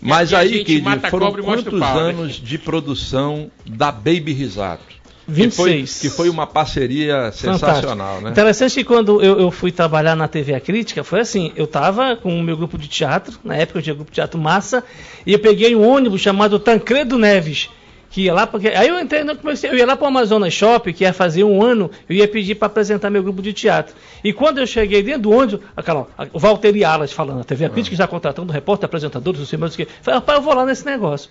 Mas 0.00 0.32
aqui 0.32 0.34
a 0.34 0.90
aí, 0.90 0.98
a 1.04 1.10
foram 1.10 1.32
quantos 1.32 1.78
pau, 1.78 1.94
né? 1.94 2.10
anos 2.10 2.34
de 2.34 2.58
produção 2.58 3.50
da 3.64 3.92
Baby 3.92 4.32
Risato? 4.32 4.82
Que 5.24 5.30
26. 5.32 6.00
foi, 6.00 6.10
que 6.10 6.16
foi 6.16 6.28
uma 6.28 6.48
parceria 6.48 7.30
sensacional, 7.30 7.96
Fantástico. 7.96 8.24
né? 8.24 8.30
Interessante 8.30 8.74
que 8.74 8.84
quando 8.84 9.22
eu, 9.22 9.38
eu 9.38 9.50
fui 9.52 9.70
trabalhar 9.70 10.16
na 10.16 10.26
TV 10.26 10.54
A 10.54 10.60
Crítica, 10.60 11.04
foi 11.04 11.20
assim, 11.20 11.52
eu 11.54 11.64
estava 11.64 12.16
com 12.16 12.36
o 12.36 12.42
meu 12.42 12.56
grupo 12.56 12.76
de 12.76 12.88
teatro, 12.88 13.38
na 13.44 13.54
época 13.54 13.78
eu 13.78 13.82
tinha 13.82 13.94
grupo 13.94 14.10
de 14.10 14.16
teatro 14.16 14.40
Massa, 14.40 14.82
e 15.24 15.32
eu 15.32 15.38
peguei 15.38 15.76
um 15.76 15.88
ônibus 15.88 16.20
chamado 16.20 16.58
Tancredo 16.58 17.16
Neves, 17.16 17.70
que 18.12 18.20
ia 18.20 18.34
lá, 18.34 18.46
porque 18.46 18.68
aí 18.68 18.88
eu 18.88 19.00
entrei, 19.00 19.22
eu 19.22 19.36
comecei, 19.36 19.70
eu 19.70 19.74
ia 19.74 19.86
lá 19.86 19.96
para 19.96 20.04
o 20.04 20.08
Amazonas 20.08 20.52
Shopping, 20.52 20.92
que 20.92 21.02
ia 21.02 21.14
fazer 21.14 21.44
um 21.44 21.62
ano, 21.62 21.90
eu 22.06 22.14
ia 22.14 22.28
pedir 22.28 22.54
para 22.56 22.66
apresentar 22.66 23.08
meu 23.08 23.22
grupo 23.22 23.40
de 23.40 23.54
teatro. 23.54 23.94
E 24.22 24.34
quando 24.34 24.58
eu 24.58 24.66
cheguei 24.66 25.02
dentro 25.02 25.22
do 25.22 25.30
ônibus, 25.30 25.60
aquela, 25.74 26.06
o 26.30 26.38
Walter 26.38 26.74
Alas 26.84 27.10
falando, 27.10 27.40
a 27.40 27.44
TV 27.44 27.64
A 27.64 27.70
Crítica 27.70 27.96
já 27.96 28.06
contratando 28.06 28.52
repórter, 28.52 28.84
apresentadores, 28.84 29.40
não 29.40 29.46
sei 29.46 29.58
mais 29.58 29.72
o 29.72 29.76
que. 29.78 29.88
Falei, 30.02 30.20
rapaz, 30.20 30.38
eu 30.38 30.44
vou 30.44 30.54
lá 30.54 30.66
nesse 30.66 30.84
negócio. 30.84 31.30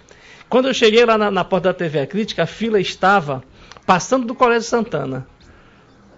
Quando 0.50 0.70
eu 0.70 0.74
cheguei 0.74 1.06
lá 1.06 1.20
na, 1.20 1.30
na 1.30 1.44
porta 1.44 1.70
da 1.70 1.74
TV 1.76 2.00
A 2.00 2.08
Crítica, 2.08 2.44
a 2.44 2.48
fila 2.48 2.80
estava 2.80 3.44
passando 3.86 4.26
do 4.26 4.34
Colégio 4.34 4.68
Santana. 4.68 5.28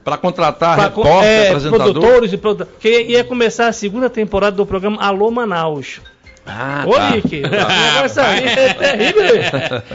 Pra 0.01 0.15
contratar 0.15 0.75
Pra- 0.75 0.83
repórter, 0.85 1.23
é, 1.29 1.47
apresentador. 1.49 1.93
produtores 1.93 2.31
e 2.31 2.37
produ... 2.37 2.65
que 2.79 3.01
ia 3.01 3.23
começar 3.25 3.67
a 3.67 3.73
segunda 3.73 4.09
temporada 4.09 4.55
do 4.55 4.65
programa 4.65 5.01
Alô 5.03 5.29
Manaus. 5.29 5.99
Ah, 6.45 6.83
Ô, 6.87 6.93
tá. 6.93 7.11
Nick, 7.11 7.39
o 7.43 7.49
negócio 7.49 8.21
aí 8.21 8.47
é 8.47 8.73
terrível. 8.73 9.25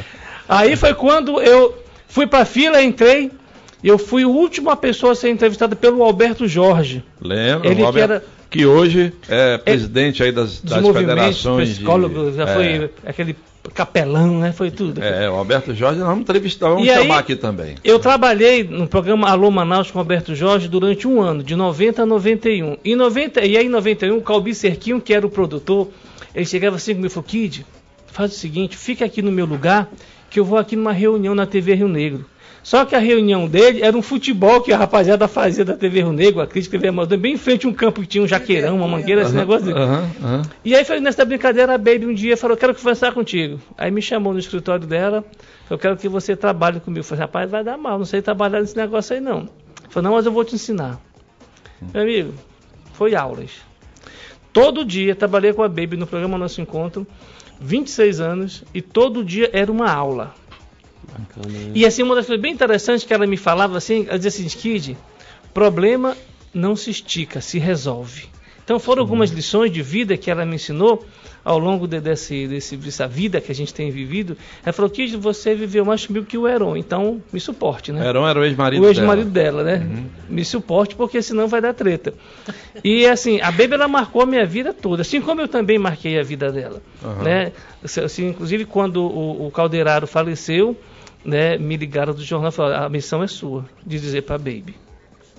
Aí 0.49 0.77
foi 0.77 0.95
quando 0.95 1.41
eu 1.41 1.77
fui 2.09 2.27
pra 2.27 2.45
fila, 2.45 2.83
entrei, 2.83 3.31
eu 3.85 3.99
fui 3.99 4.23
a 4.25 4.29
última 4.29 4.75
pessoa 4.77 5.13
a 5.13 5.15
ser 5.15 5.31
entrevistada 5.31 5.77
pelo 5.77 6.03
Alberto 6.03 6.49
Jorge. 6.49 7.05
Lembra? 7.21 7.69
Ele 7.71 7.83
o 7.83 7.93
que 7.93 8.01
era- 8.01 8.25
que 8.51 8.65
hoje 8.65 9.13
é 9.29 9.59
presidente 9.59 10.23
aí 10.23 10.33
das, 10.33 10.61
das 10.63 10.87
federações. 10.89 11.69
de- 11.69 11.75
psicólogos, 11.75 12.35
já 12.35 12.45
é, 12.45 12.55
foi 12.55 12.91
aquele 13.05 13.37
capelão, 13.75 14.39
né? 14.41 14.53
Foi 14.53 14.71
tudo. 14.71 15.03
É, 15.05 15.29
o 15.29 15.35
Alberto 15.35 15.75
Jorge, 15.75 15.99
nós 15.99 16.09
vamos 16.09 16.23
entrevistar, 16.23 16.71
vamos 16.71 16.87
E 16.87 16.91
aí- 16.91 17.03
chamar 17.03 17.19
aqui 17.19 17.37
também. 17.37 17.75
Eu 17.85 17.99
trabalhei 17.99 18.65
no 18.65 18.89
programa 18.89 19.29
Alô 19.29 19.51
Manaus 19.51 19.91
com 19.91 19.99
o 19.99 20.01
Alberto 20.01 20.35
Jorge 20.35 20.67
durante 20.67 21.07
um 21.07 21.21
ano, 21.21 21.43
de 21.43 21.55
90 21.55 22.03
a 22.03 22.07
91. 22.07 22.79
E, 22.83 22.97
90, 22.97 23.45
e 23.45 23.59
aí 23.59 23.67
em 23.67 23.69
91, 23.69 24.17
o 24.17 24.23
Calbi 24.23 24.55
Cerquinho, 24.55 24.99
que 25.01 25.13
era 25.13 25.27
o 25.27 25.31
produtor, 25.31 25.89
ele 26.35 26.47
chegava 26.47 26.77
assim 26.77 26.93
comigo 26.95 27.09
e 27.09 27.11
falou, 27.15 27.29
Kid, 27.29 27.67
faz 28.07 28.33
o 28.33 28.35
seguinte, 28.35 28.79
fica 28.79 29.05
aqui 29.05 29.21
no 29.21 29.31
meu 29.31 29.45
lugar, 29.45 29.89
que 30.31 30.41
eu 30.41 30.45
vou 30.45 30.59
aqui 30.59 30.77
numa 30.77 30.93
reunião 30.93 31.35
na 31.35 31.47
TV 31.47 31.75
Rio 31.75 31.89
Negro. 31.89 32.25
Só 32.63 32.85
que 32.85 32.95
a 32.95 32.99
reunião 32.99 33.49
dele 33.49 33.83
era 33.83 33.97
um 33.97 34.03
futebol 34.03 34.61
que 34.61 34.73
a 34.73 34.77
rapaziada 34.77 35.27
fazia 35.27 35.65
da 35.65 35.75
TV 35.75 36.01
Rio 36.01 36.13
Negro, 36.13 36.41
a 36.41 36.47
crítica 36.47 36.77
TV 36.77 36.89
Amador, 36.89 37.17
bem 37.17 37.35
em 37.35 37.39
frente 37.39 37.67
a 37.67 37.69
um 37.71 37.73
campo 37.73 38.03
que 38.03 38.07
tinha 38.07 38.23
um 38.23 38.27
jaqueirão, 38.27 38.77
uma 38.77 38.87
mangueira, 38.87 39.23
esse 39.23 39.35
negócio. 39.35 39.75
Aham, 39.75 40.11
aham. 40.23 40.43
E 40.65 40.75
aí 40.75 40.85
foi 40.85 41.01
nessa 41.01 41.25
brincadeira, 41.25 41.75
a 41.75 41.79
Baby 41.79 42.05
um 42.05 42.13
dia 42.13 42.37
falou, 42.37 42.57
quero 42.57 42.75
conversar 42.75 43.13
contigo. 43.15 43.59
Aí 43.79 43.91
me 43.91 44.03
chamou 44.03 44.35
no 44.35 44.39
escritório 44.39 44.87
dela, 44.87 45.25
eu 45.71 45.79
quero 45.79 45.97
que 45.97 46.09
você 46.09 46.37
trabalhe 46.37 46.79
comigo. 46.81 47.01
Eu 47.01 47.05
falei, 47.05 47.23
rapaz, 47.23 47.51
vai 47.51 47.65
dar 47.65 47.79
mal, 47.79 47.97
não 47.97 48.05
sei 48.05 48.21
trabalhar 48.21 48.61
nesse 48.61 48.77
negócio 48.77 49.15
aí 49.15 49.21
não. 49.21 49.49
Falei, 49.89 50.11
não, 50.11 50.17
mas 50.17 50.27
eu 50.27 50.33
vou 50.33 50.45
te 50.45 50.55
ensinar. 50.55 51.01
Meu 51.95 52.03
amigo, 52.03 52.35
foi 52.93 53.15
aulas. 53.15 53.53
Todo 54.53 54.85
dia 54.85 55.15
trabalhei 55.15 55.53
com 55.53 55.63
a 55.63 55.69
Baby 55.69 55.97
no 55.97 56.07
programa 56.07 56.37
Nosso 56.37 56.61
Encontro, 56.61 57.07
26 57.61 58.21
anos, 58.21 58.65
e 58.73 58.81
todo 58.81 59.25
dia 59.25 59.51
era 59.53 59.71
uma 59.71 59.91
aula. 59.91 60.35
E 61.75 61.85
assim, 61.85 62.03
uma 62.03 62.15
das 62.15 62.27
coisas 62.27 62.41
bem 62.41 62.53
interessantes 62.53 63.05
que 63.05 63.13
ela 63.13 63.27
me 63.27 63.37
falava 63.37 63.77
assim, 63.77 64.07
ela 64.09 64.19
dizia 64.19 64.45
assim, 64.47 64.59
Kid, 64.59 64.99
problema 65.53 66.17
não 66.53 66.77
se 66.77 66.91
estica, 66.91 67.41
se 67.41 67.59
resolve. 67.59 68.29
Então 68.65 68.79
foram 68.79 69.03
algumas 69.03 69.31
lições 69.31 69.73
de 69.73 69.83
vida 69.83 70.17
que 70.17 70.31
ela 70.31 70.45
me 70.45 70.57
ensinou 70.57 71.05
ao 71.49 71.59
longo 71.59 71.89
de, 71.89 71.99
desse, 71.99 72.47
desse, 72.47 72.77
dessa 72.77 73.09
vida 73.09 73.41
que 73.41 73.51
a 73.51 73.55
gente 73.55 73.73
tem 73.73 73.91
vivido. 73.91 74.37
Ela 74.63 74.71
falou, 74.71 74.91
Kid, 74.91 75.17
você 75.17 75.55
viveu 75.55 75.83
mais 75.83 76.05
comigo 76.05 76.27
que 76.27 76.37
o 76.37 76.47
Heron, 76.47 76.77
então 76.77 77.23
me 77.33 77.41
suporte, 77.41 77.91
né? 77.91 78.07
Heron 78.07 78.29
era 78.29 78.39
o 78.39 78.45
ex-marido 78.45 78.85
o 78.85 78.87
ex-marido 78.87 79.31
dela. 79.31 79.65
dela, 79.65 79.79
né? 79.79 80.05
Me 80.29 80.45
suporte, 80.45 80.95
porque 80.95 81.23
senão 81.23 81.49
vai 81.49 81.63
dar 81.63 81.73
treta. 81.73 82.13
E 82.85 83.07
assim, 83.07 83.41
a 83.41 83.51
Baby 83.51 83.73
ela 83.73 83.89
marcou 83.89 84.21
a 84.21 84.27
minha 84.27 84.45
vida 84.45 84.75
toda, 84.75 85.01
assim 85.01 85.23
como 85.23 85.41
eu 85.41 85.49
também 85.49 85.79
marquei 85.79 86.19
a 86.19 86.23
vida 86.23 86.53
dela. 86.53 86.83
Aham. 87.03 87.23
Né? 87.23 87.53
Assim, 87.83 88.29
inclusive, 88.29 88.67
quando 88.67 89.03
o, 89.03 89.47
o 89.47 89.51
Calderaro 89.51 90.07
faleceu, 90.07 90.77
né, 91.25 91.57
me 91.57 91.79
ligaram 91.79 92.13
do 92.13 92.23
jornal 92.23 92.51
e 92.51 92.53
falaram: 92.53 92.85
a 92.85 92.89
missão 92.91 93.23
é 93.23 93.27
sua, 93.27 93.65
de 93.87 93.99
dizer 93.99 94.23
para 94.23 94.37
a 94.37 94.39
Baby. 94.39 94.77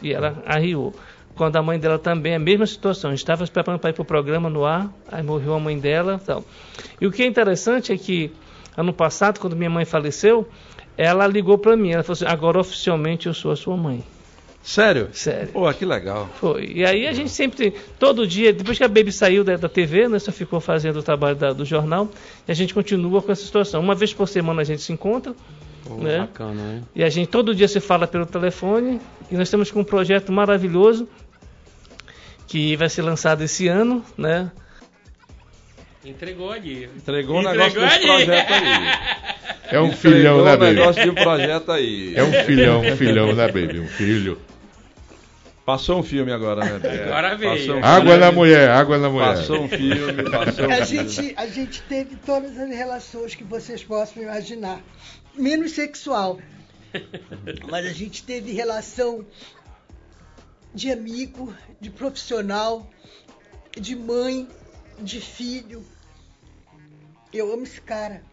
E 0.01 0.11
ela 0.11 0.41
arriou. 0.43 0.91
Quando 1.39 1.55
a 1.55 1.61
mãe 1.63 1.79
dela 1.79 1.97
também, 1.97 2.35
a 2.35 2.39
mesma 2.39 2.67
situação, 2.67 3.11
a 3.11 3.13
gente 3.13 3.21
estava 3.23 3.47
preparando 3.47 3.79
para 3.79 3.91
ir 3.91 3.93
para 3.93 4.01
o 4.01 4.05
programa 4.05 4.49
no 4.49 4.65
ar, 4.65 4.93
aí 5.09 5.23
morreu 5.23 5.53
a 5.53 5.59
mãe 5.59 5.79
dela 5.79 6.19
tal. 6.25 6.43
E 6.99 7.07
o 7.07 7.11
que 7.13 7.23
é 7.23 7.25
interessante 7.25 7.93
é 7.93 7.97
que, 7.97 8.29
ano 8.75 8.91
passado, 8.91 9.39
quando 9.39 9.55
minha 9.55 9.69
mãe 9.69 9.85
faleceu, 9.85 10.45
ela 10.97 11.25
ligou 11.25 11.57
para 11.57 11.77
mim, 11.77 11.91
ela 11.93 12.03
falou 12.03 12.15
assim, 12.15 12.25
agora 12.25 12.59
oficialmente 12.59 13.27
eu 13.27 13.33
sou 13.33 13.51
a 13.51 13.55
sua 13.55 13.77
mãe. 13.77 14.03
Sério? 14.61 15.07
Sério. 15.13 15.47
Pô, 15.53 15.73
que 15.73 15.85
legal. 15.85 16.27
Foi. 16.41 16.73
E 16.75 16.83
aí 16.83 17.07
a 17.07 17.13
gente 17.13 17.29
sempre, 17.29 17.73
todo 17.97 18.27
dia, 18.27 18.51
depois 18.51 18.77
que 18.77 18.83
a 18.83 18.89
Baby 18.89 19.13
saiu 19.13 19.41
da, 19.41 19.55
da 19.55 19.69
TV, 19.69 20.09
né, 20.09 20.19
só 20.19 20.33
ficou 20.33 20.59
fazendo 20.59 20.99
o 20.99 21.03
trabalho 21.03 21.37
da- 21.37 21.53
do 21.53 21.63
jornal, 21.63 22.09
e 22.45 22.51
a 22.51 22.53
gente 22.53 22.73
continua 22.73 23.21
com 23.21 23.31
essa 23.31 23.45
situação. 23.45 23.79
Uma 23.79 23.95
vez 23.95 24.13
por 24.13 24.27
semana 24.27 24.59
a 24.59 24.65
gente 24.65 24.81
se 24.81 24.91
encontra, 24.91 25.33
Pô, 25.87 25.95
né? 25.95 26.19
Bacana, 26.19 26.53
né? 26.61 26.81
E 26.93 27.01
a 27.01 27.07
gente 27.09 27.29
todo 27.29 27.55
dia 27.55 27.69
se 27.69 27.79
fala 27.79 28.05
pelo 28.05 28.25
telefone 28.25 28.99
e 29.31 29.35
nós 29.35 29.43
estamos 29.47 29.71
com 29.71 29.79
um 29.79 29.85
projeto 29.85 30.33
maravilhoso 30.33 31.07
que 32.49 32.75
vai 32.75 32.89
ser 32.89 33.03
lançado 33.03 33.43
esse 33.43 33.67
ano, 33.67 34.03
né? 34.17 34.51
Entregou 36.03 36.51
ali. 36.51 36.85
Entregou 36.95 37.37
um 37.37 37.41
Entregou 37.41 37.67
negócio 37.67 37.79
desse 37.81 37.95
ali. 37.97 38.05
projeto 38.25 38.51
aí. 38.53 38.87
É 39.71 39.79
um 39.79 39.85
Entregou 39.85 39.91
filhão, 39.97 40.43
né, 40.43 40.53
um 40.53 40.57
baby? 40.57 40.73
negócio 40.75 41.03
de 41.03 41.09
um 41.09 41.15
projeto 41.15 41.71
aí. 41.71 42.15
É 42.15 42.23
um 42.23 42.33
filhão, 42.45 42.81
um 42.81 42.97
filhão, 42.97 43.33
né, 43.35 43.45
baby? 43.47 43.79
Um 43.79 43.87
filho. 43.87 44.39
Passou 45.65 45.99
um 45.99 46.03
filme 46.03 46.31
agora, 46.31 46.65
né? 46.65 46.79
Bia? 46.79 47.03
Agora 47.05 47.35
veio. 47.35 47.51
Passou 47.51 47.75
um 47.75 47.85
Água 47.85 48.01
filme, 48.13 48.17
na 48.17 48.31
mulher, 48.31 48.69
água 48.71 48.97
na 48.97 49.09
mulher. 49.09 49.35
Passou 49.35 49.61
um 49.61 49.69
filme, 49.69 50.23
passou 50.31 50.65
um 50.67 50.71
A 50.71 50.85
filme. 50.85 51.09
gente, 51.09 51.33
a 51.37 51.45
gente 51.45 51.81
teve 51.83 52.15
todas 52.25 52.57
as 52.57 52.69
relações 52.69 53.35
que 53.35 53.43
vocês 53.43 53.83
possam 53.83 54.23
imaginar, 54.23 54.79
menos 55.35 55.73
sexual. 55.73 56.39
Mas 57.69 57.85
a 57.85 57.93
gente 57.93 58.23
teve 58.23 58.51
relação 58.51 59.23
de 60.73 60.91
amigo, 60.91 61.53
de 61.79 61.89
profissional, 61.89 62.89
de 63.79 63.95
mãe, 63.95 64.47
de 64.99 65.19
filho. 65.19 65.83
Eu 67.33 67.53
amo 67.53 67.63
esse 67.63 67.81
cara. 67.81 68.23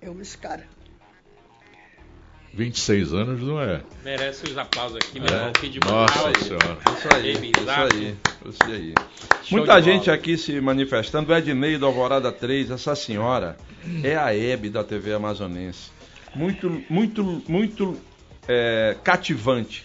Eu 0.00 0.12
amo 0.12 0.22
esse 0.22 0.36
cara. 0.38 0.66
26 2.54 3.12
anos 3.12 3.42
não 3.42 3.60
é? 3.60 3.82
Merece 4.02 4.44
os 4.44 4.56
aplausos 4.56 4.96
aqui, 4.96 5.20
meu 5.20 5.28
É. 5.28 5.32
irmão. 5.36 5.52
Kid 5.52 5.78
Nossa 5.80 6.30
Brown. 6.30 6.34
senhora. 6.42 6.78
Isso 6.96 7.08
aí, 7.14 7.34
Baby 7.34 7.52
isso 7.58 7.70
aí, 7.70 8.16
isso 8.48 8.64
aí. 8.64 8.94
Show 9.44 9.58
Muita 9.58 9.82
gente 9.82 10.04
bola. 10.06 10.16
aqui 10.16 10.38
se 10.38 10.58
manifestando. 10.60 11.30
O 11.30 11.36
Ednei 11.36 11.76
do 11.76 11.84
Alvorada 11.84 12.32
3, 12.32 12.70
essa 12.70 12.94
senhora 12.96 13.58
é 14.02 14.16
a 14.16 14.34
Hebe 14.34 14.70
da 14.70 14.82
TV 14.82 15.12
amazonense. 15.12 15.90
Muito, 16.34 16.82
muito, 16.88 17.42
muito 17.46 18.00
é, 18.48 18.96
cativante. 19.04 19.84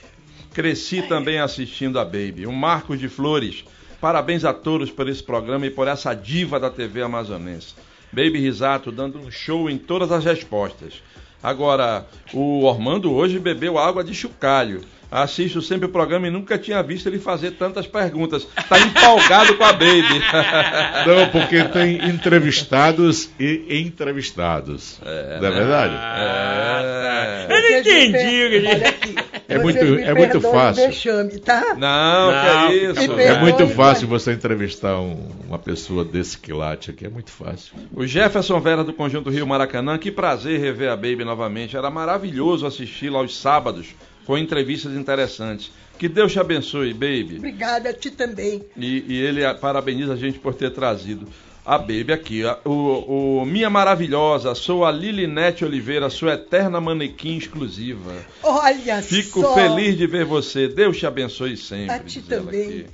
Cresci 0.54 1.02
também 1.04 1.40
assistindo 1.40 2.00
a 2.00 2.04
Baby. 2.06 2.46
O 2.46 2.52
Marcos 2.52 3.00
de 3.00 3.08
Flores. 3.08 3.64
Parabéns 4.00 4.44
a 4.44 4.54
todos 4.54 4.90
por 4.92 5.08
esse 5.08 5.22
programa 5.22 5.66
e 5.66 5.70
por 5.70 5.88
essa 5.88 6.14
diva 6.14 6.60
da 6.60 6.70
TV 6.70 7.02
amazonense. 7.02 7.76
Baby 8.12 8.40
Risato 8.40 8.92
dando 8.92 9.20
um 9.20 9.32
show 9.32 9.70
em 9.70 9.78
todas 9.78 10.12
as 10.12 10.26
respostas. 10.26 11.02
Agora, 11.42 12.06
o 12.34 12.64
Ormando 12.66 13.14
hoje 13.14 13.40
bebeu 13.40 13.78
água 13.78 14.04
de 14.04 14.14
chocalho. 14.14 14.82
Assisto 15.10 15.62
sempre 15.62 15.88
o 15.88 15.90
programa 15.90 16.28
e 16.28 16.32
nunca 16.32 16.58
tinha 16.58 16.82
visto 16.82 17.08
ele 17.08 17.20
fazer 17.20 17.52
tantas 17.52 17.86
perguntas. 17.86 18.48
Tá 18.70 18.80
empolgado 18.80 19.58
com 19.58 19.64
a 19.64 19.74
Baby. 19.74 20.22
Não, 21.06 21.28
porque 21.32 21.66
tem 21.66 22.08
entrevistados 22.10 23.30
e 23.38 23.66
entrevistados. 23.82 25.00
É, 25.04 25.40
não 25.42 25.48
é 25.48 25.52
verdade? 25.52 25.94
Ah, 25.98 27.46
É. 27.50 27.54
Eu 27.54 27.62
não 27.62 27.80
entendi. 27.80 28.68
Olha 28.68 28.90
aqui. 28.90 29.16
É 29.52 29.60
muito- 29.60 29.84
me 29.86 30.02
é 30.02 30.14
muito 30.14 30.42
fácil. 30.42 30.86
Vexame, 30.88 31.40
tá? 31.40 31.76
Não, 31.78 32.32
Não, 32.32 32.68
que 32.70 32.74
é 32.74 32.92
isso. 32.92 33.14
me 33.16 33.24
É 33.24 33.40
muito 33.40 33.68
fácil 33.68 34.08
você 34.08 34.32
entrevistar 34.34 35.00
um- 35.00 35.30
uma 35.48 35.60
pessoa 35.60 36.04
desse 36.06 36.38
quilate 36.38 36.92
aqui, 36.92 37.06
é 37.06 37.10
muito 37.10 37.32
fácil. 37.32 37.74
O 37.94 38.06
Jefferson 38.06 38.60
Vera 38.60 38.84
do 38.84 38.94
Conjunto 38.94 39.30
Rio 39.30 39.46
Maracanã, 39.48 39.98
que 39.98 40.12
prazer 40.12 40.60
rever 40.60 40.90
a 40.92 40.96
Baby 40.96 41.24
novamente. 41.26 41.76
Era 41.78 41.90
maravilhoso 41.90 42.66
assisti-la 42.66 43.20
aos 43.20 43.38
sábados 43.38 43.88
com 44.26 44.38
entrevistas 44.38 44.94
interessantes. 44.94 45.72
Que 45.98 46.08
Deus 46.10 46.32
te 46.32 46.40
abençoe, 46.40 46.94
Baby. 46.94 47.36
Obrigada, 47.38 47.90
a 47.90 47.94
ti 47.94 48.10
também. 48.10 48.64
E, 48.76 49.04
e 49.08 49.22
ele 49.22 49.42
parabeniza 49.56 50.14
a 50.14 50.16
gente 50.16 50.40
por 50.40 50.54
ter 50.56 50.72
trazido 50.72 51.28
a 51.66 51.78
Baby 51.78 52.12
aqui. 52.14 52.42
O, 52.66 53.42
o 53.42 53.46
Minha 53.46 53.70
Maravilhosa, 53.70 54.56
sou 54.56 54.84
a 54.86 54.92
Lilinete 54.92 55.64
Oliveira, 55.64 56.10
sua 56.10 56.34
eterna 56.34 56.82
manequim 56.82 57.38
exclusiva. 57.38 58.14
Olha 58.44 59.02
Fico 59.02 59.42
só. 59.42 59.54
feliz 59.54 59.98
de 59.98 60.08
ver 60.08 60.26
você. 60.26 60.68
Deus 60.68 60.98
te 60.98 61.06
abençoe 61.06 61.56
sempre. 61.58 61.96
A 61.96 62.00
ti 62.00 62.22
também. 62.22 62.64
aqui. 62.64 62.86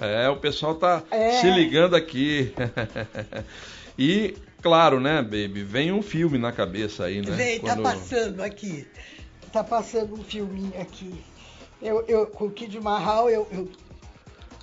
É, 0.00 0.28
o 0.28 0.36
pessoal 0.36 0.74
tá 0.74 1.02
É. 1.10 1.40
se 1.40 1.50
ligando 1.50 1.94
aqui. 1.94 2.52
e, 3.98 4.34
claro, 4.62 4.98
né, 5.00 5.22
baby, 5.22 5.62
vem 5.62 5.92
um 5.92 6.02
filme 6.02 6.38
na 6.38 6.50
cabeça 6.52 7.04
aí, 7.04 7.20
né? 7.20 7.30
Vem, 7.34 7.60
tá 7.60 7.74
Quando- 7.74 7.82
passando 7.82 8.40
aqui. 8.42 8.86
Tá 9.52 9.62
passando 9.62 10.14
um 10.14 10.24
filminho 10.24 10.72
aqui. 10.80 11.14
Eu, 11.80 12.04
eu, 12.08 12.26
com 12.26 12.46
o 12.46 12.50
Kid 12.50 12.80
Marral, 12.80 13.30
eu, 13.30 13.46
eu- 13.52 13.68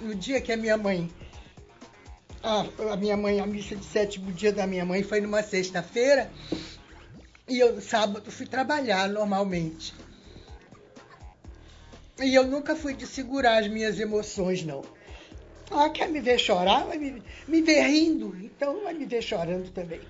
no 0.02 0.14
dia 0.16 0.42
que 0.42 0.52
a 0.52 0.58
minha 0.58 0.76
mãe. 0.78 1.10
A, 2.44 2.66
a 2.94 2.98
minha 2.98 3.16
mãe, 3.16 3.40
a 3.40 3.46
missa 3.46 3.76
de 3.76 3.86
sétimo 3.86 4.32
dia 4.32 4.52
da 4.52 4.66
minha 4.66 4.84
mãe 4.84 5.04
foi 5.04 5.22
numa 5.22 5.44
sexta-feira. 5.44 6.32
E 7.48 7.60
eu, 7.60 7.80
sábado, 7.82 8.32
fui 8.32 8.46
trabalhar 8.46 9.08
normalmente. 9.10 9.94
E 12.20 12.34
eu 12.34 12.46
nunca 12.46 12.76
fui 12.76 12.94
de 12.94 13.06
segurar 13.06 13.60
as 13.60 13.68
minhas 13.68 14.00
emoções, 14.00 14.64
não. 14.64 14.84
Ah, 15.70 15.90
quer 15.90 16.10
me 16.10 16.20
ver 16.20 16.40
chorar? 16.40 16.86
Vai 16.86 16.98
me, 16.98 17.24
me 17.48 17.62
ver 17.62 17.84
rindo, 17.84 18.36
então 18.44 18.84
vai 18.84 18.94
me 18.94 19.06
ver 19.06 19.22
chorando 19.22 19.72
também. 19.72 20.02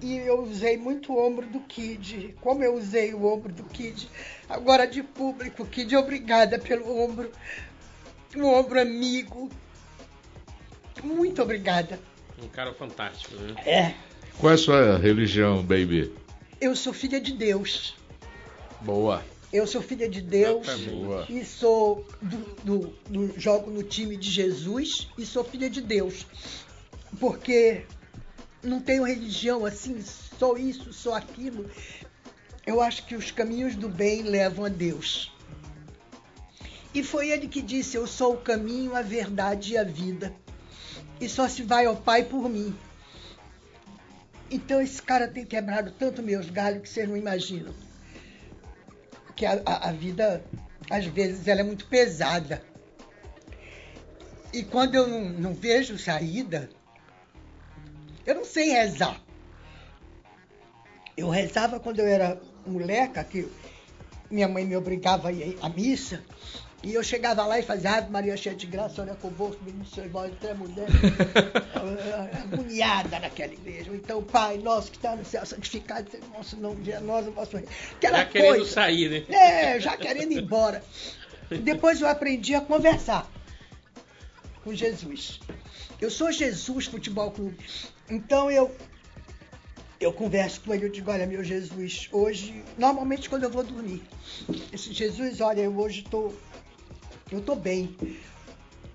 E 0.00 0.16
eu 0.16 0.42
usei 0.42 0.76
muito 0.76 1.12
o 1.12 1.24
ombro 1.24 1.46
do 1.46 1.60
Kid. 1.60 2.34
Como 2.40 2.64
eu 2.64 2.74
usei 2.74 3.14
o 3.14 3.24
ombro 3.24 3.52
do 3.52 3.62
Kid, 3.64 4.10
agora 4.48 4.84
de 4.84 5.02
público, 5.02 5.64
Kid, 5.64 5.94
obrigada 5.94 6.58
pelo 6.58 6.98
ombro. 6.98 7.30
Um 8.34 8.46
ombro 8.46 8.80
amigo. 8.80 9.48
Muito 11.02 11.42
obrigada. 11.42 11.98
Um 12.42 12.48
cara 12.48 12.72
fantástico, 12.74 13.34
né? 13.36 13.54
É, 13.64 13.94
Qual 14.38 14.50
é 14.50 14.54
a 14.54 14.58
sua 14.58 14.98
religião, 14.98 15.62
baby? 15.62 16.12
eu 16.60 16.74
sou 16.76 16.92
filha 16.92 17.20
de 17.20 17.32
Deus. 17.32 17.94
Boa. 18.80 19.24
Eu 19.52 19.66
sou 19.66 19.82
filha 19.82 20.08
de 20.08 20.20
Deus 20.22 20.66
Boa. 20.86 21.26
e 21.28 21.44
sou 21.44 22.06
do, 22.22 22.38
do- 22.64 22.94
do- 23.08 23.38
jogo 23.40 23.70
no 23.70 23.82
time 23.82 24.16
de 24.16 24.30
Jesus 24.30 25.08
e 25.18 25.26
sou 25.26 25.44
filha 25.44 25.68
de 25.68 25.80
Deus. 25.82 26.26
Porque 27.20 27.84
não 28.62 28.80
tenho 28.80 29.04
religião 29.04 29.66
assim, 29.66 30.00
sou 30.38 30.56
isso, 30.56 30.92
sou 30.92 31.12
aquilo. 31.14 31.68
Eu 32.66 32.80
acho 32.80 33.04
que 33.06 33.14
os 33.14 33.30
caminhos 33.30 33.74
do 33.76 33.88
bem 33.88 34.22
levam 34.22 34.64
a 34.64 34.68
Deus. 34.68 35.30
E 36.94 37.02
foi 37.02 37.28
ele 37.30 37.46
que 37.48 37.60
disse: 37.60 37.96
Eu 37.96 38.06
sou 38.06 38.34
o 38.34 38.38
caminho, 38.38 38.94
a 38.96 39.02
verdade 39.02 39.74
e 39.74 39.78
a 39.78 39.84
vida. 39.84 40.34
E 41.22 41.28
só 41.28 41.48
se 41.48 41.62
vai 41.62 41.86
ao 41.86 41.94
Pai 41.96 42.24
por 42.24 42.48
mim. 42.48 42.76
Então 44.50 44.80
esse 44.82 45.00
cara 45.00 45.28
tem 45.28 45.44
quebrado 45.46 45.92
tanto 45.92 46.20
meus 46.22 46.50
galhos 46.50 46.82
que 46.82 46.88
vocês 46.88 47.08
não 47.08 47.16
imaginam 47.16 47.72
que 49.36 49.46
a, 49.46 49.62
a- 49.64 49.88
a 49.88 49.92
vida, 49.92 50.44
às 50.90 51.06
vezes, 51.06 51.46
ela 51.46 51.60
é 51.60 51.64
muito 51.64 51.86
pesada. 51.86 52.62
E 54.52 54.62
quando 54.64 54.94
eu 54.96 55.06
não, 55.06 55.20
não 55.30 55.54
vejo 55.54 55.96
saída, 55.98 56.68
eu 58.26 58.34
não 58.34 58.44
sei 58.44 58.70
rezar. 58.72 59.18
Eu 61.16 61.30
rezava 61.30 61.78
quando 61.80 62.00
eu 62.00 62.06
era 62.06 62.38
moleca, 62.66 63.22
que 63.24 63.48
minha 64.30 64.48
mãe 64.48 64.64
me 64.66 64.76
obrigava 64.76 65.28
a 65.28 65.32
ir 65.32 65.56
à 65.62 65.68
missa, 65.68 66.22
e 66.82 66.94
eu 66.94 67.02
chegava 67.02 67.46
lá 67.46 67.58
e 67.58 67.62
fazia 67.62 67.92
Ave 67.92 68.10
Maria 68.10 68.36
cheia 68.36 68.56
de 68.56 68.66
graça, 68.66 69.02
olha 69.02 69.14
com 69.14 69.28
o 69.28 69.30
bolso, 69.30 69.58
menino 69.64 69.86
seu 69.86 70.04
irmão, 70.04 70.24
até 70.24 70.52
mulher, 70.52 70.88
agoniada 72.42 73.20
naquela 73.20 73.52
igreja. 73.52 73.90
Então, 73.94 74.22
Pai 74.22 74.58
nosso 74.58 74.90
que 74.90 74.96
está 74.96 75.14
no 75.14 75.24
céu, 75.24 75.46
santificado 75.46 76.10
seja 76.10 76.24
o 76.24 76.36
nosso 76.36 76.56
nome, 76.56 76.82
dia 76.82 76.98
nós, 77.00 77.26
o 77.28 77.30
vosso 77.30 77.56
reino. 77.56 77.70
Aquela 77.92 78.18
Já 78.18 78.24
querendo 78.26 78.56
coisa. 78.56 78.72
sair, 78.72 79.26
né? 79.28 79.34
É, 79.36 79.80
já 79.80 79.96
querendo 79.96 80.32
ir 80.32 80.42
embora. 80.42 80.82
Depois 81.62 82.00
eu 82.00 82.08
aprendi 82.08 82.54
a 82.54 82.60
conversar 82.60 83.30
com 84.64 84.74
Jesus. 84.74 85.40
Eu 86.00 86.10
sou 86.10 86.32
Jesus 86.32 86.86
Futebol 86.86 87.30
Clube. 87.30 87.58
Então 88.10 88.50
eu 88.50 88.74
eu 90.00 90.12
converso 90.12 90.60
com 90.62 90.74
ele, 90.74 90.86
eu 90.86 90.90
digo, 90.90 91.12
olha, 91.12 91.24
meu 91.26 91.44
Jesus, 91.44 92.08
hoje, 92.10 92.64
normalmente 92.76 93.30
quando 93.30 93.44
eu 93.44 93.50
vou 93.50 93.62
dormir, 93.62 94.02
esse 94.72 94.92
Jesus, 94.92 95.40
olha, 95.40 95.60
eu 95.60 95.78
hoje 95.78 96.00
estou 96.00 96.34
eu 97.34 97.40
tô 97.40 97.54
bem. 97.54 97.96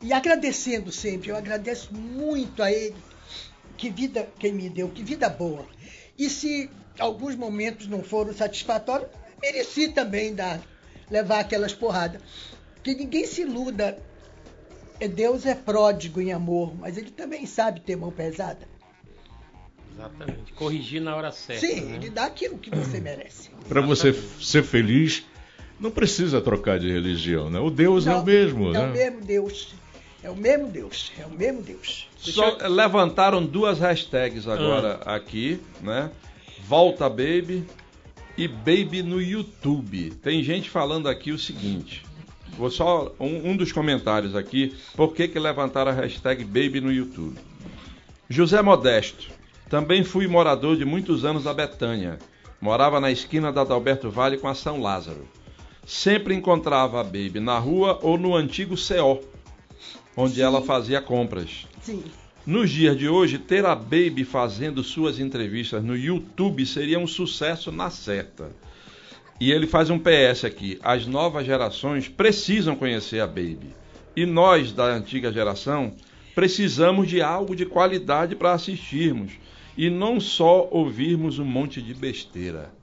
E 0.02 0.14
agradecendo 0.14 0.92
sempre, 0.92 1.30
eu 1.30 1.36
agradeço 1.36 1.94
muito 1.94 2.62
a 2.62 2.72
ele. 2.72 2.96
Que 3.76 3.90
vida 3.90 4.28
que 4.40 4.48
ele 4.48 4.56
me 4.56 4.70
deu, 4.70 4.90
que 4.90 5.04
vida 5.04 5.30
boa. 5.30 5.66
E 6.18 6.30
se 6.30 6.70
alguns 7.00 7.36
momentos 7.36 7.88
não 7.88 8.04
foram 8.04 8.34
satisfatórios, 8.34 9.10
mereci 9.42 9.90
também 9.90 10.34
dar, 10.34 10.62
levar 11.10 11.40
aquelas 11.40 11.74
porradas. 11.74 12.22
Que 12.84 12.96
ninguém 12.96 13.26
se 13.26 13.42
iluda. 13.42 13.98
É, 15.00 15.08
Deus 15.08 15.46
é 15.46 15.54
pródigo 15.54 16.20
em 16.20 16.34
amor, 16.34 16.76
mas 16.76 16.98
ele 16.98 17.12
também 17.12 17.46
sabe 17.46 17.82
ter 17.82 17.96
mão 17.96 18.12
pesada. 18.12 18.68
Exatamente. 19.94 20.54
Corrigir 20.54 21.02
na 21.02 21.16
hora 21.16 21.32
certa. 21.32 21.66
Sim, 21.66 21.82
né? 21.82 21.96
ele 21.96 22.10
dá 22.10 22.26
aquilo 22.26 22.58
que 22.58 22.70
você 22.70 23.00
merece. 23.00 23.52
Para 23.68 23.82
você 23.82 24.14
ser 24.14 24.64
feliz, 24.64 25.24
não 25.80 25.92
precisa 25.92 26.42
trocar 26.42 26.80
de 26.80 26.92
religião, 26.92 27.50
né? 27.50 27.60
O 27.60 27.70
Deus 27.70 28.08
é 28.08 28.16
o 28.16 28.24
mesmo, 28.24 28.68
É 28.76 28.80
o 28.80 28.88
né? 28.88 28.92
mesmo 28.94 29.22
Deus. 29.26 29.74
É 30.24 30.30
o 30.30 30.36
mesmo 30.36 30.68
Deus. 30.68 31.12
É 31.20 31.26
o 31.26 31.30
mesmo 31.30 31.62
Deus. 31.62 32.08
Só 32.18 32.58
levantaram 32.68 33.46
duas 33.46 33.80
hashtags 33.80 34.48
agora 34.48 35.00
Ah. 35.06 35.16
aqui, 35.16 35.60
né? 35.82 36.10
Volta 36.68 37.08
Baby 37.08 37.64
e 38.38 38.48
Baby 38.48 39.04
no 39.04 39.22
YouTube. 39.22 40.12
Tem 40.22 40.44
gente 40.44 40.70
falando 40.70 41.08
aqui 41.08 41.32
o 41.32 41.38
seguinte. 41.40 42.04
Vou 42.58 42.72
só 42.72 43.14
um, 43.20 43.52
um 43.52 43.56
dos 43.58 43.72
comentários 43.72 44.36
aqui. 44.36 44.76
Por 44.96 45.14
que, 45.14 45.28
que 45.28 45.38
levantaram 45.40 45.92
a 45.92 45.94
hashtag 45.94 46.44
Baby 46.44 46.82
no 46.82 46.92
YouTube? 46.92 47.38
José 48.30 48.62
Modesto. 48.62 49.28
Também 49.70 50.04
fui 50.04 50.28
morador 50.28 50.76
de 50.76 50.84
muitos 50.84 51.24
anos 51.24 51.44
da 51.44 51.54
Betânia. 51.54 52.18
Morava 52.60 53.00
na 53.00 53.12
esquina 53.12 53.52
da 53.52 53.62
Adalberto 53.62 54.10
Vale 54.10 54.38
com 54.38 54.48
a 54.48 54.56
São 54.56 54.82
Lázaro. 54.82 55.28
Sempre 55.88 56.36
encontrava 56.36 57.00
a 57.00 57.04
Baby 57.04 57.40
na 57.40 57.58
rua 57.58 57.98
ou 58.02 58.18
no 58.18 58.36
antigo 58.36 58.76
CO, 58.76 59.22
onde 60.18 60.42
ela 60.42 60.62
fazia 60.62 61.02
compras. 61.02 61.66
Sim. 61.82 62.04
Nos 62.46 62.70
dias 62.70 62.98
de 62.98 63.08
hoje, 63.08 63.38
ter 63.38 63.66
a 63.66 63.74
Baby 63.74 64.26
fazendo 64.26 64.84
suas 64.84 65.18
entrevistas 65.18 65.82
no 65.82 65.96
YouTube 65.96 66.66
seria 66.66 67.00
um 67.00 67.08
sucesso 67.08 67.72
na 67.72 67.90
certa. 67.90 68.52
E 69.40 69.50
ele 69.50 69.66
faz 69.66 69.90
um 69.90 69.98
PS 69.98 70.44
aqui: 70.44 70.78
as 70.84 71.08
novas 71.08 71.46
gerações 71.46 72.10
precisam 72.10 72.76
conhecer 72.76 73.22
a 73.22 73.28
Baby. 73.28 73.74
E 74.14 74.26
nós, 74.26 74.74
da 74.74 74.88
antiga 74.88 75.32
geração, 75.32 75.94
precisamos 76.36 77.08
de 77.08 77.22
algo 77.22 77.56
de 77.56 77.66
qualidade 77.66 78.36
para 78.36 78.52
assistirmos. 78.52 79.32
E 79.78 79.90
não 79.90 80.20
só 80.20 80.68
ouvirmos 80.70 81.40
um 81.40 81.46
monte 81.46 81.82
de 81.82 81.94
besteira. 81.94 82.76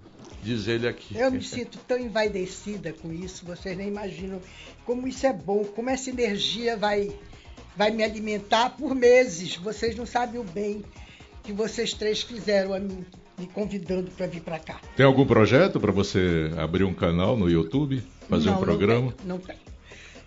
Diz 0.44 0.68
ele 0.68 0.86
aqui. 0.86 1.16
Eu 1.16 1.30
me 1.30 1.42
sinto 1.42 1.78
tão 1.88 1.98
envaidecida 1.98 2.92
com 2.92 3.10
isso, 3.10 3.46
vocês 3.46 3.74
nem 3.74 3.88
imaginam 3.88 4.42
como 4.84 5.08
isso 5.08 5.26
é 5.26 5.32
bom, 5.32 5.64
como 5.64 5.88
essa 5.88 6.10
energia 6.10 6.76
vai, 6.76 7.10
vai 7.74 7.90
me 7.90 8.04
alimentar 8.04 8.70
por 8.76 8.94
meses. 8.94 9.56
Vocês 9.56 9.96
não 9.96 10.04
sabem 10.04 10.38
o 10.38 10.44
bem 10.44 10.84
que 11.42 11.50
vocês 11.50 11.94
três 11.94 12.20
fizeram 12.22 12.74
a 12.74 12.78
mim, 12.78 13.06
me 13.38 13.46
convidando 13.46 14.10
para 14.10 14.26
vir 14.26 14.42
para 14.42 14.58
cá. 14.58 14.80
Tem 14.94 15.06
algum 15.06 15.24
projeto 15.26 15.80
para 15.80 15.90
você 15.90 16.50
abrir 16.58 16.84
um 16.84 16.94
canal 16.94 17.38
no 17.38 17.48
YouTube, 17.50 18.02
fazer 18.28 18.50
Não, 18.50 18.58
um 18.58 18.60
programa? 18.60 19.14
Não 19.24 19.38
tem. 19.38 19.56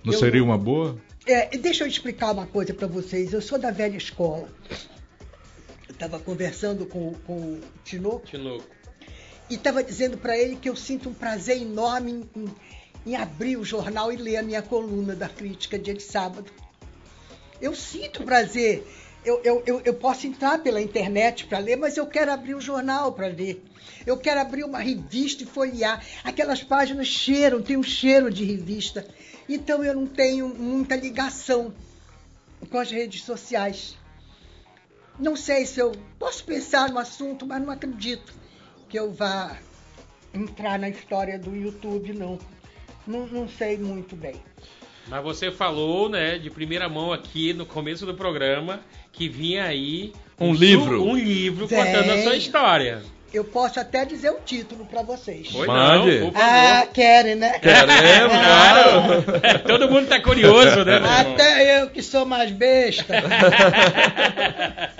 Não, 0.04 0.14
Eu- 0.14 0.20
seria 0.20 0.44
uma 0.44 0.58
boa? 0.58 0.98
É, 1.28 1.56
deixa 1.58 1.84
eu 1.84 1.88
explicar 1.88 2.32
uma 2.32 2.48
coisa 2.48 2.74
para 2.74 2.88
vocês. 2.88 3.34
Eu 3.34 3.42
sou 3.42 3.60
da 3.60 3.70
velha 3.70 3.98
escola. 3.98 4.48
Eu 5.88 5.94
estava 5.94 6.18
conversando 6.18 6.86
com, 6.88 7.14
com 7.26 7.34
o 7.36 7.62
Tinoco 7.84 8.26
Tinoco. 8.26 8.77
E 9.50 9.56
estava 9.56 9.84
dizendo 9.84 10.18
para 10.18 10.38
ele 10.38 10.56
que 10.56 10.70
eu 10.70 10.76
sinto 10.76 11.10
um 11.10 11.14
prazer 11.14 11.62
enorme 11.62 12.12
em, 12.36 12.42
em- 12.42 12.56
em 13.06 13.16
abrir 13.16 13.56
o 13.58 13.64
jornal 13.64 14.12
e 14.12 14.18
ler 14.18 14.38
a 14.38 14.44
minha 14.44 14.62
coluna 14.62 15.16
da 15.16 15.30
crítica 15.30 15.80
dia 15.80 15.94
de 15.94 16.04
sábado. 16.04 16.52
Eu 17.62 17.74
sinto 17.74 18.24
prazer. 18.24 18.86
Eu, 19.24 19.42
eu, 19.44 19.64
eu, 19.66 19.82
eu 19.84 19.94
posso 19.94 20.28
entrar 20.28 20.60
pela 20.60 20.82
internet 20.82 21.46
para 21.48 21.58
ler, 21.60 21.76
mas 21.78 21.98
eu 21.98 22.06
quero 22.06 22.32
abrir 22.32 22.54
o 22.56 22.62
jornal 22.62 23.12
para 23.14 23.28
ler. 23.28 23.64
Eu 24.06 24.18
quero 24.18 24.40
abrir 24.42 24.64
uma 24.64 24.80
revista 24.80 25.44
e 25.44 25.46
folhear. 25.46 26.04
Aquelas 26.24 26.64
páginas 26.64 27.08
cheiram, 27.08 27.62
tem 27.62 27.78
um 27.78 27.84
cheiro 27.84 28.32
de 28.32 28.44
revista. 28.44 29.08
Então 29.50 29.84
eu 29.84 29.94
não 29.94 30.06
tenho 30.06 30.50
muita 30.50 30.96
ligação 30.96 31.74
com 32.70 32.78
as 32.78 32.92
redes 32.92 33.24
sociais. 33.24 33.96
Não 35.20 35.36
sei 35.36 35.66
se 35.66 35.80
eu 35.80 35.94
posso 36.20 36.44
pensar 36.44 36.90
no 36.90 37.00
assunto, 37.00 37.46
mas 37.46 37.62
não 37.62 37.72
acredito 37.72 38.34
que 38.90 38.98
eu 38.98 39.12
vá 39.12 39.58
entrar 40.34 40.78
na 40.80 40.90
história 40.90 41.38
do 41.40 41.56
YouTube, 41.56 42.14
não. 42.14 42.38
Não, 43.06 43.26
não 43.28 43.48
sei 43.48 43.78
muito 43.78 44.16
bem. 44.16 44.36
Mas 45.08 45.24
você 45.24 45.50
falou, 45.52 46.10
né, 46.10 46.38
de 46.38 46.50
primeira 46.50 46.90
mão 46.90 47.14
aqui 47.14 47.54
no 47.54 47.66
começo 47.66 48.06
do 48.06 48.14
programa 48.14 48.82
que 49.14 49.30
vinha 49.30 49.64
aí 49.64 50.12
Um 50.40 50.54
su- 50.54 50.60
livro. 50.60 51.02
um 51.04 51.16
livro 51.16 51.66
Vem. 51.68 51.84
contando 51.86 52.12
a 52.12 52.22
sua 52.24 52.36
história. 52.36 53.02
Eu 53.34 53.44
posso 53.44 53.80
até 53.80 54.06
dizer 54.06 54.32
o 54.32 54.40
título 54.46 54.86
para 54.86 55.02
vocês. 55.04 55.50
Pois 55.52 55.68
Mande. 55.68 56.20
não, 56.20 56.32
por 56.32 56.42
Ah, 56.42 56.88
querem, 56.94 57.36
né? 57.36 57.60
Queremos, 57.60 58.38
claro. 58.38 59.24
Claro. 59.24 59.60
Todo 59.68 59.90
mundo 59.90 60.08
tá 60.08 60.22
curioso, 60.22 60.84
né? 60.86 60.98
Até 60.98 61.82
eu 61.82 61.90
que 61.90 62.02
sou 62.02 62.26
mais 62.26 62.52
besta. 62.52 63.14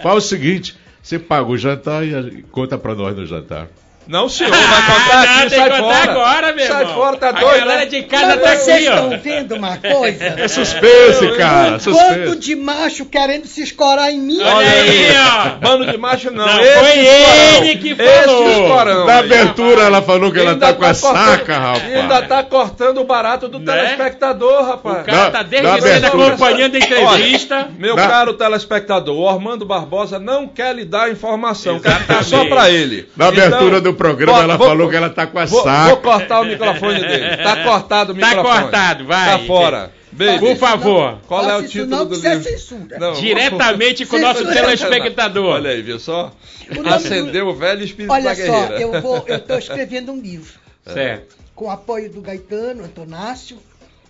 Fala 0.02 0.16
o 0.18 0.22
seguinte, 0.22 0.76
você 1.08 1.18
paga 1.18 1.50
o 1.50 1.58
jantar 1.58 2.06
e 2.06 2.42
conta 2.52 2.78
para 2.78 2.94
nós 2.94 3.16
no 3.16 3.26
jantar. 3.26 3.70
Não, 4.08 4.30
senhor, 4.30 4.52
vai 4.52 4.60
contar 4.86 5.16
não, 5.16 5.24
aqui, 5.24 5.50
tem 5.50 5.60
sai 5.60 5.70
fora. 5.82 6.12
agora, 6.12 6.54
meu 6.54 6.68
Sai 6.68 6.82
irmão. 6.82 6.96
fora, 6.96 7.18
tá 7.18 7.30
A 7.30 7.32
doido, 7.34 7.60
galera 7.60 7.80
né? 7.82 7.86
de 7.88 8.04
casa 8.04 8.26
Mas 8.28 8.42
tá 8.42 8.56
vocês 8.56 8.88
aqui, 8.88 8.88
ó. 8.90 8.94
estão 9.04 9.20
vendo 9.20 9.56
uma 9.56 9.78
coisa? 9.78 10.24
É 10.38 10.48
suspense, 10.48 11.28
cara, 11.38 11.76
Um 11.76 11.80
suspense. 11.80 12.20
bando 12.20 12.36
de 12.38 12.56
macho 12.56 13.06
querendo 13.06 13.48
se 13.48 13.62
escorar 13.62 14.12
em 14.12 14.20
mim. 14.20 14.40
Olha 14.42 14.68
aí, 14.70 15.08
ó. 15.18 15.50
Bando 15.60 15.86
de 15.92 15.98
macho 15.98 16.32
não. 16.32 16.46
Não, 16.46 16.60
esse 16.62 16.74
foi 16.80 17.00
escorão. 17.00 17.64
ele 17.66 17.78
que 17.78 17.90
Esse 17.92 18.24
falou. 18.26 18.50
escorão 18.50 19.06
Na 19.06 19.18
abertura 19.20 19.82
ela 19.84 20.02
falou 20.02 20.32
que 20.32 20.40
ela 20.40 20.52
Ainda 20.52 20.68
tá 20.68 20.74
com 20.74 20.86
a 20.86 20.94
cortando- 20.94 21.14
saca, 21.18 21.58
rapaz. 21.58 21.96
Ainda 21.96 22.22
tá 22.24 22.44
cortando 22.44 22.98
o 23.02 23.04
barato 23.04 23.48
do 23.48 23.60
Né? 23.60 23.74
telespectador, 23.74 24.62
O 24.62 24.66
rapaz. 24.66 25.06
cara 25.06 25.18
Na- 25.26 25.32
tá 25.32 25.44
desde 25.44 25.68
cedo 25.82 25.86
abertura. 26.06 26.28
acompanhando 26.28 26.76
a 26.76 26.80
entrevista. 26.80 27.68
Meu 27.78 27.96
Na- 27.96 28.08
caro 28.08 28.34
telespectador, 28.34 29.16
o 29.18 29.28
Armando 29.30 29.66
Barbosa 29.66 30.20
não 30.20 30.48
quer 30.48 30.74
lhe 30.76 30.86
dar 30.86 31.12
informação, 31.12 31.80
quer 31.80 31.98
ficar 32.00 32.24
só 32.24 32.38
Exatamente. 32.38 32.50
pra 32.50 32.70
ele. 32.70 33.10
Na 33.18 33.28
abertura 33.28 33.78
Então, 33.78 33.82
do 33.82 33.97
programa 33.98 34.40
ela 34.44 34.58
vou- 34.58 34.68
falou 34.68 34.90
que 34.90 34.96
ela 34.96 35.10
tá 35.10 35.28
com 35.28 35.40
a 35.40 35.46
Vou, 35.46 35.64
saca. 35.64 35.90
vou 35.90 35.98
cortar 35.98 36.42
o 36.42 36.46
microfone 36.46 37.00
dele. 37.02 37.38
Tá 37.38 37.64
cortado 37.66 38.14
o 38.14 38.16
Tá 38.16 38.28
microfone. 38.28 38.62
cortado, 38.62 39.06
vai. 39.06 39.40
Tá 39.40 39.46
fora. 39.46 39.92
Baby, 40.12 40.40
Por 40.40 40.56
favor. 40.56 41.20
qual 41.28 41.48
é 41.50 41.56
o 41.58 41.68
título 41.68 41.88
não, 41.88 42.06
do 42.06 42.16
livro? 42.16 42.44
censura. 42.44 42.98
Não, 42.98 43.14
Diretamente 43.14 44.06
com 44.06 44.16
o 44.16 44.20
nosso 44.20 44.46
telespectador. 44.46 45.46
Olha 45.56 45.70
aí, 45.72 45.82
viu 45.82 46.00
só? 46.00 46.34
O 46.76 46.88
Acendeu 46.90 47.48
o 47.48 47.54
velho 47.56 47.84
espírito 47.84 48.12
Olha 48.12 48.24
da 48.24 48.36
só, 48.36 48.42
guerreira. 48.42 48.82
eu 48.82 49.02
vou, 49.02 49.24
eu 49.28 49.36
estou 49.38 49.58
escrevendo 49.60 50.12
um 50.12 50.20
livro 50.20 50.54
Certo. 50.92 51.36
com 51.54 51.66
o 51.66 51.70
apoio 51.70 52.10
do 52.10 52.22
Gaetano 52.22 52.84
Antonácio. 52.86 53.58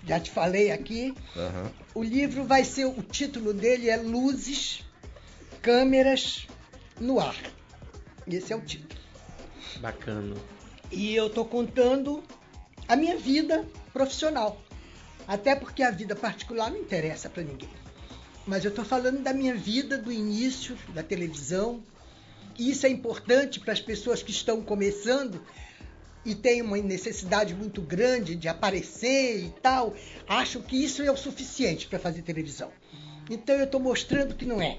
Já 0.07 0.19
te 0.19 0.31
falei 0.31 0.72
aqui. 0.72 1.14
Aham. 1.35 1.72
O 1.93 2.03
livro 2.03 2.43
vai 2.45 2.64
ser, 2.64 2.85
o 2.85 2.95
título 3.11 3.51
dele 3.53 3.89
é 3.89 3.97
Luzes, 3.97 4.81
Câmeras 5.61 6.47
no 6.99 7.19
Ar. 7.19 7.35
Esse 8.30 8.53
é 8.53 8.55
o 8.55 8.61
título. 8.61 8.88
Bacana. 9.80 10.36
E 10.91 11.16
eu 11.16 11.28
estou 11.28 11.45
contando 11.45 12.24
a 12.88 12.95
minha 12.95 13.18
vida 13.18 13.66
profissional. 13.91 14.62
Até 15.28 15.56
porque 15.56 15.84
a 15.84 15.91
vida 15.91 16.16
particular 16.16 16.72
não 16.72 16.80
interessa 16.80 17.30
para 17.30 17.44
ninguém. 17.44 17.70
Mas 18.45 18.64
eu 18.64 18.70
estou 18.70 18.86
falando 18.86 19.22
da 19.22 19.34
minha 19.34 19.54
vida 19.54 19.98
do 19.98 20.12
início 20.12 20.78
da 20.94 21.04
televisão. 21.04 21.84
E 22.58 22.72
isso 22.72 22.86
é 22.86 22.90
importante 22.90 23.60
para 23.60 23.74
as 23.74 23.82
pessoas 23.82 24.24
que 24.24 24.32
estão 24.32 24.62
começando 24.62 25.41
e 26.26 26.34
têm 26.34 26.62
uma 26.62 26.78
necessidade 26.78 27.54
muito 27.54 27.82
grande 27.82 28.36
de 28.36 28.48
aparecer 28.48 29.44
e 29.44 29.49
tal. 29.62 29.94
Acham 30.28 30.62
que 30.62 30.82
isso 30.82 31.04
é 31.04 31.12
o 31.12 31.18
suficiente 31.18 31.88
para 31.88 31.99
fazer 31.99 32.22
televisão. 32.22 32.72
Então 33.30 33.56
eu 33.56 33.66
estou 33.66 33.80
mostrando 33.80 34.34
que 34.36 34.45
não 34.45 34.62
é. 34.62 34.78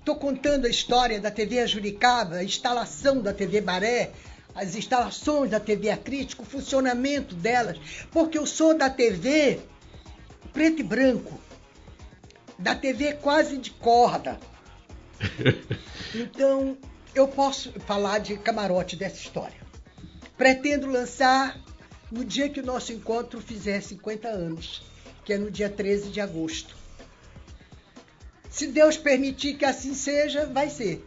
Estou 0.00 0.16
contando 0.16 0.66
a 0.66 0.70
história 0.70 1.20
da 1.20 1.30
TV 1.30 1.60
Ajuricaba, 1.60 2.36
a 2.36 2.44
instalação 2.44 3.20
da 3.20 3.34
TV 3.34 3.60
Baré, 3.60 4.10
as 4.54 4.74
instalações 4.74 5.50
da 5.50 5.60
TV 5.60 5.90
Acrítico, 5.90 6.42
o 6.42 6.46
funcionamento 6.46 7.34
delas, 7.34 7.78
porque 8.10 8.38
eu 8.38 8.46
sou 8.46 8.76
da 8.76 8.88
TV 8.88 9.60
preto 10.54 10.80
e 10.80 10.82
branco, 10.82 11.38
da 12.58 12.74
TV 12.74 13.12
quase 13.14 13.56
de 13.56 13.70
corda. 13.70 14.38
Então, 16.12 16.76
eu 17.14 17.28
posso 17.28 17.72
falar 17.86 18.18
de 18.18 18.36
camarote 18.36 18.96
dessa 18.96 19.14
história. 19.14 19.58
Pretendo 20.36 20.88
lançar 20.88 21.56
no 22.10 22.24
dia 22.24 22.48
que 22.48 22.58
o 22.58 22.66
nosso 22.66 22.92
encontro 22.92 23.40
fizer 23.40 23.80
50 23.80 24.26
anos, 24.26 24.82
que 25.24 25.32
é 25.32 25.38
no 25.38 25.52
dia 25.52 25.68
13 25.68 26.10
de 26.10 26.20
agosto. 26.20 26.79
Se 28.50 28.66
Deus 28.66 28.96
permitir 28.96 29.54
que 29.54 29.64
assim 29.64 29.94
seja, 29.94 30.46
vai 30.46 30.68
ser. 30.68 31.06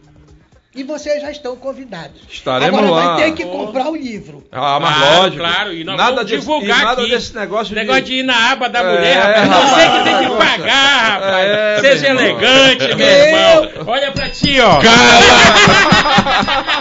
E 0.75 0.81
vocês 0.83 1.21
já 1.21 1.29
estão 1.29 1.55
convidados. 1.55 2.19
Estaremos 2.31 2.79
Agora 2.79 2.91
lá. 2.91 3.15
vai 3.15 3.25
ter 3.25 3.31
que 3.35 3.45
comprar 3.45 3.89
o 3.91 3.95
livro. 3.95 4.43
Ah, 4.51 4.79
mas 4.81 4.95
Claro, 4.97 5.15
lógico. 5.21 5.37
claro, 5.37 5.73
e 5.73 5.83
nós 5.83 5.95
nada 5.97 6.11
vamos 6.15 6.25
desse, 6.31 6.39
divulgar 6.41 6.79
e 6.79 6.83
nada 6.83 7.01
aqui. 7.03 7.11
desse 7.11 7.35
negócio, 7.35 7.75
Negócio 7.75 8.01
de 8.03 8.13
ir 8.15 8.23
na 8.23 8.51
aba 8.51 8.67
da 8.69 8.79
É, 8.79 8.83
mulher, 8.95 9.15
rapaz. 9.21 9.49
Não 9.49 9.75
sei 9.75 9.85
que 9.89 10.03
tem 10.03 10.17
que 10.29 10.35
pagar, 10.35 11.11
rapaz. 11.19 11.47
É, 11.47 11.77
Seja 11.79 12.13
meu 12.15 12.25
irmão. 12.25 12.41
elegante, 12.41 12.95
meu 12.95 13.07
Eu- 13.07 13.25
irmão. 13.63 13.83
Olha 13.87 14.11
pra 14.11 14.29
ti, 14.29 14.59
ó. 14.61 14.79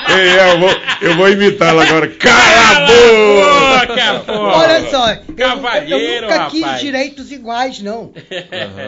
Ei, 0.09 0.53
eu 0.53 0.59
vou, 0.59 0.71
eu 1.01 1.17
vou 1.17 1.29
imitá-la 1.29 1.83
agora. 1.85 2.09
Cala 2.09 2.77
a 2.77 2.81
boca! 2.87 3.95
Capô! 3.95 4.33
Olha 4.33 4.91
só, 4.91 5.11
eu, 5.11 5.35
Cavalheiro, 5.37 6.25
eu 6.27 6.31
nunca 6.31 6.47
quis 6.51 6.81
direitos 6.81 7.31
iguais, 7.33 7.81
não. 7.83 8.13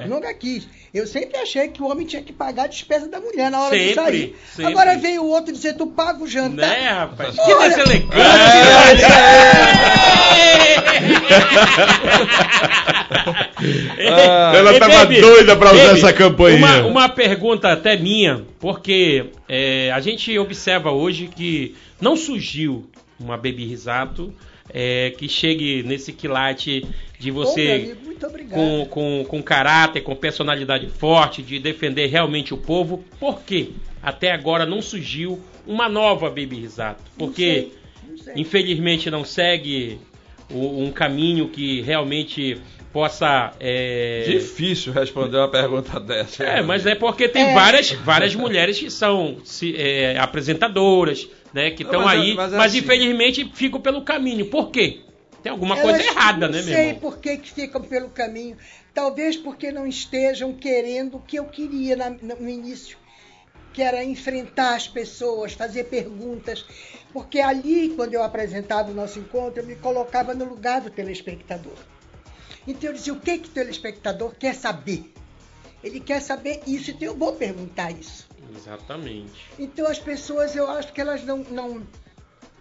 Nunca 0.09 0.33
quis. 0.35 0.67
Eu 0.93 1.07
sempre 1.09 1.37
achei 1.39 1.67
que 1.69 1.83
o 1.83 1.91
homem 1.91 2.07
tinha 2.07 2.23
que 2.23 2.33
pagar 2.33 2.65
a 2.65 2.67
despesa 2.69 3.09
da 3.09 3.19
mulher 3.19 3.51
na 3.51 3.63
hora 3.63 3.77
de 3.77 3.89
Sempre, 3.89 3.95
sair. 4.05 4.37
sempre. 4.55 4.73
Agora 4.73 4.94
veio 4.99 5.23
o 5.23 5.29
outro 5.31 5.53
dizer, 5.53 5.75
tu 5.75 5.87
paga 5.87 6.23
o 6.23 6.27
jantar. 6.27 6.69
Né, 6.69 6.89
rapaz? 6.91 7.35
Que 7.35 7.53
Olha- 7.53 7.69
deselegante! 7.69 8.15
Ah, 14.11 14.53
Ela 14.57 14.79
tava 14.79 14.99
Baby, 15.05 15.21
doida 15.21 15.57
pra 15.57 15.73
usar 15.73 15.87
Baby, 15.87 15.99
essa 15.99 16.13
campainha. 16.13 16.59
Uma, 16.59 16.87
uma 16.87 17.09
pergunta 17.09 17.73
até 17.73 17.97
minha, 17.97 18.43
porque 18.61 19.27
é, 19.49 19.91
a 19.93 20.01
gente 20.01 20.37
observa 20.39 20.91
hoje 20.91 21.29
que 21.35 21.75
não 22.01 22.17
surgiu 22.17 22.89
uma 23.19 23.37
Baby 23.37 23.67
Risato 23.67 24.35
é, 24.73 25.13
que 25.17 25.29
chegue 25.29 25.83
nesse 25.85 26.13
quilate 26.13 26.87
de 27.19 27.31
você 27.31 27.73
amigo, 27.73 28.05
muito 28.05 28.27
obrigado. 28.27 28.55
com, 28.59 28.87
com, 28.91 29.25
com 29.29 29.43
caráter, 29.43 30.01
com 30.03 30.15
personalidade 30.17 30.89
forte, 30.89 31.43
de 31.43 31.59
defender 31.59 32.07
realmente 32.07 32.53
o 32.53 32.57
povo. 32.57 33.05
Por 33.21 33.41
quê? 33.43 33.69
Até 34.05 34.33
agora 34.33 34.67
não 34.67 34.83
surgiu 34.83 35.41
uma 35.67 35.89
nova 35.89 36.29
Baby 36.29 36.61
Risato. 36.61 37.03
Não 37.19 37.27
Porque, 37.27 37.45
sei, 37.45 37.73
não 38.11 38.19
sei. 38.19 38.33
infelizmente, 38.37 39.11
não 39.11 39.25
segue 39.25 39.99
um 40.51 40.91
caminho 40.93 41.49
que 41.49 41.81
realmente 41.81 42.59
possa. 42.93 43.53
é, 43.59 44.25
Difícil 44.29 44.93
responder 44.93 45.39
uma 45.39 45.49
pergunta 45.51 45.99
dessa. 45.99 46.45
é, 46.45 46.63
mas 46.63 46.85
é 46.87 46.95
porque 46.95 47.29
tem 47.29 47.51
É. 47.51 47.55
várias, 47.55 47.91
várias 47.93 48.35
mulheres 48.35 48.79
que 48.79 48.91
são 48.91 49.39
se- 49.45 49.75
é, 49.77 50.17
apresentadoras, 50.19 51.27
né? 51.53 51.71
Que 51.71 51.83
Não, 51.83 51.91
estão 51.91 52.05
mas 52.05 52.19
é- 52.19 52.23
aí, 52.23 52.35
mas 52.35 52.53
mas, 52.53 52.63
é 52.63 52.67
assim. 52.67 52.79
infelizmente 52.85 53.51
ficam 53.55 53.81
pelo 53.81 54.03
caminho. 54.03 54.47
Por 54.47 54.71
quê? 54.71 55.01
Tem 55.43 55.51
alguma 55.51 55.77
Elas 55.79 55.97
coisa 55.97 56.11
errada, 56.11 56.49
né, 56.49 56.59
Não 56.59 56.65
meu 56.65 56.75
sei 56.75 56.85
irmão? 56.89 57.01
por 57.01 57.19
que, 57.19 57.37
que 57.37 57.51
ficam 57.53 57.83
pelo 57.83 58.09
caminho. 58.11 58.57
Talvez 58.95 59.37
porque 59.37 59.73
não 59.73 59.87
estejam 59.87 60.53
querendo 60.53 61.17
o 61.17 61.21
que 61.21 61.37
eu 61.39 61.45
queria 61.47 61.97
na- 61.97 62.11
no 62.11 62.49
início, 62.49 62.97
que 63.75 63.83
era 63.83 64.05
enfrentar 64.05 64.77
as 64.77 64.87
pessoas, 64.87 65.53
fazer 65.53 65.85
perguntas. 65.85 66.65
Porque 67.13 67.41
ali, 67.41 67.91
quando 67.91 68.15
eu 68.15 68.23
apresentava 68.23 68.91
o 68.91 68.95
nosso 68.95 69.19
encontro, 69.19 69.61
eu 69.61 69.67
me 69.67 69.75
colocava 69.75 70.33
no 70.33 70.45
lugar 70.45 70.81
do 70.81 70.91
telespectador. 70.91 71.77
Então 72.67 72.91
eu 72.91 72.95
dizia, 72.95 73.13
o 73.13 73.21
que, 73.21 73.39
que 73.39 73.49
o 73.49 73.53
telespectador 73.53 74.33
quer 74.39 74.55
saber? 74.55 75.13
Ele 75.83 76.01
quer 76.01 76.21
saber 76.21 76.63
isso, 76.67 76.93
então 76.93 77.09
eu 77.09 77.17
vou 77.17 77.35
perguntar 77.35 77.91
isso. 77.91 78.27
Exatamente. 78.57 79.51
Então 79.59 79.87
as 79.87 79.99
pessoas, 79.99 80.55
eu 80.55 80.71
acho 80.71 80.93
que 80.93 81.01
elas 81.01 81.25
não, 81.25 81.39
não, 81.39 81.87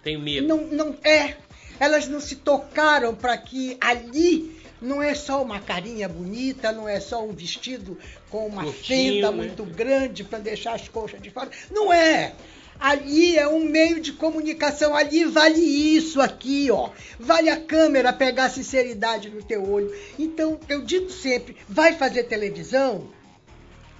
Tenho 0.03 0.19
medo. 0.19 0.47
não, 0.47 0.65
não 0.67 0.97
é. 1.03 1.37
Elas 1.79 2.07
não 2.07 2.19
se 2.19 2.37
tocaram 2.37 3.15
para 3.15 3.37
que 3.37 3.77
ali 3.79 4.62
não 4.83 5.01
é 5.01 5.15
só 5.15 5.41
uma 5.41 5.59
carinha 5.59 6.07
bonita, 6.07 6.71
não 6.71 6.87
é 6.87 6.99
só 6.99 7.25
um 7.25 7.31
vestido 7.31 7.97
com 8.29 8.45
uma 8.45 8.63
Curtinho, 8.63 9.13
fenda 9.13 9.31
né? 9.31 9.37
muito 9.37 9.63
grande 9.63 10.23
para 10.23 10.39
deixar 10.39 10.73
as 10.73 10.87
coxas 10.87 11.21
de 11.21 11.31
fora. 11.31 11.49
Não 11.71 11.91
é. 11.91 12.33
Ali 12.79 13.37
é 13.37 13.47
um 13.47 13.63
meio 13.63 13.99
de 13.99 14.11
comunicação. 14.11 14.95
Ali 14.95 15.25
vale 15.25 15.61
isso 15.61 16.19
aqui, 16.19 16.69
ó. 16.69 16.89
Vale 17.19 17.49
a 17.49 17.59
câmera 17.59 18.11
pegar 18.11 18.49
sinceridade 18.49 19.29
no 19.29 19.41
teu 19.41 19.67
olho. 19.69 19.93
Então, 20.19 20.59
eu 20.67 20.81
digo 20.81 21.09
sempre, 21.09 21.55
vai 21.67 21.93
fazer 21.93 22.23
televisão? 22.23 23.09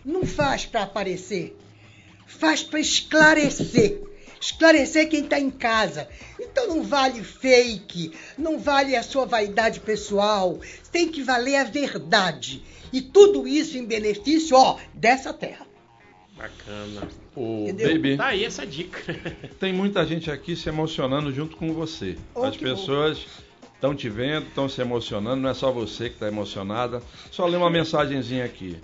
Não 0.04 0.26
faz 0.26 0.66
para 0.66 0.84
aparecer 0.84 1.56
faz 2.40 2.64
para 2.64 2.80
esclarecer. 2.80 4.02
Esclarecer 4.44 5.08
quem 5.08 5.22
está 5.24 5.40
em 5.40 5.50
casa. 5.50 6.06
Então 6.38 6.68
não 6.68 6.84
vale 6.84 7.24
fake, 7.24 8.12
não 8.38 8.60
vale 8.60 8.94
a 8.94 9.02
sua 9.02 9.26
vaidade 9.26 9.80
pessoal. 9.80 10.60
Tem 10.92 11.08
que 11.08 11.24
valer 11.24 11.56
a 11.56 11.64
verdade. 11.64 12.62
E 12.92 13.02
tudo 13.02 13.48
isso 13.48 13.78
em 13.78 13.86
benefício, 13.86 14.58
ó, 14.58 14.78
dessa 14.94 15.32
terra. 15.32 15.66
Bacana. 16.36 17.08
O 17.34 17.64
Entendeu? 17.64 17.94
Baby, 17.94 18.18
Tá 18.18 18.28
aí 18.28 18.44
essa 18.44 18.66
dica. 18.68 19.00
tem 19.62 19.72
muita 19.72 20.06
gente 20.06 20.30
aqui 20.30 20.58
se 20.58 20.68
emocionando 20.68 21.32
junto 21.32 21.56
com 21.56 21.72
você. 21.72 22.18
Oh, 22.36 22.44
As 22.44 22.58
pessoas 22.58 23.26
estão 23.74 23.96
te 23.96 24.10
vendo, 24.10 24.48
estão 24.48 24.68
se 24.68 24.82
emocionando, 24.82 25.42
não 25.42 25.50
é 25.50 25.54
só 25.54 25.72
você 25.72 26.10
que 26.10 26.16
está 26.16 26.28
emocionada. 26.28 27.02
Só 27.32 27.46
ler 27.46 27.56
uma 27.56 27.70
mensagenzinha 27.72 28.44
aqui. 28.44 28.76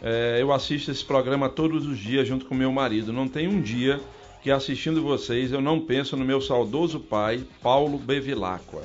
É, 0.00 0.38
eu 0.40 0.50
assisto 0.52 0.90
esse 0.90 1.04
programa 1.04 1.50
todos 1.50 1.86
os 1.86 1.98
dias 1.98 2.26
junto 2.26 2.46
com 2.46 2.54
meu 2.54 2.72
marido. 2.72 3.12
Não 3.12 3.28
tem 3.28 3.46
um 3.46 3.60
dia 3.60 4.00
que 4.42 4.50
assistindo 4.50 5.02
vocês 5.02 5.52
eu 5.52 5.60
não 5.60 5.80
penso 5.80 6.16
no 6.16 6.24
meu 6.24 6.40
saudoso 6.40 6.98
pai, 6.98 7.44
Paulo 7.62 7.96
Bevilacqua, 7.96 8.82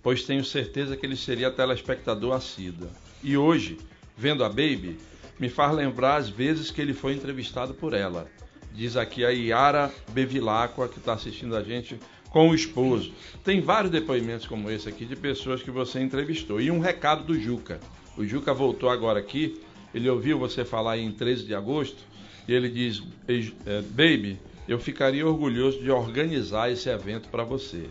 pois 0.00 0.22
tenho 0.22 0.44
certeza 0.44 0.96
que 0.96 1.04
ele 1.04 1.16
seria 1.16 1.50
telespectador 1.50 2.34
assíduo. 2.34 2.88
E 3.22 3.36
hoje, 3.36 3.78
vendo 4.16 4.44
a 4.44 4.48
Baby, 4.48 4.96
me 5.40 5.48
faz 5.48 5.74
lembrar 5.74 6.16
as 6.16 6.28
vezes 6.28 6.70
que 6.70 6.80
ele 6.80 6.94
foi 6.94 7.14
entrevistado 7.14 7.74
por 7.74 7.94
ela. 7.94 8.30
Diz 8.72 8.96
aqui 8.96 9.24
a 9.24 9.30
Yara 9.30 9.92
Bevilacqua, 10.12 10.88
que 10.88 10.98
está 10.98 11.14
assistindo 11.14 11.56
a 11.56 11.62
gente 11.62 11.98
com 12.30 12.48
o 12.48 12.54
esposo. 12.54 13.12
Tem 13.44 13.60
vários 13.60 13.90
depoimentos 13.90 14.46
como 14.46 14.70
esse 14.70 14.88
aqui 14.88 15.04
de 15.04 15.16
pessoas 15.16 15.62
que 15.62 15.70
você 15.70 16.00
entrevistou. 16.00 16.60
E 16.60 16.70
um 16.70 16.78
recado 16.78 17.24
do 17.24 17.38
Juca. 17.38 17.80
O 18.16 18.24
Juca 18.24 18.54
voltou 18.54 18.88
agora 18.88 19.18
aqui, 19.18 19.60
ele 19.92 20.08
ouviu 20.08 20.38
você 20.38 20.64
falar 20.64 20.96
em 20.96 21.10
13 21.10 21.44
de 21.44 21.54
agosto, 21.54 21.98
e 22.46 22.52
ele 22.52 22.68
diz: 22.68 23.02
"Ei, 23.28 23.52
eh, 23.66 23.82
Baby, 23.90 24.38
eu 24.68 24.78
ficaria 24.78 25.26
orgulhoso 25.26 25.80
de 25.80 25.90
organizar 25.90 26.70
esse 26.70 26.88
evento 26.88 27.28
para 27.28 27.44
você. 27.44 27.86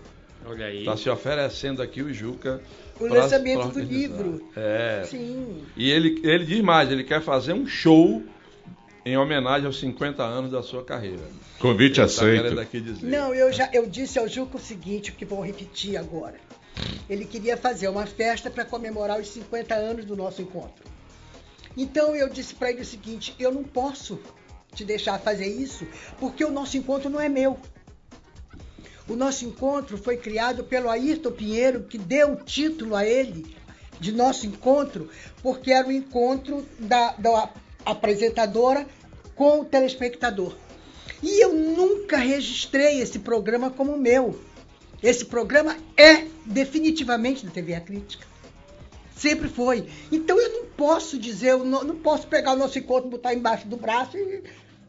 Olha 0.45 0.65
aí. 0.65 0.79
Está 0.79 0.97
se 0.97 1.09
oferecendo 1.09 1.81
aqui 1.81 2.01
o 2.01 2.13
Juca. 2.13 2.61
O 2.99 3.07
pra- 3.07 3.23
lançamento 3.23 3.59
pra 3.61 3.67
do 3.67 3.79
livro. 3.81 4.49
É. 4.55 5.03
Sim. 5.05 5.61
E 5.75 5.89
ele, 5.89 6.19
ele 6.23 6.45
diz 6.45 6.61
mais, 6.61 6.91
ele 6.91 7.03
quer 7.03 7.21
fazer 7.21 7.53
um 7.53 7.67
show 7.67 8.23
em 9.05 9.17
homenagem 9.17 9.65
aos 9.65 9.79
50 9.79 10.23
anos 10.23 10.51
da 10.51 10.61
sua 10.63 10.83
carreira. 10.83 11.23
Convite 11.59 11.99
Ele 11.99 12.07
tá 12.07 12.13
aceito. 12.13 12.59
aqui 12.59 12.79
dizer. 12.81 13.05
Não, 13.07 13.33
eu 13.33 13.51
já 13.51 13.69
eu 13.73 13.85
disse 13.87 14.17
ao 14.17 14.27
Juca 14.27 14.57
o 14.57 14.59
seguinte, 14.59 15.11
que 15.11 15.25
vou 15.25 15.41
repetir 15.45 15.97
agora. 15.97 16.35
Ele 17.09 17.25
queria 17.25 17.57
fazer 17.57 17.87
uma 17.87 18.05
festa 18.05 18.49
para 18.49 18.63
comemorar 18.65 19.19
os 19.19 19.27
50 19.27 19.75
anos 19.75 20.05
do 20.05 20.15
nosso 20.15 20.41
encontro. 20.41 20.83
Então 21.77 22.15
eu 22.15 22.29
disse 22.29 22.53
para 22.55 22.71
ele 22.71 22.81
o 22.81 22.85
seguinte: 22.85 23.35
eu 23.39 23.51
não 23.51 23.63
posso 23.63 24.19
te 24.73 24.85
deixar 24.85 25.19
fazer 25.19 25.47
isso, 25.47 25.85
porque 26.19 26.43
o 26.43 26.51
nosso 26.51 26.77
encontro 26.77 27.09
não 27.09 27.19
é 27.19 27.29
meu. 27.29 27.59
O 29.07 29.15
nosso 29.15 29.43
encontro 29.45 29.97
foi 29.97 30.15
criado 30.17 30.63
pelo 30.63 30.89
Ayrton 30.89 31.31
Pinheiro, 31.31 31.83
que 31.83 31.97
deu 31.97 32.33
o 32.33 32.35
título 32.37 32.95
a 32.95 33.05
ele 33.05 33.55
de 33.99 34.11
nosso 34.11 34.47
encontro, 34.47 35.09
porque 35.43 35.71
era 35.71 35.87
o 35.87 35.91
encontro 35.91 36.65
da, 36.79 37.13
da 37.13 37.49
apresentadora 37.85 38.87
com 39.35 39.61
o 39.61 39.65
telespectador. 39.65 40.55
E 41.21 41.43
eu 41.43 41.53
nunca 41.53 42.17
registrei 42.17 42.99
esse 42.99 43.19
programa 43.19 43.69
como 43.69 43.97
meu. 43.97 44.39
Esse 45.03 45.25
programa 45.25 45.77
é 45.97 46.25
definitivamente 46.45 47.45
da 47.45 47.51
TV 47.51 47.75
A 47.75 47.81
Crítica. 47.81 48.30
Sempre 49.21 49.47
foi. 49.47 49.87
Então 50.11 50.39
eu 50.39 50.49
não 50.49 50.65
posso 50.65 51.15
dizer, 51.15 51.51
eu 51.51 51.63
não, 51.63 51.83
não 51.83 51.95
posso 51.95 52.25
pegar 52.25 52.53
o 52.53 52.55
nosso 52.55 52.79
encontro, 52.79 53.07
botar 53.07 53.35
embaixo 53.35 53.67
do 53.67 53.77
braço 53.77 54.17
e 54.17 54.41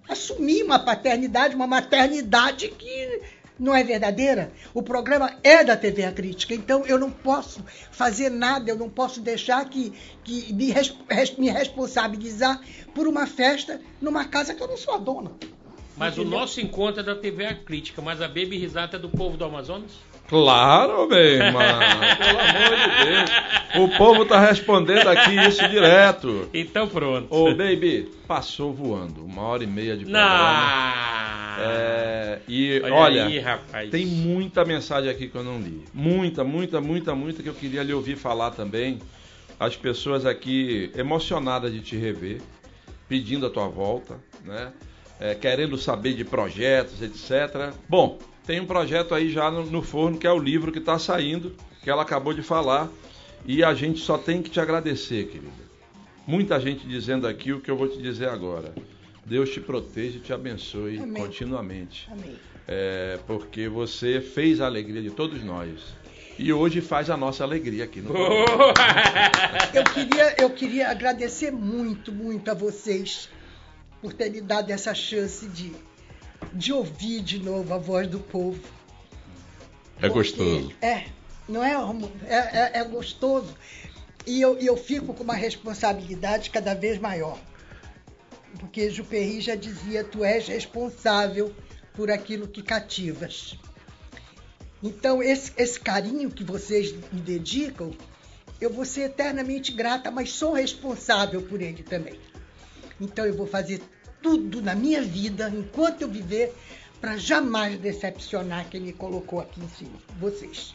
assumir 0.09 0.63
uma 0.63 0.79
paternidade, 0.79 1.55
uma 1.55 1.67
maternidade 1.67 2.69
que 2.69 3.21
não 3.59 3.75
é 3.75 3.85
verdadeira. 3.85 4.51
O 4.73 4.83
programa 4.83 5.37
é 5.45 5.63
da 5.63 5.77
TV 5.77 6.07
A 6.07 6.13
Crítica, 6.13 6.55
então 6.55 6.87
eu 6.87 6.99
não 6.99 7.11
posso 7.11 7.63
fazer 7.91 8.31
nada, 8.31 8.71
eu 8.71 8.77
não 8.77 8.89
posso 8.89 9.21
deixar 9.21 9.69
que, 9.69 9.93
que 10.25 10.51
me, 10.55 10.73
me 11.37 11.51
responsabilizar 11.51 12.59
por 12.95 13.07
uma 13.07 13.27
festa 13.27 13.83
numa 14.01 14.25
casa 14.25 14.55
que 14.55 14.63
eu 14.63 14.69
não 14.69 14.79
sou 14.79 14.95
a 14.95 14.99
dona. 14.99 15.31
Mas 15.95 16.17
o 16.17 16.23
Entendeu? 16.23 16.39
nosso 16.39 16.59
encontro 16.59 17.03
é 17.03 17.05
da 17.05 17.15
TV 17.15 17.45
A 17.45 17.55
Crítica, 17.55 18.01
mas 18.01 18.23
a 18.23 18.29
Baby 18.29 18.57
Risata 18.57 18.97
é 18.97 18.99
do 18.99 19.11
povo 19.11 19.37
do 19.37 19.45
Amazonas? 19.45 19.93
Claro, 20.33 21.07
meu 21.09 21.19
irmão. 21.19 21.61
Pelo 22.17 22.41
amor 22.41 22.77
de 22.77 23.05
Deus. 23.05 23.31
O 23.85 23.99
povo 23.99 24.25
tá 24.25 24.41
respondendo 24.41 25.07
aqui 25.09 25.37
isso 25.47 25.69
direto. 25.69 26.49
Então 26.55 26.89
pronto. 26.89 27.27
Ô, 27.31 27.51
baby, 27.55 28.11
passou 28.27 28.73
voando. 28.73 29.23
Uma 29.23 29.43
hora 29.43 29.63
e 29.63 29.67
meia 29.67 29.95
de 29.95 30.05
programa. 30.05 30.95
É, 31.59 32.39
e 32.49 32.81
Olha, 32.83 32.95
olha, 32.95 33.27
aí, 33.27 33.39
rapaz. 33.41 33.91
tem 33.91 34.07
muita 34.07 34.65
mensagem 34.65 35.11
aqui 35.11 35.29
que 35.29 35.37
eu 35.37 35.45
não 35.45 35.61
li. 35.61 35.85
Muita, 35.93 36.43
muita, 36.43 36.81
muita, 36.81 37.15
muita 37.15 37.43
que 37.43 37.49
eu 37.51 37.55
queria 37.55 37.83
lhe 37.83 37.93
ouvir 37.93 38.17
falar 38.17 38.53
também. 38.53 39.01
As 39.61 39.77
pessoas 39.77 40.25
aqui 40.25 40.91
emocionadas 40.97 41.71
de 41.75 41.81
te 41.83 41.95
rever, 41.95 42.41
pedindo 43.07 43.47
a 43.47 43.51
tua 43.51 43.69
volta, 43.69 44.17
né? 44.47 44.73
É, 45.21 45.35
querendo 45.35 45.77
saber 45.77 46.15
de 46.15 46.25
projetos, 46.25 47.03
etc. 47.03 47.75
Bom, 47.87 48.19
tem 48.47 48.60
um 48.60 48.66
projeto 48.66 49.14
aí 49.14 49.31
já 49.31 49.51
no, 49.51 49.64
no 49.66 49.82
forno 49.82 50.19
que 50.19 50.27
é 50.27 50.32
o 50.32 50.39
livro 50.39 50.73
que 50.73 50.78
está 50.78 50.98
saindo, 50.98 51.55
que 51.82 51.90
ela 51.90 52.02
acabou 52.02 52.32
de 52.35 52.43
falar, 52.43 52.89
e 53.44 53.62
a 53.64 53.74
gente 53.74 54.01
só 54.01 54.16
tem 54.19 54.43
que 54.43 54.51
te 54.51 54.60
agradecer, 54.60 55.27
querida. 55.27 55.62
Muita 56.27 56.60
gente 56.60 56.86
dizendo 56.86 57.27
aqui 57.27 57.52
o 57.52 57.60
que 57.60 57.70
eu 57.70 57.77
vou 57.77 57.89
te 57.89 58.01
dizer 58.01 58.28
agora. 58.28 58.73
Deus 59.24 59.51
te 59.51 59.60
proteja 59.60 60.19
e 60.19 60.20
te 60.20 60.32
abençoe 60.32 60.98
Amém. 60.98 61.23
continuamente. 61.23 62.09
Amém. 62.10 62.36
É, 62.66 63.19
porque 63.27 63.69
você 63.69 64.20
fez 64.20 64.60
a 64.60 64.66
alegria 64.66 65.02
de 65.02 65.10
todos 65.10 65.43
nós. 65.43 65.81
e 66.39 66.52
hoje 66.52 66.81
faz 66.81 67.10
a 67.10 67.16
nossa 67.16 67.43
alegria 67.44 67.85
aqui 67.85 68.01
no 68.01 68.12
Boa! 68.14 68.74
Eu 69.74 69.85
queria, 69.85 70.35
eu 70.39 70.51
queria 70.51 70.89
agradecer 70.90 71.51
muito, 71.51 72.12
muito 72.12 72.51
a 72.51 72.55
vocês 72.55 73.28
por 74.01 74.12
terem 74.12 74.35
me 74.35 74.40
dado 74.40 74.70
essa 74.70 74.94
chance 74.94 75.47
de, 75.48 75.73
de 76.52 76.73
ouvir 76.73 77.20
de 77.20 77.39
novo 77.39 77.73
a 77.73 77.78
voz 77.78 78.09
do 78.09 78.19
povo. 78.19 78.60
É 79.98 80.09
Porque 80.09 80.14
gostoso. 80.14 80.73
É, 80.81 81.06
não 81.48 81.62
é? 81.62 81.74
É, 82.27 82.36
é, 82.36 82.81
é 82.81 82.85
gostoso. 82.85 83.55
E 84.27 84.40
eu, 84.40 84.59
eu 84.59 84.77
fico 84.77 85.12
com 85.12 85.23
uma 85.23 85.35
responsabilidade 85.35 86.51
cada 86.51 86.74
vez 86.74 86.98
maior. 86.98 87.39
Porque 88.59 88.90
Juperri 88.90 89.40
já 89.40 89.55
dizia, 89.55 90.05
tu 90.05 90.24
és 90.24 90.47
responsável 90.47 91.55
por 91.94 92.10
aquilo 92.10 92.47
que 92.47 92.62
cativas. 92.62 93.59
Então, 94.82 95.23
esse, 95.23 95.52
esse 95.56 95.78
carinho 95.78 96.31
que 96.31 96.43
vocês 96.43 96.93
me 97.12 97.20
dedicam, 97.20 97.93
eu 98.60 98.70
vou 98.70 98.85
ser 98.85 99.02
eternamente 99.02 99.73
grata, 99.73 100.10
mas 100.10 100.32
sou 100.32 100.52
responsável 100.52 101.43
por 101.43 101.60
ele 101.60 101.82
também. 101.82 102.19
Então, 103.01 103.24
eu 103.24 103.35
vou 103.35 103.47
fazer 103.47 103.81
tudo 104.23 104.62
na 104.62 104.74
minha 104.74 105.03
vida, 105.03 105.53
enquanto 105.55 106.03
eu 106.03 106.09
viver, 106.09 106.55
para 107.01 107.16
jamais 107.16 107.78
decepcionar 107.78 108.66
quem 108.70 108.81
me 108.81 108.93
colocou 108.93 109.40
aqui 109.40 109.61
em 109.61 109.69
cima. 109.69 109.99
Vocês. 110.20 110.74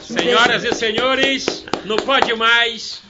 Senhoras 0.00 0.64
e 0.64 0.74
senhores, 0.74 1.64
não 1.84 1.96
pode 1.96 2.34
mais. 2.34 3.02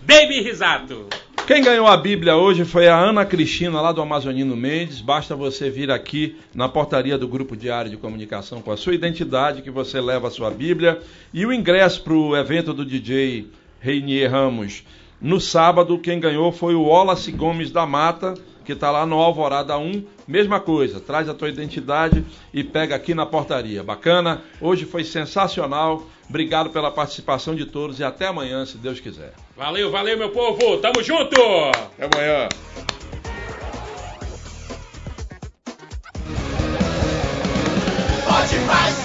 Baby 0.00 0.42
Risato. 0.42 1.08
Quem 1.46 1.62
ganhou 1.62 1.86
a 1.86 1.96
Bíblia 1.96 2.36
hoje 2.36 2.64
foi 2.64 2.88
a 2.88 2.98
Ana 2.98 3.26
Cristina, 3.26 3.78
lá 3.78 3.92
do 3.92 4.00
Amazonino 4.00 4.56
Mendes. 4.56 5.02
Basta 5.02 5.36
você 5.36 5.68
vir 5.68 5.90
aqui 5.90 6.38
na 6.54 6.70
portaria 6.70 7.18
do 7.18 7.28
Grupo 7.28 7.54
Diário 7.54 7.90
de 7.90 7.98
Comunicação 7.98 8.62
com 8.62 8.72
a 8.72 8.78
sua 8.78 8.94
identidade, 8.94 9.60
que 9.60 9.70
você 9.70 10.00
leva 10.00 10.28
a 10.28 10.30
sua 10.30 10.50
Bíblia. 10.50 11.02
E 11.34 11.44
o 11.44 11.52
ingresso 11.52 12.02
para 12.02 12.14
o 12.14 12.34
evento 12.34 12.72
do 12.72 12.82
DJ 12.82 13.50
Reinier 13.78 14.30
Ramos. 14.30 14.84
No 15.24 15.40
sábado, 15.40 15.98
quem 15.98 16.20
ganhou 16.20 16.52
foi 16.52 16.74
o 16.74 16.82
Wallace 16.82 17.32
Gomes 17.32 17.70
da 17.70 17.86
Mata, 17.86 18.34
que 18.62 18.72
está 18.72 18.90
lá 18.90 19.06
no 19.06 19.16
Alvorada 19.16 19.78
1. 19.78 20.04
Mesma 20.28 20.60
coisa, 20.60 21.00
traz 21.00 21.30
a 21.30 21.32
tua 21.32 21.48
identidade 21.48 22.22
e 22.52 22.62
pega 22.62 22.94
aqui 22.94 23.14
na 23.14 23.24
portaria. 23.24 23.82
Bacana? 23.82 24.42
Hoje 24.60 24.84
foi 24.84 25.02
sensacional. 25.02 26.04
Obrigado 26.28 26.68
pela 26.68 26.90
participação 26.90 27.54
de 27.54 27.64
todos 27.64 28.00
e 28.00 28.04
até 28.04 28.26
amanhã, 28.26 28.66
se 28.66 28.76
Deus 28.76 29.00
quiser. 29.00 29.32
Valeu, 29.56 29.90
valeu, 29.90 30.18
meu 30.18 30.28
povo. 30.28 30.76
Tamo 30.76 31.02
junto. 31.02 31.40
Até 31.96 32.04
amanhã. 32.04 32.48
Pode 38.26 38.58
mais, 38.66 39.03